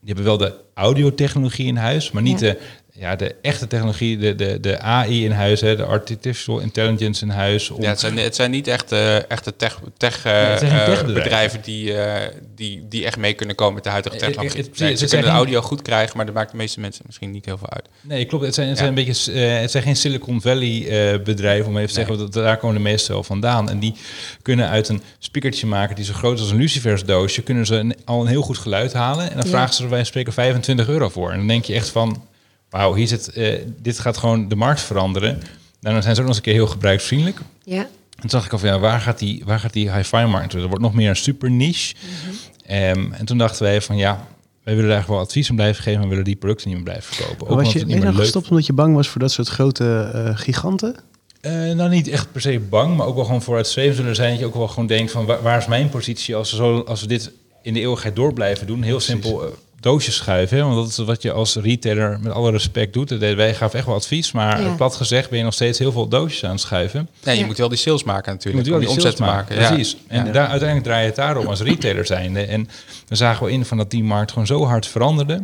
die 0.00 0.14
hebben 0.14 0.24
wel 0.24 0.36
de 0.36 0.54
audiotechnologie 0.74 1.66
in 1.66 1.76
huis, 1.76 2.10
maar 2.10 2.22
niet 2.22 2.40
Ja. 2.40 2.46
de, 2.52 2.58
ja, 2.92 3.16
de 3.16 3.34
echte 3.42 3.66
technologie, 3.66 4.18
de, 4.18 4.34
de, 4.34 4.60
de 4.60 4.78
AI 4.80 5.24
in 5.24 5.30
huis, 5.30 5.60
hè, 5.60 5.76
de 5.76 5.84
artificial 5.84 6.58
intelligence 6.58 7.24
in 7.24 7.30
huis. 7.30 7.70
Om, 7.70 7.82
Ja, 7.82 7.88
het 7.88 8.00
zijn, 8.00 8.16
het 8.18 8.34
zijn 8.34 8.50
niet 8.50 8.66
echt 8.68 8.92
eh, 8.92 9.30
echte 9.30 9.56
tech, 9.56 9.78
tech, 9.96 10.24
eh, 10.24 11.02
bedrijven 11.04 11.60
die, 11.62 11.94
eh, 11.96 12.28
die, 12.54 12.86
die 12.88 13.04
echt 13.04 13.16
mee 13.16 13.32
kunnen 13.32 13.56
komen 13.56 13.74
met 13.74 13.84
de 13.84 13.90
huidige 13.90 14.16
technologie. 14.16 14.62
het- 14.62 14.78
Nee, 14.78 14.90
het 14.90 14.98
ze 14.98 15.06
kunnen 15.06 15.26
de 15.26 15.32
audio 15.32 15.60
goed 15.60 15.82
krijgen, 15.82 16.16
maar 16.16 16.26
dat 16.26 16.34
maakt 16.34 16.50
de 16.50 16.56
meeste 16.56 16.80
mensen 16.80 17.02
misschien 17.06 17.30
niet 17.30 17.44
heel 17.44 17.58
veel 17.58 17.70
uit. 17.70 17.88
Nee, 18.00 18.24
klopt. 18.24 18.44
Het 18.44 18.54
zijn, 18.54 18.68
het 18.68 18.78
Ja. 18.78 18.84
zijn 18.84 18.98
een 18.98 19.04
beetje, 19.04 19.32
het 19.32 19.70
zijn 19.70 19.82
geen 19.82 19.96
Silicon 19.96 20.40
Valley 20.40 21.20
bedrijven, 21.24 21.66
om 21.66 21.76
even 21.76 21.88
te 21.88 21.94
zeggen, 21.94 22.18
dat, 22.18 22.32
daar 22.32 22.56
komen 22.56 22.76
de 22.76 22.82
meeste 22.82 23.12
wel 23.12 23.22
vandaan. 23.24 23.70
En 23.70 23.78
die 23.78 23.94
kunnen 24.42 24.68
uit 24.68 24.88
een 24.88 25.02
speakertje 25.18 25.66
maken 25.66 25.96
die 25.96 26.04
zo 26.04 26.12
groot 26.12 26.34
is 26.34 26.40
als 26.40 26.50
een 26.50 26.56
Lucifers 26.58 27.04
doosje, 27.04 27.42
kunnen 27.42 27.66
ze 27.66 27.74
een- 27.74 27.96
al 28.04 28.20
een 28.20 28.26
heel 28.26 28.42
goed 28.42 28.58
geluid 28.58 28.92
halen. 28.92 29.24
En 29.30 29.34
dan 29.36 29.44
Ja. 29.44 29.50
vragen 29.50 29.74
ze 29.74 29.82
er 29.82 29.88
bij 29.88 30.04
spreken 30.04 30.32
25 30.32 30.88
euro 30.88 31.08
voor. 31.08 31.30
En 31.30 31.38
dan 31.38 31.46
denk 31.46 31.64
je 31.64 31.74
echt 31.74 31.88
van, 31.88 32.24
wauw, 32.70 32.94
hier 32.94 33.06
zit, 33.06 33.28
eh, 33.28 33.58
dit 33.82 33.98
gaat 33.98 34.16
gewoon 34.16 34.48
de 34.48 34.56
markt 34.56 34.80
veranderen. 34.80 35.38
Nou, 35.80 35.94
dan 35.94 36.02
zijn 36.02 36.14
ze 36.14 36.20
ook 36.20 36.26
nog 36.26 36.36
eens 36.36 36.36
een 36.36 36.42
keer 36.42 36.52
heel 36.52 36.66
gebruiksvriendelijk. 36.66 37.38
Ja. 37.64 37.80
En 37.80 38.28
toen 38.28 38.28
dacht 38.28 38.44
ik 38.44 38.52
al 38.52 38.58
van, 38.58 38.68
ja, 38.68 38.78
waar 38.78 39.00
gaat 39.00 39.18
die, 39.18 39.42
waar 39.44 39.60
gaat 39.60 39.72
die 39.72 39.92
hi-fi 39.92 40.24
markt? 40.24 40.52
Dat 40.52 40.66
wordt 40.66 40.80
nog 40.80 40.94
meer 40.94 41.08
een 41.08 41.16
super 41.16 41.50
niche. 41.50 41.94
Ehm, 42.66 43.12
en 43.12 43.24
toen 43.24 43.38
dachten 43.38 43.62
wij 43.62 43.80
van, 43.80 43.96
ja, 43.96 44.26
wij 44.62 44.74
willen 44.74 44.90
er 44.90 44.96
eigenlijk 44.96 45.08
wel 45.08 45.18
advies 45.18 45.50
om 45.50 45.56
blijven 45.56 45.82
geven, 45.82 46.02
we 46.02 46.08
willen 46.08 46.24
die 46.24 46.36
producten 46.36 46.68
niet 46.68 46.76
meer 46.76 46.84
blijven 46.84 47.14
verkopen. 47.14 47.48
Ook 47.48 47.62
was 47.62 47.72
je 47.72 47.78
ben 47.78 47.88
je 47.88 47.94
meer 47.94 48.04
nou 48.04 48.16
gestopt 48.16 48.50
omdat 48.50 48.66
je 48.66 48.72
bang 48.72 48.94
was 48.94 49.08
voor 49.08 49.20
dat 49.20 49.32
soort 49.32 49.48
grote 49.48 50.10
eh, 50.14 50.36
giganten? 50.38 50.96
Eh, 51.40 51.52
nou, 51.52 51.88
niet 51.88 52.08
echt 52.08 52.32
per 52.32 52.40
se 52.40 52.60
bang, 52.60 52.96
maar 52.96 53.06
ook 53.06 53.14
wel 53.14 53.24
gewoon 53.24 53.42
voor 53.42 53.56
het 53.56 53.66
zweven 53.66 53.96
zullen 53.96 54.14
zijn. 54.14 54.30
Dat 54.30 54.38
je 54.38 54.46
ook 54.46 54.54
wel 54.54 54.68
gewoon 54.68 54.86
denkt 54.86 55.12
van 55.12 55.26
waar, 55.26 55.42
waar 55.42 55.58
is 55.58 55.66
mijn 55.66 55.88
positie 55.88 56.36
als 56.36 56.50
we, 56.50 56.56
zo, 56.56 56.80
als 56.80 57.00
we 57.00 57.06
dit 57.06 57.30
in 57.62 57.74
de 57.74 57.80
eeuwigheid 57.80 58.16
door 58.16 58.32
blijven 58.32 58.66
doen? 58.66 58.82
Heel 58.82 59.00
simpel 59.00 59.54
doosjes 59.80 60.14
schuiven. 60.14 60.56
Hè? 60.56 60.62
Want 60.64 60.74
dat 60.76 60.86
is 60.88 60.96
wat 60.96 61.22
je 61.22 61.32
als 61.32 61.54
retailer 61.56 62.18
met 62.20 62.32
alle 62.32 62.50
respect 62.50 62.92
doet. 62.92 63.08
Deden 63.08 63.36
Wij 63.36 63.54
gaven 63.54 63.78
echt 63.78 63.86
wel 63.86 63.94
advies, 63.96 64.32
maar 64.32 64.62
Ja. 64.62 64.74
plat 64.74 64.94
gezegd 64.96 65.28
ben 65.30 65.38
je 65.38 65.44
nog 65.44 65.54
steeds 65.54 65.78
heel 65.78 65.92
veel 65.92 66.08
doosjes 66.08 66.44
aan 66.44 66.50
het 66.50 66.60
schuiven. 66.60 67.08
Nee, 67.24 67.34
je 67.34 67.40
Ja. 67.40 67.46
moet 67.46 67.58
wel 67.58 67.68
die 67.68 67.78
sales 67.78 68.04
maken 68.04 68.24
Je 68.24 68.30
natuurlijk. 68.36 68.64
moet 68.64 68.72
wel 68.72 68.78
die 68.84 68.88
die 68.94 69.04
omzet 69.04 69.18
maken. 69.18 69.36
maken. 69.36 69.60
Ja. 69.60 69.68
Precies. 69.74 69.96
En 70.08 70.26
Ja. 70.26 70.32
daar, 70.32 70.46
uiteindelijk 70.48 70.86
draai 70.88 71.00
je 71.00 71.06
het 71.06 71.16
daarom 71.16 71.46
als 71.46 71.60
retailer 71.60 72.06
zijnde. 72.06 72.40
En 72.42 72.68
we 73.08 73.14
zagen 73.16 73.44
wel 73.44 73.52
in 73.52 73.64
van 73.64 73.76
dat 73.76 73.90
die 73.90 74.04
markt 74.04 74.30
gewoon 74.32 74.46
zo 74.46 74.64
hard 74.64 74.86
veranderde. 74.86 75.42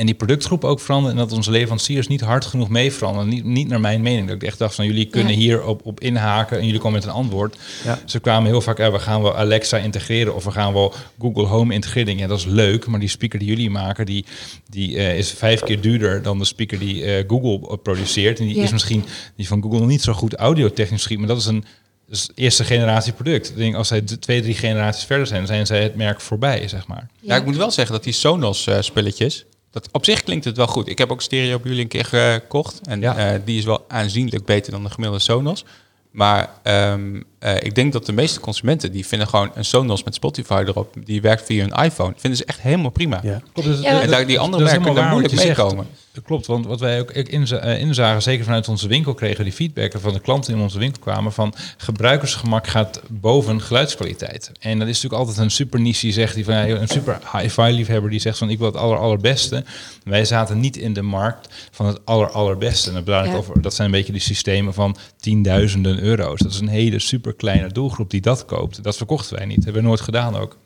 En 0.00 0.06
die 0.06 0.14
productgroep 0.14 0.64
ook 0.64 0.80
veranderde. 0.80 1.20
En 1.20 1.26
dat 1.28 1.36
onze 1.36 1.50
leveranciers 1.50 2.06
niet 2.06 2.20
hard 2.20 2.44
genoeg 2.44 2.68
mee 2.68 2.92
veranderden. 2.92 3.34
Niet, 3.34 3.44
niet 3.44 3.68
naar 3.68 3.80
mijn 3.80 4.02
mening. 4.02 4.26
Dat 4.26 4.36
ik 4.36 4.42
echt 4.42 4.58
dacht 4.58 4.74
van 4.74 4.86
jullie 4.86 5.06
kunnen 5.06 5.32
Ja. 5.32 5.38
hier 5.38 5.64
op, 5.64 5.80
op 5.86 6.00
inhaken. 6.00 6.58
En 6.58 6.64
jullie 6.64 6.80
komen 6.80 6.98
met 6.98 7.04
een 7.08 7.14
antwoord. 7.14 7.56
Ja. 7.84 7.98
Ze 8.04 8.20
kwamen 8.20 8.50
heel 8.50 8.60
vaak, 8.60 8.78
eh, 8.78 8.90
we 8.92 8.98
gaan 8.98 9.22
wel 9.22 9.36
Alexa 9.36 9.76
integreren. 9.78 10.34
Of 10.34 10.44
we 10.44 10.50
gaan 10.50 10.72
wel 10.72 10.94
Google 11.18 11.44
Home 11.46 11.74
integreren. 11.74 12.16
Ja, 12.18 12.26
dat 12.26 12.38
is 12.38 12.44
leuk. 12.44 12.86
Maar 12.86 13.00
die 13.00 13.08
speaker 13.08 13.38
die 13.38 13.48
jullie 13.48 13.70
maken, 13.70 14.06
die, 14.06 14.24
die 14.70 14.96
eh, 14.96 15.18
is 15.18 15.30
vijf 15.30 15.60
keer 15.62 15.80
duurder 15.80 16.22
dan 16.22 16.38
de 16.38 16.44
speaker 16.44 16.78
die 16.78 17.04
eh, 17.04 17.24
Google 17.28 17.76
produceert. 17.76 18.38
En 18.38 18.46
die 18.46 18.56
Ja. 18.56 18.62
is 18.62 18.72
misschien 18.72 19.04
die 19.36 19.46
van 19.48 19.62
Google 19.62 19.86
niet 19.86 20.02
zo 20.02 20.12
goed 20.12 20.34
audiotechnisch 20.34 21.02
schiet. 21.02 21.18
Maar 21.18 21.28
dat 21.28 21.38
is 21.38 21.46
een 21.46 21.64
dus 22.08 22.30
eerste 22.34 22.64
generatie 22.64 23.12
product. 23.12 23.48
Ik 23.50 23.56
denk, 23.56 23.74
als 23.74 23.88
zij 23.88 24.00
twee, 24.00 24.42
drie 24.42 24.54
generaties 24.54 25.04
verder 25.04 25.26
zijn, 25.26 25.46
zijn 25.46 25.66
zij 25.66 25.82
het 25.82 25.94
merk 25.96 26.20
voorbij, 26.20 26.68
zeg 26.68 26.86
maar. 26.86 27.08
Ja, 27.20 27.36
ik 27.36 27.44
moet 27.44 27.56
wel 27.56 27.70
zeggen 27.70 27.94
dat 27.94 28.04
die 28.04 28.12
Sonos 28.12 28.66
eh, 28.66 28.76
spulletjes, 28.80 29.44
dat 29.70 29.88
op 29.92 30.04
zich 30.04 30.22
klinkt 30.22 30.44
het 30.44 30.56
wel 30.56 30.66
goed. 30.66 30.88
Ik 30.88 30.98
heb 30.98 31.10
ook 31.10 31.22
stereo 31.22 31.58
bij 31.58 31.66
jullie 31.68 31.82
een 31.82 31.88
keer 31.88 32.04
gekocht 32.04 32.80
en 32.84 33.00
Ja. 33.00 33.16
eh, 33.34 33.40
die 33.44 33.58
is 33.58 33.64
wel 33.64 33.84
aanzienlijk 33.88 34.44
beter 34.44 34.72
dan 34.72 34.82
de 34.82 34.90
gemiddelde 34.90 35.22
Sonos. 35.24 35.64
Maar 36.10 36.50
ehm, 36.62 37.20
eh, 37.40 37.54
ik 37.60 37.74
denk 37.74 37.92
dat 37.92 38.06
de 38.06 38.12
meeste 38.12 38.40
consumenten 38.40 38.92
die 38.92 39.06
vinden 39.06 39.28
gewoon 39.28 39.50
een 39.54 39.64
Sonos 39.64 40.04
met 40.04 40.14
Spotify 40.14 40.62
erop, 40.66 40.94
die 41.04 41.20
werkt 41.20 41.44
via 41.46 41.66
hun 41.66 41.84
iPhone, 41.84 42.12
vinden 42.16 42.38
ze 42.38 42.44
echt 42.44 42.60
helemaal 42.60 42.90
prima. 42.90 43.20
Ja. 43.22 43.40
Klopt, 43.52 43.68
dus- 43.68 43.80
Ja. 43.80 44.00
En 44.00 44.10
daar, 44.10 44.26
die 44.26 44.38
andere 44.38 44.62
dat 44.62 44.72
merken 44.72 44.82
helemaal 44.82 45.02
daar 45.02 45.12
moeilijk 45.12 45.44
mee 45.44 45.54
komen. 45.54 45.86
Dat 46.12 46.24
klopt, 46.24 46.46
want 46.46 46.66
wat 46.66 46.80
wij 46.80 47.00
ook 47.00 47.10
eh, 47.10 47.80
inzagen, 47.80 48.22
zeker 48.22 48.44
vanuit 48.44 48.68
onze 48.68 48.88
winkel, 48.88 49.14
kregen 49.14 49.44
die 49.44 49.52
feedbacken 49.52 50.00
van 50.00 50.12
de 50.12 50.20
klanten 50.20 50.54
in 50.54 50.60
onze 50.60 50.78
winkel 50.78 51.00
kwamen 51.02 51.32
van 51.32 51.54
gebruikersgemak 51.76 52.66
gaat 52.66 53.00
boven 53.08 53.62
geluidskwaliteit. 53.62 54.52
En 54.60 54.78
dat 54.78 54.88
is 54.88 54.94
natuurlijk 54.94 55.22
altijd 55.22 55.38
een 55.38 55.50
super 55.50 55.80
niche 55.80 56.00
die 56.00 56.12
zegt, 56.12 56.34
die 56.34 56.44
van, 56.44 56.54
een 56.54 56.88
super 56.88 57.18
hi-fi 57.36 57.62
liefhebber 57.62 58.10
die 58.10 58.20
zegt 58.20 58.38
van 58.38 58.50
ik 58.50 58.58
wil 58.58 58.66
het 58.66 58.76
aller, 58.76 58.98
allerbeste. 58.98 59.64
Wij 60.04 60.24
zaten 60.24 60.60
niet 60.60 60.76
in 60.76 60.92
de 60.92 61.02
markt 61.02 61.48
van 61.70 61.86
het 61.86 61.98
aller, 62.04 62.30
allerbeste. 62.30 62.88
En 62.88 62.94
dat, 62.94 63.04
bedoel 63.04 63.20
ik 63.24 63.30
Ja. 63.30 63.36
over, 63.36 63.62
dat 63.62 63.74
zijn 63.74 63.86
een 63.86 63.94
beetje 63.94 64.12
die 64.12 64.20
systemen 64.20 64.74
van 64.74 64.96
tienduizenden 65.20 66.00
euro's. 66.00 66.40
Dat 66.40 66.52
is 66.52 66.60
een 66.60 66.68
hele 66.68 66.98
super 66.98 67.29
kleine 67.32 67.68
doelgroep 67.68 68.10
die 68.10 68.20
dat 68.20 68.44
koopt. 68.44 68.82
Dat 68.82 68.96
verkochten 68.96 69.36
wij 69.36 69.46
niet. 69.46 69.56
Dat 69.56 69.64
hebben 69.64 69.82
we 69.82 69.88
nooit 69.88 70.00
gedaan 70.00 70.36
ook. 70.36 70.56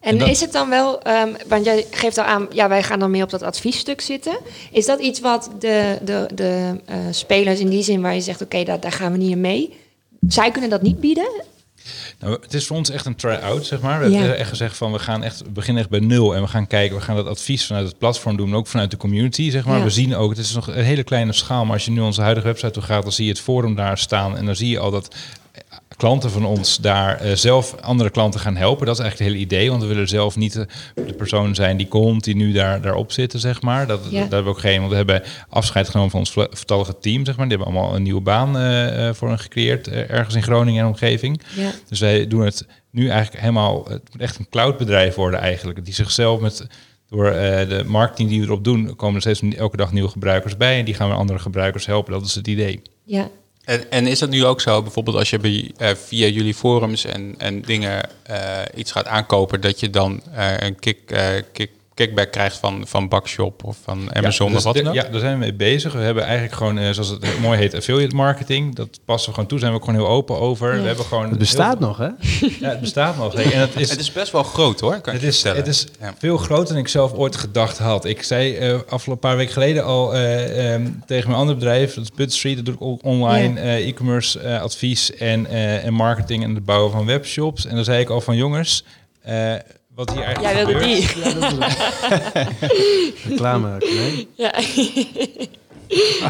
En 0.00 0.10
En 0.10 0.18
dat- 0.18 0.28
is 0.28 0.40
het 0.40 0.52
dan 0.52 0.68
wel, 0.68 1.02
ehm, 1.02 1.28
want 1.48 1.64
jij 1.64 1.86
geeft 1.90 2.18
al 2.18 2.24
aan, 2.24 2.46
ja, 2.52 2.68
wij 2.68 2.82
gaan 2.82 2.98
dan 2.98 3.10
meer 3.10 3.22
op 3.22 3.30
dat 3.30 3.42
adviesstuk 3.42 4.00
zitten. 4.00 4.38
Is 4.72 4.86
dat 4.86 5.00
iets 5.00 5.20
wat 5.20 5.50
de, 5.58 5.98
de, 6.04 6.28
de 6.34 6.80
eh, 6.86 6.96
spelers 7.10 7.60
in 7.60 7.68
die 7.68 7.82
zin 7.82 8.00
waar 8.00 8.14
je 8.14 8.20
zegt, 8.20 8.42
oké, 8.42 8.64
daar, 8.64 8.80
daar 8.80 8.92
gaan 8.92 9.12
we 9.12 9.18
niet 9.18 9.30
in 9.30 9.40
mee. 9.40 9.74
Zij 10.28 10.50
kunnen 10.50 10.70
dat 10.70 10.82
niet 10.82 11.00
bieden? 11.00 11.30
Nou, 12.18 12.38
het 12.42 12.54
is 12.54 12.66
voor 12.66 12.76
ons 12.76 12.90
echt 12.90 13.06
een 13.06 13.16
try-out, 13.16 13.66
zeg 13.66 13.80
maar. 13.80 14.00
We 14.00 14.10
Ja. 14.10 14.18
hebben 14.18 14.38
echt 14.38 14.48
gezegd 14.48 14.76
van 14.76 14.92
we 14.92 14.98
gaan 14.98 15.22
echt 15.22 15.42
we 15.42 15.50
beginnen 15.50 15.82
echt 15.82 15.90
bij 15.90 16.00
nul 16.00 16.34
en 16.34 16.42
we 16.42 16.48
gaan 16.48 16.66
kijken, 16.66 16.96
we 16.96 17.02
gaan 17.02 17.16
dat 17.16 17.26
advies 17.26 17.66
vanuit 17.66 17.86
het 17.88 17.98
platform 17.98 18.36
doen, 18.36 18.48
maar 18.48 18.58
ook 18.58 18.66
vanuit 18.66 18.90
de 18.90 18.96
community, 18.96 19.50
zeg 19.50 19.64
maar. 19.64 19.78
Ja. 19.78 19.84
We 19.84 19.90
zien 19.90 20.14
ook, 20.16 20.30
het 20.30 20.38
is 20.38 20.54
nog 20.54 20.66
een 20.66 20.84
hele 20.84 21.02
kleine 21.04 21.32
schaal, 21.32 21.64
maar 21.64 21.72
als 21.74 21.84
je 21.84 21.90
nu 21.90 22.00
onze 22.00 22.20
huidige 22.22 22.46
website 22.46 22.70
toe 22.70 22.82
gaat, 22.82 23.02
dan 23.02 23.12
zie 23.12 23.24
je 23.24 23.30
het 23.30 23.40
forum 23.40 23.74
daar 23.74 23.98
staan 23.98 24.36
en 24.36 24.44
dan 24.46 24.56
zie 24.56 24.68
je 24.68 24.78
al 24.78 24.90
dat 24.90 25.14
klanten 25.96 26.30
van 26.30 26.44
ons 26.44 26.76
daar 26.76 27.20
eh, 27.20 27.32
zelf 27.34 27.74
andere 27.80 28.10
klanten 28.10 28.40
gaan 28.40 28.56
helpen. 28.56 28.86
Dat 28.86 28.94
is 28.94 29.00
eigenlijk 29.00 29.30
het 29.30 29.38
hele 29.40 29.50
idee, 29.50 29.70
want 29.70 29.82
we 29.82 29.88
willen 29.88 30.08
zelf 30.08 30.36
niet 30.36 30.52
de, 30.52 30.66
de 30.94 31.12
persoon 31.12 31.54
zijn 31.54 31.76
die 31.76 31.88
komt, 31.88 32.24
die 32.24 32.36
nu 32.36 32.52
daar, 32.52 32.80
daarop 32.80 33.12
zitten, 33.12 33.40
zeg 33.40 33.62
maar. 33.62 33.86
Dat, 33.86 34.00
Ja. 34.04 34.10
dat 34.10 34.20
hebben 34.20 34.44
we 34.44 34.48
ook 34.50 34.58
geen, 34.58 34.78
want 34.78 34.90
we 34.90 34.96
hebben 34.96 35.22
afscheid 35.48 35.88
genomen 35.88 36.10
van 36.10 36.18
ons 36.20 36.30
vertallige 36.32 36.98
team, 36.98 37.24
zeg 37.24 37.36
maar. 37.36 37.48
Die 37.48 37.56
hebben 37.56 37.74
allemaal 37.74 37.96
een 37.96 38.02
nieuwe 38.02 38.20
baan 38.20 38.56
eh, 38.56 39.08
eh, 39.08 39.14
voor 39.14 39.28
hen 39.28 39.38
gecreëerd, 39.38 39.88
eh, 39.88 40.10
ergens 40.10 40.34
in 40.34 40.42
Groningen 40.42 40.80
en 40.82 40.88
omgeving. 40.88 41.40
Ja. 41.56 41.70
Dus 41.88 42.00
wij 42.00 42.26
doen 42.26 42.44
het 42.44 42.66
nu 42.90 43.08
eigenlijk 43.08 43.40
helemaal, 43.40 43.84
het 43.88 44.02
moet 44.12 44.20
echt 44.20 44.38
een 44.38 44.48
cloudbedrijf 44.50 45.14
worden 45.14 45.40
eigenlijk. 45.40 45.84
Die 45.84 45.94
zichzelf 45.94 46.40
met, 46.40 46.66
door 47.08 47.26
eh, 47.26 47.68
de 47.68 47.84
marketing 47.86 48.28
die 48.28 48.40
we 48.40 48.46
erop 48.46 48.64
doen, 48.64 48.96
komen 48.96 49.14
er 49.14 49.20
steeds 49.36 49.56
elke 49.56 49.76
dag 49.76 49.92
nieuwe 49.92 50.08
gebruikers 50.08 50.56
bij. 50.56 50.78
En 50.78 50.84
die 50.84 50.94
gaan 50.94 51.08
weer 51.08 51.16
andere 51.16 51.38
gebruikers 51.38 51.86
helpen. 51.86 52.12
Dat 52.12 52.24
is 52.24 52.34
het 52.34 52.46
idee. 52.46 52.82
Ja. 53.04 53.28
En, 53.64 53.90
en 53.90 54.06
is 54.06 54.18
dat 54.18 54.30
nu 54.30 54.44
ook 54.44 54.60
zo, 54.60 54.82
bijvoorbeeld 54.82 55.16
als 55.16 55.30
je 55.30 55.38
bij, 55.38 55.72
eh, 55.76 55.94
via 55.94 56.26
jullie 56.26 56.54
forums 56.54 57.04
en, 57.04 57.34
en 57.38 57.62
dingen 57.62 58.10
eh, 58.22 58.60
iets 58.74 58.92
gaat 58.92 59.06
aankopen, 59.06 59.60
dat 59.60 59.80
je 59.80 59.90
dan 59.90 60.22
eh, 60.32 60.56
een 60.58 60.78
kick, 60.78 60.98
kick, 61.52 61.70
kickback 61.94 62.30
krijgt 62.32 62.56
van, 62.56 62.82
van 62.86 63.08
Bakshop 63.08 63.64
of 63.64 63.76
van 63.82 64.14
Amazon 64.14 64.50
ja, 64.50 64.56
of 64.56 64.62
wat 64.62 64.74
dus 64.74 64.82
dan 64.82 64.92
ook? 64.92 64.98
Ja, 64.98 65.08
daar 65.10 65.20
zijn 65.20 65.32
we 65.32 65.38
mee 65.38 65.54
bezig. 65.54 65.92
We 65.92 65.98
hebben 65.98 66.22
eigenlijk 66.24 66.54
gewoon, 66.54 66.78
eh, 66.78 66.90
zoals 66.90 67.08
het 67.08 67.38
mooi 67.40 67.58
heet, 67.58 67.74
affiliate 67.74 68.14
marketing. 68.14 68.74
Dat 68.74 69.00
passen 69.04 69.28
we 69.28 69.34
gewoon 69.34 69.48
toe. 69.48 69.58
Zijn 69.58 69.70
we 69.70 69.76
ook 69.78 69.84
gewoon 69.84 70.00
heel 70.00 70.08
open 70.08 70.38
over. 70.40 70.74
Ja. 70.74 70.80
We 70.80 70.86
hebben 70.86 71.04
gewoon 71.04 71.28
Het 71.28 71.38
bestaat 71.38 71.78
heel- 71.78 71.86
nog, 71.86 71.96
hè? 71.98 72.08
Ja, 72.60 72.68
het 72.68 72.80
bestaat 72.80 73.16
nog. 73.16 73.34
En 73.34 73.60
het 73.60 73.76
is, 73.76 73.90
Het 73.90 74.00
is 74.00 74.12
best 74.12 74.32
wel 74.32 74.42
groot 74.42 74.80
hoor, 74.80 74.90
kan 74.90 74.98
ik 75.00 75.12
Het 75.12 75.20
je 75.20 75.26
is, 75.26 75.34
vertellen. 75.40 75.58
het 75.58 75.68
is 75.74 75.86
Ja. 76.00 76.14
veel 76.18 76.36
groter 76.36 76.68
dan 76.74 76.82
ik 76.82 76.88
zelf 76.88 77.12
ooit 77.12 77.36
gedacht 77.36 77.78
had. 77.78 78.04
Ik 78.04 78.22
zei 78.22 78.56
eh 78.56 78.78
afgelopen 78.88 79.28
paar 79.28 79.36
weken 79.36 79.52
geleden 79.52 79.84
al 79.84 80.14
eh, 80.14 80.74
ehm, 80.74 80.86
tegen 81.06 81.26
mijn 81.28 81.40
andere 81.40 81.58
bedrijf, 81.58 81.94
dat 81.94 82.04
is 82.04 82.10
Put 82.10 82.32
Street, 82.32 82.56
dat 82.56 82.64
doe 82.64 82.74
ik 82.74 82.82
ook 82.82 83.04
online 83.04 83.60
eh, 83.60 83.88
e-commerce 83.88 84.40
eh, 84.40 84.60
advies 84.62 85.14
en, 85.14 85.46
eh, 85.46 85.84
en 85.84 85.92
marketing 85.92 86.42
en 86.44 86.54
het 86.54 86.64
bouwen 86.64 86.92
van 86.92 87.06
webshops. 87.06 87.66
En 87.66 87.74
dan 87.74 87.84
zei 87.84 88.00
ik 88.00 88.08
al 88.08 88.20
van 88.20 88.36
jongens, 88.36 88.84
eh, 89.22 89.54
wat 89.94 90.12
hier 90.12 90.22
eigenlijk 90.22 90.54
Jij 90.54 90.64
wilde 90.64 90.80
gebeurt, 90.80 91.14
die. 93.14 93.28
Reclame. 93.28 93.76
Nee? 93.78 94.28
Ja. 94.34 94.52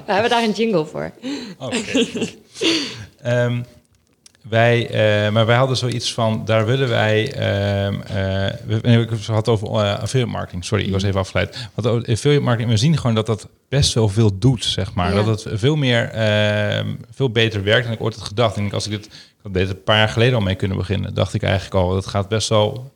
we 0.06 0.12
hebben 0.12 0.30
daar 0.30 0.42
een 0.42 0.50
jingle 0.50 0.84
voor. 0.86 1.12
Oké. 1.58 2.06
Ehm, 3.22 3.60
wij, 4.48 4.90
eh, 4.90 5.32
maar 5.32 5.46
wij 5.46 5.56
hadden 5.56 5.76
zoiets 5.76 6.14
van, 6.14 6.42
daar 6.44 6.66
willen 6.66 6.88
wij, 6.88 7.32
ehm 7.32 8.00
eh, 8.00 8.14
we, 8.66 8.78
nee, 8.82 9.00
ik 9.00 9.08
had 9.26 9.36
het 9.36 9.48
over 9.48 9.68
eh, 9.68 9.98
affiliate 9.98 10.32
marketing, 10.32 10.64
sorry, 10.64 10.84
ik 10.84 10.92
was 10.92 11.02
even 11.02 11.20
afgeleid. 11.20 11.68
Hadden 11.74 11.92
over 11.92 12.08
affiliate 12.12 12.44
marketing, 12.44 12.72
we 12.72 12.78
zien 12.78 12.96
gewoon 12.96 13.14
dat 13.14 13.26
dat 13.26 13.48
best 13.68 13.94
wel 13.94 14.08
veel 14.08 14.38
doet, 14.38 14.64
zeg 14.64 14.94
maar. 14.94 15.14
Ja. 15.14 15.22
Dat 15.22 15.44
het 15.44 15.58
veel 15.60 15.76
meer, 15.76 16.10
ehm, 16.10 16.94
veel 17.10 17.30
beter 17.30 17.62
werkt 17.62 17.84
dan 17.84 17.92
ik 17.92 18.02
ooit 18.02 18.14
had 18.14 18.24
gedacht. 18.24 18.56
En 18.56 18.72
als 18.72 18.84
ik 18.84 18.90
dit, 18.90 19.06
ik 19.06 19.12
had 19.42 19.52
beter 19.52 19.70
een 19.70 19.82
paar 19.82 19.98
jaar 19.98 20.08
geleden 20.08 20.34
al 20.34 20.40
mee 20.40 20.54
kunnen 20.54 20.76
beginnen, 20.76 21.14
dacht 21.14 21.34
ik 21.34 21.42
eigenlijk 21.42 21.74
al, 21.74 21.90
dat 21.90 22.06
gaat 22.06 22.28
best 22.28 22.48
wel 22.48 22.92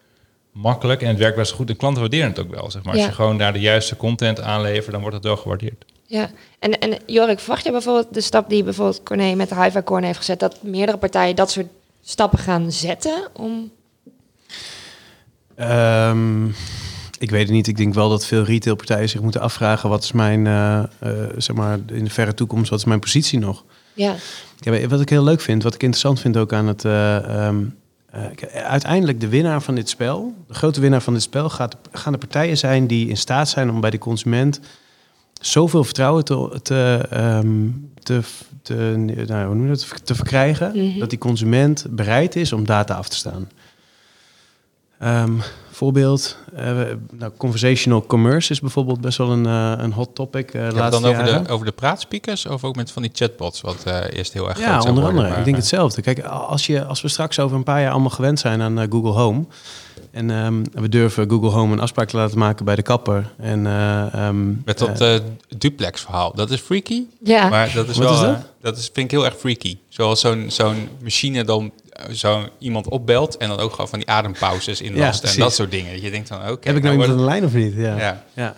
makkelijk 0.52 1.02
en 1.02 1.08
het 1.08 1.18
werkt 1.18 1.36
best 1.36 1.52
goed. 1.52 1.68
En 1.68 1.76
klanten 1.76 2.00
waarderen 2.00 2.28
het 2.28 2.38
ook 2.38 2.54
wel, 2.54 2.70
zeg 2.70 2.82
maar. 2.82 2.94
Ja. 2.94 3.00
Als 3.00 3.08
je 3.08 3.14
gewoon 3.14 3.38
daar 3.38 3.52
de 3.52 3.60
juiste 3.60 3.96
content 3.96 4.40
aanlevert, 4.40 4.92
dan 4.92 5.00
wordt 5.00 5.16
het 5.16 5.24
wel 5.24 5.36
gewaardeerd. 5.36 5.84
Ja, 6.06 6.30
en, 6.58 6.78
en 6.78 6.98
Jorik, 7.06 7.38
verwacht 7.38 7.64
je 7.64 7.70
bijvoorbeeld 7.70 8.14
de 8.14 8.20
stap 8.20 8.48
die 8.48 8.64
bijvoorbeeld 8.64 9.02
Corné 9.02 9.34
met 9.34 9.48
de 9.48 9.62
Hive 9.62 9.82
Corner 9.82 10.06
heeft 10.06 10.18
gezet, 10.18 10.40
dat 10.40 10.62
meerdere 10.62 10.98
partijen 10.98 11.36
dat 11.36 11.50
soort 11.50 11.66
stappen 12.02 12.38
gaan 12.38 12.72
zetten 12.72 13.28
om... 13.32 13.70
Ehm, 15.54 16.46
ik 17.18 17.30
weet 17.30 17.42
het 17.42 17.50
niet. 17.50 17.66
Ik 17.66 17.76
denk 17.76 17.94
wel 17.94 18.08
dat 18.08 18.26
veel 18.26 18.42
retailpartijen 18.42 19.08
zich 19.08 19.20
moeten 19.20 19.40
afvragen... 19.40 19.88
wat 19.88 20.02
is 20.02 20.12
mijn, 20.12 20.46
eh, 20.46 20.78
eh, 20.78 21.28
zeg 21.36 21.56
maar, 21.56 21.78
in 21.86 22.04
de 22.04 22.10
verre 22.10 22.34
toekomst, 22.34 22.70
wat 22.70 22.78
is 22.78 22.84
mijn 22.84 23.00
positie 23.00 23.38
nog? 23.38 23.64
Ja, 23.94 24.14
Ja, 24.58 24.88
wat 24.88 25.00
ik 25.00 25.08
heel 25.08 25.24
leuk 25.24 25.40
vind, 25.40 25.62
wat 25.62 25.74
ik 25.74 25.82
interessant 25.82 26.20
vind 26.20 26.36
ook 26.36 26.52
aan 26.52 26.66
het... 26.66 26.84
eh, 26.84 27.46
ehm, 27.46 27.64
eh, 28.10 28.64
uiteindelijk 28.64 29.20
de 29.20 29.28
winnaar 29.28 29.62
van 29.62 29.74
dit 29.74 29.88
spel, 29.88 30.34
de 30.46 30.54
grote 30.54 30.80
winnaar 30.80 31.02
van 31.02 31.12
dit 31.12 31.22
spel... 31.22 31.50
Gaat, 31.50 31.76
gaan 31.92 32.12
de 32.12 32.18
partijen 32.18 32.58
zijn 32.58 32.86
die 32.86 33.08
in 33.08 33.16
staat 33.16 33.48
zijn 33.48 33.70
om 33.70 33.80
bij 33.80 33.90
de 33.90 33.98
consument... 33.98 34.60
zoveel 35.40 35.84
vertrouwen 35.84 36.24
te, 36.24 36.60
te, 36.62 37.06
ehm, 37.10 37.68
te, 38.02 38.20
te, 38.62 38.74
nou, 39.26 39.46
hoe 39.46 39.54
noem 39.54 39.74
te 40.04 40.14
verkrijgen... 40.14 40.72
Mhm. 40.74 40.98
dat 40.98 41.10
die 41.10 41.18
consument 41.18 41.86
bereid 41.90 42.36
is 42.36 42.52
om 42.52 42.66
data 42.66 42.94
af 42.94 43.08
te 43.08 43.16
staan. 43.16 43.48
Ehm, 44.98 45.32
voorbeeld, 45.78 46.36
eh, 46.54 46.72
nou, 47.12 47.32
conversational 47.36 48.06
commerce 48.06 48.52
is 48.52 48.60
bijvoorbeeld 48.60 49.00
best 49.00 49.18
wel 49.18 49.30
een, 49.30 49.46
eh, 49.46 49.72
een 49.84 49.92
hot 49.92 50.14
topic 50.14 50.46
eh 50.46 50.60
je 50.60 50.66
het 50.66 50.74
laatste 50.74 51.02
dan 51.02 51.10
over 51.10 51.26
jaren. 51.26 51.44
de, 51.44 51.50
over 51.50 51.66
de 51.66 51.72
praatspeakers 51.72 52.46
of 52.46 52.64
ook 52.64 52.76
met 52.76 52.90
van 52.90 53.02
die 53.02 53.10
chatbots, 53.14 53.60
wat 53.60 53.82
eh, 53.84 54.00
eerst 54.18 54.32
heel 54.32 54.48
erg 54.48 54.58
Ja, 54.58 54.64
groot 54.68 54.82
zou 54.82 54.88
onder 54.94 55.08
andere. 55.10 55.28
maar, 55.28 55.38
ik 55.38 55.44
denk 55.44 55.56
eh, 55.56 55.62
hetzelfde. 55.62 56.02
Kijk, 56.02 56.20
als, 56.24 56.66
je, 56.66 56.84
als 56.84 57.00
we 57.02 57.08
straks 57.08 57.38
over 57.38 57.56
een 57.56 57.62
paar 57.62 57.80
jaar 57.80 57.90
allemaal 57.92 58.10
gewend 58.10 58.38
zijn 58.40 58.60
aan 58.62 58.78
eh, 58.78 58.86
Google 58.90 59.10
Home... 59.10 59.44
en 60.10 60.30
ehm, 60.30 60.62
we 60.72 60.88
durven 60.88 61.30
Google 61.30 61.50
Home 61.50 61.72
een 61.72 61.80
afspraak 61.80 62.08
te 62.08 62.16
laten 62.16 62.38
maken 62.38 62.64
bij 62.64 62.74
de 62.76 62.82
kapper... 62.82 63.32
en 63.38 63.66
eh, 63.66 64.14
ehm, 64.14 64.46
Met 64.64 64.78
dat 64.78 65.00
eh, 65.00 65.14
eh, 65.14 65.22
duplex 65.58 66.00
verhaal. 66.00 66.32
Dat 66.34 66.50
is 66.50 66.60
freaky. 66.60 67.02
ja. 67.24 67.48
Maar 67.48 67.72
dat 67.74 67.88
is 67.88 67.96
Wat 67.96 68.04
wel. 68.04 68.14
is 68.14 68.20
dat? 68.20 68.36
eh, 68.36 68.42
dat 68.60 68.76
is, 68.76 68.84
vind 68.84 68.96
ik 69.06 69.10
heel 69.10 69.24
erg 69.24 69.36
freaky. 69.38 69.78
Zoals 69.88 70.20
zo'n 70.20 70.44
zo'n 70.48 70.88
machine 71.02 71.44
dan 71.44 71.64
eh, 71.64 71.87
zo 72.12 72.48
iemand 72.58 72.88
opbelt 72.88 73.36
en 73.36 73.48
dan 73.48 73.58
ook 73.58 73.70
gewoon 73.70 73.88
van 73.88 73.98
die 73.98 74.08
adempauzes 74.08 74.80
inlast 74.80 75.14
en 75.14 75.20
precies. 75.20 75.38
dat 75.38 75.54
soort 75.54 75.70
dingen. 75.70 76.02
Je 76.02 76.10
denkt 76.10 76.28
van 76.28 76.38
oké. 76.48 76.68
heb 76.68 76.76
ik 76.76 76.82
nou 76.82 76.94
iemand 76.94 77.10
aan 77.10 77.16
de 77.16 77.22
lijn 77.24 77.44
of 77.44 77.52
niet? 77.52 77.74
Ja. 77.74 77.96
Ja. 77.96 78.24
Ja. 78.34 78.54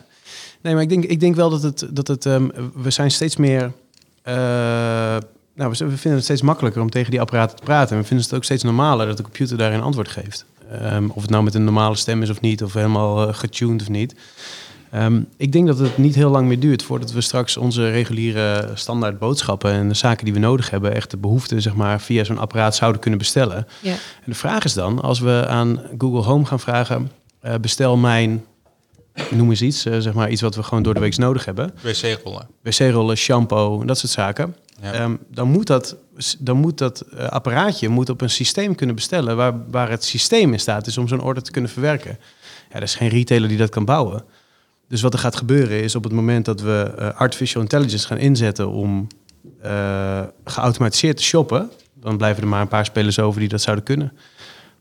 Nee, 0.60 0.74
maar 0.74 0.82
ik 0.82 0.88
denk, 0.88 1.04
ik 1.04 1.20
denk 1.20 1.36
wel 1.36 1.50
dat 1.50 1.62
het, 1.62 1.86
dat 1.90 2.08
het 2.08 2.26
ehm, 2.26 2.48
we 2.74 2.90
zijn 2.90 3.10
steeds 3.10 3.36
meer, 3.36 3.72
eh, 4.22 4.34
nou, 5.54 5.70
we, 5.70 5.76
we 5.76 5.76
vinden 5.76 6.12
het 6.12 6.24
steeds 6.24 6.42
makkelijker 6.42 6.82
om 6.82 6.90
tegen 6.90 7.10
die 7.10 7.20
apparaten 7.20 7.56
te 7.56 7.62
praten. 7.62 7.96
En 7.96 8.02
we 8.02 8.08
vinden 8.08 8.26
het 8.26 8.34
ook 8.34 8.44
steeds 8.44 8.62
normaler 8.62 9.06
dat 9.06 9.16
de 9.16 9.22
computer 9.22 9.56
daarin 9.56 9.80
antwoord 9.80 10.08
geeft. 10.08 10.44
Ehm, 10.70 11.08
of 11.08 11.22
het 11.22 11.30
nou 11.30 11.44
met 11.44 11.54
een 11.54 11.64
normale 11.64 11.96
stem 11.96 12.22
is 12.22 12.30
of 12.30 12.40
niet, 12.40 12.62
of 12.62 12.72
helemaal 12.72 13.28
eh, 13.28 13.34
getuned 13.34 13.80
of 13.82 13.88
niet. 13.88 14.14
Ehm, 14.90 15.20
ik 15.36 15.52
denk 15.52 15.66
dat 15.66 15.78
het 15.78 15.98
niet 15.98 16.14
heel 16.14 16.30
lang 16.30 16.46
meer 16.48 16.60
duurt 16.60 16.82
voordat 16.82 17.12
we 17.12 17.20
straks 17.20 17.56
onze 17.56 17.90
reguliere 17.90 18.70
standaard 18.74 19.18
boodschappen 19.18 19.72
en 19.72 19.88
de 19.88 19.94
zaken 19.94 20.24
die 20.24 20.34
we 20.34 20.40
nodig 20.40 20.70
hebben, 20.70 20.94
echt 20.94 21.10
de 21.10 21.16
behoeften 21.16 21.62
zeg 21.62 21.74
maar, 21.74 22.00
via 22.00 22.24
zo'n 22.24 22.38
apparaat 22.38 22.74
zouden 22.76 23.00
kunnen 23.00 23.18
bestellen. 23.18 23.66
ja. 23.80 23.92
En 23.92 23.98
de 24.26 24.34
vraag 24.34 24.64
is 24.64 24.74
dan, 24.74 25.00
als 25.02 25.20
we 25.20 25.46
aan 25.48 25.80
Google 25.98 26.22
Home 26.22 26.44
gaan 26.44 26.60
vragen, 26.60 27.10
eh, 27.40 27.54
bestel 27.60 27.96
mijn, 27.96 28.44
noem 29.30 29.50
eens 29.50 29.62
iets, 29.62 29.84
eh, 29.84 29.98
zeg 29.98 30.12
maar 30.14 30.30
iets 30.30 30.42
wat 30.42 30.54
we 30.54 30.62
gewoon 30.62 30.82
door 30.82 30.94
de 30.94 31.00
week 31.00 31.16
nodig 31.16 31.44
hebben, 31.44 31.72
Wc-rollen. 31.82 32.46
wc-rollen, 32.62 33.16
shampoo, 33.16 33.84
dat 33.84 33.98
soort 33.98 34.12
zaken, 34.12 34.56
Ja. 34.82 34.92
Ehm, 34.92 35.16
dan 35.30 35.48
moet 35.48 35.66
dat, 35.66 35.96
dan 36.38 36.56
moet 36.56 36.78
dat 36.78 37.00
eh, 37.00 37.26
apparaatje 37.26 37.88
moet 37.88 38.08
op 38.08 38.20
een 38.20 38.30
systeem 38.30 38.74
kunnen 38.74 38.94
bestellen 38.94 39.36
waar, 39.36 39.54
waar 39.70 39.90
het 39.90 40.04
systeem 40.04 40.52
in 40.52 40.60
staat 40.60 40.86
is 40.86 40.98
om 40.98 41.08
zo'n 41.08 41.22
order 41.22 41.42
te 41.42 41.50
kunnen 41.50 41.70
verwerken. 41.70 42.18
Ja, 42.70 42.76
er 42.76 42.82
is 42.82 42.94
geen 42.94 43.08
retailer 43.08 43.48
die 43.48 43.58
dat 43.58 43.70
kan 43.70 43.84
bouwen. 43.84 44.24
Dus 44.90 45.00
wat 45.00 45.12
er 45.12 45.18
gaat 45.18 45.36
gebeuren 45.36 45.82
is 45.82 45.94
op 45.94 46.04
het 46.04 46.12
moment 46.12 46.44
dat 46.44 46.60
we 46.60 46.94
eh, 46.98 47.08
artificial 47.20 47.62
intelligence 47.62 48.06
gaan 48.06 48.18
inzetten 48.18 48.68
om 48.68 49.06
eh, 49.62 50.22
geautomatiseerd 50.44 51.16
te 51.16 51.22
shoppen, 51.22 51.70
dan 51.94 52.16
blijven 52.16 52.42
er 52.42 52.48
maar 52.48 52.60
een 52.60 52.68
paar 52.68 52.84
spelers 52.84 53.18
over 53.18 53.40
die 53.40 53.48
dat 53.48 53.60
zouden 53.60 53.84
kunnen. 53.84 54.12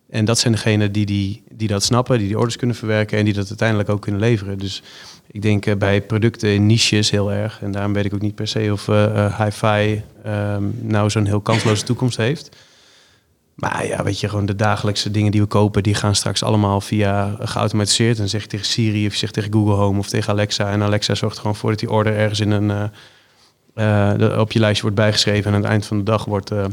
En 0.09 0.25
dat 0.25 0.39
zijn 0.39 0.53
degenen 0.53 0.91
die, 0.91 1.05
die, 1.05 1.43
die 1.51 1.67
dat 1.67 1.83
snappen, 1.83 2.17
die 2.17 2.27
die 2.27 2.37
orders 2.37 2.55
kunnen 2.55 2.75
verwerken 2.75 3.17
en 3.17 3.25
die 3.25 3.33
dat 3.33 3.47
uiteindelijk 3.47 3.89
ook 3.89 4.01
kunnen 4.01 4.21
leveren. 4.21 4.57
Dus 4.57 4.83
ik 5.27 5.41
denk 5.41 5.65
eh, 5.65 5.75
bij 5.75 6.01
producten 6.01 6.49
in 6.49 6.65
niches 6.65 7.09
heel 7.09 7.31
erg. 7.31 7.61
En 7.61 7.71
daarom 7.71 7.93
weet 7.93 8.05
ik 8.05 8.13
ook 8.13 8.21
niet 8.21 8.35
per 8.35 8.47
se 8.47 8.69
of 8.71 8.85
hi-fi 9.37 10.03
ehm, 10.23 10.63
nou 10.81 11.09
zo'n 11.09 11.25
heel 11.25 11.41
kansloze 11.41 11.83
toekomst 11.83 12.17
heeft. 12.17 12.49
Maar 13.59 13.87
ja, 13.87 14.03
weet 14.03 14.19
je, 14.19 14.29
gewoon 14.29 14.45
de 14.45 14.55
dagelijkse 14.55 15.11
dingen 15.11 15.31
die 15.31 15.41
we 15.41 15.47
kopen, 15.47 15.83
die 15.83 15.93
gaan 15.93 16.15
straks 16.15 16.43
allemaal 16.43 16.81
via 16.81 17.35
geautomatiseerd. 17.39 18.19
En 18.19 18.29
zeg 18.29 18.41
je 18.41 18.47
tegen 18.47 18.65
Siri 18.65 19.07
of 19.07 19.15
je 19.15 19.31
tegen 19.31 19.53
Google 19.53 19.73
Home 19.73 19.99
of 19.99 20.07
tegen 20.07 20.31
Alexa. 20.31 20.71
En 20.71 20.81
Alexa 20.81 21.15
zorgt 21.15 21.37
gewoon 21.37 21.55
voor 21.55 21.69
dat 21.69 21.79
die 21.79 21.91
order 21.91 22.15
ergens 22.15 22.39
in 22.39 22.51
een, 22.51 22.91
eh, 23.73 24.11
eh, 24.13 24.39
op 24.39 24.51
je 24.51 24.59
lijstje 24.59 24.81
wordt 24.81 24.97
bijgeschreven. 24.97 25.45
En 25.45 25.55
aan 25.55 25.61
het 25.61 25.69
eind 25.69 25.85
van 25.85 25.97
de 25.97 26.03
dag 26.03 26.25
wordt 26.25 26.51
eh, 26.51 26.65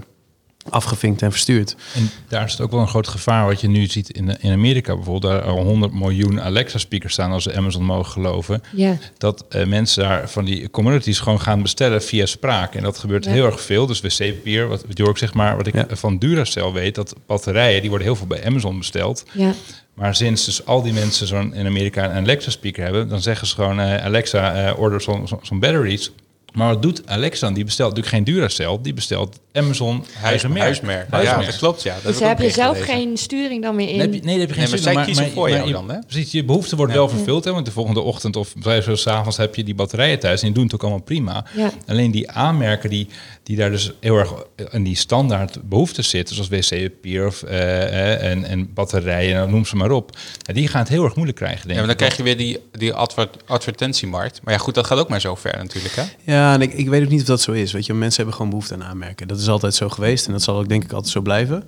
afgevinkt 0.71 1.23
en 1.23 1.31
verstuurd. 1.31 1.77
En 1.95 2.11
daar 2.29 2.45
is 2.45 2.53
het 2.53 2.61
ook 2.61 2.71
wel 2.71 2.81
een 2.81 2.89
groot 2.89 3.09
gevaar 3.09 3.47
wat 3.47 3.61
je 3.61 3.69
nu 3.69 3.87
ziet 3.87 4.11
in, 4.11 4.41
in 4.41 4.53
Amerika 4.53 4.95
bijvoorbeeld. 4.95 5.33
Daar 5.33 5.43
al 5.43 5.63
100 5.65 5.93
miljoen 5.93 6.41
Alexa-speakers 6.41 7.13
staan 7.13 7.31
als 7.33 7.45
we 7.45 7.57
Amazon 7.57 7.85
mogen 7.85 8.13
geloven. 8.13 8.63
Ja. 8.73 8.97
Dat 9.19 9.45
eh, 9.49 9.67
mensen 9.67 10.03
daar 10.03 10.31
van 10.31 10.45
die 10.45 10.71
communities 10.71 11.19
gewoon 11.19 11.41
gaan 11.41 11.63
bestellen 11.63 12.03
via 12.03 12.27
spraak. 12.27 12.75
En 12.75 12.83
dat 12.83 12.99
gebeurt 12.99 13.25
Ja. 13.25 13.31
heel 13.31 13.47
erg 13.47 13.61
veel. 13.61 13.87
Dus 13.87 14.01
wc-papier, 14.01 14.69
wat 14.69 14.85
Jork 14.89 15.19
zeg 15.19 15.35
maar, 15.35 15.57
wat 15.57 15.67
ik 15.67 15.75
Ja. 15.75 15.87
van 15.91 16.19
Duracell 16.19 16.73
weet, 16.73 16.95
dat 16.95 17.15
batterijen, 17.27 17.81
die 17.81 17.89
worden 17.91 18.07
heel 18.07 18.17
veel 18.17 18.27
bij 18.27 18.45
Amazon 18.47 18.79
besteld. 18.79 19.25
Ja. 19.33 19.53
Maar 19.95 20.15
sinds 20.15 20.45
dus 20.45 20.67
al 20.67 20.83
die 20.83 20.93
mensen 20.93 21.27
zo'n 21.27 21.55
in 21.55 21.67
Amerika 21.67 22.05
een 22.05 22.23
Alexa-speaker 22.23 22.85
hebben, 22.85 23.09
dan 23.09 23.21
zeggen 23.21 23.47
ze 23.47 23.55
gewoon, 23.55 23.81
eh, 23.81 24.05
Alexa, 24.05 24.55
eh, 24.67 24.79
order 24.79 25.01
zo'n 25.01 25.29
zo, 25.29 25.39
zo'n 25.43 25.61
batteries. 25.61 26.11
Maar 26.57 26.69
wat 26.69 26.83
doet 26.83 27.03
Alexa 27.07 27.47
dan? 27.47 27.55
Die 27.55 27.65
bestelt 27.65 27.89
natuurlijk 27.97 28.17
geen 28.17 28.35
Duracell, 28.35 28.79
die 28.83 28.95
bestelt 28.95 29.39
Amazon 29.53 30.05
huismerk. 30.21 30.59
Huismerk. 30.59 31.07
Ja, 31.11 31.17
Huismerk. 31.17 31.47
dat 31.47 31.57
klopt, 31.57 31.83
ja. 31.83 31.95
Dat 31.95 32.03
Dus 32.03 32.13
heb 32.13 32.23
daar 32.23 32.31
ik 32.31 32.37
heb 32.39 32.69
ook 32.69 32.75
je 32.77 32.83
zelf 32.85 32.99
geen 32.99 33.17
sturing 33.17 33.63
dan 33.63 33.77
meer 33.77 33.89
in. 33.89 33.97
Nee, 33.97 34.09
dan 34.09 34.11
heb 34.11 34.21
je 34.23 34.29
geen 34.29 34.39
Nee, 34.47 34.57
maar 34.57 34.67
sturing, 34.79 34.83
zij 34.83 35.05
kiezen 35.05 35.31
voor 35.31 35.51
jou 35.51 35.67
je- 35.67 35.73
dan, 35.73 35.91
hè? 35.91 35.99
Precies, 35.99 36.33
je 36.33 36.45
behoefte 36.45 36.77
wordt 36.77 36.93
wel 36.93 37.09
vervuld. 37.09 37.45
Hè, 37.45 37.53
want 37.53 37.67
de 37.67 37.73
volgende 37.73 38.01
ochtend 38.01 38.37
of 38.37 38.53
's 38.95 39.07
avonds 39.07 39.37
heb 39.37 39.55
je 39.55 39.65
die 39.65 39.75
batterijen 39.75 40.19
thuis. 40.19 40.41
En 40.41 40.47
die 40.47 40.55
doen 40.55 40.65
het 40.65 40.75
ook 40.75 40.83
allemaal 40.83 41.01
prima. 41.03 41.45
Ja. 41.57 41.71
Alleen 41.87 42.11
die 42.11 42.31
aanmerken 42.31 42.91
die, 42.91 43.09
die 43.43 43.57
daar 43.57 43.71
dus 43.71 43.93
heel 44.01 44.17
erg 44.19 44.33
in 44.71 44.83
die 44.83 44.97
standaard 44.97 45.69
behoeftes 45.69 46.09
zitten... 46.09 46.35
zoals 46.35 46.51
wc-papier 46.51 47.27
of, 47.27 47.43
eh, 47.43 47.83
eh, 48.23 48.31
en, 48.31 48.45
en 48.45 48.73
batterijen, 48.75 49.35
nou, 49.35 49.51
noem 49.51 49.65
ze 49.67 49.77
maar 49.77 49.91
op... 49.91 50.17
die 50.53 50.69
gaan 50.69 50.81
het 50.81 50.89
heel 50.89 51.05
erg 51.05 51.15
moeilijk 51.15 51.39
krijgen, 51.39 51.69
denk 51.69 51.79
Ja, 51.81 51.85
maar 51.87 51.93
ik. 51.95 51.99
dan 51.99 52.09
krijg 52.09 52.17
je 52.17 52.23
weer 52.23 52.47
die, 52.47 52.59
die 52.73 52.93
adver- 52.93 53.31
advertentiemarkt. 53.47 54.41
Maar 54.45 54.55
ja, 54.55 54.61
goed, 54.61 54.75
dat 54.75 54.87
gaat 54.87 54.99
ook 54.99 55.09
maar 55.09 55.21
zo 55.21 55.35
ver 55.35 55.57
natuurlijk, 55.57 55.95
hè? 55.97 56.03
Ja, 56.33 56.46
en 56.55 56.63
ik, 56.63 56.73
ik 56.73 56.89
weet 56.89 57.03
ook 57.03 57.09
niet 57.09 57.21
of 57.21 57.27
dat 57.27 57.41
zo 57.41 57.53
is. 57.53 57.73
Weet 57.73 57.87
je, 57.87 57.95
mensen 57.95 58.17
hebben 58.17 58.35
gewoon 58.35 58.51
behoefte 58.51 58.75
aan 58.75 58.85
aanmerken. 58.85 59.29
Dat 59.29 59.39
is 59.39 59.49
altijd 59.49 59.75
zo 59.75 59.89
geweest 59.89 60.27
en 60.27 60.33
dat 60.33 60.43
zal 60.43 60.59
ook 60.59 60.69
denk 60.69 60.85
ik 60.85 60.93
altijd 60.93 61.13
zo 61.13 61.21
blijven. 61.21 61.65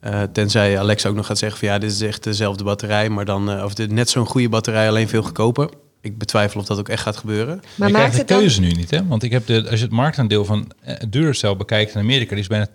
Eh, 0.00 0.22
tenzij 0.22 0.78
Alexa 0.78 1.08
ook 1.08 1.14
nog 1.14 1.26
gaat 1.26 1.38
zeggen 1.38 1.58
van 1.58 1.68
ja, 1.68 1.78
dit 1.78 1.90
is 1.90 2.00
echt 2.00 2.24
dezelfde 2.24 2.64
batterij, 2.64 3.08
maar 3.08 3.24
dan 3.24 3.50
eh, 3.50 3.64
of 3.64 3.74
dit, 3.74 3.90
net 3.90 4.10
zo'n 4.10 4.26
goede 4.26 4.48
batterij, 4.48 4.88
alleen 4.88 5.08
veel 5.08 5.22
goedkoper. 5.22 5.68
Ik 6.00 6.18
betwijfel 6.18 6.60
of 6.60 6.66
dat 6.66 6.78
ook 6.78 6.88
echt 6.88 7.02
gaat 7.02 7.16
gebeuren. 7.16 7.62
maar 7.74 7.88
je 7.88 7.94
maakt 7.94 7.94
krijgt 7.94 8.12
de 8.12 8.18
het 8.18 8.28
dan... 8.28 8.38
keuze 8.38 8.60
nu 8.60 8.70
niet, 8.70 8.90
hè? 8.90 9.06
Want 9.06 9.22
ik 9.22 9.30
heb 9.30 9.46
de, 9.46 9.66
als 9.70 9.78
je 9.78 9.84
het 9.84 9.94
marktaandeel 9.94 10.44
van 10.44 10.72
eh, 10.80 10.94
Duracell 11.08 11.56
bekijkt 11.56 11.94
in 11.94 12.00
Amerika... 12.00 12.30
die 12.30 12.38
is 12.38 12.46
bijna 12.46 12.68
80% 12.68 12.70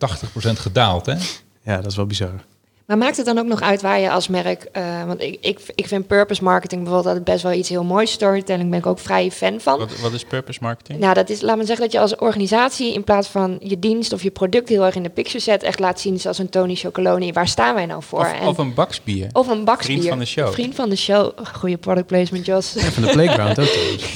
gedaald, 0.52 1.06
hè? 1.06 1.16
Ja, 1.64 1.76
dat 1.76 1.86
is 1.86 1.96
wel 1.96 2.06
bizar. 2.06 2.44
Maar 2.90 2.98
maakt 2.98 3.18
het 3.18 3.26
dan 3.26 3.38
ook 3.38 3.46
nog 3.46 3.62
uit 3.62 3.82
waar 3.82 4.00
je 4.00 4.12
als 4.12 4.28
merk... 4.28 4.64
eh, 4.72 5.04
want 5.06 5.22
ik, 5.22 5.38
ik, 5.42 5.60
ik 5.76 5.88
vind 5.88 6.08
purpose 6.08 6.44
marketing 6.44 6.82
bijvoorbeeld 6.84 7.16
altijd 7.16 7.34
best 7.34 7.44
wel 7.44 7.60
iets 7.60 7.70
heel 7.70 7.84
moois. 7.84 8.12
Storytelling 8.12 8.70
ben 8.70 8.80
ik 8.80 8.86
ook 8.86 9.00
vrij 9.00 9.32
fan 9.32 9.60
van. 9.60 9.78
Wat, 9.80 10.00
wat 10.00 10.12
is 10.14 10.24
purpose 10.24 10.60
marketing? 10.62 11.00
Nou, 11.00 11.14
dat 11.14 11.30
is, 11.30 11.42
laat 11.42 11.58
me 11.58 11.66
zeggen 11.66 11.84
dat 11.84 11.94
je 11.94 12.00
als 12.00 12.16
organisatie 12.16 12.94
in 12.94 13.04
plaats 13.04 13.28
van 13.28 13.58
je 13.64 13.80
dienst 13.80 14.14
of 14.14 14.24
je 14.24 14.32
product 14.32 14.70
heel 14.70 14.86
erg 14.86 14.96
in 14.96 15.04
de 15.04 15.10
picture 15.10 15.40
zet, 15.40 15.64
echt 15.64 15.80
laat 15.80 16.00
zien 16.00 16.20
zoals 16.20 16.38
een 16.38 16.50
Tony 16.50 16.76
Chocoloni. 16.76 17.34
Waar 17.34 17.48
staan 17.48 17.76
wij 17.76 17.86
nou 17.86 18.04
voor? 18.04 18.20
Of, 18.20 18.34
En- 18.34 18.48
of 18.48 18.58
een 18.58 18.74
baksbier. 18.74 19.28
of 19.34 19.48
een 19.48 19.64
baksbier. 19.64 19.96
Vriend 19.98 20.10
van 20.10 20.20
de 20.20 20.26
show. 20.26 20.52
Vriend 20.52 20.76
van 20.76 20.90
de 20.90 20.96
show. 20.96 21.32
Goede 21.54 21.78
product 21.78 22.08
placement, 22.08 22.46
Jos. 22.46 22.76
Van 22.78 23.04
de 23.04 23.10
playground 23.12 23.60
ook. 23.60 23.68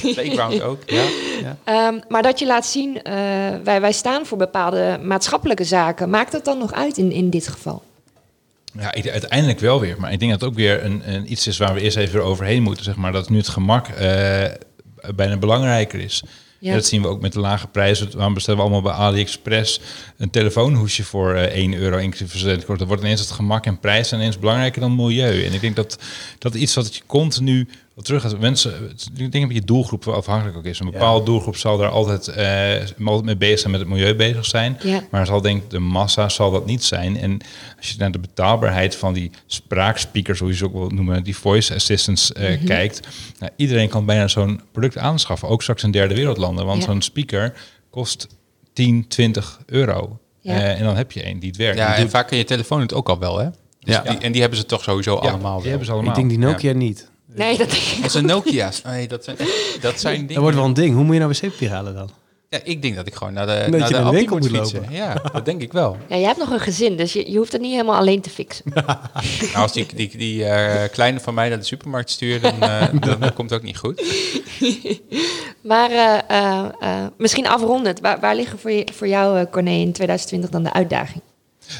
Playground 0.13 0.61
ook, 0.61 0.80
ja. 0.86 1.03
Ehm, 1.63 1.99
maar 2.07 2.21
dat 2.21 2.39
je 2.39 2.45
laat 2.45 2.65
zien, 2.65 3.01
eh, 3.03 3.13
wij, 3.63 3.82
wij 3.82 3.91
staan 3.91 4.26
voor 4.26 4.38
bepaalde 4.38 4.99
maatschappelijke 5.03 5.63
zaken. 5.63 6.09
Maakt 6.09 6.32
dat 6.32 6.45
dan 6.45 6.57
nog 6.57 6.74
uit 6.74 6.97
in, 6.97 7.11
in 7.11 7.30
dit 7.30 7.47
geval? 7.47 7.82
Ja, 8.80 8.93
ik- 8.93 9.09
uiteindelijk 9.09 9.59
wel 9.59 9.80
weer. 9.80 9.95
Maar 9.99 10.11
ik 10.11 10.19
denk 10.19 10.32
dat 10.32 10.41
het 10.41 10.49
ook 10.49 10.55
weer 10.55 10.84
een, 10.86 11.13
een 11.13 11.32
iets 11.32 11.47
is 11.47 11.57
waar 11.57 11.74
we 11.74 11.82
eerst 11.82 11.97
even 11.97 12.24
overheen 12.24 12.63
moeten. 12.63 12.84
Zeg 12.84 12.95
maar. 12.95 13.11
Dat 13.11 13.30
nu 13.30 13.38
het 13.38 13.47
gemak 13.47 13.88
eh, 13.88 14.43
bijna 15.15 15.38
belangrijker 15.38 15.99
is. 15.99 16.24
Ja. 16.59 16.74
Dat 16.74 16.86
zien 16.86 17.01
we 17.01 17.07
ook 17.07 17.21
met 17.21 17.34
de 17.34 17.39
lage 17.39 17.67
prijzen. 17.67 18.09
Waarom 18.15 18.34
bestellen 18.34 18.59
we 18.59 18.65
allemaal 18.65 18.82
bij 18.91 18.91
AliExpress 19.05 19.80
een 20.17 20.30
telefoonhoesje 20.30 21.03
voor 21.03 21.34
eh 21.34 21.55
1 21.55 21.74
euro 21.74 21.97
inclusief 21.97 22.30
verzendkosten? 22.30 22.78
Dan 22.78 22.88
wordt 22.88 23.03
ineens 23.03 23.19
het 23.19 23.32
gemak 23.32 23.65
en 23.65 23.80
prijs 23.80 24.13
ineens 24.13 24.39
belangrijker 24.39 24.82
dan 24.82 24.95
milieu. 24.95 25.45
En 25.45 25.53
ik 25.53 25.61
denk 25.61 25.76
dat 25.76 25.97
dat 26.38 26.55
iets 26.55 26.74
wat 26.76 26.95
je 26.95 27.01
continu 27.05 27.67
wat 27.95 28.05
terug 28.05 28.21
gaat. 28.21 28.39
Mensen, 28.39 28.91
ik 29.15 29.31
denk 29.31 29.45
dat 29.45 29.53
je 29.53 29.61
doelgroep 29.61 30.05
wel 30.05 30.15
afhankelijk 30.15 30.57
ook 30.57 30.65
is. 30.65 30.79
Een 30.79 30.91
bepaalde 30.91 31.25
doelgroep 31.25 31.57
zal 31.57 31.77
daar 31.77 31.89
altijd, 31.89 32.27
eh, 32.27 33.05
altijd 33.05 33.25
mee 33.25 33.37
bezig 33.37 33.59
zijn, 33.59 33.71
met 33.71 33.79
het 33.81 33.89
milieu 33.89 34.15
bezig 34.15 34.45
zijn. 34.45 34.77
Ja. 34.83 35.01
Maar 35.11 35.25
zal 35.25 35.41
denk 35.41 35.69
de 35.69 35.79
massa 35.79 36.29
zal 36.29 36.51
dat 36.51 36.65
niet 36.65 36.83
zijn. 36.83 37.17
En 37.17 37.37
als 37.77 37.89
je 37.89 37.95
naar 37.97 38.11
de 38.11 38.19
betaalbaarheid 38.19 38.95
van 38.95 39.13
die 39.13 39.31
spraakspeakers, 39.45 40.39
hoe 40.39 40.49
je 40.49 40.55
ze 40.55 40.65
ook 40.65 40.73
wil 40.73 40.89
noemen, 40.89 41.23
die 41.23 41.35
voice 41.37 41.73
assistants 41.75 42.31
eh, 42.33 42.55
Mhm. 42.55 42.65
kijkt. 42.65 43.07
Nou, 43.39 43.51
iedereen 43.55 43.89
kan 43.89 44.05
bijna 44.05 44.27
zo'n 44.27 44.61
product 44.71 44.97
aanschaffen. 44.97 45.47
Ook 45.47 45.61
straks 45.61 45.83
in 45.83 45.91
derde 45.91 46.15
wereldlanden. 46.15 46.65
Want 46.65 46.79
Ja. 46.79 46.85
zo'n 46.85 47.01
speaker 47.01 47.53
kost 47.89 48.27
10, 48.73 49.07
20 49.07 49.59
euro. 49.65 50.19
Ja. 50.41 50.53
Eh, 50.53 50.79
en 50.79 50.83
dan 50.83 50.95
heb 50.95 51.11
je 51.11 51.23
één 51.23 51.39
die 51.39 51.49
het 51.49 51.57
werkt. 51.57 51.77
Ja, 51.77 51.95
en 51.95 52.01
doet- 52.01 52.11
vaak 52.11 52.27
kan 52.27 52.37
je 52.37 52.43
telefoon 52.43 52.81
het 52.81 52.93
ook 52.93 53.09
al 53.09 53.19
wel, 53.19 53.37
hè? 53.37 53.49
Dus 53.79 53.95
Ja. 53.95 54.01
die, 54.01 54.17
en 54.17 54.31
die 54.31 54.41
hebben 54.41 54.59
ze 54.59 54.65
toch 54.65 54.83
sowieso 54.83 55.13
ja, 55.13 55.19
allemaal 55.29 55.51
die 55.53 55.61
wel. 55.61 55.69
hebben 55.69 55.85
ze 55.85 55.91
allemaal. 55.91 56.09
Ik 56.11 56.17
denk 56.17 56.29
die 56.29 56.39
Nokia 56.39 56.73
niet. 56.73 57.11
Nee, 57.36 57.57
dat 57.57 57.69
denk 57.69 57.81
ik. 57.81 58.01
Dat 58.01 58.11
zijn 58.11 58.25
Nokia's. 58.25 58.81
Nee, 58.81 59.07
dat 59.07 59.23
zijn, 59.23 59.38
dat 59.81 59.99
zijn 59.99 60.15
dingen... 60.15 60.34
Dat 60.34 60.38
wordt 60.38 60.57
wel 60.57 60.65
een 60.65 60.73
ding. 60.73 60.95
Hoe 60.95 61.03
moet 61.03 61.13
je 61.13 61.19
nou 61.19 61.31
wc-papier 61.31 61.69
halen 61.69 61.95
dan? 61.95 62.09
Ja, 62.49 62.59
ik 62.63 62.81
denk 62.81 62.95
dat 62.95 63.07
ik 63.07 63.15
gewoon 63.15 63.34
naar 63.34 63.45
de, 63.45 63.51
naar 63.51 63.71
de 63.71 63.77
naar 63.77 63.89
de 63.89 63.97
Aldi 63.97 64.17
winkel 64.17 64.38
moet 64.38 64.49
fietsen. 64.49 64.79
lopen. 64.79 64.95
Ja, 64.95 65.13
dat 65.31 65.45
denk 65.45 65.61
ik 65.61 65.71
wel. 65.71 65.97
Ja, 66.09 66.15
jij 66.15 66.25
hebt 66.25 66.39
nog 66.39 66.49
een 66.49 66.59
gezin, 66.59 66.97
dus 66.97 67.13
je, 67.13 67.31
je 67.31 67.38
hoeft 67.38 67.51
het 67.51 67.61
niet 67.61 67.71
helemaal 67.71 67.95
alleen 67.95 68.21
te 68.21 68.29
fixen. 68.29 68.65
Nou, 68.73 68.97
als 69.55 69.71
die, 69.71 69.88
die, 69.95 70.17
die 70.17 70.45
eh, 70.45 70.89
kleine 70.91 71.19
van 71.19 71.34
mij 71.34 71.49
naar 71.49 71.57
de 71.57 71.65
supermarkt 71.65 72.09
stuurt, 72.09 72.41
dan, 72.41 72.61
eh, 72.61 72.88
dan 73.19 73.34
komt 73.34 73.49
het 73.49 73.59
ook 73.59 73.65
niet 73.65 73.77
goed. 73.77 74.03
Maar 75.61 75.91
eh, 76.79 77.05
misschien 77.17 77.47
afrondend, 77.47 77.99
waar, 77.99 78.19
waar 78.19 78.36
liggen 78.36 78.59
voor, 78.59 78.71
je, 78.71 78.88
voor 78.93 79.07
jou, 79.07 79.39
eh, 79.39 79.45
Corné, 79.51 79.71
in 79.71 79.91
2020 79.91 80.49
dan 80.49 80.63
de 80.63 80.73
uitdaging? 80.73 81.21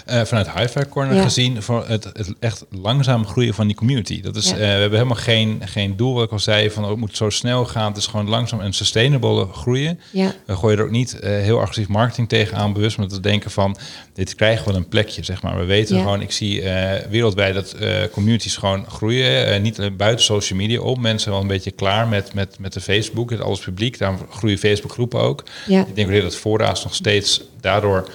Eh, 0.06 0.22
vanuit 0.22 0.52
Hi-Fi 0.52 0.86
Corner 0.89 1.16
Ja. 1.16 1.22
gezien 1.22 1.62
voor 1.62 1.84
het, 1.88 2.04
het 2.04 2.34
echt 2.39 2.66
langzaam 2.70 3.26
groeien 3.28 3.54
van 3.54 3.68
die 3.68 3.76
community. 3.76 4.22
Dat 4.22 4.36
is, 4.36 4.50
Ja. 4.50 4.54
eh, 4.54 4.60
we 4.60 4.66
hebben 4.66 4.91
helemaal 4.98 5.18
geen, 5.24 5.62
geen 5.66 5.96
doel, 5.96 6.14
wat 6.14 6.24
ik 6.24 6.32
al 6.32 6.39
zei, 6.39 6.70
van 6.72 6.84
oh, 6.84 6.89
het 6.89 7.00
moet 7.00 7.18
zo 7.18 7.30
snel 7.30 7.66
gaan. 7.66 7.88
Het 7.88 7.98
is 7.98 8.08
gewoon 8.08 8.30
langzaam 8.30 8.62
en 8.62 8.74
sustainable 8.74 9.48
groeien. 9.54 10.00
Ja, 10.12 10.34
We 10.46 10.56
gooien 10.56 10.78
er 10.78 10.84
ook 10.84 10.91
niet 10.91 11.20
eh, 11.20 11.30
heel 11.32 11.60
agressief 11.62 11.88
marketing 11.88 12.30
tegenaan, 12.30 12.74
bewust 12.74 12.98
met 12.98 13.12
het 13.12 13.24
denken 13.24 13.52
van 13.52 13.78
dit 14.14 14.36
krijgen 14.36 14.72
we 14.72 14.78
een 14.78 14.88
plekje, 14.88 15.24
zeg 15.24 15.41
maar. 15.41 15.58
We 15.58 15.66
weten 15.66 15.98
gewoon, 15.98 16.22
ik 16.22 16.32
zie 16.32 16.62
wereldwijd 17.10 17.54
dat 17.54 17.76
communities 18.12 18.58
gewoon 18.58 18.86
groeien, 18.89 19.62
niet 19.62 19.98
buiten 19.98 20.26
social 20.26 20.60
media 20.60 20.80
op. 20.80 21.00
Mensen 21.00 21.32
wel 21.32 21.41
een 21.41 21.48
beetje 21.48 21.72
klaar 21.72 22.08
met, 22.08 22.34
met, 22.34 22.60
met 22.60 22.74
de 22.74 22.82
Facebook, 22.82 23.30
het 23.30 23.41
alles 23.41 23.60
publiek. 23.60 23.98
Daarom 23.98 24.20
groeien 24.30 24.58
Facebookgroepen 24.58 25.20
ook. 25.20 25.44
ja. 25.68 25.86
Ik 25.88 25.96
denk 25.96 26.12
ook 26.12 26.22
dat 26.22 26.36
voorraad 26.36 26.84
nog 26.84 26.96
steeds 26.96 27.41
daardoor 27.62 28.10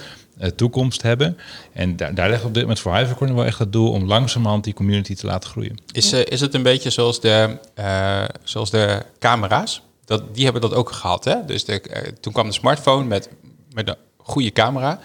toekomst 0.55 1.01
hebben. 1.01 1.37
En 1.73 1.95
daar, 1.95 2.13
daar 2.13 2.29
ligt 2.29 2.43
op 2.43 2.53
dit 2.53 2.61
moment 2.61 2.79
voor 2.79 2.95
Hypercorn 2.95 3.35
wel 3.35 3.45
echt 3.45 3.59
het 3.59 3.71
doel 3.73 3.91
om 3.91 4.05
langzamerhand 4.07 4.63
die 4.63 4.73
community 4.73 5.15
te 5.15 5.25
laten 5.25 5.49
groeien. 5.49 5.77
Is, 5.91 6.11
eh, 6.11 6.25
is 6.25 6.41
het 6.41 6.53
een 6.53 6.63
beetje 6.63 6.89
zoals 6.89 7.21
de, 7.21 7.57
eh, 7.73 8.23
zoals 8.43 8.69
de 8.69 9.03
camera's? 9.19 9.81
Dat, 10.05 10.35
die 10.35 10.43
hebben 10.43 10.61
dat 10.61 10.73
ook 10.73 10.91
gehad, 10.91 11.25
hè? 11.25 11.45
Dus 11.45 11.65
eh, 11.65 11.77
toen 12.21 12.33
kwam 12.33 12.47
de 12.47 12.53
smartphone 12.53 13.05
met, 13.05 13.29
met 13.73 13.87
een 13.87 13.95
goede 14.17 14.51
camera. 14.51 14.99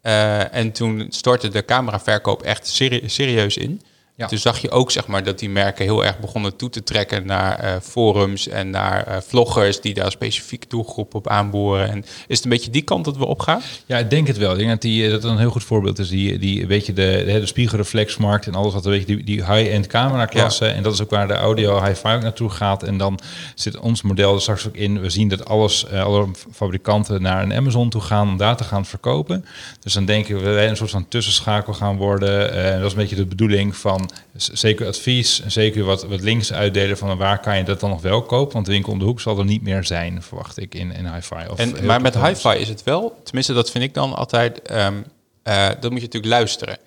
Eh, 0.00 0.54
en 0.54 0.72
toen 0.72 1.06
stortte 1.08 1.48
de 1.48 1.64
cameraverkoop 1.64 2.42
echt 2.42 2.66
serie- 2.66 3.08
serieus 3.08 3.56
in. 3.56 3.82
Ja. 4.22 4.28
Toen 4.28 4.38
zag 4.38 4.58
je 4.58 4.70
ook 4.70 4.90
zeg 4.90 5.06
maar, 5.06 5.24
dat 5.24 5.38
die 5.38 5.50
merken 5.50 5.84
heel 5.84 6.04
erg 6.04 6.18
begonnen 6.18 6.56
toe 6.56 6.70
te 6.70 6.82
trekken 6.82 7.26
naar 7.26 7.58
eh, 7.58 7.72
forums 7.82 8.48
en 8.48 8.70
naar 8.70 9.06
eh, 9.06 9.16
vloggers 9.26 9.80
die 9.80 9.94
daar 9.94 10.10
specifieke 10.10 10.66
doelgroepen 10.68 11.18
op 11.18 11.28
aanboren. 11.28 11.88
En 11.88 11.98
is 12.26 12.36
het 12.36 12.44
een 12.44 12.50
beetje 12.50 12.70
die 12.70 12.82
kant 12.82 13.04
dat 13.04 13.16
we 13.16 13.26
opgaan? 13.26 13.60
Ja, 13.86 13.98
ik 13.98 14.10
denk 14.10 14.26
het 14.26 14.36
wel. 14.36 14.52
Ik 14.52 14.58
denk 14.58 14.70
dat, 14.70 14.80
die, 14.80 15.04
eh, 15.04 15.10
dat 15.10 15.24
een 15.24 15.38
heel 15.38 15.50
goed 15.50 15.64
voorbeeld 15.64 15.98
is. 15.98 16.08
Die, 16.08 16.38
die 16.38 16.66
weet 16.66 16.86
je, 16.86 16.92
de, 16.92 17.22
de, 17.26 17.40
de 17.40 17.46
spiegelreflexmarkt 17.46 18.46
en 18.46 18.54
alles 18.54 18.72
wat 18.72 18.84
weet 18.84 19.00
je, 19.00 19.06
die, 19.06 19.24
die 19.24 19.44
high-end 19.44 19.86
camera 19.86 20.26
klasse. 20.26 20.66
En 20.66 20.82
dat 20.82 20.92
is 20.92 21.02
ook 21.02 21.10
waar 21.10 21.28
de 21.28 21.34
audio 21.34 21.74
ook 21.76 22.02
naartoe 22.02 22.50
gaat. 22.50 22.82
En 22.82 22.96
dan 22.96 23.18
zit 23.54 23.78
ons 23.78 24.02
model 24.02 24.34
er 24.34 24.40
straks 24.40 24.66
ook 24.66 24.76
in. 24.76 25.00
We 25.00 25.10
zien 25.10 25.28
dat 25.28 25.44
alles, 25.44 25.90
alle 25.90 26.28
fabrikanten 26.52 27.22
naar 27.22 27.42
een 27.42 27.54
Amazon 27.54 27.90
toe 27.90 28.00
gaan 28.00 28.28
om 28.28 28.36
daar 28.36 28.56
te 28.56 28.64
gaan 28.64 28.86
verkopen. 28.86 29.44
Dus 29.80 29.92
dan 29.92 30.04
denken 30.04 30.42
we 30.42 30.50
wij 30.50 30.68
een 30.68 30.76
soort 30.76 30.90
van 30.90 31.08
tussenschakel 31.08 31.72
gaan 31.72 31.96
worden. 31.96 32.52
Dat 32.78 32.84
is 32.86 32.92
een 32.92 32.98
beetje 32.98 33.16
de 33.16 33.26
bedoeling 33.26 33.76
van 33.76 34.10
zeker 34.36 34.86
advies. 34.86 35.40
en 35.40 35.52
Zeker 35.52 35.84
wat, 35.84 36.04
wat 36.04 36.20
links 36.20 36.52
uitdelen 36.52 36.98
van 36.98 37.16
waar 37.16 37.40
kan 37.40 37.56
je 37.56 37.64
dat 37.64 37.80
dan 37.80 37.90
nog 37.90 38.02
wel 38.02 38.22
kopen. 38.22 38.52
Want 38.52 38.66
de 38.66 38.72
winkel 38.72 38.92
om 38.92 38.98
de 38.98 39.04
hoek 39.04 39.20
zal 39.20 39.38
er 39.38 39.44
niet 39.44 39.62
meer 39.62 39.84
zijn, 39.84 40.22
verwacht 40.22 40.58
ik, 40.58 40.74
in, 40.74 40.92
in 40.92 41.14
hi-fi. 41.14 41.48
Of 41.50 41.58
En, 41.58 41.84
maar 41.84 42.00
met 42.00 42.22
hi-fi 42.22 42.58
is 42.58 42.68
het 42.68 42.82
wel, 42.82 43.20
tenminste 43.24 43.52
dat 43.52 43.70
vind 43.70 43.84
ik 43.84 43.94
dan 43.94 44.14
altijd, 44.14 44.62
ehm 44.62 44.94
eh, 45.42 45.68
dat 45.68 45.90
moet 45.90 46.00
je 46.00 46.06
natuurlijk 46.06 46.32
luisteren. 46.32 46.78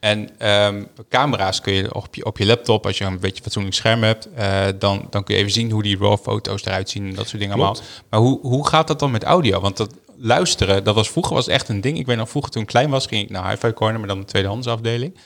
En 0.00 0.30
ehm, 0.38 0.82
camera's 1.08 1.60
kun 1.60 1.72
je 1.72 1.94
op, 1.94 2.14
je 2.14 2.24
op 2.24 2.38
je 2.38 2.46
laptop, 2.46 2.86
als 2.86 2.98
je 2.98 3.04
een 3.04 3.20
beetje 3.20 3.42
fatsoenlijk 3.42 3.74
scherm 3.74 4.02
hebt, 4.02 4.28
eh, 4.34 4.64
dan, 4.78 5.06
dan 5.10 5.24
kun 5.24 5.34
je 5.34 5.40
even 5.40 5.52
zien 5.52 5.70
hoe 5.70 5.82
die 5.82 5.98
RAW 5.98 6.18
foto's 6.18 6.64
eruit 6.64 6.90
zien 6.90 7.08
en 7.08 7.14
dat 7.14 7.28
soort 7.28 7.40
dingen 7.40 7.56
Klopt. 7.56 7.78
allemaal. 7.78 8.02
Maar 8.10 8.20
hoe, 8.20 8.38
hoe 8.40 8.68
gaat 8.68 8.86
dat 8.86 8.98
dan 8.98 9.10
met 9.10 9.24
audio? 9.24 9.60
Want 9.60 9.76
dat, 9.76 9.94
luisteren, 10.18 10.84
dat 10.84 10.94
was 10.94 11.10
vroeger 11.10 11.34
was 11.34 11.48
echt 11.48 11.68
een 11.68 11.80
ding. 11.80 11.98
Ik 11.98 12.06
weet 12.06 12.16
nog, 12.16 12.28
vroeger 12.28 12.50
toen 12.50 12.62
ik 12.62 12.68
klein 12.68 12.90
was, 12.90 13.06
ging 13.06 13.22
ik 13.22 13.30
naar 13.30 13.50
Hi-Fi 13.50 13.72
Corner, 13.72 13.98
maar 13.98 14.08
dan 14.08 14.20
de 14.20 14.24
tweedehandsafdeling. 14.24 15.16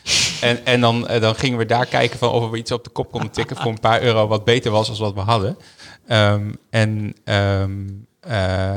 En 0.40 0.64
en 0.64 0.80
dan, 0.80 1.08
eh, 1.08 1.20
dan 1.20 1.34
gingen 1.34 1.58
we 1.58 1.66
daar 1.66 1.86
kijken 1.86 2.18
van 2.18 2.30
of 2.30 2.50
we 2.50 2.56
iets 2.56 2.72
op 2.72 2.84
de 2.84 2.90
kop 2.90 3.10
konden 3.10 3.30
tikken 3.30 3.56
voor 3.56 3.70
een 3.70 3.80
paar 3.80 4.02
euro 4.02 4.26
wat 4.26 4.44
beter 4.44 4.70
was 4.70 4.86
dan 4.86 4.96
wat 4.96 5.14
we 5.14 5.20
hadden. 5.20 5.56
Ehm, 6.06 6.52
en 6.70 7.14
ehm, 7.24 7.88
eh, 8.20 8.76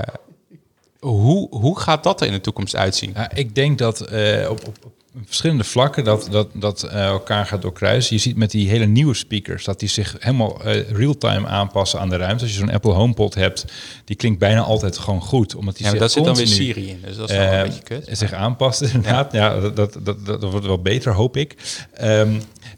hoe, 0.99 1.47
hoe 1.49 1.79
gaat 1.79 2.03
dat 2.03 2.21
er 2.21 2.27
in 2.27 2.33
de 2.33 2.41
toekomst 2.41 2.75
uitzien? 2.75 3.15
Ik 3.33 3.55
denk 3.55 3.77
dat 3.77 4.01
eh, 4.01 4.49
op, 4.49 4.67
op 4.67 4.91
verschillende 5.25 5.63
vlakken 5.63 6.03
dat, 6.03 6.27
dat, 6.31 6.49
dat 6.53 6.83
eh, 6.83 7.05
elkaar 7.05 7.45
gaat 7.45 7.61
doorkruisen. 7.61 8.15
Je 8.15 8.21
ziet 8.21 8.35
met 8.35 8.51
die 8.51 8.69
hele 8.69 8.85
nieuwe 8.85 9.13
speakers 9.13 9.63
dat 9.63 9.79
die 9.79 9.89
zich 9.89 10.15
helemaal 10.19 10.63
eh, 10.63 10.89
real-time 10.89 11.47
aanpassen 11.47 11.99
aan 11.99 12.09
de 12.09 12.15
ruimte. 12.15 12.43
Als 12.43 12.53
je 12.53 12.59
zo'n 12.59 12.71
Apple 12.71 12.91
HomePod 12.91 13.35
hebt, 13.35 13.65
die 14.05 14.15
klinkt 14.15 14.39
bijna 14.39 14.61
altijd 14.61 14.97
gewoon 14.97 15.21
goed. 15.21 15.55
Omdat 15.55 15.75
die 15.75 15.85
Ja, 15.85 15.91
maar 15.91 15.99
dat 15.99 16.11
zit 16.11 16.23
dan 16.23 16.35
weer 16.35 16.47
Siri 16.47 16.89
in, 16.89 17.01
dus 17.05 17.15
dat 17.15 17.29
is 17.29 17.35
wel 17.35 17.45
eh, 17.45 17.57
een 17.57 17.63
beetje 17.63 17.83
kut. 17.83 18.07
zich 18.11 18.33
aanpast 18.33 18.81
inderdaad. 18.93 19.31
Ja, 19.31 19.59
dat, 19.59 19.75
dat, 19.75 19.97
dat, 20.03 20.25
dat 20.25 20.43
wordt 20.43 20.65
wel 20.65 20.81
beter, 20.81 21.13
hoop 21.13 21.37
ik. 21.37 21.55
Ehm, 21.93 22.31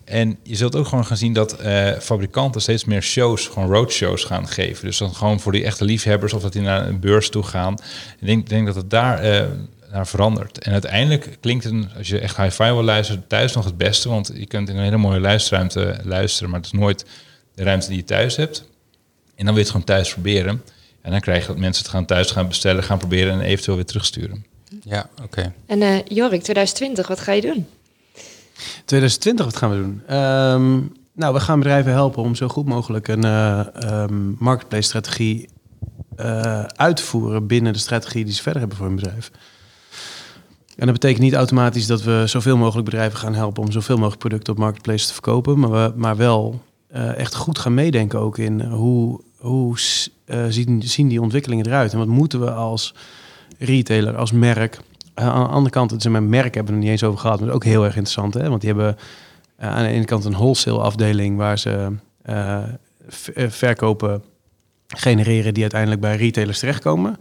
en 0.05 0.37
je 0.43 0.55
zult 0.55 0.75
ook 0.75 0.87
gewoon 0.87 1.05
gaan 1.05 1.17
zien 1.17 1.33
dat 1.33 1.53
eh, 1.53 1.91
fabrikanten 1.99 2.61
steeds 2.61 2.85
meer 2.85 3.01
shows, 3.01 3.47
gewoon 3.47 3.69
roadshows 3.69 4.23
gaan 4.23 4.47
geven. 4.47 4.85
Dus 4.85 4.97
dan 4.97 5.15
gewoon 5.15 5.39
voor 5.39 5.51
die 5.51 5.63
echte 5.63 5.85
liefhebbers 5.85 6.33
of 6.33 6.41
dat 6.41 6.53
die 6.53 6.61
naar 6.61 6.87
een 6.87 6.99
beurs 6.99 7.29
toe 7.29 7.43
gaan. 7.43 7.73
Ik 8.19 8.27
denk, 8.27 8.49
denk 8.49 8.65
dat 8.65 8.75
het 8.75 8.89
daar 8.89 9.19
eh, 9.19 9.45
naar 9.95 10.07
verandert. 10.07 10.59
En 10.59 10.71
uiteindelijk 10.71 11.37
klinkt 11.39 11.63
het, 11.63 11.73
als 11.97 12.07
je 12.07 12.19
echt 12.19 12.37
hi-fi 12.37 12.63
wil 12.63 12.83
luisteren, 12.83 13.27
thuis 13.27 13.53
nog 13.53 13.65
het 13.65 13.77
beste. 13.77 14.09
Want 14.09 14.31
je 14.33 14.45
kunt 14.45 14.69
in 14.69 14.75
een 14.77 14.83
hele 14.83 14.97
mooie 14.97 15.19
luisterruimte 15.19 15.99
luisteren, 16.03 16.49
maar 16.49 16.59
het 16.59 16.73
is 16.73 16.79
nooit 16.79 17.05
de 17.55 17.63
ruimte 17.63 17.87
die 17.87 17.97
je 17.97 18.03
thuis 18.03 18.35
hebt. 18.35 18.63
En 19.35 19.45
dan 19.45 19.45
wil 19.45 19.53
je 19.53 19.59
het 19.59 19.69
gewoon 19.69 19.85
thuis 19.85 20.13
proberen. 20.13 20.63
En 21.01 21.11
dan 21.11 21.19
krijg 21.19 21.41
je 21.41 21.47
dat 21.47 21.57
mensen 21.57 21.83
het 21.83 21.91
gaan 21.91 22.05
thuis 22.05 22.31
gaan 22.31 22.47
bestellen, 22.47 22.83
gaan 22.83 22.97
proberen 22.97 23.33
en 23.33 23.41
eventueel 23.41 23.75
weer 23.75 23.85
terugsturen. 23.85 24.45
Ja, 24.83 25.09
oké. 25.23 25.53
En 25.65 25.81
eh, 25.81 25.97
Jorik, 26.05 26.43
2020, 26.43 27.07
wat 27.07 27.19
ga 27.19 27.31
je 27.31 27.41
doen? 27.41 27.67
2020, 28.85 29.45
wat 29.45 29.55
gaan 29.55 29.69
we 29.69 29.75
doen? 29.75 30.01
Ehm, 30.07 30.79
nou, 31.13 31.33
we 31.33 31.39
gaan 31.39 31.59
bedrijven 31.59 31.91
helpen 31.91 32.23
om 32.23 32.35
zo 32.35 32.47
goed 32.47 32.65
mogelijk 32.65 33.07
een 33.07 33.23
eh, 33.23 33.59
ehm, 33.73 34.29
marketplace-strategie 34.39 35.49
eh, 36.15 36.63
uit 36.63 36.95
te 36.95 37.03
voeren 37.03 37.47
binnen 37.47 37.73
de 37.73 37.79
strategie 37.79 38.25
die 38.25 38.33
ze 38.33 38.41
verder 38.41 38.59
hebben 38.59 38.77
voor 38.77 38.87
hun 38.87 38.95
bedrijf. 38.95 39.31
En 40.75 40.85
dat 40.85 40.93
betekent 40.93 41.21
niet 41.21 41.33
automatisch 41.33 41.85
dat 41.85 42.03
we 42.03 42.23
zoveel 42.25 42.57
mogelijk 42.57 42.89
bedrijven 42.89 43.19
gaan 43.19 43.33
helpen 43.33 43.63
om 43.63 43.71
zoveel 43.71 43.95
mogelijk 43.95 44.19
producten 44.19 44.53
op 44.53 44.59
marketplace 44.59 45.07
te 45.07 45.13
verkopen, 45.13 45.59
maar, 45.59 45.71
we, 45.71 45.93
maar 45.95 46.17
wel 46.17 46.61
eh, 46.87 47.17
echt 47.17 47.35
goed 47.35 47.59
gaan 47.59 47.73
meedenken 47.73 48.19
ook 48.19 48.37
in 48.37 48.61
hoe, 48.61 49.21
hoe 49.37 49.77
eh, 50.25 50.45
zien, 50.49 50.81
zien 50.83 51.07
die 51.07 51.21
ontwikkelingen 51.21 51.65
eruit 51.65 51.91
en 51.91 51.97
wat 51.97 52.07
moeten 52.07 52.39
we 52.39 52.51
als 52.51 52.93
retailer, 53.57 54.15
als 54.15 54.31
merk. 54.31 54.79
Eh, 55.13 55.27
aan 55.27 55.43
de 55.43 55.49
andere 55.49 55.69
kant, 55.69 55.91
het 55.91 56.05
is 56.05 56.11
mijn 56.11 56.29
merk 56.29 56.55
hebben 56.55 56.73
we 56.73 56.79
het 56.79 56.89
niet 56.89 56.91
eens 56.91 57.03
over 57.03 57.19
gehad, 57.19 57.39
maar 57.39 57.47
dat 57.47 57.57
is 57.57 57.63
ook 57.63 57.71
heel 57.71 57.83
erg 57.83 57.95
interessant, 57.95 58.33
hè? 58.33 58.49
want 58.49 58.61
die 58.61 58.69
hebben 58.69 58.97
aan 59.57 59.83
de 59.83 59.89
ene 59.89 60.05
kant 60.05 60.25
een 60.25 60.31
wholesale 60.31 60.79
afdeling 60.79 61.37
waar 61.37 61.59
ze 61.59 61.91
verkopen 63.47 64.23
genereren 64.87 65.53
die 65.53 65.61
uiteindelijk 65.61 66.01
bij 66.01 66.15
retailers 66.15 66.59
terechtkomen. 66.59 67.17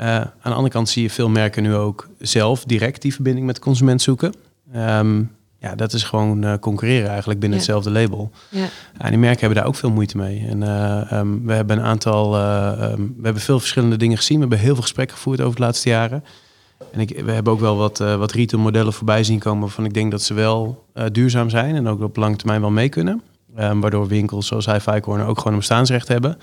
Eh, 0.00 0.14
aan 0.16 0.30
de 0.42 0.50
andere 0.50 0.68
kant 0.68 0.88
zie 0.88 1.02
je 1.02 1.10
veel 1.10 1.28
merken 1.28 1.62
nu 1.62 1.74
ook 1.74 2.08
zelf 2.18 2.64
direct 2.64 3.02
die 3.02 3.14
verbinding 3.14 3.46
met 3.46 3.54
de 3.54 3.60
consument 3.60 4.02
zoeken. 4.02 4.34
Ehm, 4.72 5.22
ja, 5.58 5.74
dat 5.74 5.92
is 5.92 6.02
gewoon 6.02 6.44
eh, 6.44 6.54
concurreren 6.60 7.08
eigenlijk 7.08 7.40
binnen 7.40 7.58
Ja. 7.58 7.64
hetzelfde 7.64 8.00
label. 8.00 8.30
Ja. 8.48 8.66
Ja, 8.98 9.08
die 9.08 9.18
merken 9.18 9.40
hebben 9.40 9.58
daar 9.58 9.66
ook 9.66 9.74
veel 9.74 9.90
moeite 9.90 10.16
mee. 10.16 10.46
En 10.48 10.62
eh, 10.62 11.12
ehm, 11.12 11.44
we 11.44 11.52
hebben 11.52 11.78
een 11.78 11.84
aantal, 11.84 12.36
eh, 12.36 12.66
ehm, 12.72 13.00
we 13.00 13.22
hebben 13.22 13.42
veel 13.42 13.58
verschillende 13.58 13.96
dingen 13.96 14.16
gezien. 14.16 14.36
We 14.36 14.40
hebben 14.42 14.58
heel 14.58 14.72
veel 14.72 14.82
gesprekken 14.82 15.16
gevoerd 15.16 15.40
over 15.40 15.56
de 15.56 15.62
laatste 15.62 15.88
jaren. 15.88 16.24
En 16.92 17.00
ik, 17.00 17.22
we 17.24 17.32
hebben 17.32 17.52
ook 17.52 17.60
wel 17.60 17.76
wat, 17.76 17.98
wat 17.98 18.32
retailmodellen 18.32 18.92
voorbij 18.92 19.24
zien 19.24 19.38
komen 19.38 19.60
waarvan 19.60 19.84
ik 19.84 19.94
denk 19.94 20.10
dat 20.10 20.22
ze 20.22 20.34
wel 20.34 20.84
duurzaam 21.12 21.50
zijn 21.50 21.74
en 21.74 21.88
ook 21.88 22.02
op 22.02 22.16
lange 22.16 22.36
termijn 22.36 22.60
wel 22.60 22.70
mee 22.70 22.88
kunnen. 22.88 23.22
Waardoor 23.54 24.06
winkels 24.06 24.46
zoals 24.46 24.66
Hi-Fi 24.66 25.00
Corner 25.00 25.26
ook 25.26 25.36
gewoon 25.38 25.52
een 25.52 25.58
bestaansrecht 25.58 26.08
hebben. 26.08 26.38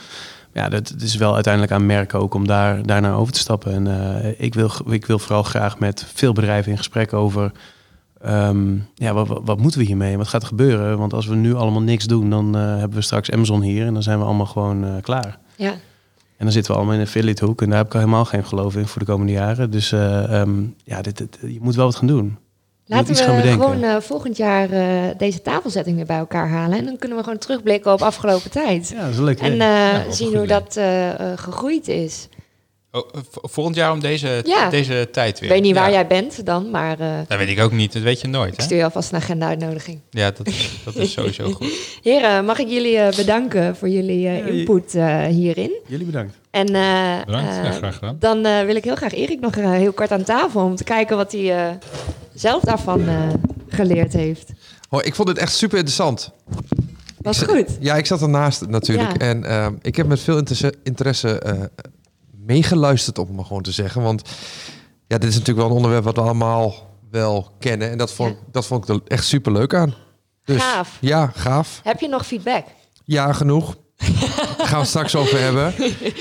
Ja, 0.58 0.70
dat 0.70 0.88
het 0.90 1.02
is 1.02 1.16
wel 1.16 1.34
uiteindelijk 1.34 1.74
aan 1.74 1.86
merken 1.86 2.20
ook 2.20 2.34
om 2.34 2.48
daar, 2.48 2.86
daarnaar 2.86 3.16
over 3.18 3.34
te 3.34 3.40
stappen. 3.40 3.74
En 3.74 3.88
eh, 4.22 4.34
ik, 4.38 4.54
wil, 4.54 4.72
ik 4.90 5.06
wil 5.06 5.20
vooral 5.20 5.44
graag 5.44 5.80
met 5.80 6.06
veel 6.14 6.34
bedrijven 6.34 6.72
in 6.72 6.78
gesprek 6.78 7.14
over... 7.14 7.52
ehm, 8.22 8.76
ja, 8.94 9.14
wat, 9.14 9.28
wat, 9.28 9.42
wat 9.46 9.60
moeten 9.60 9.80
we 9.80 9.86
hiermee 9.86 10.18
wat 10.18 10.28
gaat 10.28 10.42
er 10.42 10.48
gebeuren? 10.48 10.98
Want 10.98 11.14
als 11.14 11.26
we 11.26 11.36
nu 11.36 11.54
allemaal 11.56 11.82
niks 11.82 12.06
doen, 12.06 12.30
dan 12.30 12.56
eh, 12.56 12.62
hebben 12.78 12.98
we 12.98 13.02
straks 13.04 13.32
Amazon 13.32 13.62
hier... 13.62 13.86
en 13.86 13.94
dan 13.94 14.04
zijn 14.04 14.20
we 14.20 14.26
allemaal 14.26 14.46
gewoon 14.46 14.84
eh, 14.86 14.92
klaar. 15.02 15.38
Ja. 15.56 15.72
En 16.38 16.46
dan 16.46 16.52
zitten 16.52 16.72
we 16.72 16.78
allemaal 16.78 16.96
in 16.96 17.02
een 17.02 17.08
affiliate 17.08 17.46
hoek 17.46 17.62
en 17.62 17.70
daar 17.70 17.78
heb 17.78 17.88
ik 17.88 17.94
al 17.94 18.00
helemaal 18.00 18.26
geen 18.26 18.46
geloof 18.46 18.76
in 18.76 18.88
voor 18.88 19.00
de 19.00 19.08
komende 19.08 19.32
jaren. 19.32 19.72
Dus 19.72 19.92
eh, 19.92 20.42
ehm, 20.42 20.64
ja, 20.84 21.02
dit, 21.02 21.18
dit- 21.18 21.38
je 21.42 21.60
moet 21.62 21.76
wel 21.76 21.86
wat 21.86 21.96
gaan 21.96 22.08
doen. 22.08 22.38
Laten 22.88 23.16
we 23.16 23.52
gewoon 23.52 23.84
eh, 23.84 23.96
volgend 24.00 24.38
jaar 24.38 24.72
eh, 24.72 25.18
deze 25.18 25.42
tafelzetting 25.42 25.96
weer 25.96 26.06
bij 26.06 26.18
elkaar 26.18 26.50
halen. 26.50 26.78
En 26.78 26.86
dan 26.86 26.98
kunnen 26.98 27.18
we 27.18 27.24
gewoon 27.24 27.40
terugblikken 27.40 27.94
op 27.94 28.02
afgelopen 28.02 28.52
tijd. 28.52 28.90
Ja, 28.90 29.02
dat 29.02 29.10
is 29.10 29.18
leuk 29.18 29.40
En 29.40 29.62
eh, 29.62 30.12
zien 30.12 30.36
hoe 30.36 30.48
dat 30.48 30.76
eh, 30.76 31.10
eh, 31.10 31.38
gegroeid 31.38 31.88
is. 31.88 32.28
Oh, 32.92 33.08
eh, 33.14 33.22
volgend 33.32 33.76
jaar 33.76 33.92
om 33.92 34.00
deze, 34.00 34.42
Ja. 34.46 34.70
deze 34.70 35.08
tijd 35.12 35.40
weer. 35.40 35.50
Ik 35.50 35.56
weet 35.56 35.64
niet 35.66 35.76
waar 35.76 35.88
Ja. 35.88 35.94
jij 35.94 36.08
bent 36.08 36.46
dan, 36.46 36.70
maar 36.72 37.00
eh, 37.00 37.18
Dat 37.28 37.38
weet 37.38 37.50
ik 37.50 37.60
ook 37.60 37.72
niet, 37.72 37.94
dat 37.94 38.02
weet 38.02 38.22
je 38.22 38.28
nooit. 38.28 38.52
ik 38.52 38.58
Hè? 38.58 38.64
stuur 38.64 38.78
je 38.78 38.84
alvast 38.84 39.12
een 39.12 39.18
agenda-uitnodiging. 39.18 40.00
Ja, 40.10 40.32
dat, 40.32 40.50
dat 40.86 40.96
is 40.96 41.12
sowieso 41.12 41.52
goed. 41.58 42.00
Heren, 42.04 42.46
mag 42.46 42.60
ik 42.60 42.68
jullie 42.70 42.98
eh, 42.98 43.16
bedanken 43.16 43.76
voor 43.76 43.90
jullie 43.90 44.28
eh, 44.28 44.48
input 44.48 44.96
eh, 44.96 45.26
hierin? 45.26 45.72
Jullie 45.88 46.06
bedankt. 46.06 46.34
En 46.52 46.66
eh, 46.76 47.26
Bedankt, 47.26 47.56
ja, 47.56 47.72
graag 47.72 47.94
gedaan. 47.94 48.16
dan 48.20 48.46
eh, 48.46 48.66
wil 48.66 48.76
ik 48.76 48.84
heel 48.84 48.96
graag 48.96 49.14
Erik 49.14 49.40
nog 49.40 49.56
heel 49.56 49.94
kort 49.94 50.12
aan 50.12 50.24
tafel 50.24 50.64
om 50.64 50.76
te 50.76 50.84
kijken 50.84 51.18
wat 51.18 51.32
hij 51.32 51.56
eh, 51.68 51.74
zelf 52.34 52.62
daarvan 52.64 53.08
eh, 53.08 53.30
geleerd 53.68 54.14
heeft. 54.14 54.50
Oh, 54.90 55.00
ik 55.06 55.16
vond 55.16 55.28
het 55.28 55.38
echt 55.38 55.54
super 55.56 55.78
interessant. 55.78 56.32
Was 57.22 57.42
goed. 57.42 57.78
Ja, 57.80 57.96
ik 57.96 58.06
zat 58.06 58.22
ernaast 58.22 58.68
natuurlijk. 58.68 59.22
Ja. 59.22 59.28
En 59.28 59.44
ehm, 59.44 59.74
ik 59.82 59.96
heb 59.96 60.08
met 60.08 60.20
veel 60.20 60.38
interesse, 60.38 60.74
interesse 60.84 61.40
eh, 61.40 61.54
meegeluisterd, 62.48 63.18
om 63.20 63.28
het 63.28 63.36
maar 63.36 63.46
gewoon 63.46 63.62
te 63.64 63.72
zeggen. 63.72 64.02
Want 64.02 64.22
ja, 65.08 65.18
dit 65.18 65.30
is 65.30 65.38
natuurlijk 65.38 65.58
wel 65.60 65.68
een 65.68 65.76
onderwerp 65.76 66.04
wat 66.04 66.16
we 66.16 66.22
allemaal 66.22 66.76
wel 67.12 67.52
kennen. 67.60 67.90
En 67.92 67.98
dat 67.98 68.12
vond, 68.14 68.30
Ja. 68.34 68.46
dat 68.52 68.66
vond 68.66 68.84
ik 68.90 68.96
er 68.96 69.02
echt 69.08 69.26
super 69.26 69.52
leuk 69.52 69.74
aan. 69.74 69.94
Dus, 70.44 70.62
Gaaf. 70.62 70.98
Ja, 71.02 71.32
gaaf. 71.36 71.80
Heb 71.84 72.00
je 72.00 72.08
nog 72.08 72.26
feedback? 72.26 72.66
Ja, 73.06 73.34
genoeg. 73.34 73.76
Daar 73.98 74.08
gaan 74.58 74.70
we 74.72 74.76
het 74.78 74.88
straks 74.88 75.16
over 75.16 75.40
hebben. 75.40 75.74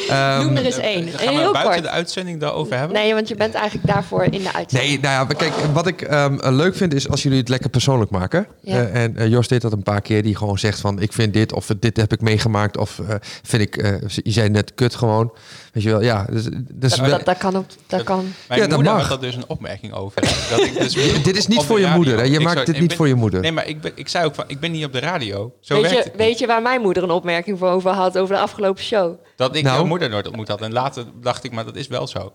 Ehm, 0.09 0.45
Noem 0.47 0.57
er 0.57 0.65
eens 0.65 0.77
één. 0.77 1.09
Gaan 1.09 1.27
En 1.29 1.35
we 1.35 1.41
heel 1.41 1.53
buiten 1.53 1.73
kort. 1.73 1.83
de 1.83 1.91
uitzending 1.91 2.41
daarover 2.41 2.77
hebben? 2.79 2.97
Nee, 2.97 3.15
want 3.15 3.29
je 3.29 3.35
bent 3.35 3.55
eigenlijk 3.55 3.87
daarvoor 3.87 4.23
in 4.25 4.43
de 4.43 4.53
uitzending. 4.53 4.91
Nee, 4.93 5.01
nou 5.01 5.29
ja, 5.29 5.35
kijk, 5.35 5.53
wat 5.73 5.87
ik 5.87 6.03
ehm, 6.03 6.39
eh, 6.39 6.53
leuk 6.53 6.77
vind 6.77 6.95
is 6.95 7.09
als 7.09 7.23
jullie 7.23 7.39
het 7.39 7.49
lekker 7.49 7.71
persoonlijk 7.71 8.11
maken. 8.11 8.47
Ja. 8.63 8.75
Eh, 8.83 9.03
en 9.03 9.17
eh, 9.17 9.27
Jos 9.29 9.49
deed 9.49 9.61
dat 9.61 9.73
een 9.73 9.83
paar 9.83 10.01
keer, 10.01 10.23
die 10.23 10.37
gewoon 10.37 10.59
zegt 10.59 10.81
van 10.81 11.01
ik 11.01 11.13
vind 11.13 11.33
dit 11.33 11.53
of 11.53 11.67
dit 11.79 11.97
heb 11.97 12.13
ik 12.13 12.21
meegemaakt 12.21 12.77
of 12.77 12.99
eh, 12.99 13.15
vind 13.43 13.63
ik, 13.63 13.77
eh, 13.77 13.95
je 14.23 14.31
zei 14.33 14.49
net 14.49 14.75
kut 14.75 14.95
gewoon. 14.95 15.33
Weet 15.77 15.85
je 15.85 15.91
wel, 15.91 16.03
ja. 16.03 16.27
Dus, 16.31 16.49
dus 16.75 16.95
dat, 16.95 17.25
dat 17.25 17.39
kan 17.39 17.57
ook. 17.57 17.65
Dat 17.87 18.03
kan. 18.03 18.33
Mijn 18.49 18.61
Ja, 18.61 18.67
dat 18.67 18.77
moeder 18.77 18.95
mag. 18.95 19.09
had 19.09 19.21
dus 19.21 19.35
een 19.37 19.45
opmerking 19.49 19.93
over. 19.93 20.23
Dat 20.51 20.61
ik 20.61 20.79
dus 20.79 20.93
dit 21.23 21.37
is 21.37 21.47
niet 21.47 21.63
voor 21.63 21.81
je 21.81 21.87
moeder, 21.87 22.17
hè? 22.19 22.23
Je 22.25 22.33
Ik 22.39 22.41
maakt 22.41 22.53
zou- 22.55 22.65
dit 22.67 22.79
niet 22.79 22.89
ben- 22.89 22.97
voor 22.97 23.09
je 23.09 23.15
moeder. 23.15 23.41
Nee, 23.41 23.53
maar 23.53 23.67
ik, 23.67 23.81
ben, 23.81 23.93
ik 23.95 24.09
zei 24.09 24.25
ook 24.25 24.35
van, 24.35 24.45
ik 24.47 24.61
ben 24.61 24.71
niet 24.73 24.85
op 24.85 24.93
de 24.93 24.99
radio. 24.99 25.53
Zo 25.61 25.75
Weet 25.81 25.91
werkt 25.91 26.05
je, 26.05 26.13
weet 26.17 26.39
je 26.39 26.47
waar 26.47 26.63
mijn 26.63 26.81
moeder 26.81 27.03
een 27.03 27.11
opmerking 27.11 27.59
voor 27.59 27.69
over 27.69 27.91
had 27.91 28.19
over 28.19 28.35
de 28.35 28.41
afgelopen 28.41 28.83
show? 28.85 29.15
Dat 29.37 29.57
ik 29.57 29.63
Nou? 29.65 29.77
jouw 29.77 29.87
moeder 29.87 30.09
nooit 30.09 30.27
ontmoet 30.27 30.49
had. 30.49 30.61
En 30.61 30.73
later 30.73 31.05
dacht 31.21 31.45
ik, 31.45 31.53
maar 31.53 31.65
dat 31.65 31.77
is 31.77 31.87
wel 31.87 32.07
zo. 32.07 32.33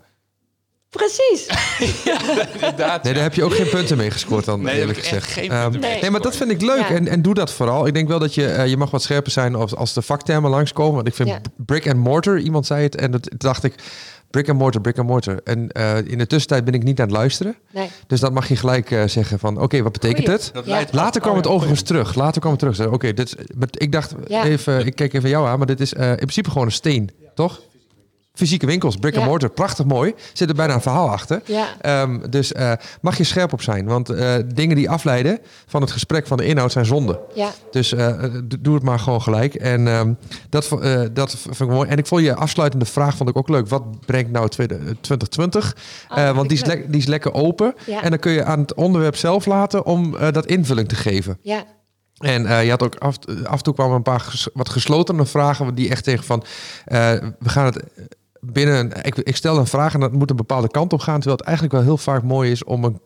Precies. 0.91 1.47
Inderdaad. 2.53 3.03
Nee, 3.03 3.13
daar 3.13 3.23
heb 3.23 3.33
je 3.33 3.43
ook 3.43 3.53
geen 3.53 3.69
punten 3.69 3.97
mee 3.97 4.11
gescoord 4.11 4.45
dan, 4.45 4.61
Nee, 4.61 4.79
eerlijk 4.79 4.97
heb 4.97 5.05
ik 5.05 5.11
echt 5.11 5.23
gezegd. 5.23 5.31
geen 5.39 5.51
Ehm, 5.51 5.79
Nee. 5.79 6.01
nee, 6.01 6.09
maar 6.11 6.21
dat 6.21 6.35
vind 6.35 6.51
ik 6.51 6.61
leuk 6.61 6.79
Ja. 6.79 6.89
en, 6.89 7.07
en 7.07 7.21
doe 7.21 7.33
dat 7.33 7.51
vooral. 7.51 7.87
Ik 7.87 7.93
denk 7.93 8.07
wel 8.07 8.19
dat 8.19 8.33
je, 8.35 8.45
eh, 8.47 8.67
je 8.67 8.77
mag 8.77 8.91
wat 8.91 9.01
scherper 9.01 9.31
zijn 9.31 9.55
als, 9.55 9.75
als 9.75 9.93
de 9.93 10.01
vaktermen 10.01 10.49
langskomen. 10.49 10.95
Want 10.95 11.07
ik 11.07 11.13
vind 11.15 11.29
Ja. 11.29 11.41
brick 11.57 11.87
and 11.87 11.97
mortar, 11.97 12.39
iemand 12.39 12.65
zei 12.65 12.83
het 12.83 12.95
en 12.95 13.11
dat 13.11 13.29
dacht 13.37 13.63
ik, 13.63 13.73
brick 14.29 14.49
and 14.49 14.57
mortar, 14.59 14.81
brick 14.81 14.97
and 14.97 15.07
mortar. 15.07 15.39
En 15.43 15.69
eh, 15.71 15.97
in 15.97 16.17
de 16.17 16.27
tussentijd 16.27 16.65
ben 16.65 16.73
ik 16.73 16.83
niet 16.83 16.99
aan 16.99 17.07
het 17.07 17.15
luisteren. 17.15 17.55
Nee. 17.73 17.89
Dus 18.07 18.19
dan 18.19 18.33
mag 18.33 18.47
je 18.47 18.55
gelijk 18.55 18.91
eh, 18.91 19.03
zeggen 19.07 19.39
van, 19.39 19.61
oké, 19.61 19.81
wat 19.81 19.91
betekent 19.91 20.25
Goeie. 20.25 20.39
het? 20.41 20.49
Dat 20.53 20.65
Ja. 20.65 20.83
Later 20.91 21.21
kwam 21.21 21.35
het 21.35 21.47
overigens 21.47 21.81
terug. 21.81 22.15
Later 22.15 22.41
kwam 22.41 22.51
het 22.51 22.59
terug. 22.59 22.91
Oké, 22.91 23.13
dit 23.13 23.27
is. 23.27 23.45
maar 23.57 23.67
Ik 23.71 23.91
dacht 23.91 24.13
Ja. 24.27 24.43
even, 24.43 24.85
ik 24.85 24.95
keek 24.95 25.13
even 25.13 25.29
jou 25.29 25.47
aan, 25.47 25.57
maar 25.57 25.67
dit 25.67 25.79
is 25.79 25.93
eh, 25.93 26.09
in 26.09 26.15
principe 26.15 26.49
gewoon 26.49 26.65
een 26.67 26.73
steen, 26.73 27.09
toch? 27.35 27.61
Fysieke 28.33 28.65
winkels, 28.65 28.95
brick 28.95 29.13
and 29.13 29.23
Ja. 29.23 29.29
mortar, 29.29 29.49
prachtig 29.49 29.85
mooi. 29.85 30.13
Zit 30.33 30.49
er 30.49 30.55
bijna 30.55 30.73
een 30.73 30.81
verhaal 30.81 31.09
achter. 31.09 31.41
Ja. 31.45 31.67
Ehm, 31.81 32.19
dus 32.29 32.51
eh, 32.51 32.71
mag 33.01 33.17
je 33.17 33.23
scherp 33.23 33.53
op 33.53 33.61
zijn, 33.61 33.85
want 33.85 34.09
eh, 34.09 34.33
dingen 34.53 34.75
die 34.75 34.89
afleiden 34.89 35.39
van 35.65 35.81
het 35.81 35.91
gesprek 35.91 36.27
van 36.27 36.37
de 36.37 36.45
inhoud 36.45 36.71
zijn 36.71 36.85
zonde. 36.85 37.19
Ja. 37.33 37.49
Dus 37.71 37.93
eh, 37.93 38.23
doe 38.59 38.73
het 38.73 38.83
maar 38.83 38.99
gewoon 38.99 39.21
gelijk. 39.21 39.55
En 39.55 39.87
ehm, 39.87 40.13
dat, 40.49 40.67
dat 41.13 41.35
vind 41.39 41.59
ik 41.59 41.67
mooi. 41.69 41.89
En 41.89 41.97
ik 41.97 42.05
vond 42.07 42.21
je 42.23 42.35
afsluitende 42.35 42.85
vraag 42.85 43.15
vond 43.17 43.29
ik 43.29 43.37
ook 43.37 43.49
leuk. 43.49 43.67
Wat 43.67 44.05
brengt 44.05 44.31
nou 44.31 44.47
tweede- 44.49 44.75
eh, 44.75 44.81
2020? 45.01 45.75
Oh, 46.09 46.17
Eh, 46.17 46.23
vind 46.23 46.35
want 46.35 46.49
die 46.49 46.57
is, 46.57 46.63
die 46.87 46.97
is 47.01 47.05
lekker 47.05 47.33
open. 47.33 47.73
En 48.01 48.09
dan 48.09 48.19
kun 48.19 48.31
je 48.31 48.43
aan 48.43 48.59
het 48.59 48.73
onderwerp 48.73 49.15
zelf 49.15 49.45
laten 49.45 49.85
om 49.85 50.15
dat 50.31 50.45
invulling 50.45 50.87
te 50.87 50.95
geven. 50.95 51.37
Ja. 51.41 51.63
En 52.17 52.63
je 52.63 52.69
had 52.69 52.83
ook 52.83 52.95
af, 52.95 53.15
af 53.43 53.57
en 53.57 53.63
toe 53.63 53.73
kwamen 53.73 53.95
een 53.95 54.01
paar 54.01 54.19
ges- 54.19 54.49
wat 54.53 54.69
gesloten 54.69 55.27
vragen 55.27 55.75
die 55.75 55.89
echt 55.89 56.03
tegen 56.03 56.23
van 56.23 56.43
we 57.39 57.49
gaan 57.49 57.65
het 57.65 57.83
binnen... 58.41 58.91
Ik, 59.01 59.15
ik 59.15 59.35
stel 59.35 59.57
een 59.57 59.67
vraag 59.67 59.93
en 59.93 59.99
dat 59.99 60.11
moet 60.11 60.29
een 60.29 60.35
bepaalde 60.35 60.69
kant 60.71 60.93
op 60.93 60.99
gaan... 60.99 61.15
terwijl 61.15 61.37
het 61.37 61.45
eigenlijk 61.45 61.75
wel 61.75 61.85
heel 61.85 61.97
vaak 61.97 62.23
mooi 62.23 62.51
is 62.51 62.63
om 62.63 62.83
een 62.83 62.99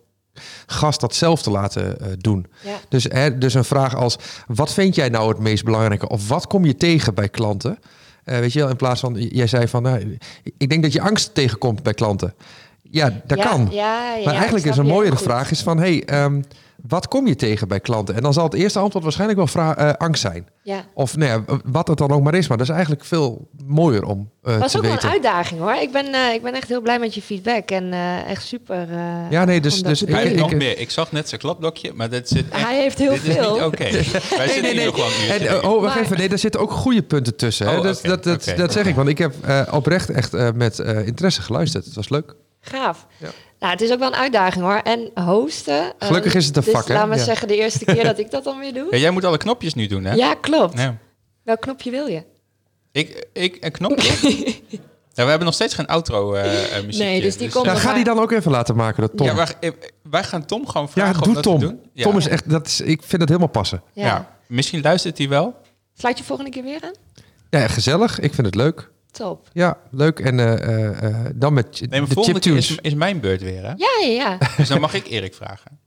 gast 0.66 1.00
dat 1.02 1.16
zelf 1.16 1.42
te 1.42 1.52
laten 1.52 2.00
eh, 2.00 2.08
doen. 2.18 2.46
Ja. 2.64 2.76
Dus, 2.90 3.04
hè, 3.04 3.38
dus 3.38 3.54
een 3.54 3.64
vraag 3.64 3.96
als, 3.96 4.18
wat 4.48 4.74
vind 4.74 4.96
jij 4.96 5.10
nou 5.10 5.30
het 5.30 5.40
meest 5.40 5.64
belangrijke? 5.64 6.10
Of 6.10 6.28
wat 6.28 6.48
kom 6.48 6.66
je 6.66 6.76
tegen 6.78 7.14
bij 7.14 7.30
klanten? 7.30 7.80
Eh, 8.24 8.40
weet 8.40 8.54
je 8.54 8.60
wel, 8.60 8.70
in 8.70 8.76
plaats 8.76 9.00
van, 9.00 9.14
jij 9.14 9.48
zei 9.48 9.68
van, 9.68 9.84
nou, 9.84 10.18
ik 10.58 10.70
denk 10.70 10.84
dat 10.84 10.94
je 10.94 11.02
angst 11.02 11.34
tegenkomt 11.34 11.84
bij 11.84 11.94
klanten. 11.94 12.34
Ja, 12.82 13.22
dat 13.26 13.38
Ja, 13.38 13.46
kan. 13.46 13.68
Ja, 13.72 14.16
Maar 14.26 14.34
eigenlijk 14.34 14.66
is 14.66 14.78
een 14.78 14.86
mooiere 14.86 15.16
goed. 15.16 15.26
vraag 15.26 15.52
is 15.52 15.62
van, 15.62 15.78
hey, 15.78 16.04
ehm, 16.04 16.42
wat 16.88 17.08
kom 17.08 17.28
je 17.28 17.36
tegen 17.36 17.68
bij 17.68 17.80
klanten? 17.80 18.16
En 18.16 18.22
dan 18.22 18.34
zal 18.34 18.44
het 18.44 18.54
eerste 18.54 18.80
antwoord 18.80 19.04
waarschijnlijk 19.04 19.40
wel 19.40 19.48
vra- 19.48 19.78
eh, 19.78 19.94
angst 19.98 20.22
zijn. 20.22 20.48
Ja. 20.64 20.84
Of 20.94 21.18
nou 21.18 21.32
ja, 21.48 21.58
wat 21.66 21.88
het 21.88 21.98
dan 21.98 22.12
ook 22.12 22.22
maar 22.24 22.34
is. 22.36 22.48
Maar 22.48 22.58
dat 22.58 22.68
is 22.68 22.74
eigenlijk 22.74 23.06
veel 23.06 23.48
mooier 23.66 24.04
om 24.06 24.30
eh, 24.44 24.58
was 24.58 24.72
te 24.72 24.78
ook 24.78 24.84
wel 24.84 24.92
weten. 24.92 25.08
een 25.08 25.14
uitdaging 25.14 25.60
hoor. 25.60 25.74
Ik 25.74 25.92
ben, 25.92 26.14
eh, 26.14 26.34
ik 26.34 26.42
ben 26.42 26.54
echt 26.54 26.68
heel 26.68 26.82
blij 26.82 27.00
met 27.00 27.16
je 27.16 27.22
feedback 27.22 27.72
en 27.72 27.94
eh, 27.94 28.30
echt 28.30 28.46
super. 28.46 28.88
eh, 28.90 29.32
Ja, 29.32 29.46
nee, 29.46 29.62
dus- 29.62 29.76
dat 29.76 29.86
dus 29.86 30.04
ik- 30.04 30.24
ik- 30.24 30.36
nog 30.36 30.54
meer. 30.54 30.80
Ik 30.80 30.92
zag 30.92 31.12
net 31.12 31.30
zijn 31.30 31.42
klapblokje, 31.42 31.92
maar 31.94 32.10
dit 32.10 32.30
zit 32.30 32.50
echt... 32.50 32.64
Hij 32.66 32.82
heeft 32.82 32.98
heel 32.98 33.12
dit 33.12 33.24
is 33.26 33.34
veel. 33.36 33.54
niet 33.54 33.64
oké. 33.64 33.84
Wij 34.38 34.48
zitten 34.48 34.72
hier 34.72 34.86
nog 34.86 34.96
wel 34.96 35.06
een 35.06 35.12
uurtje, 35.28 35.48
En, 35.48 35.58
ik. 35.58 35.64
oh, 35.64 35.82
wacht 35.82 35.96
Maar- 35.96 36.04
even. 36.04 36.18
Nee, 36.18 36.30
daar 36.30 36.38
zitten 36.40 36.62
ook 36.62 36.72
goede 36.72 37.04
punten 37.04 37.36
tussen. 37.36 37.68
Hè? 37.68 37.78
Oh, 37.78 37.84
dat, 37.84 37.98
oké, 37.98 38.08
dat, 38.08 38.24
dat, 38.24 38.54
dat 38.58 38.72
zeg 38.72 38.86
ik, 38.86 38.96
want 38.96 39.08
ik 39.10 39.18
heb 39.18 39.34
eh, 39.46 39.62
oprecht 39.72 40.10
echt 40.10 40.34
eh, 40.34 40.48
met 40.56 40.80
eh, 40.80 41.08
interesse 41.08 41.42
geluisterd. 41.42 41.86
Het 41.86 41.96
was 41.96 42.10
leuk. 42.10 42.36
Gaaf. 42.60 43.06
Ja. 43.18 43.28
Nou, 43.60 43.72
het 43.72 43.82
is 43.82 43.92
ook 43.92 44.00
wel 44.00 44.08
een 44.08 44.16
uitdaging 44.16 44.64
hoor. 44.64 44.76
En 44.78 45.12
hosten. 45.26 45.94
eh, 46.00 46.08
Gelukkig 46.08 46.36
is 46.36 46.46
het 46.46 46.56
een 46.58 46.64
dus 46.64 46.74
vak, 46.74 46.88
hè? 46.88 46.94
Laat 46.94 47.08
me 47.08 47.16
Ja. 47.16 47.24
zeggen, 47.24 47.48
de 47.48 47.56
eerste 47.58 47.86
keer 47.86 48.04
dat 48.14 48.20
ik 48.20 48.32
dat 48.32 48.44
dan 48.44 48.60
weer 48.60 48.74
doe. 48.74 48.88
Ja, 48.90 48.98
jij 48.98 49.12
moet 49.12 49.24
alle 49.26 49.38
knopjes 49.38 49.74
nu 49.74 49.88
doen, 49.88 50.04
hè? 50.06 50.14
Ja, 50.14 50.34
klopt. 50.34 50.80
Ja. 50.80 50.98
Welk 51.44 51.62
knopje 51.62 51.92
wil 51.92 52.08
je? 52.08 52.24
Ik, 52.92 53.28
ik, 53.34 53.58
een 53.60 53.72
knopje? 53.72 54.12
ja, 55.14 55.24
we 55.24 55.30
hebben 55.30 55.46
nog 55.46 55.54
steeds 55.54 55.74
geen 55.74 55.86
outro 55.88 56.34
eh 56.34 56.64
eh, 56.78 56.86
muziekje. 56.86 57.10
Nee, 57.10 57.22
dus 57.22 57.38
die 57.38 57.50
komt 57.50 57.66
Ja, 57.66 57.72
nog 57.72 57.80
ga 57.82 57.86
maar- 57.88 57.96
die 57.96 58.04
dan 58.04 58.20
ook 58.20 58.32
even 58.32 58.52
laten 58.52 58.76
maken, 58.76 59.02
dat 59.02 59.12
Tom. 59.18 59.26
Ja, 59.28 59.32
Ja, 59.36 59.38
wij, 59.60 59.70
eh, 59.70 59.76
wij 60.10 60.24
gaan 60.24 60.46
Tom 60.46 60.68
gewoon 60.68 60.90
vragen 60.90 61.16
om 61.18 61.24
doe 61.24 61.34
dat 61.34 61.44
Tom. 61.44 61.60
te 61.60 61.66
doen. 61.66 61.80
Ja. 61.94 62.04
Tom 62.04 62.18
is 62.18 62.28
echt, 62.28 62.50
dat 62.50 62.68
is, 62.68 62.82
ik 62.82 63.02
vind 63.04 63.22
het 63.22 63.30
helemaal 63.30 63.50
passen. 63.52 63.82
Ja. 63.94 64.06
Ja. 64.06 64.36
Misschien 64.48 64.82
luistert 64.82 65.18
hij 65.18 65.30
wel. 65.30 65.56
Sluit 65.94 66.18
je 66.18 66.24
volgende 66.24 66.52
keer 66.52 66.64
weer 66.64 66.80
aan? 66.82 66.94
Ja, 67.50 67.68
gezellig. 67.68 68.20
Ik 68.20 68.34
vind 68.34 68.46
het 68.48 68.56
leuk. 68.56 68.92
Top. 69.16 69.48
Ja, 69.54 69.78
leuk. 69.92 70.20
En 70.20 70.40
eh, 70.40 70.54
eh, 70.54 71.04
eh, 71.04 71.32
dan 71.36 71.54
met 71.54 71.80
Nee, 71.80 72.00
maar 72.00 72.10
de 72.10 72.14
volgende 72.14 72.40
keer 72.40 72.52
chiptunes. 72.52 72.80
is, 72.80 72.92
is 72.92 72.94
mijn 72.94 73.20
beurt 73.20 73.42
weer, 73.42 73.62
hè? 73.62 73.74
Ja, 73.76 73.90
ja, 74.02 74.08
ja. 74.08 74.38
Dus 74.58 74.68
dan 74.68 74.82
mag 74.82 74.94
ik 74.94 75.08
Erik 75.08 75.34
vragen. 75.34 75.80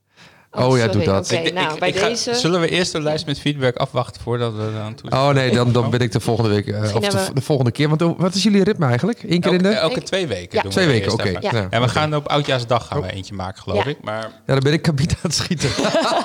Oh 0.66 0.76
ja, 0.76 0.84
sorry. 0.84 0.92
doe 0.92 1.04
dat. 1.04 1.30
Ik- 1.30 1.52
nou, 1.52 1.72
ik 1.74 1.80
bij 1.80 1.92
ga- 1.92 2.08
deze... 2.08 2.34
Zullen 2.34 2.60
we 2.60 2.68
eerst 2.68 2.92
de 2.92 3.00
lijst 3.00 3.26
met 3.26 3.40
feedback 3.40 3.76
afwachten 3.76 4.22
voordat 4.22 4.52
we 4.54 4.62
er 4.74 4.80
aan 4.80 4.94
toe 4.94 5.10
Oh 5.10 5.28
nee, 5.28 5.50
dan, 5.50 5.72
dan 5.72 5.90
ben 5.90 6.00
ik 6.00 6.12
de 6.12 6.20
volgende 6.20 6.50
week. 6.50 6.66
eh, 6.66 6.94
of 6.96 7.08
de, 7.34 7.40
volgende 7.40 7.70
keer. 7.70 7.88
Want 7.88 8.02
oh, 8.02 8.18
wat 8.20 8.34
is 8.34 8.42
jullie 8.42 8.64
ritme 8.64 8.86
eigenlijk? 8.86 9.22
Eén 9.28 9.40
keer 9.40 9.52
in 9.54 9.64
Elke, 9.64 9.74
de... 9.74 9.74
elke 9.80 10.02
twee 10.02 10.26
weken 10.26 10.56
Ja. 10.56 10.62
doen 10.62 10.70
Twee 10.70 10.86
we 10.86 10.92
weken, 10.92 11.12
oké. 11.12 11.28
Ja. 11.28 11.38
Ja, 11.40 11.66
En 11.70 11.80
we 11.82 11.88
gaan 11.88 12.14
op 12.16 12.28
Oudjaarsdag 12.28 12.86
gaan 12.86 13.00
we 13.00 13.12
eentje 13.12 13.34
maken, 13.34 13.62
geloof 13.62 13.84
Ja. 13.84 13.90
ik. 13.90 13.96
Maar 14.02 14.20
Ja, 14.46 14.52
dan 14.54 14.60
ben 14.62 14.72
ik 14.72 14.82
kabinet 14.82 15.12
aan 15.12 15.18
het 15.22 15.34
schieten. 15.34 15.70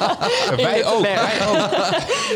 wij 0.56 0.86
ook. 0.86 1.02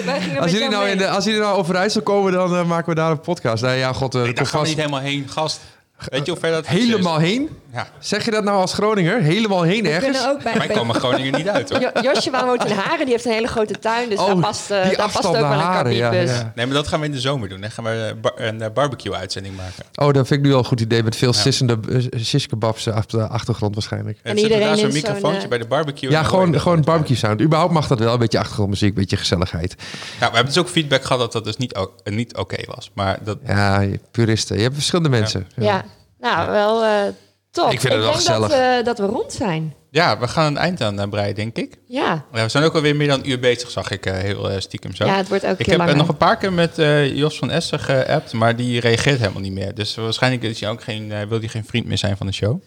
Wij 0.05 0.21
gingen 0.21 0.41
Als 0.41 0.51
jullie, 0.51 0.69
nou 0.69 0.87
in 0.89 0.97
de, 0.97 1.09
als 1.09 1.23
jullie 1.25 1.39
nou 1.39 1.57
over 1.57 1.75
Rijssel 1.75 2.01
komen, 2.01 2.31
dan 2.31 2.55
eh, 2.55 2.65
maken 2.65 2.89
we 2.89 2.95
daar 2.95 3.11
een 3.11 3.19
podcast. 3.19 3.63
Nee, 3.63 3.77
ja, 3.77 3.93
god, 3.93 4.15
eh, 4.15 4.21
Nee, 4.21 4.33
daar 4.33 4.45
gaan 4.45 4.61
we 4.61 4.67
niet 4.67 4.77
helemaal 4.77 4.99
heen, 4.99 5.25
gast. 5.29 5.59
Weet 6.05 6.25
je 6.25 6.31
hoe 6.31 6.39
ver 6.39 6.51
dat 6.51 6.63
is? 6.63 6.69
helemaal 6.69 7.17
heen. 7.17 7.49
Ja, 7.73 7.87
Zeg 7.99 8.25
je 8.25 8.31
dat 8.31 8.43
nou 8.43 8.57
als 8.57 8.73
Groninger? 8.73 9.21
Helemaal 9.21 9.61
heen 9.61 9.83
We 9.83 9.89
ergens? 9.89 10.17
kunnen 10.17 10.29
ook 10.35 10.43
bij, 10.43 10.53
wij 10.57 10.67
bij- 10.67 10.75
komen 10.75 10.95
Groningen 10.95 11.33
niet 11.33 11.47
uit, 11.49 11.69
hoor. 11.69 11.79
Jo- 11.81 12.01
Joshua 12.01 12.45
woont 12.45 12.65
in 12.65 12.71
Haren, 12.85 12.99
die 13.05 13.09
heeft 13.13 13.25
een 13.25 13.31
hele 13.31 13.47
grote 13.47 13.79
tuin, 13.79 14.09
dus 14.09 14.19
Oh, 14.19 14.25
daar 14.27 14.35
past, 14.37 14.71
eh, 14.71 14.81
die 14.87 14.95
daar 14.97 15.05
past 15.05 15.15
afstand 15.15 15.35
ook 15.35 15.41
wel 15.41 15.49
naar 15.59 15.85
een 15.85 15.93
ja, 15.93 16.11
ja. 16.13 16.51
Nee, 16.55 16.65
maar 16.65 16.75
dat 16.75 16.87
gaan 16.87 16.99
we 16.99 17.05
in 17.05 17.11
de 17.11 17.19
zomer 17.19 17.49
doen. 17.49 17.61
Dan 17.61 17.71
gaan 17.71 17.83
we 17.83 17.89
eh, 18.15 18.21
bar- 18.21 18.33
een 18.35 18.61
eh, 18.61 18.69
barbecue-uitzending 18.73 19.55
maken. 19.55 19.83
Oh, 19.95 20.13
dat 20.13 20.27
vind 20.27 20.39
ik 20.39 20.45
nu 20.45 20.53
al 20.53 20.59
een 20.59 20.65
goed 20.65 20.79
idee. 20.81 21.03
Met 21.03 21.15
veel 21.15 21.33
sissende 21.33 21.77
uh, 21.89 22.95
op 22.95 23.09
de 23.09 23.27
achtergrond 23.27 23.73
waarschijnlijk. 23.73 24.19
En, 24.23 24.37
iedereen 24.37 24.43
iedereen 24.43 24.67
daar 24.67 24.77
zo'n 24.77 24.85
in 24.85 24.91
zo'n, 24.91 25.01
microfoontje 25.01 25.41
eh, 25.43 25.49
bij 25.49 25.57
de 25.57 25.67
barbecue. 25.67 26.09
Ja, 26.09 26.19
En 26.19 26.25
gewoon, 26.25 26.51
dat 26.51 26.61
gewoon 26.61 26.77
met- 26.77 26.85
barbecue 26.85 27.15
sound. 27.17 27.41
Überhaupt 27.41 27.73
mag 27.73 27.87
dat 27.87 27.99
wel. 27.99 28.13
Een 28.13 28.19
beetje 28.19 28.39
achtergrondmuziek, 28.39 28.89
een 28.89 28.95
beetje 28.95 29.17
gezelligheid. 29.17 29.75
Nou, 29.77 29.87
we 30.19 30.25
hebben 30.37 30.45
dus 30.45 30.57
ook 30.57 30.69
feedback 30.69 31.01
gehad 31.03 31.19
dat 31.19 31.31
dat 31.31 31.43
dus 31.43 31.57
niet, 31.57 31.73
eh, 31.73 31.83
niet 32.03 32.35
oké 32.37 32.57
was. 32.65 32.91
Maar 32.93 33.17
dat, 33.23 33.37
Ja, 33.47 33.85
puristen. 34.11 34.55
Je 34.55 34.61
hebt 34.61 34.73
verschillende 34.75 35.09
mensen. 35.09 35.47
Ja, 35.55 35.85
nou, 36.20 36.51
wel 36.51 36.84
eh 36.84 37.13
top. 37.51 37.72
Ik 37.72 37.80
vind 37.80 37.93
het 37.93 38.01
wel 38.01 38.13
gezellig. 38.13 38.49
Dat, 38.49 38.59
eh, 38.59 38.84
dat 38.84 38.97
we 38.97 39.05
rond 39.05 39.34
zijn. 39.34 39.74
ja, 39.89 40.20
we 40.20 40.28
gaan 40.28 40.45
een 40.45 40.57
eind 40.57 40.82
aan 40.82 40.99
eh, 40.99 41.09
breien, 41.09 41.36
denk 41.36 41.57
ik. 41.57 41.78
Ja, 41.88 42.26
Ja, 42.34 42.43
we 42.43 42.49
zijn 42.49 42.63
ook 42.63 42.76
alweer 42.76 42.95
meer 42.95 43.07
dan 43.07 43.20
een 43.20 43.30
uur 43.30 43.39
bezig, 43.39 43.70
zag 43.70 43.91
ik 43.91 44.03
heel 44.03 44.61
stiekem 44.61 44.95
zo. 44.95 45.05
ja 45.05 45.15
het 45.15 45.28
wordt 45.28 45.45
ook 45.45 45.57
ik 45.57 45.65
heb 45.65 45.78
langer. 45.78 45.95
nog 45.95 46.07
een 46.07 46.18
paar 46.18 46.38
keer 46.38 46.53
met 46.53 46.80
eh, 46.80 47.15
Jos 47.15 47.38
van 47.38 47.51
Essen 47.51 47.80
geappt, 47.80 48.34
maar 48.34 48.55
die 48.55 48.80
reageert 48.80 49.20
helemaal 49.20 49.41
niet 49.41 49.51
meer. 49.51 49.76
Dus 49.76 49.95
waarschijnlijk 49.95 50.43
is 50.43 50.59
hij 50.59 50.70
ook 50.70 50.84
geen, 50.84 51.28
wil 51.28 51.39
hij 51.39 51.47
geen 51.47 51.65
vriend 51.65 51.86
meer 51.86 51.97
zijn 51.97 52.18
van 52.18 52.28
de 52.28 52.34
show. 52.34 52.61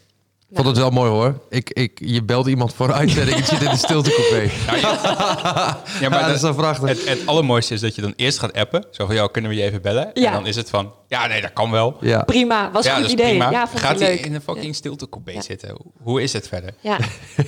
Ik 0.50 0.56
vond 0.56 0.68
het 0.68 0.76
wel 0.78 0.90
mooi 0.90 1.10
hoor. 1.10 1.40
Ik, 1.48 1.70
ik, 1.70 1.98
je 2.04 2.22
belt 2.24 2.46
iemand 2.46 2.74
voor 2.74 2.92
uitzending. 2.92 3.38
ik 3.38 3.44
zit 3.44 3.62
in 3.62 3.70
de 3.70 3.76
stiltecoupé. 3.76 4.50
Ja, 4.66 5.78
Ja, 6.00 6.08
maar 6.08 6.26
dat 6.26 6.34
is 6.36 6.42
wel 6.42 6.54
prachtig. 6.54 6.88
het, 6.88 7.08
het 7.08 7.26
allermooiste 7.26 7.74
is 7.74 7.80
dat 7.80 7.94
je 7.94 8.02
dan 8.02 8.12
eerst 8.16 8.38
gaat 8.38 8.52
appen. 8.52 8.84
Zo 8.90 9.06
van, 9.06 9.14
jou 9.14 9.30
kunnen 9.30 9.50
we 9.50 9.56
je 9.56 9.62
even 9.62 9.82
bellen? 9.82 10.10
Ja. 10.14 10.26
En 10.26 10.32
dan 10.32 10.46
is 10.46 10.56
het 10.56 10.70
van, 10.70 10.92
ja, 11.08 11.26
nee, 11.26 11.40
dat 11.40 11.52
kan 11.52 11.70
wel. 11.70 11.96
Ja. 12.00 12.22
Prima, 12.22 12.70
was 12.70 12.84
een 12.84 12.90
ja, 12.90 12.96
goed 12.96 13.08
dat 13.08 13.18
is 13.18 13.20
idee. 13.26 13.36
prima. 13.38 13.50
Ja, 13.50 13.66
vond 13.68 13.80
Gaat 13.80 14.00
hij 14.00 14.16
in 14.16 14.34
een 14.34 14.40
fucking 14.40 14.74
stiltecoupé 14.74 15.40
zitten? 15.42 15.76
Hoe 16.02 16.22
is 16.22 16.32
het 16.32 16.48
verder? 16.48 16.74
Ja, 16.80 16.98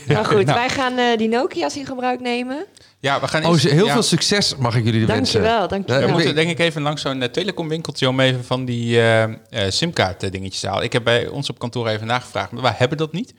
maar 0.08 0.24
goed, 0.34 0.46
Nou. 0.46 0.58
wij 0.58 0.68
gaan 0.68 0.98
eh, 0.98 1.16
die 1.18 1.28
Nokia's 1.28 1.76
in 1.76 1.86
gebruik 1.86 2.20
nemen. 2.20 2.66
Ja, 3.02 3.20
we 3.20 3.28
gaan 3.28 3.44
Oh, 3.44 3.54
heel 3.56 3.86
ja. 3.86 3.92
veel 3.92 4.02
succes 4.02 4.56
mag 4.56 4.76
ik 4.76 4.84
jullie 4.84 5.06
wensen. 5.06 5.40
Dankjewel, 5.42 5.68
dankjewel. 5.68 6.00
We 6.02 6.06
Ja, 6.06 6.12
moeten 6.12 6.34
denk 6.34 6.50
ik 6.50 6.58
even 6.58 6.82
langs 6.82 7.02
zo'n 7.02 7.20
uh, 7.22 7.24
telecomwinkeltje 7.28 8.08
om 8.08 8.20
even 8.20 8.44
van 8.44 8.64
die 8.64 8.96
eh, 9.00 9.22
eh, 9.22 9.30
simkaart 9.68 10.32
dingetjes 10.32 10.60
te 10.60 10.68
halen. 10.68 10.84
Ik 10.84 10.92
heb 10.92 11.04
bij 11.04 11.26
ons 11.28 11.50
op 11.50 11.58
kantoor 11.58 11.88
even 11.88 12.06
nagevraagd, 12.06 12.50
maar 12.50 12.62
wij 12.62 12.74
hebben 12.76 12.98
dat 12.98 13.12
niet. 13.12 13.34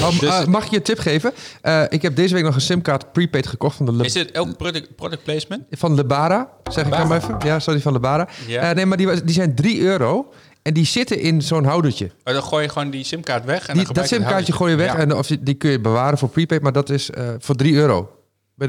Oh, 0.00 0.20
Dus- 0.20 0.28
eh, 0.30 0.44
mag 0.46 0.64
ik 0.64 0.70
je 0.70 0.76
een 0.76 0.82
tip 0.82 0.98
geven? 0.98 1.32
Eh, 1.60 1.82
ik 1.88 2.02
heb 2.02 2.16
deze 2.16 2.34
week 2.34 2.44
nog 2.44 2.54
een 2.54 2.60
simkaart 2.60 3.12
prepaid 3.12 3.46
gekocht 3.46 3.76
van 3.76 3.86
de 3.86 3.92
Le 3.92 4.04
Is 4.04 4.12
dit 4.12 4.38
ook 4.38 4.56
product, 4.56 4.96
product 4.96 5.22
placement? 5.22 5.62
van 5.70 5.94
Lebara. 5.94 6.48
Zeg 6.70 6.86
ik 6.86 6.94
hem 6.94 7.12
even? 7.12 7.36
Ja, 7.44 7.58
sorry, 7.58 7.80
van 7.80 7.92
Lebara. 7.92 8.28
Ja. 8.46 8.60
Eh, 8.70 8.74
nee, 8.76 8.86
maar 8.86 8.96
die, 8.96 9.06
was- 9.06 9.22
die 9.22 9.34
zijn 9.34 9.54
3 9.54 9.80
euro. 9.80 10.32
En 10.62 10.74
die 10.74 10.86
zitten 10.86 11.20
in 11.20 11.42
zo'n 11.42 11.64
houdertje. 11.64 12.10
Oh, 12.24 12.32
dan 12.34 12.42
gooi 12.42 12.62
je 12.62 12.68
gewoon 12.68 12.90
die 12.90 13.04
simkaart 13.04 13.44
weg. 13.44 13.66
En 13.66 13.74
dan 13.76 13.84
Die, 13.84 13.94
dat 13.94 14.08
simkaartje 14.08 14.52
gooi 14.52 14.70
je 14.70 14.76
weg. 14.76 14.94
En 14.94 15.14
of 15.16 15.28
je- 15.28 15.42
die 15.42 15.54
kun 15.54 15.70
je 15.70 15.80
bewaren 15.80 16.18
voor 16.18 16.28
prepaid. 16.28 16.62
Maar 16.62 16.72
dat 16.72 16.90
is 16.90 17.10
eh, 17.10 17.28
voor 17.38 17.54
3 17.54 17.74
euro. 17.74 18.10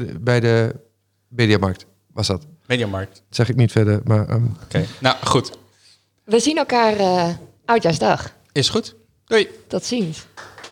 de, 0.04 0.18
bij 0.20 0.40
de 0.40 0.74
Mediamarkt 1.28 1.86
was 2.12 2.26
dat. 2.26 2.46
Mediamarkt. 2.66 3.14
Dat 3.14 3.36
zeg 3.36 3.48
ik 3.48 3.56
niet 3.56 3.72
verder. 3.72 4.00
Maar 4.04 4.28
ehm, 4.28 4.44
Oké. 4.62 4.84
Nou, 5.00 5.16
goed. 5.24 5.58
We 6.24 6.40
zien 6.40 6.56
elkaar 6.56 6.96
eh 6.96 7.28
Oudjaarsdag. 7.64 8.32
Is 8.52 8.68
goed. 8.68 8.94
Doei. 9.24 9.48
Tot 9.66 9.84
ziens. 9.84 10.26